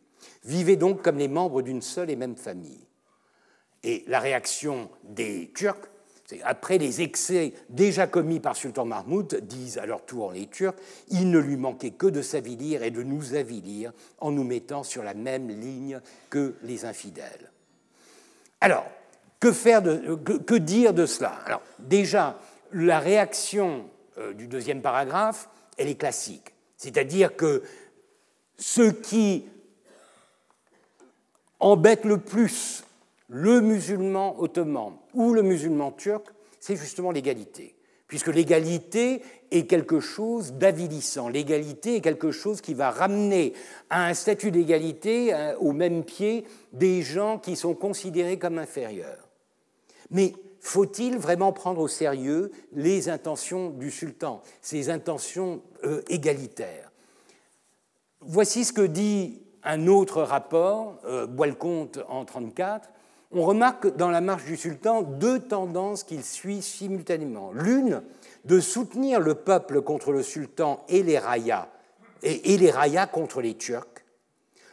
Vivez 0.44 0.76
donc 0.76 1.02
comme 1.02 1.16
les 1.16 1.28
membres 1.28 1.62
d'une 1.62 1.82
seule 1.82 2.10
et 2.10 2.16
même 2.16 2.36
famille. 2.36 2.86
Et 3.84 4.04
la 4.08 4.20
réaction 4.20 4.90
des 5.04 5.50
Turcs, 5.54 5.88
c'est 6.26 6.42
après 6.42 6.78
les 6.78 7.00
excès 7.00 7.54
déjà 7.70 8.06
commis 8.06 8.40
par 8.40 8.54
Sultan 8.54 8.84
Mahmoud, 8.84 9.40
disent 9.42 9.78
à 9.78 9.86
leur 9.86 10.04
tour 10.04 10.32
les 10.32 10.46
Turcs, 10.46 10.76
il 11.08 11.30
ne 11.30 11.38
lui 11.38 11.56
manquait 11.56 11.92
que 11.92 12.06
de 12.06 12.20
s'avilir 12.20 12.82
et 12.82 12.90
de 12.90 13.02
nous 13.02 13.34
avilir 13.34 13.92
en 14.18 14.32
nous 14.32 14.44
mettant 14.44 14.82
sur 14.82 15.02
la 15.02 15.14
même 15.14 15.48
ligne 15.48 16.00
que 16.28 16.56
les 16.62 16.84
infidèles. 16.84 17.50
Alors, 18.60 18.86
que, 19.40 19.52
faire 19.52 19.82
de, 19.82 20.14
que, 20.14 20.54
dire 20.54 20.94
de 20.94 21.06
cela? 21.06 21.38
Alors, 21.46 21.62
déjà, 21.78 22.38
la 22.72 22.98
réaction 22.98 23.84
euh, 24.18 24.32
du 24.32 24.46
deuxième 24.46 24.82
paragraphe, 24.82 25.48
elle 25.76 25.88
est 25.88 25.94
classique. 25.94 26.54
C'est-à-dire 26.76 27.36
que 27.36 27.62
ce 28.56 28.90
qui 28.90 29.46
embête 31.60 32.04
le 32.04 32.18
plus 32.18 32.84
le 33.28 33.60
musulman 33.60 34.40
ottoman 34.40 34.94
ou 35.14 35.34
le 35.34 35.42
musulman 35.42 35.92
turc, 35.92 36.26
c'est 36.60 36.76
justement 36.76 37.10
l'égalité. 37.10 37.74
Puisque 38.06 38.28
l'égalité 38.28 39.22
est 39.50 39.66
quelque 39.66 40.00
chose 40.00 40.54
d'avilissant. 40.54 41.28
L'égalité 41.28 41.96
est 41.96 42.00
quelque 42.00 42.30
chose 42.30 42.62
qui 42.62 42.72
va 42.72 42.90
ramener 42.90 43.52
à 43.90 44.06
un 44.06 44.14
statut 44.14 44.50
d'égalité 44.50 45.34
euh, 45.34 45.54
au 45.58 45.72
même 45.72 46.04
pied 46.04 46.44
des 46.72 47.02
gens 47.02 47.38
qui 47.38 47.54
sont 47.54 47.74
considérés 47.74 48.38
comme 48.38 48.58
inférieurs. 48.58 49.27
Mais 50.10 50.34
faut-il 50.60 51.18
vraiment 51.18 51.52
prendre 51.52 51.80
au 51.80 51.88
sérieux 51.88 52.50
les 52.72 53.08
intentions 53.08 53.70
du 53.70 53.90
sultan, 53.90 54.42
ces 54.62 54.90
intentions 54.90 55.62
euh, 55.84 56.02
égalitaires? 56.08 56.90
Voici 58.20 58.64
ce 58.64 58.72
que 58.72 58.82
dit 58.82 59.42
un 59.62 59.86
autre 59.86 60.22
rapport, 60.22 60.98
euh, 61.04 61.26
Boilconte 61.26 61.98
en 62.08 62.24
1934. 62.24 62.90
On 63.30 63.42
remarque 63.42 63.94
dans 63.96 64.10
la 64.10 64.20
marche 64.20 64.44
du 64.44 64.56
sultan 64.56 65.02
deux 65.02 65.40
tendances 65.40 66.02
qu'il 66.02 66.24
suit 66.24 66.62
simultanément. 66.62 67.52
L'une, 67.52 68.02
de 68.44 68.60
soutenir 68.60 69.20
le 69.20 69.34
peuple 69.34 69.82
contre 69.82 70.12
le 70.12 70.22
sultan 70.22 70.82
et 70.88 71.02
les 71.02 71.18
rayas, 71.18 71.68
et, 72.22 72.56
les 72.56 72.70
rayas 72.70 73.06
contre 73.06 73.42
les 73.42 73.54
Turcs. 73.54 73.97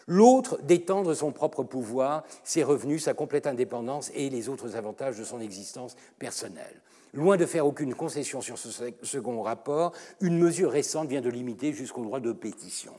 L'autre, 0.08 0.60
d'étendre 0.62 1.14
son 1.14 1.32
propre 1.32 1.64
pouvoir, 1.64 2.24
ses 2.43 2.64
revenus, 2.64 3.03
sa 3.03 3.14
complète 3.14 3.47
indépendance 3.47 4.12
et 4.14 4.30
les 4.30 4.49
autres 4.49 4.76
avantages 4.76 5.18
de 5.18 5.24
son 5.24 5.41
existence 5.41 5.95
personnelle. 6.20 6.82
Loin 7.14 7.38
de 7.38 7.45
faire 7.45 7.66
aucune 7.66 7.95
concession 7.95 8.41
sur 8.41 8.58
ce 8.58 8.70
second 9.01 9.41
rapport, 9.41 9.93
une 10.22 10.38
mesure 10.38 10.72
récente 10.72 11.08
vient 11.08 11.22
de 11.22 11.30
limiter 11.30 11.74
jusqu'au 11.74 12.03
droit 12.03 12.20
de 12.20 12.34
pétition. 12.34 12.93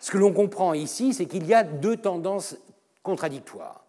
Ce 0.00 0.10
que 0.10 0.18
l'on 0.18 0.32
comprend 0.32 0.74
ici, 0.74 1.12
c'est 1.12 1.26
qu'il 1.26 1.46
y 1.46 1.54
a 1.54 1.62
deux 1.62 1.96
tendances 1.96 2.56
contradictoires. 3.02 3.84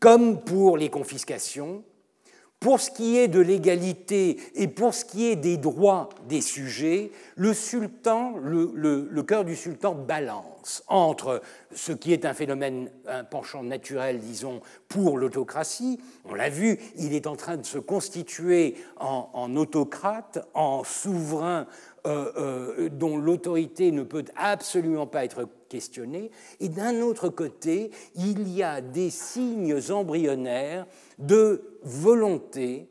Comme 0.00 0.40
pour 0.40 0.76
les 0.76 0.90
confiscations, 0.90 1.84
pour 2.60 2.80
ce 2.80 2.90
qui 2.90 3.18
est 3.18 3.28
de 3.28 3.40
l'égalité 3.40 4.38
et 4.54 4.66
pour 4.66 4.94
ce 4.94 5.04
qui 5.04 5.26
est 5.26 5.36
des 5.36 5.56
droits 5.56 6.08
des 6.28 6.40
sujets, 6.40 7.12
le 7.36 7.52
sultan, 7.52 8.34
cœur 9.26 9.44
du 9.44 9.54
sultan 9.54 9.94
balance 9.94 10.82
entre 10.88 11.42
ce 11.74 11.92
qui 11.92 12.12
est 12.12 12.24
un 12.24 12.32
phénomène, 12.32 12.90
un 13.06 13.24
penchant 13.24 13.62
naturel, 13.62 14.18
disons, 14.20 14.60
pour 14.88 15.18
l'autocratie. 15.18 16.00
On 16.24 16.34
l'a 16.34 16.48
vu, 16.48 16.78
il 16.96 17.12
est 17.12 17.26
en 17.26 17.36
train 17.36 17.56
de 17.56 17.66
se 17.66 17.78
constituer 17.78 18.76
en, 18.98 19.54
autocrate, 19.56 20.46
en 20.54 20.82
souverain 20.82 21.66
euh, 22.06 22.32
euh, 22.36 22.88
dont 22.88 23.16
l'autorité 23.16 23.90
ne 23.90 24.02
peut 24.02 24.24
absolument 24.36 25.06
pas 25.06 25.24
être 25.24 25.48
questionnée. 25.68 26.30
Et 26.60 26.68
d'un 26.68 27.00
autre 27.00 27.28
côté, 27.28 27.90
il 28.14 28.48
y 28.48 28.62
a 28.62 28.80
des 28.80 29.10
signes 29.10 29.78
embryonnaires 29.90 30.86
de 31.18 31.78
volonté 31.82 32.88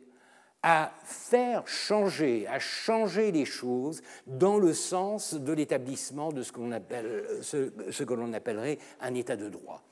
à 0.67 0.91
faire 1.03 1.67
changer, 1.67 2.47
à 2.47 2.57
changer 2.57 3.31
les 3.31 3.45
choses 3.45 4.01
dans 4.25 4.57
le 4.57 4.73
sens 4.73 5.35
de 5.35 5.53
l'établissement 5.53 6.31
de 6.31 6.41
ce, 6.41 6.51
que 6.51 8.13
l'on 8.15 8.33
appellerait 8.33 8.79
un 8.99 9.13
état 9.13 9.35
de 9.35 9.47
droit. 9.47 9.83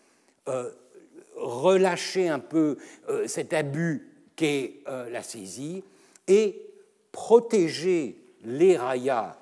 Euh, 0.47 0.71
relâcher 1.35 2.27
un 2.27 2.39
peu 2.39 2.77
euh, 3.07 3.27
cet 3.27 3.53
abus 3.53 4.09
qu'est 4.35 4.79
euh, 4.87 5.11
la 5.11 5.21
saisie 5.21 5.83
et 6.27 6.59
protéger 7.11 8.17
les 8.43 8.75
rayas, 8.75 9.37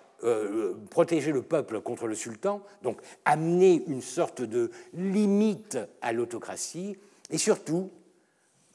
protéger 0.90 1.32
le 1.32 1.42
peuple 1.42 1.80
contre 1.80 2.08
le 2.08 2.14
sultan, 2.14 2.62
donc 2.84 3.00
amener 3.26 3.84
une 3.88 4.02
sorte 4.02 4.42
de 4.42 4.70
limite 4.94 5.80
à 6.02 6.12
l'autocratie, 6.12 6.98
et 7.32 7.38
surtout 7.38 7.90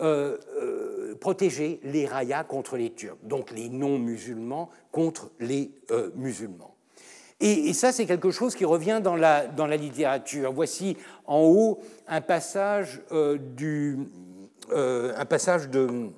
euh, 0.03 0.37
euh, 0.61 1.15
protéger 1.21 1.81
les 1.83 2.07
rayas 2.07 2.45
contre 2.45 2.77
les 2.77 2.91
Turcs, 2.91 3.17
donc 3.23 3.51
les 3.51 3.71
non-musulmans 3.71 4.69
contre 4.93 5.31
les 5.41 5.71
euh, 5.91 6.11
musulmans. 6.15 6.75
Et, 7.41 7.73
ça, 7.73 7.93
c'est 7.93 8.07
quelque 8.07 8.31
chose 8.31 8.55
qui 8.55 8.65
revient 8.65 9.01
dans 9.03 9.17
la, 9.17 9.47
dans 9.47 9.67
la 9.67 9.77
littérature. 9.77 10.53
Voici 10.53 10.97
en 11.27 11.41
haut 11.41 11.81
un 12.09 12.23
passage, 12.23 13.03
du, 13.57 13.99
un 14.75 15.25
passage 15.27 15.69
de, 15.69 16.11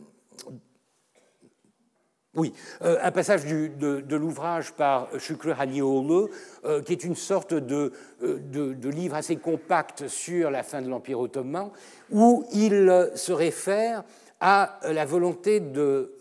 oui, 2.39 2.53
euh, 2.82 2.99
un 3.03 3.11
passage 3.11 3.45
de, 3.45 4.16
l'ouvrage 4.16 4.72
par 4.72 5.09
Şükrü 5.18 5.52
Hanioğlu, 5.52 6.31
euh, 6.65 6.82
qui 6.82 6.93
est 6.93 7.05
une 7.05 7.16
sorte 7.16 7.52
euh, 7.52 7.90
de, 8.20 8.89
livre 8.89 9.16
assez 9.16 9.36
compact 9.36 10.06
sur 10.06 10.51
la 10.51 10.62
fin 10.62 10.81
de 10.81 10.89
l'Empire 10.89 11.19
ottoman, 11.19 11.70
où 12.12 12.44
il 12.52 13.10
se 13.16 13.32
réfère 13.32 14.05
à 14.40 14.78
la 14.85 15.05
volonté 15.05 15.59
de 15.59 16.16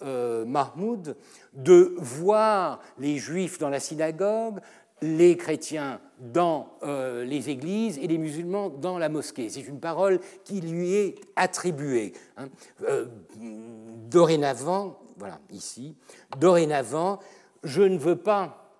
Mahmoud 0.47 1.15
de 1.53 1.93
voir 1.97 2.79
les 2.97 3.17
juifs 3.17 3.59
dans 3.59 3.69
la 3.69 3.79
synagogue, 3.79 4.59
les 5.03 5.37
chrétiens 5.37 5.99
dans 6.19 6.79
les 6.81 7.49
églises 7.51 7.99
et 7.99 8.07
les 8.07 8.17
musulmans 8.17 8.69
dans 8.69 8.97
la 8.97 9.09
mosquée. 9.09 9.49
C'est 9.49 9.67
une 9.67 9.79
parole 9.79 10.19
qui 10.43 10.61
lui 10.61 10.95
est 10.95 11.15
attribuée. 11.35 12.13
Hein. 12.37 12.47
dorénavant, 14.09 14.97
voilà, 15.17 15.39
ici, 15.51 15.95
dorénavant, 16.37 17.19
je 17.63 17.81
ne 17.81 17.97
veux 17.97 18.15
pas, 18.15 18.71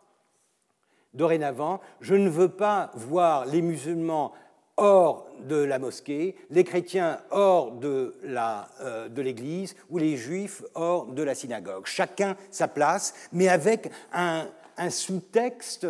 dorénavant, 1.14 1.82
je 2.00 2.16
ne 2.16 2.30
veux 2.30 2.50
pas 2.50 2.92
voir 2.94 3.46
les 3.46 3.62
musulmans 3.62 4.34
hors 4.78 5.28
de 5.48 5.56
la 5.56 5.80
mosquée, 5.80 6.36
les 6.52 6.64
chrétiens 6.64 7.20
hors 7.32 7.72
de 7.72 8.16
euh, 8.24 9.10
l'Église 9.16 9.76
ou 9.90 9.98
les 9.98 10.16
juifs 10.16 10.64
hors 10.76 11.08
de 11.08 11.24
la 11.24 11.34
synagogue. 11.34 11.86
Chacun 11.86 12.38
sa 12.52 12.68
place, 12.68 13.14
mais 13.34 13.48
avec 13.48 13.92
un, 14.14 14.48
sous-texte 14.90 15.88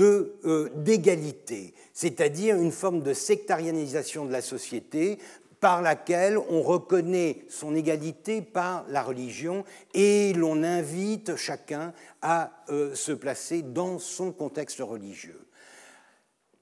euh, 0.00 0.70
d'égalité, 0.76 1.74
c'est-à-dire 1.92 2.56
une 2.56 2.70
forme 2.70 3.02
de 3.02 3.12
sectarianisation 3.12 4.24
de 4.24 4.32
la 4.32 4.42
société 4.42 5.18
par 5.60 5.82
laquelle 5.82 6.38
on 6.38 6.62
reconnaît 6.62 7.44
son 7.48 7.74
égalité 7.74 8.42
par 8.42 8.84
la 8.88 9.02
religion 9.02 9.64
et 9.94 10.32
l'on 10.32 10.62
invite 10.62 11.36
chacun 11.36 11.92
à 12.22 12.50
euh, 12.70 12.94
se 12.94 13.12
placer 13.12 13.62
dans 13.62 13.98
son 13.98 14.32
contexte 14.32 14.80
religieux. 14.80 15.46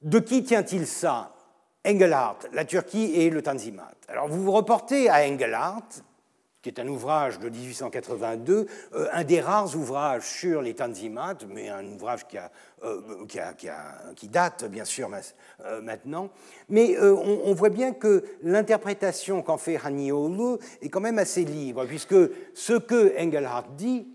De 0.02 0.18
qui 0.18 0.44
tient-il 0.44 0.86
ça? 0.86 1.34
Engelhardt, 1.86 2.48
la 2.52 2.64
Turquie 2.64 3.12
et 3.14 3.30
le 3.30 3.40
Tanzimat. 3.40 3.94
Alors 4.08 4.28
vous 4.28 4.42
vous 4.42 4.52
reportez 4.52 5.08
à 5.08 5.26
Engelhardt, 5.26 6.02
qui 6.62 6.68
est 6.70 6.80
un 6.80 6.89
ouvrage 6.89 7.39
de 7.39 7.48
1882, 7.48 8.66
euh, 8.94 9.09
un 9.12 9.24
des 9.24 9.40
rares 9.40 9.76
ouvrages 9.76 10.24
sur 10.24 10.60
les 10.60 10.74
Tanzimat, 10.74 11.36
mais 11.48 11.68
un 11.68 11.86
ouvrage 11.86 12.26
qui, 12.26 12.36
euh, 12.85 13.01
date 14.24 14.64
bien 14.64 14.85
sûr 14.85 15.09
euh, 15.64 15.80
maintenant. 15.80 16.30
Mais 16.68 16.98
on, 17.01 17.55
voit 17.55 17.70
bien 17.70 17.93
que 17.93 18.24
l'interprétation 18.43 19.43
qu'en 19.43 19.59
fait 19.59 19.78
Haniolu 19.82 20.59
est 20.82 20.89
quand 20.89 21.01
même 21.01 21.18
assez 21.18 21.44
libre, 21.44 21.85
puisque 21.86 22.16
ce 22.55 22.72
que 22.74 23.14
Engelhardt 23.18 23.68
dit, 23.76 24.09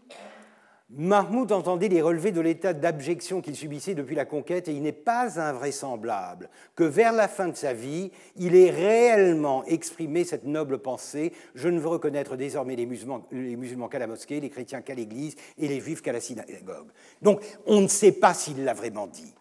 Mahmoud 0.95 1.51
entendait 1.51 1.87
les 1.87 2.03
relevés 2.03 2.31
de 2.31 2.41
l'état 2.41 2.73
d'abjection 2.73 3.41
qu'il 3.41 3.55
subissait 3.55 3.95
depuis 3.95 4.15
la 4.15 4.25
conquête 4.25 4.67
et 4.67 4.73
il 4.73 4.83
n'est 4.83 4.91
pas 4.91 5.39
invraisemblable 5.39 6.49
que 6.75 6.83
vers 6.83 7.13
la 7.13 7.27
fin 7.27 7.47
de 7.47 7.55
sa 7.55 7.73
vie, 7.73 8.11
il 8.35 8.55
ait 8.55 8.69
réellement 8.69 9.65
exprimé 9.65 10.23
cette 10.23 10.45
noble 10.45 10.77
pensée 10.77 11.33
Je 11.55 11.67
ne 11.69 11.79
veux 11.79 11.87
reconnaître 11.87 12.35
désormais 12.35 12.75
les 12.75 12.85
musulmans, 12.85 13.25
les 13.31 13.55
musulmans 13.55 13.87
qu'à 13.87 13.99
la 13.99 14.07
mosquée, 14.07 14.39
les 14.39 14.49
chrétiens 14.49 14.81
qu'à 14.81 14.93
l'église 14.93 15.35
et 15.57 15.67
les 15.67 15.79
juifs 15.79 16.01
qu'à 16.01 16.13
la 16.13 16.21
synagogue. 16.21 16.91
Donc 17.21 17.41
on 17.65 17.81
ne 17.81 17.87
sait 17.87 18.11
pas 18.11 18.35
s'il 18.35 18.63
l'a 18.63 18.73
vraiment 18.73 19.07
dit. 19.07 19.33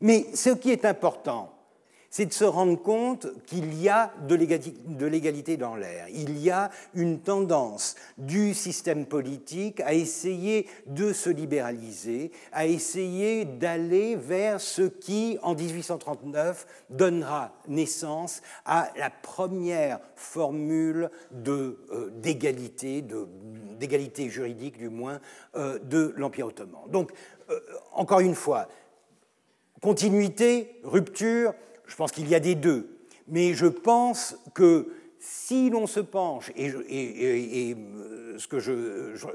Mais 0.00 0.26
ce 0.34 0.50
qui 0.50 0.70
est 0.70 0.84
important, 0.84 1.57
c'est 2.10 2.26
de 2.26 2.32
se 2.32 2.44
rendre 2.44 2.80
compte 2.80 3.26
qu'il 3.46 3.80
y 3.80 3.88
a 3.88 4.12
de 4.26 4.34
l'égalité 5.06 5.56
dans 5.56 5.76
l'air. 5.76 6.06
Il 6.10 6.38
y 6.38 6.50
a 6.50 6.70
une 6.94 7.20
tendance 7.20 7.96
du 8.16 8.54
système 8.54 9.06
politique 9.06 9.80
à 9.80 9.94
essayer 9.94 10.66
de 10.86 11.12
se 11.12 11.28
libéraliser, 11.28 12.32
à 12.52 12.66
essayer 12.66 13.44
d'aller 13.44 14.16
vers 14.16 14.60
ce 14.60 14.82
qui, 14.82 15.38
en 15.42 15.54
1839, 15.54 16.66
donnera 16.90 17.52
naissance 17.66 18.42
à 18.64 18.90
la 18.96 19.10
première 19.10 20.00
formule 20.14 21.10
euh, 21.46 22.10
d'égalité, 22.14 23.04
d'égalité 23.78 24.30
juridique 24.30 24.78
du 24.78 24.88
moins, 24.88 25.20
euh, 25.56 25.78
de 25.78 26.14
l'Empire 26.16 26.46
ottoman. 26.46 26.80
Donc, 26.88 27.12
euh, 27.50 27.60
encore 27.92 28.20
une 28.20 28.34
fois, 28.34 28.68
continuité, 29.80 30.80
rupture, 30.84 31.54
je 31.88 31.96
pense 31.96 32.12
qu'il 32.12 32.28
y 32.28 32.34
a 32.34 32.40
des 32.40 32.54
deux. 32.54 32.88
Mais 33.26 33.54
je 33.54 33.66
pense 33.66 34.36
que 34.54 34.88
si 35.20 35.68
l'on 35.68 35.86
se 35.86 36.00
penche, 36.00 36.52
et, 36.56 36.70
euh, 36.70 38.38
ce 38.38 38.46
que 38.46 38.60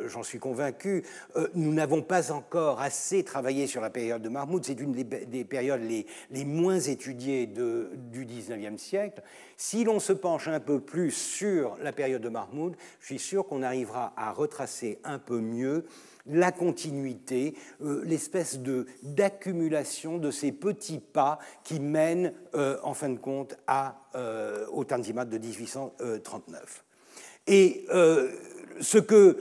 j'en 0.07 0.23
suis 0.23 0.39
convaincu, 0.39 1.03
euh, 1.35 1.49
nous 1.55 1.73
n'avons 1.73 2.01
pas 2.01 2.31
encore 2.31 2.79
assez 2.79 3.23
travaillé 3.23 3.67
sur 3.67 3.81
la 3.81 3.89
période 3.89 4.21
de 4.21 4.29
Mahmoud, 4.29 4.63
c'est 4.63 4.79
une 4.79 4.93
des, 4.93 5.43
périodes 5.43 5.81
les, 5.81 6.45
moins 6.45 6.79
étudiées 6.79 7.47
du 7.47 8.25
XIXe 8.25 8.81
siècle. 8.81 9.21
Si 9.57 9.83
l'on 9.83 9.99
se 9.99 10.13
penche 10.13 10.47
un 10.47 10.61
peu 10.61 10.79
plus 10.79 11.11
sur 11.11 11.77
la 11.81 11.91
période 11.91 12.21
de 12.21 12.29
Mahmoud, 12.29 12.75
je 13.01 13.05
suis 13.07 13.19
sûr 13.19 13.45
qu'on 13.45 13.61
arrivera 13.61 14.13
à 14.15 14.31
retracer 14.31 14.99
un 15.03 15.19
peu 15.19 15.41
mieux 15.41 15.85
la 16.25 16.51
continuité, 16.51 17.55
euh, 17.81 18.03
l'espèce 18.05 18.59
d'accumulation 19.03 20.17
de, 20.17 20.31
ces 20.31 20.51
petits 20.51 20.99
pas 20.99 21.39
qui 21.63 21.79
mènent 21.79 22.33
euh, 22.55 22.77
en 22.83 22.93
fin 22.93 23.09
de 23.09 23.17
compte 23.17 23.57
euh, 24.15 24.65
au 24.71 24.83
Tanzimat 24.83 25.25
de 25.25 25.37
1839. 25.37 26.85
Et 27.47 27.85
ce 28.79 28.97
que 28.97 29.37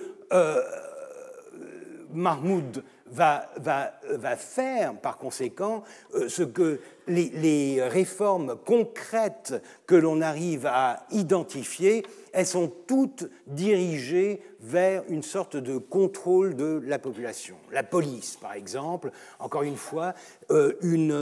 Mahmoud 2.12 2.82
va, 3.12 4.36
faire 4.36 4.94
par 4.98 5.18
conséquent 5.18 5.84
ce 6.28 6.42
que 6.42 6.80
les, 7.06 7.30
les 7.30 7.82
réformes 7.82 8.56
concrètes 8.64 9.54
que 9.86 9.94
l'on 9.94 10.20
arrive 10.20 10.66
à 10.66 11.06
identifier 11.10 12.04
elles 12.32 12.46
sont 12.46 12.72
toutes 12.86 13.28
dirigées 13.46 14.40
vers 14.60 15.04
une 15.08 15.22
sorte 15.22 15.56
de 15.56 15.76
contrôle 15.78 16.56
de 16.56 16.82
la 16.84 16.98
population. 16.98 17.56
La 17.70 17.82
police, 17.82 18.36
par 18.36 18.54
exemple, 18.54 19.10
encore 19.38 19.62
une 19.62 19.76
fois, 19.76 20.14
euh, 20.50 20.72
une, 20.82 21.12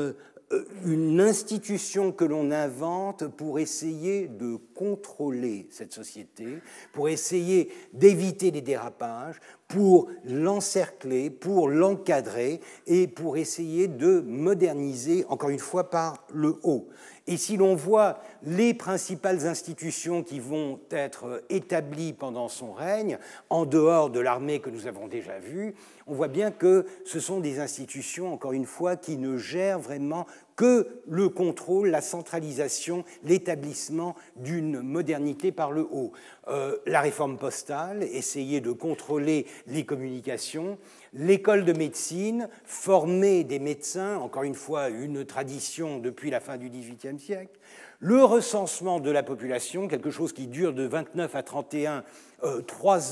euh, 0.52 0.64
une 0.86 1.20
institution 1.20 2.12
que 2.12 2.24
l'on 2.24 2.50
invente 2.50 3.26
pour 3.26 3.58
essayer 3.58 4.28
de 4.28 4.56
contrôler 4.74 5.66
cette 5.70 5.92
société, 5.92 6.58
pour 6.92 7.08
essayer 7.08 7.72
d'éviter 7.92 8.50
les 8.50 8.62
dérapages, 8.62 9.40
pour 9.70 10.08
l'encercler, 10.24 11.30
pour 11.30 11.68
l'encadrer 11.68 12.60
et 12.88 13.06
pour 13.06 13.36
essayer 13.36 13.86
de 13.86 14.20
moderniser, 14.20 15.24
encore 15.28 15.50
une 15.50 15.60
fois, 15.60 15.90
par 15.90 16.26
le 16.34 16.58
haut. 16.64 16.88
Et 17.28 17.36
si 17.36 17.56
l'on 17.56 17.76
voit 17.76 18.18
les 18.42 18.74
principales 18.74 19.46
institutions 19.46 20.24
qui 20.24 20.40
vont 20.40 20.80
être 20.90 21.44
établies 21.48 22.12
pendant 22.12 22.48
son 22.48 22.72
règne, 22.72 23.18
en 23.48 23.64
dehors 23.64 24.10
de 24.10 24.18
l'armée 24.18 24.58
que 24.58 24.70
nous 24.70 24.88
avons 24.88 25.06
déjà 25.06 25.38
vue, 25.38 25.76
on 26.08 26.14
voit 26.14 26.26
bien 26.26 26.50
que 26.50 26.84
ce 27.04 27.20
sont 27.20 27.38
des 27.38 27.60
institutions, 27.60 28.32
encore 28.32 28.52
une 28.52 28.66
fois, 28.66 28.96
qui 28.96 29.16
ne 29.18 29.36
gèrent 29.36 29.78
vraiment 29.78 30.26
que 30.56 30.86
le 31.08 31.28
contrôle, 31.28 31.88
la 31.88 32.00
centralisation, 32.00 33.04
l'établissement 33.24 34.14
d'une 34.36 34.80
modernité 34.80 35.52
par 35.52 35.72
le 35.72 35.82
haut. 35.82 36.12
Euh, 36.48 36.76
la 36.86 37.00
réforme 37.00 37.38
postale, 37.38 38.02
essayer 38.02 38.60
de 38.60 38.72
contrôler 38.72 39.46
les 39.66 39.84
communications, 39.84 40.78
l'école 41.12 41.64
de 41.64 41.72
médecine, 41.72 42.48
former 42.64 43.44
des 43.44 43.58
médecins, 43.58 44.18
encore 44.18 44.42
une 44.42 44.54
fois 44.54 44.88
une 44.88 45.24
tradition 45.24 45.98
depuis 45.98 46.30
la 46.30 46.40
fin 46.40 46.56
du 46.56 46.68
XVIIIe 46.68 47.18
siècle, 47.18 47.58
le 48.00 48.24
recensement 48.24 48.98
de 48.98 49.10
la 49.10 49.22
population, 49.22 49.86
quelque 49.86 50.10
chose 50.10 50.32
qui 50.32 50.46
dure 50.46 50.72
de 50.72 50.84
29 50.84 51.34
à 51.34 51.42
31 51.42 52.04
euh, 52.44 52.62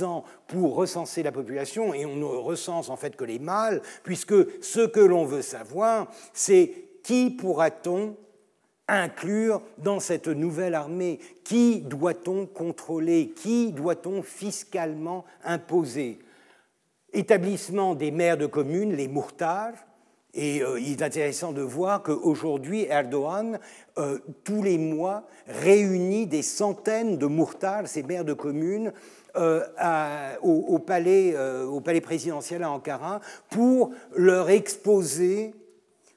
ans 0.03 0.25
pour 0.47 0.75
recenser 0.75 1.23
la 1.23 1.33
population, 1.33 1.93
et 1.93 2.07
on 2.07 2.17
ne 2.17 2.25
recense 2.25 2.89
en 2.89 2.97
fait 2.97 3.15
que 3.15 3.25
les 3.25 3.39
mâles, 3.39 3.83
puisque 4.03 4.35
ce 4.63 4.87
que 4.87 5.01
l'on 5.01 5.27
veut 5.27 5.43
savoir, 5.43 6.11
c'est 6.33 6.88
qui 7.03 7.31
pourra-t-on 7.31 8.17
inclure 8.89 9.61
dans 9.79 10.01
cette 10.01 10.29
nouvelle 10.29 10.75
armée? 10.75 11.21
Qui 11.45 11.81
doit-on 11.81 12.47
contrôler? 12.47 13.33
Qui 13.37 13.73
doit-on 13.73 14.23
fiscalement 14.23 15.25
imposer? 15.45 16.19
Établissement 17.13 17.95
des 17.95 18.11
maires 18.11 18.39
de 18.39 18.47
communes, 18.47 18.95
les 18.95 19.09
mourtages. 19.09 19.77
Et 20.35 20.63
euh, 20.63 20.79
il 20.79 20.93
est 20.93 21.03
intéressant 21.03 21.53
de 21.53 21.63
voir 21.63 22.03
qu'aujourd'hui, 22.03 22.87
Erdogan, 22.89 23.59
euh, 23.97 24.19
tous 24.45 24.63
les 24.63 24.79
mois, 24.79 25.27
réunit 25.47 26.27
des 26.27 26.43
centaines 26.43 27.17
de 27.17 27.27
mourtages, 27.27 27.87
ces 27.87 28.03
maires 28.03 28.25
de 28.25 28.35
communes, 28.35 28.93
euh, 29.37 29.63
au, 30.43 30.79
palais, 30.79 31.37
au 31.65 31.81
palais 31.81 32.01
présidentiel 32.01 32.63
à 32.63 32.71
Ankara, 32.71 33.21
pour 33.51 33.91
leur 34.17 34.51
exposer 34.51 35.55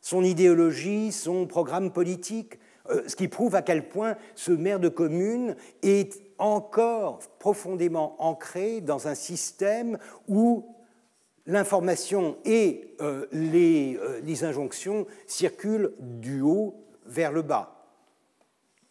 son 0.01 0.23
idéologie, 0.23 1.11
son 1.11 1.45
programme 1.45 1.91
politique, 1.91 2.59
ce 3.07 3.15
qui 3.15 3.27
prouve 3.27 3.55
à 3.55 3.61
quel 3.61 3.87
point 3.87 4.17
ce 4.35 4.51
maire 4.51 4.79
de 4.79 4.89
commune 4.89 5.55
est 5.83 6.19
encore 6.39 7.19
profondément 7.39 8.15
ancré 8.19 8.81
dans 8.81 9.07
un 9.07 9.15
système 9.15 9.97
où 10.27 10.65
l'information 11.45 12.37
et 12.45 12.95
euh, 13.01 13.25
euh, 13.33 14.21
les, 14.23 14.43
injonctions 14.43 15.05
circulent 15.27 15.93
du 15.99 16.41
haut 16.41 16.75
vers 17.05 17.31
le 17.31 17.41
bas. 17.41 17.77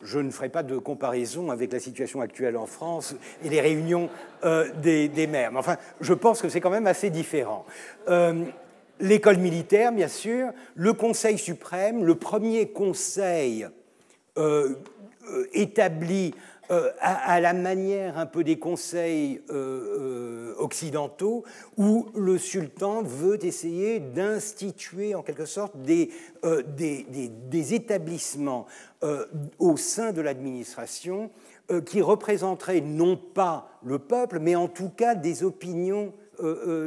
Je 0.02 0.18
ne 0.18 0.30
ferai 0.30 0.48
pas 0.48 0.62
de 0.62 0.78
comparaison 0.78 1.50
avec 1.50 1.72
la 1.72 1.78
situation 1.78 2.20
actuelle 2.22 2.56
en 2.56 2.66
France 2.66 3.14
et 3.44 3.50
les 3.50 3.60
réunions 3.60 4.08
euh, 4.44 4.70
des, 4.80 5.26
maires, 5.26 5.52
mais 5.52 5.58
enfin, 5.58 5.76
je 6.00 6.14
pense 6.14 6.40
que 6.40 6.48
c'est 6.48 6.60
quand 6.60 6.70
même 6.70 6.86
assez 6.86 7.10
différent. 7.10 7.66
L'école 9.00 9.38
militaire, 9.38 9.92
bien 9.92 10.08
sûr, 10.08 10.50
le 10.74 10.92
Conseil 10.92 11.38
suprême, 11.38 12.04
le 12.04 12.14
premier 12.14 12.68
conseil 12.68 13.66
établi 15.52 16.32
euh, 16.70 16.92
à, 17.00 17.40
la 17.40 17.52
manière 17.52 18.16
un 18.16 18.26
peu 18.26 18.44
des 18.44 18.60
conseils 18.60 19.42
euh, 19.50 20.52
euh, 20.54 20.54
occidentaux, 20.58 21.42
où 21.76 22.06
le 22.14 22.38
sultan 22.38 23.02
veut 23.02 23.44
essayer 23.44 23.98
d'instituer 23.98 25.16
en 25.16 25.22
quelque 25.22 25.46
sorte 25.46 25.74
des, 25.82 26.12
établissements 27.74 28.66
au 29.58 29.76
sein 29.76 30.12
de 30.12 30.20
l'administration 30.20 31.30
qui 31.86 32.02
représenteraient 32.02 32.80
non 32.80 33.16
pas 33.16 33.68
le 33.84 33.98
peuple, 33.98 34.38
mais 34.38 34.54
en 34.54 34.68
tout 34.68 34.90
cas 34.90 35.16
des 35.16 35.42
opinions 35.42 36.12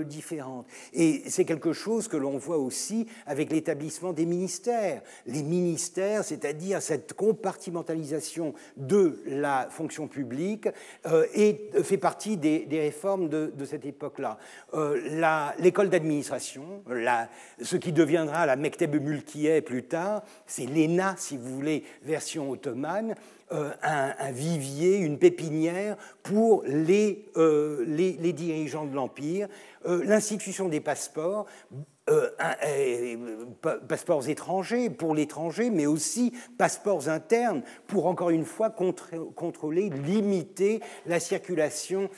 différentes. 0.06 0.66
Et 0.94 1.24
c'est 1.28 1.46
quelque 1.46 1.74
chose 1.74 2.08
que 2.08 2.18
l'on 2.18 2.38
voit 2.38 2.58
aussi 2.58 3.08
avec 3.26 3.52
l'établissement 3.52 4.14
des 4.14 4.26
ministères. 4.26 5.02
Les 5.26 5.44
ministères, 5.44 6.24
c'est-à-dire 6.24 6.82
cette 6.82 7.14
compartimentalisation 7.14 8.54
de 8.78 9.22
la 9.26 9.68
fonction 9.70 10.08
publique, 10.08 10.68
et 11.34 11.70
fait 11.84 11.98
partie 11.98 12.38
des, 12.38 12.68
réformes 12.72 13.30
de, 13.30 13.66
cette 13.66 13.86
époque-là. 13.86 14.38
L'école 15.60 15.90
d'administration, 15.90 16.84
ce 17.62 17.76
qui 17.76 17.92
deviendra 17.92 18.46
la 18.46 18.56
Mekteb 18.56 18.96
Mulkiye 18.96 19.62
plus 19.62 19.84
tard, 19.84 20.24
c'est 20.46 20.66
l'ENA, 20.66 21.16
si 21.18 21.38
vous 21.38 21.56
voulez, 21.56 21.84
version 22.04 22.50
ottomane, 22.50 23.16
euh, 23.54 23.72
un, 23.84 24.32
vivier, 24.32 24.98
une 24.98 25.20
pépinière 25.20 25.96
pour 26.24 26.64
les, 26.66 27.30
euh, 27.38 27.86
les, 27.86 28.34
dirigeants 28.34 28.86
de 28.86 28.96
l'Empire. 28.96 29.48
Euh, 29.86 30.04
l'institution 30.06 30.70
des 30.70 30.80
passeports 30.80 31.46
passeports 33.88 34.28
étrangers 34.28 34.90
pour 34.90 35.16
l'étranger, 35.16 35.70
mais 35.70 35.86
aussi 35.86 36.34
passeports 36.58 37.08
internes 37.08 37.62
pour, 37.88 38.08
encore 38.08 38.30
une 38.30 38.44
fois, 38.44 38.72
contrôler, 38.72 39.90
limiter 39.90 40.82
la 41.06 41.22
circulation 41.22 42.10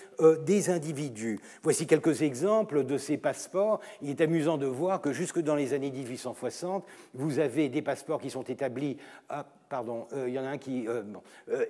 des 0.44 0.72
individus. 0.72 1.40
Voici 1.62 1.86
quelques 1.86 2.24
exemples 2.24 2.84
de 2.84 2.98
ces 2.98 3.18
passeports. 3.18 3.80
Il 4.02 4.10
est 4.10 4.22
amusant 4.22 4.58
de 4.58 4.66
voir 4.66 5.02
que 5.02 5.14
jusque 5.14 5.40
dans 5.40 5.56
les 5.56 5.74
années 5.74 5.92
1860, 5.92 6.84
vous 7.14 7.38
avez 7.38 7.70
des 7.70 7.84
passeports 7.84 8.22
qui 8.22 8.32
sont 8.32 8.42
établis 8.42 8.98
à 9.30 9.46
euh, 10.14 10.26
il 10.28 10.34
y 10.34 10.40
en 10.40 10.46
a 10.46 10.50
un 10.50 10.58
qui, 10.58 10.88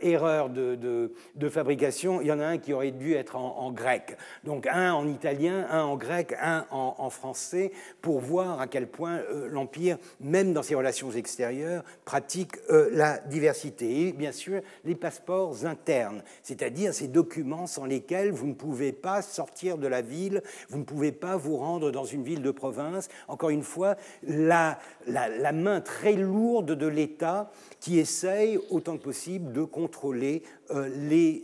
erreur 0.01 0.49
de, 0.49 1.49
fabrication, 1.49 2.21
il 2.21 2.27
y 2.27 2.31
en 2.31 2.39
a 2.39 2.45
un 2.45 2.57
qui 2.57 2.73
aurait 2.73 2.91
dû 2.91 3.13
être 3.13 3.35
en, 3.35 3.71
grec. 3.71 4.17
Donc 4.43 4.67
un 4.67 4.93
en 4.93 5.07
italien, 5.07 5.67
un 5.69 5.83
en 5.83 5.95
grec, 5.95 6.35
un 6.41 6.65
en, 6.71 7.09
français, 7.09 7.71
pour 8.01 8.19
voir 8.19 8.59
à 8.59 8.67
quel 8.67 8.87
point 8.87 9.17
euh, 9.17 9.47
l'Empire, 9.49 9.97
même 10.19 10.53
dans 10.53 10.63
ses 10.63 10.75
relations 10.75 11.11
extérieures, 11.11 11.83
pratique 12.03 12.53
euh, 12.69 12.89
la 12.91 13.19
diversité. 13.19 14.07
Et 14.07 14.13
bien 14.13 14.31
sûr, 14.31 14.61
les 14.83 14.95
passeports 14.95 15.65
internes, 15.65 16.23
c'est-à-dire 16.43 16.93
ces 16.93 17.07
documents 17.07 17.67
sans 17.67 17.85
lesquels 17.85 18.31
vous 18.31 18.47
ne 18.47 18.53
pouvez 18.53 18.91
pas 18.91 19.21
sortir 19.21 19.77
de 19.77 19.87
la 19.87 20.01
ville, 20.01 20.41
vous 20.69 20.79
ne 20.79 20.83
pouvez 20.83 21.11
pas 21.11 21.37
vous 21.37 21.57
rendre 21.57 21.91
dans 21.91 22.05
une 22.05 22.23
ville 22.23 22.41
de 22.41 22.51
province. 22.51 23.09
Encore 23.27 23.49
une 23.49 23.63
fois, 23.63 23.95
la, 24.23 24.79
la, 25.07 25.51
main 25.51 25.81
très 25.81 26.13
lourde 26.13 26.71
de 26.71 26.87
l'État 26.87 27.51
qui 27.79 27.94
essaye 27.99 28.59
autant 28.69 28.97
que 28.97 29.03
possible 29.03 29.51
de 29.53 29.63
contrôler 29.63 30.43
euh, 30.71 30.89
les, 30.89 31.43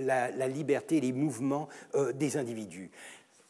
la, 0.00 0.30
la, 0.30 0.48
liberté, 0.48 1.00
les 1.00 1.12
mouvements 1.12 1.68
des 2.14 2.36
individus. 2.36 2.90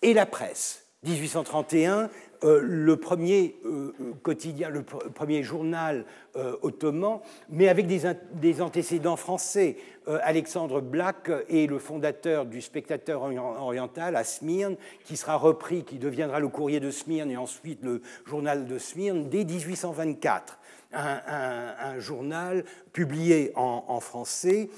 Et 0.03 0.15
la 0.15 0.27
presse 0.27 0.83
1831, 1.05 2.11
euh, 2.45 2.61
le 2.63 2.97
premier 2.97 3.57
euh, 3.65 3.93
quotidien, 4.23 4.69
le 4.69 4.83
premier 4.83 5.43
journal 5.43 6.05
euh, 6.37 6.57
ottoman, 6.63 7.21
mais 7.49 7.69
avec 7.69 7.87
des, 7.87 8.61
antécédents 8.61 9.17
français. 9.17 9.77
Alexandre 10.25 10.81
Black 10.81 11.31
est 11.49 11.71
le 11.71 11.79
fondateur 11.79 12.45
du 12.45 12.61
Spectateur 12.61 13.23
oriental 13.23 14.17
à 14.17 14.25
Smyrne, 14.25 14.75
qui 15.05 15.17
sera 15.17 15.37
repris, 15.37 15.85
qui 15.85 15.99
deviendra 15.99 16.41
le 16.41 16.49
Courrier 16.49 16.81
de 16.81 16.91
Smyrne 16.91 17.31
et 17.31 17.37
ensuite 17.37 17.85
le 17.85 18.03
Journal 18.27 18.67
de 18.67 18.79
Smyrne 18.79 19.29
dès 19.29 19.45
1824. 19.45 20.59
Un, 20.93 21.99
journal 21.99 22.65
publié 22.93 23.53
en 23.55 24.01
français 24.01 24.69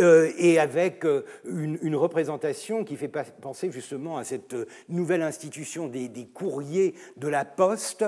euh, 0.00 0.32
et 0.38 0.58
avec 0.58 1.04
euh, 1.04 1.24
une, 1.44 1.94
représentation 1.94 2.82
qui 2.82 2.96
fait 2.96 3.08
penser 3.40 3.70
justement 3.70 4.16
à 4.16 4.24
cette 4.24 4.54
euh, 4.54 4.66
nouvelle 4.88 5.22
institution 5.22 5.86
des, 5.86 6.10
courriers 6.34 6.94
de 7.16 7.28
la 7.28 7.44
poste. 7.44 8.04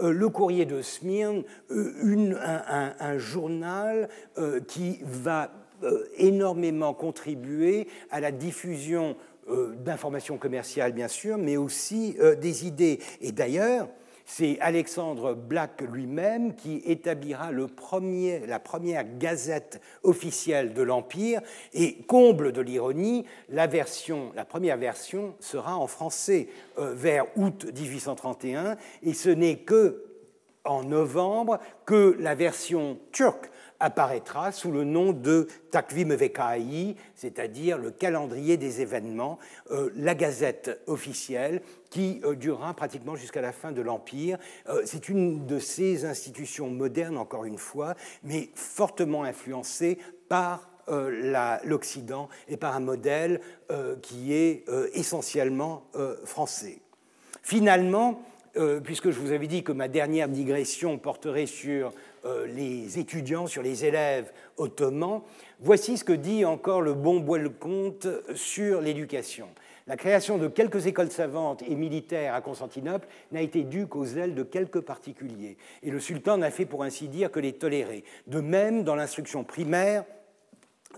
le 0.00 0.28
courrier 0.28 0.64
de 0.64 0.80
Smyrne, 0.80 1.42
un, 1.70 3.18
journal 3.18 4.08
qui 4.68 5.00
va 5.02 5.50
énormément 6.16 6.94
contribuer 6.94 7.88
à 8.10 8.20
la 8.20 8.30
diffusion 8.32 9.16
d'informations 9.84 10.38
commerciales, 10.38 10.92
bien 10.92 11.08
sûr, 11.08 11.36
mais 11.36 11.56
aussi 11.56 12.16
des 12.40 12.66
idées. 12.66 12.98
Et 13.20 13.32
d'ailleurs, 13.32 13.88
c'est 14.24 14.58
Alexandre 14.60 15.34
Black 15.34 15.82
lui-même 15.82 16.54
qui 16.54 16.82
établira 16.86 17.50
la 17.52 18.58
première 18.58 19.18
gazette 19.18 19.80
officielle 20.02 20.72
de 20.72 20.82
l'Empire. 20.82 21.40
Et 21.72 21.96
comble 22.04 22.52
de 22.52 22.60
l'ironie, 22.60 23.24
la 23.48 23.68
première 23.68 24.76
version 24.76 25.34
sera 25.40 25.76
en 25.76 25.86
français 25.86 26.48
euh, 26.78 26.94
vers 26.94 27.26
août 27.36 27.66
1831. 27.74 28.76
Et 29.02 29.12
ce 29.12 29.28
n'est 29.28 29.56
que 29.56 30.13
en 30.64 30.82
novembre 30.84 31.58
que 31.84 32.16
la 32.18 32.34
version 32.34 32.98
turque 33.12 33.50
apparaîtra 33.80 34.52
sous 34.52 34.70
le 34.70 34.84
nom 34.84 35.12
de 35.12 35.48
Takvim 35.70 36.14
Vekai, 36.14 36.96
c'est-à-dire 37.14 37.78
le 37.78 37.90
calendrier 37.90 38.56
des 38.56 38.80
événements, 38.80 39.38
euh, 39.70 39.90
la 39.96 40.14
gazette 40.14 40.80
officielle 40.86 41.60
qui 41.90 42.20
euh, 42.24 42.34
durera 42.34 42.74
pratiquement 42.74 43.16
jusqu'à 43.16 43.42
la 43.42 43.52
fin 43.52 43.72
de 43.72 43.82
l'Empire. 43.82 44.38
Euh, 44.68 44.82
c'est 44.84 45.08
une 45.08 45.46
de 45.46 45.58
ces 45.58 46.04
institutions 46.04 46.70
modernes, 46.70 47.18
encore 47.18 47.44
une 47.44 47.58
fois, 47.58 47.94
mais 48.22 48.48
fortement 48.54 49.24
influencée 49.24 49.98
par 50.28 50.70
l'Occident 51.64 52.28
et 52.46 52.58
par 52.58 52.76
un 52.76 52.80
modèle 52.80 53.40
qui 54.02 54.34
est 54.34 54.66
essentiellement 54.92 55.86
français. 56.26 56.82
Finalement, 57.40 58.20
puisque 58.82 59.10
je 59.10 59.18
vous 59.18 59.32
avais 59.32 59.46
dit 59.46 59.62
que 59.62 59.72
ma 59.72 59.88
dernière 59.88 60.28
digression 60.28 60.98
porterait 60.98 61.46
sur 61.46 61.92
euh, 62.24 62.46
les 62.46 62.98
étudiants, 62.98 63.46
sur 63.46 63.62
les 63.62 63.84
élèves 63.84 64.32
ottomans, 64.56 65.20
voici 65.60 65.98
ce 65.98 66.04
que 66.04 66.12
dit 66.12 66.44
encore 66.46 66.80
le 66.80 66.94
bon 66.94 67.20
Bois-le-Comte 67.20 68.06
sur 68.34 68.80
l'éducation. 68.80 69.48
La 69.86 69.98
création 69.98 70.38
de 70.38 70.48
quelques 70.48 70.86
écoles 70.86 71.10
savantes 71.10 71.62
et 71.68 71.74
militaires 71.74 72.32
à 72.32 72.40
Constantinople 72.40 73.06
n'a 73.32 73.42
été 73.42 73.64
due 73.64 73.86
qu'aux 73.86 74.06
ailes 74.06 74.34
de 74.34 74.42
quelques 74.42 74.80
particuliers, 74.80 75.58
et 75.82 75.90
le 75.90 76.00
sultan 76.00 76.38
n'a 76.38 76.50
fait 76.50 76.64
pour 76.64 76.82
ainsi 76.82 77.08
dire 77.08 77.30
que 77.30 77.40
les 77.40 77.52
tolérer. 77.52 78.04
De 78.26 78.40
même, 78.40 78.84
dans 78.84 78.94
l'instruction 78.94 79.44
primaire, 79.44 80.04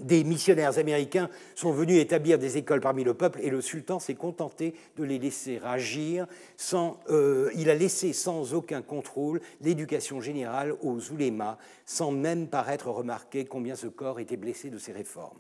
des 0.01 0.25
missionnaires 0.25 0.79
américains 0.79 1.29
sont 1.55 1.73
venus 1.73 2.01
établir 2.01 2.39
des 2.39 2.57
écoles 2.57 2.81
parmi 2.81 3.05
le 3.05 3.15
peuple 3.15 3.41
et 3.43 3.51
le 3.51 3.61
sultan 3.61 3.99
s'est 3.99 4.15
contenté 4.15 4.75
de 4.97 5.05
les 5.05 5.19
laisser 5.19 5.61
agir. 5.65 6.27
Sans, 6.57 7.01
euh, 7.11 7.51
il 7.55 7.71
a 7.71 7.75
laissé 7.75 8.13
sans 8.13 8.55
aucun 8.55 8.83
contrôle 8.83 9.41
l'éducation 9.61 10.21
générale 10.21 10.75
aux 10.83 11.11
oulémas, 11.11 11.59
sans 11.85 12.11
même 12.11 12.49
paraître 12.49 12.89
remarquer 12.89 13.45
combien 13.45 13.77
ce 13.77 13.87
corps 13.87 14.21
était 14.21 14.37
blessé 14.37 14.71
de 14.71 14.79
ces 14.79 14.93
réformes. 14.93 15.39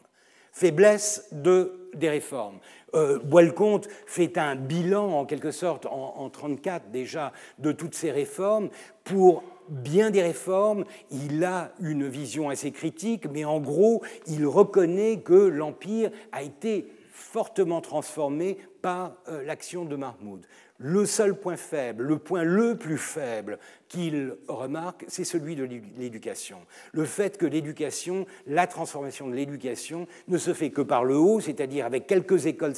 Faiblesse 0.52 1.28
de, 1.32 1.90
des 1.94 2.08
réformes. 2.08 2.58
Euh, 2.94 3.18
Bois-le-Comte 3.18 3.88
fait 4.06 4.38
un 4.38 4.56
bilan, 4.56 5.10
en 5.10 5.26
quelque 5.26 5.50
sorte, 5.50 5.84
en 5.84 6.14
1934 6.16 6.90
déjà, 6.90 7.34
de 7.58 7.72
toutes 7.72 7.94
ces 7.94 8.10
réformes 8.10 8.70
pour 9.04 9.44
bien 9.68 10.10
des 10.10 10.22
réformes, 10.22 10.84
il 11.10 11.44
a 11.44 11.72
une 11.80 12.06
vision 12.06 12.48
assez 12.48 12.70
critique, 12.70 13.26
mais 13.30 13.44
en 13.44 13.60
gros, 13.60 14.02
il 14.26 14.46
reconnaît 14.46 15.20
que 15.20 15.34
l'Empire 15.34 16.10
a 16.32 16.42
été 16.42 16.86
fortement 17.10 17.80
transformé 17.80 18.58
par 18.82 19.16
euh, 19.28 19.42
l'action 19.42 19.84
de 19.84 19.96
Mahmoud. 19.96 20.46
Le 20.78 21.06
seul 21.06 21.34
point 21.34 21.56
faible, 21.56 22.04
le 22.04 22.18
point 22.18 22.44
le 22.44 22.76
plus 22.76 22.98
faible 22.98 23.58
qu'il 23.88 24.34
remarque, 24.48 25.04
c'est 25.08 25.24
celui 25.24 25.56
de 25.56 25.68
l'éducation. 25.98 26.58
Le 26.92 27.04
fait 27.04 27.38
que 27.38 27.46
l'éducation, 27.46 28.26
la 28.46 28.66
transformation 28.66 29.28
de 29.28 29.34
l'éducation, 29.34 30.06
ne 30.28 30.38
se 30.38 30.52
fait 30.52 30.70
que 30.70 30.80
par 30.80 31.04
le 31.04 31.16
haut, 31.16 31.40
c'est-à-dire 31.40 31.86
avec 31.86 32.06
quelques 32.06 32.46
écoles 32.46 32.74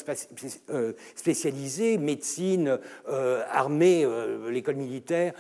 euh, 0.71 0.93
spécialisées, 1.15 1.99
médecine, 1.99 2.79
euh, 3.09 3.43
armée, 3.51 4.05
euh, 4.05 4.51
l'école 4.51 4.77
militaire 4.77 5.33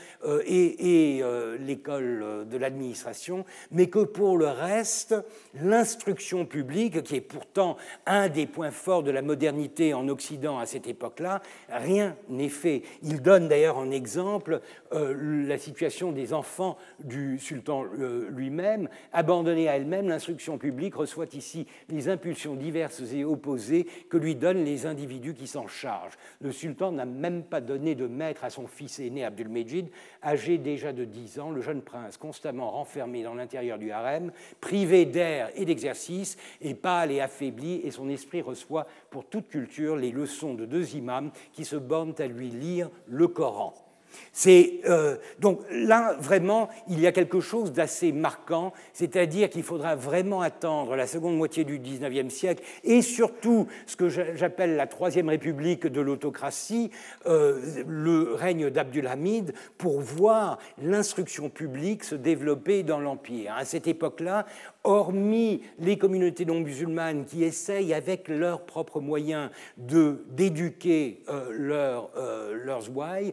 et, 0.46 1.22
l'école 1.60 2.46
de 2.48 2.56
l'administration, 2.56 3.44
mais 3.70 3.88
que 3.88 4.00
pour 4.00 4.36
le 4.36 4.48
reste, 4.48 5.14
l'instruction 5.62 6.46
publique, 6.46 7.02
qui 7.02 7.16
est 7.16 7.20
pourtant 7.20 7.76
un 8.06 8.28
des 8.28 8.46
points 8.46 8.70
forts 8.70 9.02
de 9.02 9.10
la 9.10 9.22
modernité 9.22 9.94
en 9.94 10.08
Occident 10.08 10.58
à 10.58 10.66
cette 10.66 10.86
époque-là, 10.86 11.42
rien 11.68 12.16
n'est 12.28 12.48
fait. 12.48 12.82
Il 13.02 13.22
donne 13.22 13.48
d'ailleurs 13.48 13.78
en 13.78 13.90
exemple 13.90 14.60
euh, 14.92 15.14
la 15.58 15.64
situation 15.64 16.12
des 16.12 16.34
enfants 16.34 16.78
du 17.02 17.36
sultan 17.40 17.84
euh, 17.98 18.28
lui-même. 18.30 18.88
Abandonnée 19.12 19.68
à 19.68 19.74
elle-même, 19.74 20.08
l'instruction 20.08 20.56
publique 20.56 20.94
reçoit 20.94 21.26
ici 21.32 21.66
les 21.88 22.08
impulsions 22.08 22.54
diverses 22.54 23.02
et 23.12 23.24
opposées 23.24 23.88
que 24.08 24.16
lui 24.16 24.36
donnent 24.36 24.64
les 24.64 24.86
individus 24.86 25.34
qui 25.34 25.48
s'en 25.48 25.66
chargent. 25.66 26.16
Le 26.40 26.52
sultan 26.52 26.92
n'a 26.92 27.06
même 27.06 27.42
pas 27.42 27.60
donné 27.60 27.96
de 27.96 28.06
maître 28.06 28.44
à 28.44 28.50
son 28.50 28.68
fils 28.68 29.00
aîné 29.00 29.24
Abdul-Mejid, 29.24 29.88
âgé 30.22 30.58
déjà 30.58 30.92
de 30.92 31.04
10 31.04 31.40
ans, 31.40 31.50
le 31.50 31.60
jeune 31.60 31.82
prince 31.82 32.16
constamment 32.16 32.70
renfermé 32.70 33.24
dans 33.24 33.34
l'intérieur 33.34 33.78
du 33.78 33.90
harem, 33.90 34.30
privé 34.60 35.06
d'air 35.06 35.50
et 35.56 35.64
d'exercice, 35.64 36.36
est 36.62 36.74
pâle 36.74 37.10
et 37.10 37.20
affaibli, 37.20 37.80
et 37.82 37.90
son 37.90 38.08
esprit 38.08 38.42
reçoit 38.42 38.86
pour 39.10 39.24
toute 39.24 39.48
culture 39.48 39.96
les 39.96 40.12
leçons 40.12 40.54
de 40.54 40.66
deux 40.66 40.94
imams 40.94 41.32
qui 41.52 41.64
se 41.64 41.74
bornent 41.74 42.14
à 42.18 42.28
lui 42.28 42.50
lire 42.50 42.90
le 43.08 43.26
Coran. 43.26 43.87
C'est 44.32 44.80
euh, 44.88 45.16
donc 45.40 45.60
là 45.70 46.16
vraiment 46.20 46.68
il 46.88 47.00
y 47.00 47.06
a 47.06 47.12
quelque 47.12 47.40
chose 47.40 47.72
d'assez 47.72 48.12
marquant, 48.12 48.72
c'est-à-dire 48.92 49.50
qu'il 49.50 49.62
faudra 49.62 49.96
vraiment 49.96 50.42
attendre 50.42 50.94
la 50.96 51.06
seconde 51.06 51.36
moitié 51.36 51.64
du 51.64 51.78
XIXe 51.78 52.32
siècle 52.32 52.62
et 52.84 53.02
surtout 53.02 53.66
ce 53.86 53.96
que 53.96 54.08
j'appelle 54.08 54.76
la 54.76 54.86
troisième 54.86 55.28
république 55.28 55.86
de 55.86 56.00
l'autocratie, 56.00 56.90
euh, 57.26 57.82
le 57.86 58.34
règne 58.34 58.70
d'Abdulhamid, 58.70 59.54
pour 59.76 60.00
voir 60.00 60.58
l'instruction 60.80 61.48
publique 61.48 62.04
se 62.04 62.14
développer 62.14 62.82
dans 62.82 63.00
l'empire. 63.00 63.54
À 63.56 63.64
cette 63.64 63.86
époque-là, 63.86 64.46
hormis 64.84 65.62
les 65.78 65.98
communautés 65.98 66.44
non 66.44 66.60
musulmanes 66.60 67.24
qui 67.24 67.44
essayent 67.44 67.92
avec 67.92 68.28
leurs 68.28 68.62
propres 68.62 69.00
moyens 69.00 69.50
de 69.76 70.24
d'éduquer 70.30 71.22
euh, 71.28 72.58
leurs 72.64 72.96
ouailles, 72.96 73.32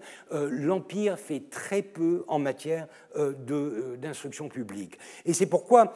l'Empire 0.76 1.18
fait 1.18 1.44
très 1.50 1.82
peu 1.82 2.26
en 2.28 2.38
matière 2.38 2.88
d'instruction 3.16 4.50
publique. 4.50 4.98
Et 5.26 5.34
c'est 5.34 5.46
pourquoi 5.46 5.94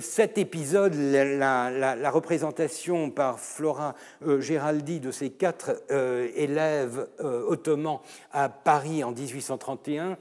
cet 0.00 0.38
épisode, 0.38 0.94
la, 0.94 2.10
représentation 2.10 3.10
par 3.10 3.38
Flora 3.38 3.94
Géraldi 4.38 4.98
de 4.98 5.10
ces 5.10 5.28
quatre 5.28 5.82
élèves 5.90 7.06
ottomans 7.20 8.00
à 8.32 8.48
Paris 8.48 9.04
en 9.04 9.12
1831, 9.12 10.16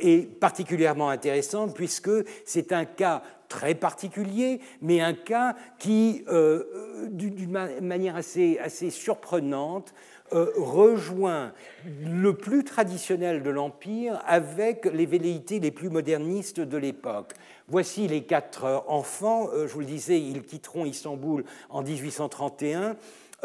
est 0.00 0.26
particulièrement 0.40 1.10
intéressante 1.10 1.74
puisque 1.74 2.10
c'est 2.46 2.72
un 2.72 2.86
cas 2.86 3.22
très 3.54 3.74
particulier, 3.74 4.60
mais 4.82 5.00
un 5.00 5.14
cas 5.14 5.54
qui, 5.78 6.24
euh, 6.28 6.64
euh, 6.74 7.08
d'une 7.08 7.50
manière 7.80 8.16
assez 8.16 8.90
surprenante, 8.90 9.94
euh, 10.32 10.50
rejoint 10.56 11.52
le 11.84 12.32
plus 12.32 12.64
traditionnel 12.64 13.42
de 13.42 13.50
l'Empire 13.50 14.22
avec 14.26 14.86
les 14.86 15.06
velléités 15.06 15.60
les 15.60 15.70
plus 15.70 15.90
modernistes 15.90 16.60
de 16.60 16.78
l'époque. 16.78 17.32
Voici 17.68 18.08
les 18.08 18.24
quatre 18.24 18.84
enfants, 18.88 19.48
je 19.54 19.72
vous 19.72 19.80
le 19.80 19.86
disais, 19.86 20.20
ils 20.20 20.42
quitteront 20.42 20.84
Istanbul 20.84 21.44
en 21.70 21.82
1831. 21.82 22.96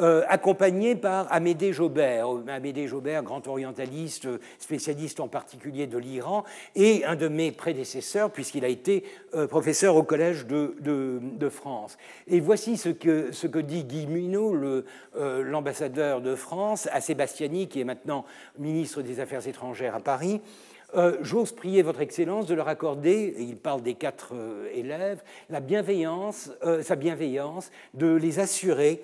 Euh, 0.01 0.23
accompagné 0.29 0.95
par 0.95 1.27
Amédée 1.29 1.73
Jobert. 1.73 2.27
Amédée 2.47 2.87
Jobert, 2.87 3.21
grand 3.21 3.45
orientaliste, 3.47 4.29
spécialiste 4.57 5.19
en 5.19 5.27
particulier 5.27 5.87
de 5.87 5.97
l'Iran, 5.97 6.45
et 6.75 7.03
un 7.03 7.17
de 7.17 7.27
mes 7.27 7.51
prédécesseurs, 7.51 8.31
puisqu'il 8.31 8.63
a 8.63 8.69
été 8.69 9.03
euh, 9.33 9.45
professeur 9.45 9.97
au 9.97 10.03
Collège 10.03 10.45
de, 10.45 11.49
France. 11.49 11.97
Et 12.27 12.39
voici 12.39 12.77
ce 12.77 12.89
que, 12.89 13.59
dit 13.59 13.83
Guy 13.83 14.07
Munot, 14.07 14.55
euh, 14.55 15.43
l'ambassadeur 15.43 16.21
de 16.21 16.35
France, 16.35 16.87
à 16.93 17.01
Sébastiani, 17.01 17.67
qui 17.67 17.81
est 17.81 17.85
maintenant 17.85 18.23
ministre 18.57 19.01
des 19.01 19.19
Affaires 19.19 19.47
étrangères 19.47 19.95
à 19.95 19.99
Paris. 19.99 20.39
Euh, 20.95 21.17
j'ose 21.21 21.51
prier 21.51 21.83
votre 21.83 22.01
Excellence 22.01 22.47
de 22.47 22.55
leur 22.55 22.67
accorder, 22.67 23.35
il 23.37 23.57
parle 23.57 23.83
des 23.83 23.93
quatre 23.93 24.29
euh, 24.33 24.67
élèves, 24.73 25.21
la 25.49 25.59
bienveillance, 25.59 26.51
euh, 26.65 26.81
sa 26.81 26.95
bienveillance, 26.95 27.71
de 27.93 28.15
les 28.15 28.39
assurer 28.39 29.01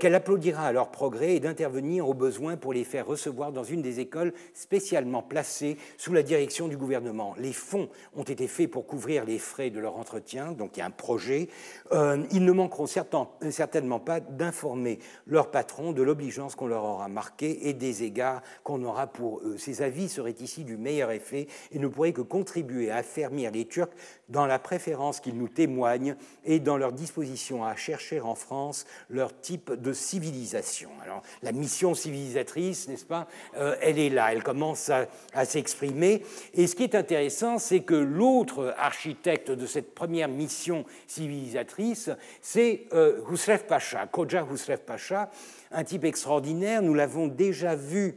qu'elle 0.00 0.14
applaudira 0.14 0.66
à 0.66 0.72
leur 0.72 0.90
progrès 0.90 1.34
et 1.34 1.40
d'intervenir 1.40 2.08
au 2.08 2.14
besoin 2.14 2.56
pour 2.56 2.72
les 2.72 2.84
faire 2.84 3.06
recevoir 3.06 3.52
dans 3.52 3.64
une 3.64 3.82
des 3.82 4.00
écoles 4.00 4.32
spécialement 4.54 5.22
placées 5.22 5.76
sous 5.98 6.12
la 6.12 6.22
direction 6.22 6.68
du 6.68 6.76
gouvernement. 6.76 7.34
Les 7.38 7.52
fonds 7.52 7.88
ont 8.14 8.22
été 8.22 8.46
faits 8.46 8.70
pour 8.70 8.86
couvrir 8.86 9.24
les 9.24 9.38
frais 9.38 9.70
de 9.70 9.78
leur 9.80 9.98
entretien, 9.98 10.52
donc 10.52 10.76
il 10.76 10.80
y 10.80 10.82
a 10.82 10.86
un 10.86 10.90
projet. 10.90 11.48
ils 11.92 12.44
ne 12.44 12.52
manqueront 12.52 12.86
certainement 12.86 14.00
pas 14.00 14.20
d'informer 14.20 14.98
leur 15.26 15.50
patron 15.50 15.92
de 15.92 16.02
l'obligeance 16.02 16.54
qu'on 16.54 16.66
leur 16.66 16.84
aura 16.84 17.08
marquée 17.08 17.68
et 17.68 17.74
des 17.74 18.04
égards 18.04 18.42
qu'on 18.62 18.82
aura 18.84 19.06
pour 19.06 19.40
eux. 19.40 19.56
Ces 19.58 19.82
avis 19.82 20.08
seraient 20.08 20.36
ici 20.40 20.64
du 20.64 20.76
meilleur 20.76 21.10
effet 21.10 21.23
et 21.32 21.48
ne 21.72 21.88
pourrait 21.88 22.12
que 22.12 22.20
contribuer 22.20 22.90
à 22.90 22.96
affermir 22.96 23.50
les 23.50 23.64
Turcs 23.64 23.90
dans 24.28 24.46
la 24.46 24.58
préférence 24.58 25.20
qu'ils 25.20 25.36
nous 25.36 25.48
témoignent 25.48 26.16
et 26.44 26.60
dans 26.60 26.76
leur 26.76 26.92
disposition 26.92 27.64
à 27.64 27.76
chercher 27.76 28.20
en 28.20 28.34
France 28.34 28.86
leur 29.10 29.38
type 29.40 29.72
de 29.72 29.92
civilisation. 29.92 30.90
Alors, 31.02 31.22
la 31.42 31.52
mission 31.52 31.94
civilisatrice, 31.94 32.88
n'est-ce 32.88 33.04
pas, 33.04 33.26
euh, 33.56 33.76
elle 33.80 33.98
est 33.98 34.10
là, 34.10 34.32
elle 34.32 34.42
commence 34.42 34.90
à, 34.90 35.06
s'exprimer. 35.44 36.22
Et 36.54 36.66
ce 36.66 36.74
qui 36.74 36.84
est 36.84 36.94
intéressant, 36.94 37.58
c'est 37.58 37.80
que 37.80 37.94
l'autre 37.94 38.74
architecte 38.78 39.50
de 39.50 39.66
cette 39.66 39.94
première 39.94 40.28
mission 40.28 40.84
civilisatrice, 41.06 42.10
c'est 42.40 42.86
euh, 42.92 43.20
Pacha, 43.68 44.06
Koja 44.06 44.46
Husrev 44.50 44.78
Pacha, 44.78 45.30
un 45.70 45.84
type 45.84 46.04
extraordinaire. 46.04 46.82
Nous 46.82 46.94
l'avons 46.94 47.28
déjà 47.28 47.74
vu 47.74 48.16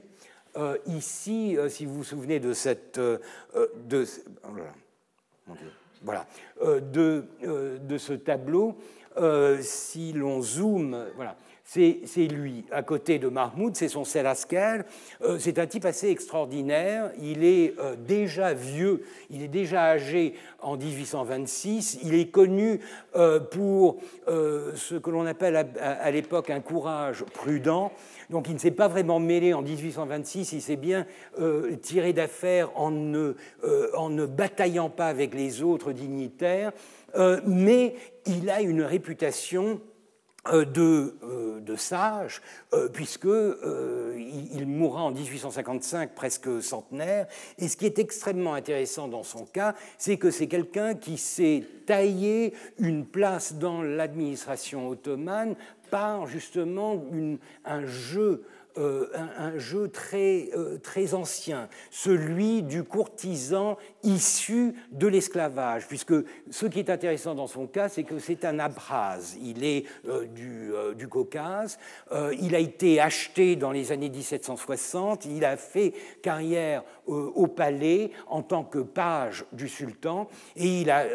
euh, 0.57 0.77
ici, 0.87 1.55
euh, 1.57 1.69
si 1.69 1.85
vous 1.85 1.95
vous 1.95 2.03
souvenez 2.03 2.39
de 2.39 2.53
cette... 2.53 2.97
Euh, 2.97 3.19
voilà, 6.03 6.27
de, 6.61 7.25
ce 7.97 8.13
tableau, 8.13 8.77
si 9.61 10.13
l'on 10.13 10.41
zoome, 10.41 11.05
voilà, 11.15 11.35
c'est 11.67 12.27
lui. 12.27 12.63
À 12.71 12.81
côté 12.81 13.19
de 13.19 13.27
Mahmoud, 13.27 13.75
c'est 13.75 13.89
son 13.89 14.05
Selasker. 14.05 14.83
Euh, 15.21 15.37
c'est 15.37 15.59
un 15.59 15.67
type 15.67 15.83
assez 15.83 16.09
extraordinaire. 16.09 17.11
Il 17.21 17.43
est 17.43 17.73
euh, 17.79 17.95
déjà 17.97 18.53
vieux, 18.53 19.03
il 19.29 19.43
est 19.43 19.49
déjà 19.49 19.83
âgé 19.83 20.33
en 20.61 20.77
1826. 20.77 21.99
Il 22.03 22.15
est 22.15 22.27
connu 22.27 22.79
euh, 23.15 23.41
pour 23.41 23.97
ce 24.27 24.95
que 24.95 25.09
l'on 25.09 25.25
appelle 25.25 25.55
à, 25.79 26.11
l'époque 26.11 26.49
un 26.49 26.61
courage 26.61 27.25
prudent. 27.33 27.91
Donc 28.29 28.47
il 28.49 28.53
ne 28.53 28.59
s'est 28.59 28.71
pas 28.71 28.87
vraiment 28.87 29.19
mêlé 29.19 29.53
en 29.53 29.61
1826, 29.61 30.51
il 30.51 30.61
s'est 30.61 30.75
bien 30.75 31.05
tiré 31.81 32.11
d'affaire 32.13 32.71
en, 32.75 32.91
en, 33.95 34.09
ne 34.09 34.25
bataillant 34.25 34.89
pas 34.89 35.07
avec 35.07 35.33
les 35.33 35.63
autres 35.63 35.93
dignitaires, 35.93 36.73
mais 37.45 37.95
il 38.25 38.49
a 38.49 38.61
une 38.61 38.81
réputation 38.81 39.79
euh, 40.53 40.65
de, 40.65 41.15
euh, 41.23 41.77
sage, 41.77 42.41
euh, 42.73 42.89
puisqu'il 42.89 43.29
il 44.53 44.65
mourra 44.65 45.03
en 45.03 45.11
1855, 45.11 46.15
presque 46.15 46.61
centenaire. 46.63 47.27
Et 47.59 47.67
ce 47.67 47.77
qui 47.77 47.85
est 47.85 47.99
extrêmement 47.99 48.55
intéressant 48.55 49.07
dans 49.07 49.23
son 49.23 49.45
cas, 49.45 49.75
c'est 49.99 50.17
que 50.17 50.31
c'est 50.31 50.47
quelqu'un 50.47 50.95
qui 50.95 51.17
s'est 51.17 51.63
taillé 51.85 52.53
une 52.79 53.05
place 53.05 53.53
dans 53.53 53.83
l'administration 53.83 54.89
ottomane 54.89 55.55
par 55.89 56.27
justement 56.27 57.03
un 57.65 57.85
jeu 57.85 58.43
euh, 58.77 59.07
un, 59.37 59.57
jeu 59.57 59.87
très, 59.87 60.49
euh, 60.55 60.77
très 60.77 61.13
ancien, 61.13 61.67
celui 61.89 62.61
du 62.61 62.83
courtisan 62.83 63.77
issu 64.03 64.75
de 64.91 65.07
l'esclavage, 65.07 65.87
puisque 65.87 66.13
ce 66.51 66.65
qui 66.67 66.79
est 66.79 66.89
intéressant 66.89 67.33
dans 67.33 67.47
son 67.47 67.65
cas, 67.65 67.89
c'est 67.89 68.03
que 68.03 68.19
c'est 68.19 68.45
un 68.45 68.59
abrase. 68.59 69.35
Il 69.41 69.63
est 69.63 69.85
euh, 70.07 70.25
du, 70.25 70.71
du, 70.95 71.07
Caucase, 71.07 71.79
il 72.39 72.53
a 72.53 72.59
été 72.59 72.99
acheté 72.99 73.55
dans 73.55 73.71
les 73.71 73.91
années 73.91 74.09
1760, 74.09 75.25
il 75.25 75.45
a 75.45 75.57
fait 75.57 75.93
carrière 76.21 76.83
au 77.07 77.47
palais 77.47 78.11
en 78.27 78.41
tant 78.41 78.63
que 78.63 78.79
page 78.79 79.45
du 79.53 79.69
sultan, 79.69 80.27
et 80.55 80.81
il 80.81 80.91
a, 80.91 81.05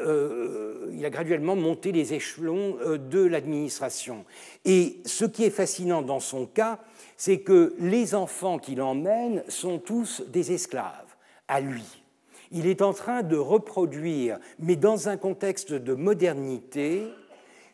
il 0.91 1.05
a 1.05 1.11
graduellement 1.11 1.55
monté 1.55 1.93
les 1.93 2.15
échelons 2.15 2.79
de 2.99 3.21
l'administration. 3.21 4.25
Et 4.65 5.01
ce 5.05 5.27
qui 5.27 5.45
est 5.45 5.51
fascinant 5.51 6.01
dans 6.03 6.21
son 6.21 6.47
cas, 6.47 6.81
c'est 7.17 7.41
que 7.41 7.75
les 7.79 8.15
enfants 8.15 8.59
qu'il 8.59 8.83
emmène 8.83 9.43
sont 9.49 9.79
tous 9.79 10.23
des 10.29 10.53
esclaves 10.53 11.17
à 11.49 11.61
lui. 11.61 12.03
Il 12.51 12.67
est 12.67 12.83
en 12.83 12.93
train 12.93 13.23
de 13.23 13.37
reproduire, 13.37 14.39
mais 14.59 14.77
dans 14.77 15.09
un 15.09 15.17
contexte 15.17 15.73
de 15.73 15.95
modernité, 15.95 17.09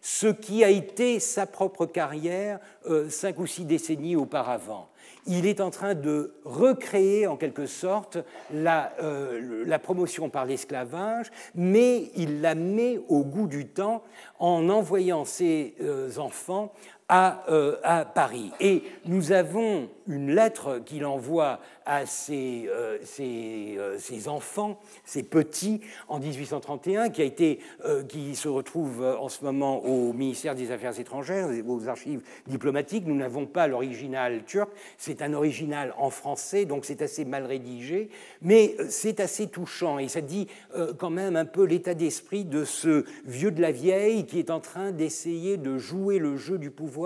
ce 0.00 0.28
qui 0.28 0.62
a 0.62 0.70
été 0.70 1.18
sa 1.18 1.46
propre 1.46 1.86
carrière 1.86 2.60
euh, 2.86 3.10
cinq 3.10 3.38
ou 3.38 3.46
six 3.46 3.64
décennies 3.64 4.16
auparavant. 4.16 4.88
Il 5.26 5.46
est 5.46 5.60
en 5.60 5.70
train 5.70 5.94
de 5.94 6.32
recréer 6.44 7.26
en 7.26 7.36
quelque 7.36 7.66
sorte 7.66 8.18
la, 8.52 8.92
euh, 9.02 9.78
promotion 9.78 10.30
par 10.30 10.46
l'esclavage, 10.46 11.30
mais 11.54 12.10
il 12.16 12.40
la 12.40 12.54
met 12.54 13.00
au 13.08 13.24
goût 13.24 13.46
du 13.46 13.66
temps 13.66 14.02
en 14.38 14.68
envoyant 14.68 15.24
ses 15.24 15.74
euh, 15.82 16.16
enfants 16.18 16.72
euh, 17.10 17.76
à, 17.84 18.04
Paris. 18.04 18.52
Et 18.60 18.82
nous 19.06 19.32
avons 19.32 19.88
une 20.06 20.34
lettre 20.34 20.82
qu'il 20.84 21.06
envoie 21.06 21.58
à 21.86 22.04
ses, 22.04 22.68
euh, 22.68 22.98
euh, 23.18 24.26
enfants, 24.26 24.78
ses 25.06 25.22
petits, 25.22 25.80
en 26.08 26.18
1831, 26.18 27.08
qui, 27.08 27.22
a 27.22 27.24
été, 27.24 27.60
qui 28.10 28.36
se 28.36 28.48
retrouve 28.48 29.02
en 29.02 29.30
ce 29.30 29.42
moment 29.42 29.82
au 29.86 30.12
ministère 30.12 30.54
des 30.54 30.70
Affaires 30.70 31.00
étrangères, 31.00 31.48
aux 31.66 31.88
archives 31.88 32.20
diplomatiques. 32.46 33.06
Nous 33.06 33.16
n'avons 33.16 33.46
pas 33.46 33.68
l'original 33.68 34.44
turc, 34.44 34.68
c'est 34.98 35.22
un 35.22 35.32
original 35.32 35.94
en 35.96 36.10
français, 36.10 36.66
donc 36.66 36.84
c'est 36.84 37.00
assez 37.00 37.24
mal 37.24 37.46
rédigé, 37.46 38.10
mais 38.42 38.76
c'est 38.90 39.20
assez 39.20 39.46
touchant 39.46 39.98
et 39.98 40.08
ça 40.08 40.20
dit 40.20 40.46
quand 40.98 41.10
même 41.10 41.36
un 41.36 41.46
peu 41.46 41.64
l'état 41.64 41.94
d'esprit 41.94 42.44
de 42.44 42.64
ce 42.64 43.06
vieux 43.24 43.50
de 43.50 43.62
la 43.62 43.72
vieille 43.72 44.26
qui 44.26 44.38
est 44.38 44.50
en 44.50 44.60
train 44.60 44.92
d'essayer 44.92 45.56
de 45.56 45.78
jouer 45.78 46.18
le 46.18 46.36
jeu 46.36 46.58
du 46.58 46.70
pouvoir 46.70 46.97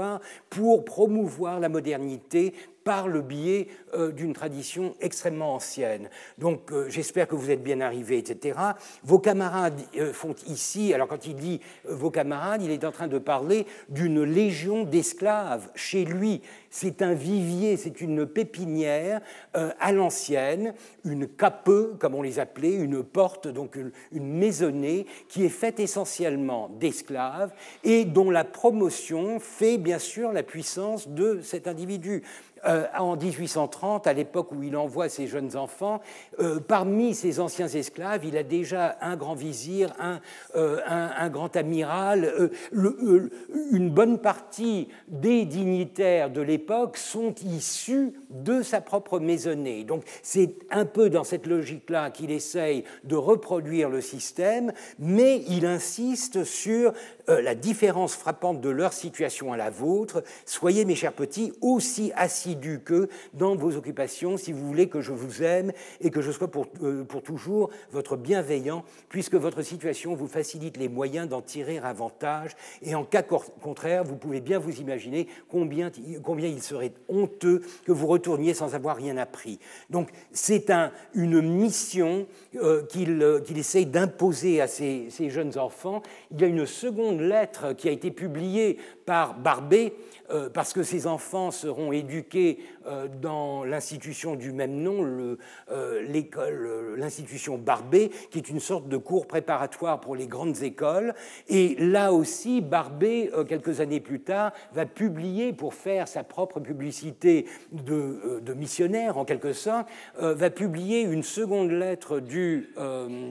pour 0.50 0.84
promouvoir 0.84 1.60
la 1.60 1.68
modernité 1.68 2.54
par 2.84 3.08
le 3.08 3.20
biais 3.20 3.68
euh, 3.94 4.12
d'une 4.12 4.32
tradition 4.32 4.94
extrêmement 5.00 5.54
ancienne. 5.54 6.08
Donc 6.38 6.72
euh, 6.72 6.88
j'espère 6.88 7.28
que 7.28 7.34
vous 7.34 7.50
êtes 7.50 7.62
bien 7.62 7.80
arrivés, 7.80 8.18
etc. 8.18 8.58
Vos 9.04 9.18
camarades 9.18 9.80
euh, 9.96 10.12
font 10.12 10.34
ici, 10.46 10.92
alors 10.94 11.08
quand 11.08 11.26
il 11.26 11.36
dit 11.36 11.60
vos 11.84 12.10
camarades, 12.10 12.62
il 12.62 12.70
est 12.70 12.84
en 12.84 12.92
train 12.92 13.08
de 13.08 13.18
parler 13.18 13.66
d'une 13.88 14.22
légion 14.22 14.84
d'esclaves 14.84 15.70
chez 15.74 16.04
lui. 16.04 16.42
C'est 16.70 17.02
un 17.02 17.12
vivier, 17.12 17.76
c'est 17.76 18.00
une 18.00 18.26
pépinière 18.26 19.20
à 19.52 19.92
l'ancienne, 19.92 20.72
une 21.04 21.28
capeux, 21.28 21.96
comme 21.98 22.14
on 22.14 22.22
les 22.22 22.38
appelait, 22.38 22.72
une 22.72 23.02
porte, 23.02 23.46
donc 23.46 23.76
une, 23.76 23.92
une 24.10 24.38
maisonnée, 24.38 25.06
qui 25.28 25.44
est 25.44 25.50
faite 25.50 25.80
essentiellement 25.80 26.70
d'esclaves 26.80 27.52
et 27.84 28.06
dont 28.06 28.30
la 28.30 28.44
promotion 28.44 29.38
fait 29.38 29.76
bien 29.76 29.98
sûr 29.98 30.32
la 30.32 30.42
puissance 30.42 31.08
de 31.08 31.40
cet 31.42 31.68
individu. 31.68 32.22
Euh, 32.64 32.86
en 32.96 33.16
1830, 33.16 34.06
à 34.06 34.12
l'époque 34.12 34.52
où 34.52 34.62
il 34.62 34.76
envoie 34.76 35.08
ses 35.08 35.26
jeunes 35.26 35.56
enfants, 35.56 36.00
euh, 36.38 36.60
parmi 36.60 37.12
ses 37.12 37.40
anciens 37.40 37.66
esclaves, 37.66 38.24
il 38.24 38.36
a 38.36 38.44
déjà 38.44 38.96
un 39.00 39.16
grand 39.16 39.34
vizir, 39.34 39.92
un, 39.98 40.20
euh, 40.54 40.78
un, 40.86 41.28
grand 41.28 41.56
amiral. 41.56 42.50
une 42.72 43.90
bonne 43.90 44.18
partie 44.18 44.88
des 45.08 45.44
dignitaires 45.44 46.30
de 46.30 46.40
l'époque 46.40 46.98
sont 46.98 47.34
issus 47.44 48.12
de 48.30 48.62
sa 48.62 48.80
propre 48.80 49.18
maisonnée. 49.18 49.82
Donc 49.82 50.04
c'est 50.22 50.54
un 50.70 50.84
peu 50.84 51.10
dans 51.10 51.24
cette 51.24 51.46
logique-là 51.48 52.10
qu'il 52.10 52.30
essaye 52.30 52.84
de 53.02 53.16
reproduire 53.16 53.88
le 53.88 54.00
système, 54.00 54.72
mais 55.00 55.42
il 55.48 55.66
insiste 55.66 56.44
sur 56.44 56.92
la 57.28 57.54
différence 57.54 58.14
frappante 58.14 58.60
de 58.60 58.68
leur 58.68 58.92
situation 58.92 59.52
à 59.52 59.56
la 59.56 59.70
vôtre. 59.70 60.22
Soyez, 60.44 60.84
mes 60.84 60.96
chers 60.96 61.12
petits, 61.12 61.52
aussi 61.60 62.12
assis 62.16 62.51
que 62.84 63.08
dans 63.34 63.56
vos 63.56 63.76
occupations 63.76 64.36
si 64.36 64.52
vous 64.52 64.66
voulez 64.66 64.88
que 64.88 65.00
je 65.00 65.12
vous 65.12 65.42
aime 65.42 65.72
et 66.00 66.10
que 66.10 66.20
je 66.20 66.30
sois 66.30 66.48
pour, 66.48 66.66
euh, 66.82 67.04
pour 67.04 67.22
toujours 67.22 67.70
votre 67.90 68.16
bienveillant, 68.16 68.84
puisque 69.08 69.34
votre 69.34 69.62
situation 69.62 70.14
vous 70.14 70.26
facilite 70.26 70.76
les 70.76 70.88
moyens 70.88 71.28
d'en 71.28 71.42
tirer 71.42 71.78
avantage. 71.78 72.52
Et 72.82 72.94
en 72.94 73.04
cas 73.04 73.22
contraire, 73.22 74.04
vous 74.04 74.16
pouvez 74.16 74.40
bien 74.40 74.58
vous 74.58 74.80
imaginer 74.80 75.26
combien, 75.48 75.90
combien 76.22 76.48
il 76.48 76.62
serait 76.62 76.92
honteux 77.08 77.62
que 77.84 77.92
vous 77.92 78.06
retourniez 78.06 78.54
sans 78.54 78.74
avoir 78.74 78.96
rien 78.96 79.16
appris. 79.16 79.58
Donc 79.90 80.10
c'est 80.32 80.70
un, 80.70 80.92
une 81.14 81.40
mission 81.40 82.26
euh, 82.56 82.82
euh, 82.96 83.40
qu'il 83.40 83.58
essaye 83.58 83.86
d'imposer 83.86 84.60
à 84.60 84.66
ses, 84.66 85.06
ses 85.10 85.30
jeunes 85.30 85.58
enfants. 85.58 86.02
Il 86.30 86.40
y 86.40 86.44
a 86.44 86.46
une 86.46 86.66
seconde 86.66 87.20
lettre 87.20 87.72
qui 87.74 87.88
a 87.88 87.92
été 87.92 88.10
publiée 88.10 88.78
par 89.04 89.38
Barbet, 89.38 89.94
euh, 90.30 90.48
parce 90.48 90.72
que 90.72 90.82
ces 90.82 91.06
enfants 91.06 91.50
seront 91.50 91.92
éduqués 91.92 92.41
euh, 92.86 93.08
dans 93.20 93.64
l'institution 93.64 94.34
du 94.34 94.52
même 94.52 94.74
nom, 94.74 95.36
euh, 95.70 96.02
l'école, 96.02 96.94
l'institution 96.96 97.58
Barbet, 97.58 98.10
qui 98.30 98.38
est 98.38 98.48
une 98.48 98.60
sorte 98.60 98.88
de 98.88 98.96
cours 98.96 99.26
préparatoire 99.26 100.00
pour 100.00 100.16
les 100.16 100.26
grandes 100.26 100.62
écoles. 100.62 101.14
Et 101.48 101.76
là 101.78 102.12
aussi, 102.12 102.60
Barbet, 102.60 103.30
quelques 103.48 103.80
années 103.80 104.00
plus 104.00 104.20
tard, 104.20 104.52
va 104.72 104.86
publier, 104.86 105.52
pour 105.52 105.74
faire 105.74 106.08
sa 106.08 106.24
propre 106.24 106.60
publicité 106.60 107.46
de, 107.72 108.52
missionnaire, 108.54 109.18
en 109.18 109.24
quelque 109.24 109.52
sorte, 109.52 109.86
va 110.18 110.50
publier 110.50 111.02
une 111.02 111.22
seconde 111.22 111.70
lettre 111.70 112.20
du, 112.20 112.68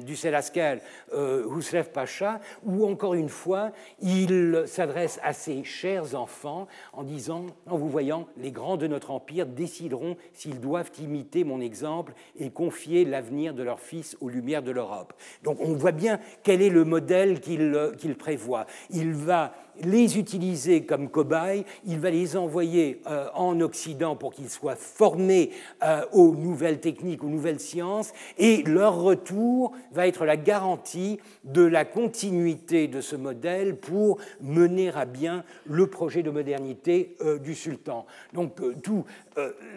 du 0.05 0.15
Selaskel 0.15 0.81
Husrev 1.13 1.89
Pacha, 1.91 2.39
où 2.65 2.85
encore 2.85 3.13
une 3.13 3.29
fois, 3.29 3.71
il 4.01 4.63
s'adresse 4.65 5.19
à 5.23 5.33
ses 5.33 5.63
chers 5.63 6.15
enfants 6.15 6.67
en 6.93 7.03
disant, 7.03 7.45
en 7.67 7.77
vous 7.77 7.89
voyant, 7.89 8.27
les 8.37 8.51
grands 8.51 8.77
de 8.77 8.87
notre 8.87 9.00
empire 9.09 9.45
décideront 9.45 10.17
s'ils 10.33 10.59
doivent 10.59 10.91
imiter 11.01 11.43
mon 11.43 11.61
exemple 11.61 12.13
et 12.37 12.49
confier 12.49 13.05
l'avenir 13.05 13.53
de 13.53 13.63
leurs 13.63 13.79
fils 13.79 14.15
aux 14.21 14.29
lumières 14.29 14.63
de 14.63 14.71
l'Europe. 14.71 15.13
Donc 15.43 15.57
on 15.61 15.73
voit 15.73 15.91
bien 15.91 16.19
quel 16.43 16.61
est 16.61 16.69
le 16.69 16.85
modèle 16.85 17.39
qu'il 17.39 18.15
prévoit. 18.17 18.65
Il 18.91 19.13
va 19.13 19.53
les 19.83 20.17
utiliser 20.17 20.85
comme 20.85 21.09
cobayes, 21.09 21.65
il 21.85 21.99
va 21.99 22.09
les 22.09 22.35
envoyer 22.37 23.01
euh, 23.07 23.27
en 23.33 23.59
Occident 23.61 24.15
pour 24.15 24.33
qu'ils 24.33 24.49
soient 24.49 24.75
formés 24.75 25.51
euh, 25.83 26.03
aux 26.11 26.35
nouvelles 26.35 26.79
techniques, 26.79 27.23
aux 27.23 27.29
nouvelles 27.29 27.59
sciences, 27.59 28.13
et 28.37 28.63
leur 28.63 29.01
retour 29.01 29.73
va 29.91 30.07
être 30.07 30.25
la 30.25 30.37
garantie 30.37 31.19
de 31.43 31.63
la 31.63 31.85
continuité 31.85 32.87
de 32.87 33.01
ce 33.01 33.15
modèle 33.15 33.75
pour 33.75 34.17
mener 34.41 34.89
à 34.89 35.05
bien 35.05 35.43
le 35.65 35.87
projet 35.87 36.23
de 36.23 36.29
modernité 36.29 37.15
euh, 37.21 37.37
du 37.37 37.55
sultan. 37.55 38.05
Donc 38.33 38.55
tout 38.81 39.05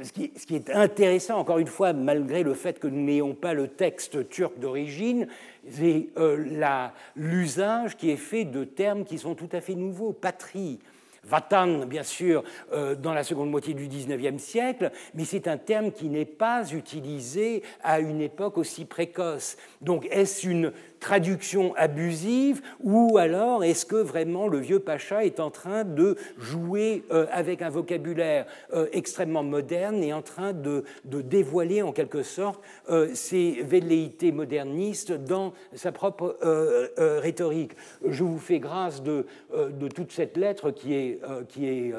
ce 0.02 0.12
qui, 0.12 0.32
ce, 0.36 0.46
qui, 0.46 0.56
est 0.56 0.70
intéressant, 0.70 1.38
encore 1.38 1.58
une 1.58 1.68
fois, 1.68 1.92
malgré 1.92 2.42
le 2.42 2.54
fait 2.54 2.80
que 2.80 2.88
nous 2.88 3.00
n'ayons 3.00 3.34
pas 3.34 3.54
le 3.54 3.68
texte 3.68 4.28
turc 4.28 4.58
d'origine, 4.58 5.28
c'est 5.70 6.08
euh, 6.18 6.90
l'usage 7.16 7.96
qui 7.96 8.10
est 8.10 8.16
fait 8.16 8.44
de 8.44 8.64
termes 8.64 9.04
qui 9.04 9.18
sont 9.18 9.34
tout 9.34 9.48
à 9.52 9.60
fait 9.60 9.74
nouveaux. 9.74 10.12
Patrie, 10.12 10.78
Vatan, 11.24 11.86
bien 11.86 12.02
sûr, 12.02 12.44
euh, 12.72 12.94
dans 12.94 13.14
la 13.14 13.24
seconde 13.24 13.50
moitié 13.50 13.74
du 13.74 13.88
XIXe 13.88 14.42
siècle, 14.42 14.90
mais 15.14 15.24
c'est 15.24 15.48
un 15.48 15.56
terme 15.56 15.90
qui 15.90 16.08
n'est 16.08 16.24
pas 16.24 16.70
utilisé 16.72 17.62
à 17.82 18.00
une 18.00 18.20
époque 18.20 18.58
aussi 18.58 18.84
précoce. 18.84 19.56
Donc, 19.80 20.06
est-ce 20.10 20.46
une 20.46 20.72
traduction 21.04 21.74
abusive 21.76 22.62
ou 22.82 23.18
alors 23.18 23.62
est-ce 23.62 23.84
que 23.84 23.96
vraiment 23.96 24.48
le 24.48 24.56
vieux 24.56 24.78
Pacha 24.78 25.22
est 25.22 25.38
en 25.38 25.50
train 25.50 25.84
de 25.84 26.16
jouer 26.38 27.04
euh, 27.10 27.26
avec 27.30 27.60
un 27.60 27.68
vocabulaire 27.68 28.46
euh, 28.72 28.86
extrêmement 28.90 29.42
moderne 29.42 30.02
et 30.02 30.14
en 30.14 30.22
train 30.22 30.54
de, 30.54 30.82
dévoiler 31.04 31.82
en 31.82 31.92
quelque 31.92 32.22
sorte 32.22 32.62
euh, 32.88 33.10
ses 33.12 33.60
velléités 33.64 34.32
modernistes 34.32 35.12
dans 35.12 35.52
sa 35.74 35.92
propre 35.92 36.38
rhétorique 37.20 37.72
Je 38.08 38.24
vous 38.24 38.38
fais 38.38 38.58
grâce 38.58 39.02
de, 39.02 39.26
de 39.52 39.88
toute 39.88 40.10
cette 40.10 40.38
lettre 40.38 40.70
qui 40.70 40.94
est, 40.94 41.20
qui, 41.48 41.66
est, 41.66 41.94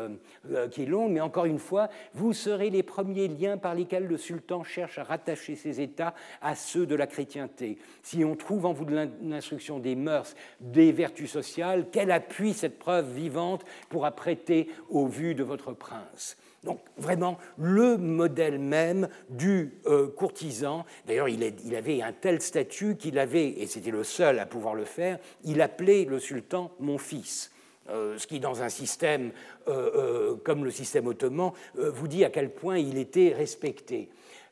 qui 0.72 0.84
est 0.84 0.86
longue, 0.86 1.12
mais 1.12 1.22
encore 1.22 1.46
une 1.46 1.60
fois, 1.60 1.90
vous 2.16 2.34
serez 2.34 2.72
les 2.72 2.84
premiers 2.84 3.28
liens 3.28 3.58
par 3.58 3.76
lesquels 3.76 4.08
le 4.08 4.18
sultan 4.18 4.64
cherche 4.64 4.98
à 4.98 5.04
rattacher 5.04 5.56
ses 5.56 5.80
États 5.82 6.16
à 6.42 6.56
ceux 6.56 6.88
de 6.88 6.96
la 6.96 7.06
chrétienté. 7.06 7.78
Si 8.02 8.24
on 8.24 8.36
trouve 8.36 8.66
en 8.66 8.74
vous 8.74 8.86
de 8.86 8.95
l'instruction 9.22 9.80
des 9.80 9.96
mœurs, 9.96 10.36
des 10.60 10.92
vertus 10.92 11.32
sociales, 11.32 11.88
quel 11.92 12.12
appui 12.12 12.54
cette 12.54 12.80
preuve 12.80 13.12
vivante 13.14 13.64
pourra 13.90 14.12
prêter 14.12 14.70
aux 14.90 15.08
vues 15.08 15.36
de 15.36 15.44
votre 15.44 15.74
prince 15.74 16.38
donc 16.66 16.80
vraiment 16.98 17.38
le 17.58 17.96
modèle 17.96 18.60
même 18.60 19.08
du 19.30 19.76
euh, 19.86 20.08
courtisan. 20.08 20.84
D'ailleurs, 21.08 21.30
il, 21.30 21.44
avait 21.76 22.02
un 22.02 22.12
tel 22.12 22.42
statut 22.42 22.98
qu'il 22.98 23.20
avait, 23.20 23.48
et 23.48 23.68
c'était 23.68 23.92
le 23.92 24.04
seul 24.04 24.40
à 24.40 24.46
pouvoir 24.46 24.76
le 24.76 24.84
faire, 24.84 25.20
il 25.46 25.62
appelait 25.62 26.06
le 26.06 26.20
sultan 26.20 26.72
mon 26.80 26.98
fils. 26.98 27.52
Euh, 27.88 28.18
ce 28.18 28.26
qui, 28.26 28.40
dans 28.40 28.64
un 28.64 28.70
système 28.70 29.32
euh, 29.68 30.36
comme 30.44 30.66
le 30.66 30.72
système 30.72 31.06
ottoman, 31.06 31.52
vous 31.76 32.08
dit 32.08 32.26
à 32.26 32.32
quel 32.32 32.50
point 32.50 32.80
il 32.80 32.98
était 32.98 33.32
respecté. 33.32 34.10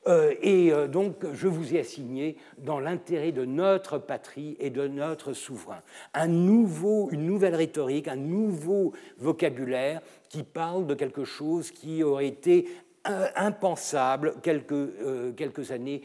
Euh, 0.08 0.34
et 0.42 0.72
euh, 0.72 0.88
donc, 0.88 1.26
je 1.34 1.48
vous 1.48 1.76
ai 1.76 1.80
assigné 1.80 2.38
dans 2.58 2.80
l'intérêt 2.80 3.32
de 3.32 3.46
notre 3.46 3.98
patrie 3.98 4.58
et 4.60 4.70
de 4.70 4.88
notre 4.88 5.34
souverain. 5.34 5.82
Un 6.14 6.28
nouveau, 6.28 7.10
une 7.12 7.26
nouvelle 7.26 7.56
rhétorique, 7.56 8.08
un 8.08 8.16
nouveau 8.16 8.94
vocabulaire 9.18 10.02
qui 10.30 10.44
parle 10.44 10.88
de 10.88 10.94
quelque 10.94 11.24
chose 11.24 11.72
qui 11.72 12.04
aurait 12.04 12.28
été 12.28 12.68
euh, 13.08 13.28
impensable 13.36 14.36
quelques, 14.42 15.72
années 15.72 16.02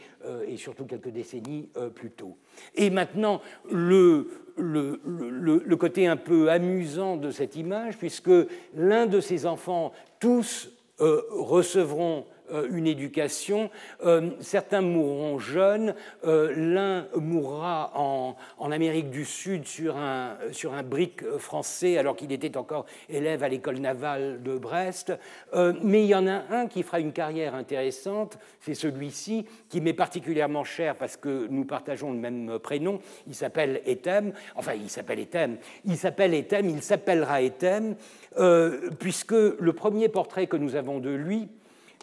et 0.47 0.57
surtout 0.57 0.85
quelques 0.85 1.09
décennies 1.09 1.69
plus 1.95 2.11
tôt. 2.11 2.37
Et 2.75 2.89
maintenant, 2.89 3.41
le, 3.71 4.29
le, 4.57 5.75
côté 5.75 6.07
un 6.07 6.17
peu 6.17 6.51
amusant 6.51 7.15
de 7.15 7.31
cette 7.31 7.55
image, 7.55 7.97
puisque 7.97 8.31
l'un 8.75 9.05
de 9.05 9.21
ces 9.21 9.45
enfants, 9.45 9.93
tous 10.19 10.69
recevront 10.99 12.25
une 12.69 12.87
éducation. 12.87 13.69
Euh, 14.03 14.31
certains 14.39 14.81
mourront 14.81 15.39
jeunes. 15.39 15.95
Euh, 16.25 16.53
l'un 16.55 17.07
mourra 17.15 17.91
en, 17.95 18.35
Amérique 18.71 19.09
du 19.09 19.25
Sud 19.25 19.65
sur 19.65 19.97
un, 19.97 20.37
sur 20.51 20.75
un 20.75 20.83
brick 20.83 21.23
français 21.37 21.97
alors 21.97 22.15
qu'il 22.15 22.31
était 22.31 22.55
encore 22.55 22.85
élève 23.09 23.43
à 23.43 23.49
l'école 23.49 23.79
navale 23.79 24.43
de 24.43 24.59
Brest. 24.59 25.11
mais 25.83 26.03
il 26.03 26.07
y 26.07 26.13
en 26.13 26.27
a 26.27 26.43
un 26.51 26.67
qui 26.67 26.83
fera 26.83 26.99
une 26.99 27.11
carrière 27.11 27.55
intéressante, 27.55 28.37
c'est 28.59 28.75
celui-ci, 28.75 29.47
qui 29.69 29.81
m'est 29.81 29.93
particulièrement 29.93 30.63
cher 30.63 30.95
parce 30.95 31.17
que 31.17 31.47
nous 31.49 31.65
partageons 31.65 32.11
le 32.11 32.19
même 32.19 32.59
prénom. 32.59 33.01
Il 33.27 33.33
s'appelle 33.33 33.81
Ethem. 33.87 34.33
Enfin, 34.55 34.73
il 34.75 34.89
s'appelle 34.89 35.19
Ethem. 35.19 35.57
Il 35.85 35.97
s'appelle 35.97 36.35
Ethem, 36.35 36.69
il 36.69 36.83
s'appellera 36.83 37.41
Ethem, 37.41 37.95
puisque 38.99 39.31
le 39.31 39.73
premier 39.73 40.09
portrait 40.09 40.45
que 40.45 40.57
nous 40.57 40.75
avons 40.75 40.99
de 40.99 41.09
lui, 41.09 41.49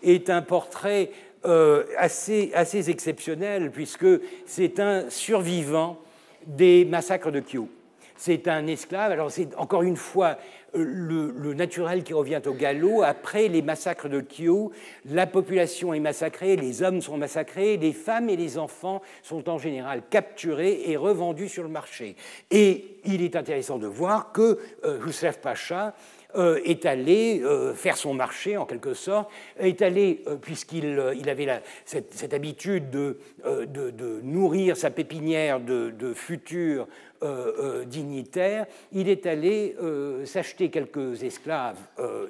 est 0.03 0.31
un 0.31 0.43
portrait 0.43 1.11
euh, 1.45 1.85
assez, 1.99 2.51
assez 2.55 2.91
exceptionnel, 2.91 3.71
puisque 3.71 4.07
c'est 4.47 4.81
un 4.81 5.09
survivant 5.11 5.99
des 6.47 6.85
massacres 6.85 7.31
de 7.31 7.41
Kyo. 7.41 7.69
c'est 8.17 8.49
un 8.49 8.67
esclave. 8.67 9.13
Alors 9.13 9.31
c'est 9.31 9.55
encore 9.57 9.83
une 9.83 9.97
fois 9.97 10.39
le, 10.75 11.55
naturel 11.55 12.03
qui 12.03 12.15
revient 12.15 12.41
au 12.47 12.53
galop. 12.53 13.03
Après 13.03 13.49
les 13.49 13.63
massacres 13.63 14.09
de 14.09 14.21
Kyo, 14.21 14.73
la 15.11 15.27
population 15.27 15.95
est 15.95 16.01
massacrée, 16.01 16.57
les 16.57 16.83
hommes 16.83 17.01
sont 17.01 17.17
massacrés, 17.17 17.77
les 17.77 17.93
femmes 17.93 18.29
et 18.29 18.37
les 18.37 18.59
enfants 18.59 19.03
sont 19.23 19.49
en 19.49 19.59
général 19.59 20.03
capturés 20.11 20.83
et 20.87 20.97
revendus 20.97 21.49
sur 21.49 21.63
le 21.63 21.69
marché. 21.69 22.17
Et 22.51 22.99
il 23.05 23.23
est 23.23 23.37
intéressant 23.37 23.79
de 23.79 23.87
voir 23.87 24.33
que 24.33 24.59
euh, 24.85 24.99
Pacha 25.43 25.95
euh, 26.37 26.61
est 26.65 26.87
allé 26.87 27.41
euh, 27.43 27.75
faire 27.75 27.97
son 27.97 28.15
marché 28.15 28.57
en 28.57 28.67
quelque 28.67 28.95
sorte, 28.95 29.31
est 29.59 29.83
allé, 29.83 30.25
puisqu'il 30.43 31.03
il 31.19 31.29
avait 31.29 31.63
cette, 31.85 32.35
habitude 32.35 32.91
de, 32.91 33.19
nourrir 34.23 34.77
sa 34.77 34.91
pépinière 34.91 35.61
de 35.61 36.13
futurs 36.15 36.87
euh, 37.23 37.53
euh, 37.59 37.85
dignitaire, 37.85 38.67
il 38.93 39.09
est 39.09 39.25
allé 39.25 39.75
euh, 39.81 40.27
s'acheter 40.27 40.69
quelques 40.69 41.23
esclaves 41.23 41.79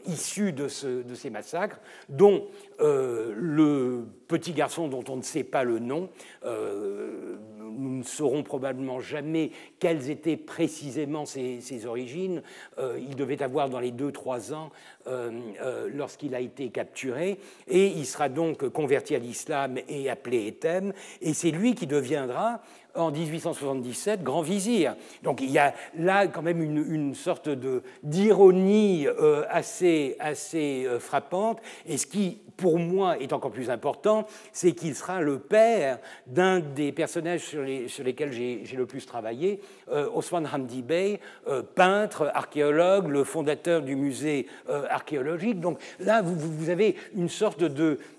issus 0.06 0.52
de, 0.52 0.68
ces 0.68 1.30
massacres, 1.30 1.80
dont 2.08 2.46
le 2.78 4.04
petit 4.28 4.52
garçon 4.52 4.86
dont 4.88 5.04
on 5.08 5.16
ne 5.16 5.22
sait 5.22 5.44
pas 5.44 5.64
le 5.64 5.78
nom. 5.78 6.08
nous 6.44 7.98
ne 7.98 8.02
saurons 8.02 8.42
probablement 8.42 9.00
jamais 9.00 9.50
quelles 9.78 10.10
étaient 10.10 10.36
précisément 10.36 11.24
ses, 11.24 11.86
origines. 11.86 12.42
il 12.78 13.16
devait 13.16 13.42
avoir 13.42 13.68
dans 13.68 13.80
les 13.80 13.92
2-3 13.92 14.54
ans 14.54 14.70
lorsqu'il 15.92 16.34
a 16.34 16.40
été 16.40 16.68
capturé, 16.68 17.38
et 17.66 17.86
il 17.86 18.06
sera 18.06 18.28
donc 18.28 18.68
converti 18.68 19.14
à 19.14 19.18
l'islam 19.18 19.78
et 19.88 20.10
appelé 20.10 20.46
Ethem, 20.46 20.92
et 21.22 21.34
c'est 21.34 21.50
lui 21.50 21.74
qui 21.74 21.86
deviendra 21.86 22.60
en 22.96 23.10
1877 23.10 24.22
grand 24.22 24.42
vizir. 24.42 24.96
Donc 25.22 25.40
il 25.40 25.50
y 25.50 25.58
a 25.58 25.74
là 25.98 26.26
quand 26.26 26.42
même 26.42 26.62
une, 26.62 27.14
sorte 27.14 27.48
d'ironie 28.02 29.06
euh, 29.06 29.44
assez, 29.48 30.16
assez 30.18 30.84
euh, 30.86 30.98
frappante. 30.98 31.60
Et 31.86 31.96
ce 31.98 32.06
qui, 32.06 32.38
pour 32.56 32.78
moi, 32.78 33.18
est 33.18 33.32
encore 33.32 33.50
plus 33.50 33.70
important, 33.70 34.26
c'est 34.52 34.72
qu'il 34.72 34.94
sera 34.94 35.20
le 35.20 35.38
père 35.38 35.98
d'un 36.26 36.60
des 36.60 36.92
personnages 36.92 37.42
sur, 37.42 37.62
les, 37.62 37.88
sur 37.88 38.04
lesquels 38.04 38.32
j'ai 38.32 38.76
le 38.76 38.86
plus 38.86 39.06
travaillé, 39.06 39.60
euh, 39.90 40.08
Osman 40.14 40.46
Hamdi 40.52 40.82
Bey, 40.82 41.20
peintre, 41.74 42.30
archéologue, 42.34 43.08
le 43.08 43.24
fondateur 43.24 43.82
du 43.82 43.96
musée 43.96 44.46
archéologique. 44.90 45.60
Donc 45.60 45.78
là, 46.00 46.22
vous, 46.22 46.70
avez 46.70 46.96
une 47.14 47.28
sorte 47.28 47.62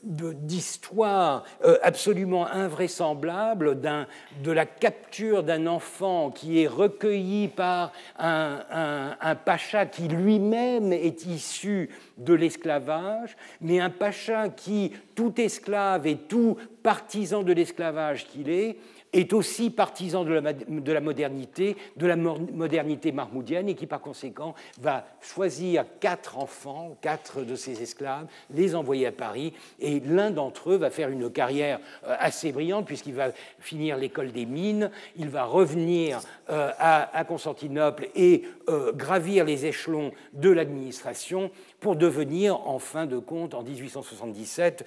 d'histoire 0.04 1.44
de, 1.64 1.80
absolument 1.84 2.48
invraisemblable 2.48 3.80
de 3.80 4.52
la 4.52 4.66
capture 4.66 5.44
d'un 5.44 5.68
enfant 5.68 6.32
qui 6.32 6.62
est 6.62 6.68
recueilli 6.68 7.48
par 7.48 7.92
un, 8.18 9.36
pacha 9.46 9.86
qui 9.86 10.08
lui-même 10.08 10.94
est 10.94 11.26
issu 11.26 11.90
de 12.18 12.34
l'esclavage, 12.34 13.36
mais 13.62 13.80
un 13.80 13.90
pacha 13.90 14.27
qui, 14.56 14.92
tout 15.16 15.40
esclave 15.40 16.08
et 16.08 16.16
tout 16.16 16.58
partisan 16.84 17.44
de 17.44 17.54
l'esclavage 17.54 18.28
qu'il 18.28 18.50
est, 18.50 18.78
est 19.14 19.34
aussi 19.34 19.70
partisan 19.70 20.24
de 20.24 20.34
la, 20.34 20.54
de 20.54 20.92
la, 20.92 21.02
modernité, 21.02 21.76
de 21.96 22.08
la 22.08 22.16
modernité 22.16 23.12
mahmoudienne, 23.12 23.70
et 23.70 23.76
qui 23.76 23.88
par 23.88 24.02
conséquent 24.02 24.54
va 24.80 25.06
choisir 25.22 25.86
quatre 26.00 26.38
enfants, 26.38 26.98
quatre 27.02 27.42
de 27.42 27.56
ses 27.56 27.82
esclaves, 27.82 28.28
les 28.54 28.76
envoyer 28.76 29.08
à 29.08 29.12
Paris, 29.12 29.54
et 29.80 30.00
l'un 30.02 30.32
d'entre 30.32 30.72
eux 30.72 30.78
va 30.78 30.90
faire 30.90 31.10
une 31.10 31.30
carrière 31.30 31.80
euh, 32.06 32.16
assez 32.20 32.52
brillante, 32.52 32.86
puisqu'il 32.86 33.16
va 33.16 33.32
finir 33.60 33.98
l'école 33.98 34.32
des 34.32 34.46
mines, 34.46 34.92
il 35.16 35.30
va 35.30 35.46
revenir 35.46 36.20
euh, 36.50 36.72
à, 36.78 37.24
Constantinople 37.28 38.10
et 38.16 38.44
euh, 38.70 38.94
gravir 38.94 39.46
les 39.46 39.66
échelons 39.66 40.12
de 40.34 40.50
l'administration 40.50 41.52
pour 41.80 41.96
devenir, 41.96 42.68
en 42.68 42.80
fin 42.80 43.06
de 43.06 43.18
compte, 43.18 43.54
en 43.54 43.64
1877, 43.64 44.86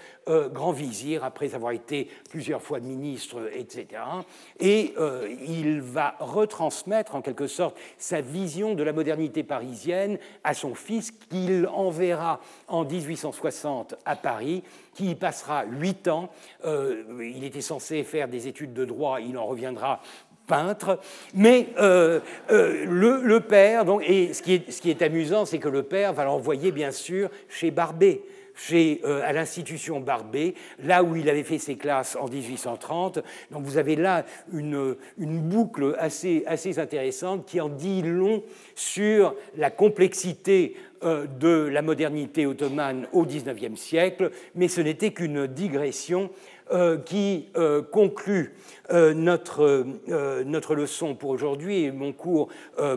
grand 0.53 0.73
vizir, 0.73 1.25
après 1.25 1.55
avoir 1.55 1.73
été 1.73 2.09
plusieurs 2.31 2.63
fois 2.63 2.81
ministre, 2.81 3.51
etc. 3.53 3.87
Et 4.59 4.95
euh, 4.99 5.29
il 5.47 5.81
va 5.81 6.17
retransmettre 6.19 7.15
en 7.15 7.23
quelque 7.23 7.47
sorte 7.47 7.77
sa 7.99 8.21
vision 8.21 8.75
de 8.75 8.83
la 8.83 8.93
modernité 8.93 9.43
parisienne 9.43 10.19
à 10.45 10.55
son 10.55 10.75
fils, 10.75 11.11
qu'il 11.11 11.67
enverra 11.67 12.41
en 12.69 12.85
1860 12.85 13.97
à 14.05 14.17
Paris, 14.17 14.63
qui 14.95 15.11
y 15.11 15.15
passera 15.15 15.65
huit 15.65 16.09
ans. 16.09 16.31
Euh, 16.65 17.05
il 17.21 17.45
était 17.45 17.61
censé 17.61 18.03
faire 18.05 18.29
des 18.29 18.49
études 18.49 18.73
de 18.73 18.85
droit, 18.85 19.21
il 19.21 19.39
en 19.39 19.47
reviendra 19.47 20.01
peintre, 20.51 20.99
mais 21.33 21.69
euh, 21.79 22.19
le, 22.51 23.39
père, 23.39 23.85
donc, 23.85 24.03
et 24.05 24.35
ce 24.35 24.43
qui 24.43 24.91
est, 24.91 25.03
amusant, 25.03 25.47
c'est 25.47 25.59
que 25.59 25.69
le 25.69 25.85
père 25.85 26.13
va 26.13 26.25
l'envoyer 26.25 26.73
bien 26.73 26.91
sûr 26.91 27.31
chez 27.49 27.71
Barbet, 27.71 28.23
euh, 28.73 29.23
à 29.25 29.33
l'institution 29.33 30.01
Barbet, 30.01 30.55
là 30.85 31.05
où 31.05 31.15
il 31.15 31.31
avait 31.31 31.45
fait 31.45 31.59
ses 31.59 31.77
classes 31.77 32.17
en 32.21 32.29
1830. 32.29 33.21
Donc 33.53 33.63
vous 33.63 33.79
avez 33.79 33.95
là 33.95 34.25
une, 34.53 34.97
boucle 35.17 35.95
assez, 35.99 36.43
assez 36.47 36.79
intéressante 36.79 37.47
qui 37.47 37.61
en 37.61 37.69
dit 37.69 38.03
long 38.03 38.43
sur 38.75 39.35
la 39.57 39.71
complexité 39.71 40.77
euh, 41.05 41.27
de 41.39 41.69
la 41.73 41.81
modernité 41.81 42.45
ottomane 42.45 43.07
au 43.13 43.25
XIXe 43.25 43.81
siècle, 43.81 44.31
mais 44.55 44.69
ce 44.69 44.83
n'était 44.83 45.13
qu'une 45.13 45.47
digression 45.47 46.25
euh, 46.25 46.60
qui 47.05 47.49
conclut 47.91 48.55
notre, 48.93 49.85
notre 50.45 50.75
leçon 50.75 51.15
pour 51.15 51.31
aujourd'hui 51.31 51.85
et 51.85 51.93
mon 51.93 52.13
cours 52.13 52.49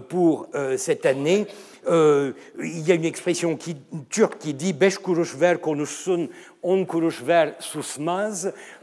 pour 0.10 0.48
cette 0.78 1.06
année. 1.06 1.48
Euh, 1.88 2.32
il 2.60 2.88
y 2.88 2.91
a 2.91 2.95
une 2.95 3.06
expression 3.06 3.56
qui, 3.56 3.76
turque 4.10 4.38
qui 4.38 4.54
dit 4.54 4.74
Beş 4.74 4.98
kuruş 4.98 5.40
ver 5.40 5.62
konuşsun, 5.62 6.30
on 6.62 6.86
kuruş 6.86 7.28
ver. 7.28 7.56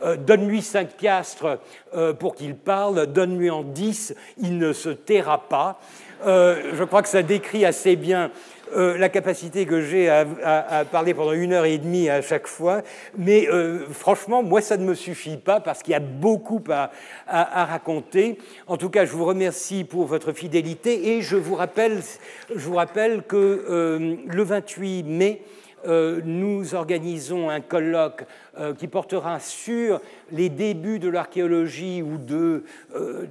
Euh, 0.03 0.17
donne-lui 0.17 0.63
cinq 0.63 0.97
piastres 0.97 1.59
euh, 1.95 2.13
pour 2.13 2.35
qu'il 2.35 2.55
parle, 2.55 3.07
donne-lui 3.07 3.51
en 3.51 3.63
dix, 3.63 4.15
il 4.39 4.59
ne 4.59 4.73
se 4.73 4.91
taira 4.91 5.49
pas. 5.49 5.81
je 6.25 6.85
crois 6.85 7.03
que 7.03 7.09
ça 7.09 7.23
décrit 7.23 7.65
assez 7.65 7.97
bien 7.97 8.31
euh, 8.77 8.97
la 8.97 9.09
capacité 9.09 9.67
que 9.67 9.81
j'ai 9.81 10.09
à, 10.09 10.85
parler 10.91 11.15
pendant 11.15 11.33
une 11.33 11.53
heure 11.53 11.65
et 11.65 11.79
demie 11.79 12.09
à 12.09 12.23
chaque 12.23 12.47
fois, 12.47 12.83
mais 13.17 13.49
euh, 13.49 13.87
franchement, 13.91 14.43
moi, 14.43 14.61
ça 14.61 14.77
ne 14.77 14.85
me 14.85 14.95
suffit 14.95 15.37
pas 15.37 15.61
parce 15.61 15.83
qu'il 15.83 15.93
y 15.93 15.97
a 15.97 16.01
beaucoup 16.01 16.63
à, 16.69 16.91
raconter. 17.65 18.39
En 18.67 18.77
tout 18.77 18.91
cas, 18.91 19.05
je 19.05 19.13
vous 19.13 19.25
remercie 19.25 19.85
pour 19.85 20.07
votre 20.07 20.33
fidélité 20.33 21.11
et 21.17 21.23
je 21.23 21.37
vous 21.37 21.55
rappelle, 21.55 22.01
je 22.55 22.61
vous 22.61 22.77
rappelle 22.77 23.23
que 23.23 23.37
euh, 23.37 24.17
le 24.27 24.43
28 24.43 25.03
mai, 25.05 25.43
nous 25.87 26.75
organisons 26.75 27.51
un 27.51 27.61
colloque 27.61 28.25
euh, 28.59 28.75
qui 28.75 28.89
portera 28.89 29.41
sur 29.41 30.01
les 30.33 30.49
débuts 30.49 30.99
de 30.99 31.09
l'archéologie 31.09 32.03
ou 32.03 32.19
de, 32.19 32.65
euh, 32.95 33.27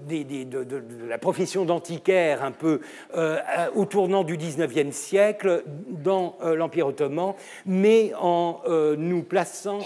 la 1.07 1.17
profession 1.17 1.65
d'antiquaire 1.65 2.43
un 2.43 2.51
peu 2.51 2.81
au 3.76 3.85
tournant 3.85 4.23
du 4.23 4.38
19e 4.38 4.91
siècle 4.91 5.63
dans 5.88 6.38
l'Empire 6.43 6.88
ottoman, 6.88 7.34
mais 7.65 8.11
en 8.19 8.61
nous 8.97 9.23
plaçant 9.23 9.80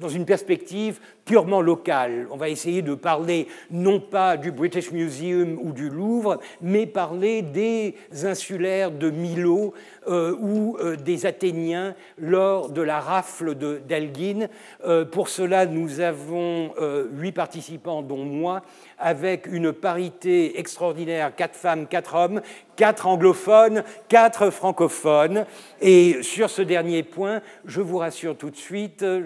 dans 0.00 0.08
une 0.08 0.24
perspective 0.24 1.00
purement 1.24 1.60
locale. 1.60 2.26
On 2.30 2.36
va 2.36 2.48
essayer 2.48 2.80
de 2.82 2.94
parler 2.94 3.48
non 3.70 4.00
pas 4.00 4.36
du 4.36 4.50
British 4.50 4.92
Museum 4.92 5.58
ou 5.60 5.72
du 5.72 5.90
Louvre, 5.90 6.38
mais 6.62 6.86
parler 6.86 7.42
des 7.42 7.94
insulaires 8.24 8.90
de 8.90 9.10
Milo 9.10 9.74
euh, 10.06 10.34
ou 10.40 10.78
euh, 10.80 10.96
des 10.96 11.26
Athéniens 11.26 11.94
lors 12.16 12.70
de 12.70 12.80
la 12.80 12.98
rafle 12.98 13.54
d'Elgin. 13.54 14.48
Euh, 14.84 15.04
pour 15.04 15.28
cela, 15.28 15.66
nous 15.66 16.00
avons 16.00 16.72
huit 17.12 17.32
participants, 17.32 18.02
dont 18.02 18.24
moi, 18.24 18.62
avec 18.98 19.46
une 19.46 19.72
parité 19.72 20.58
extraordinaire, 20.58 21.34
quatre 21.34 21.56
femmes, 21.56 21.86
quatre 21.86 22.14
hommes, 22.14 22.40
quatre 22.78 23.08
anglophones, 23.08 23.82
quatre 24.08 24.50
francophones. 24.50 25.44
Et 25.80 26.22
sur 26.22 26.48
ce 26.48 26.62
dernier 26.62 27.02
point, 27.02 27.42
je 27.66 27.80
vous 27.80 27.98
rassure 27.98 28.36
tout 28.36 28.50
de 28.50 28.56
suite, 28.56 29.02
euh, 29.02 29.22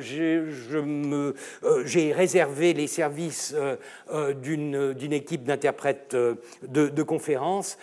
j'ai 1.84 2.12
réservé 2.12 2.72
les 2.72 2.86
services 2.86 3.54
euh, 3.54 3.76
euh, 4.12 4.32
d'une 4.32 5.12
équipe 5.12 5.44
d'interprètes 5.44 6.16
de, 6.16 6.88
de 6.88 7.02
conférences, 7.02 7.76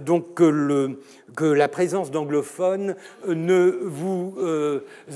donc 0.00 0.34
que, 0.34 0.42
le, 0.42 1.00
que, 1.36 1.44
la 1.44 1.68
présence 1.68 2.10
d'anglophones 2.10 2.96
ne 3.28 3.78
vous 3.84 4.34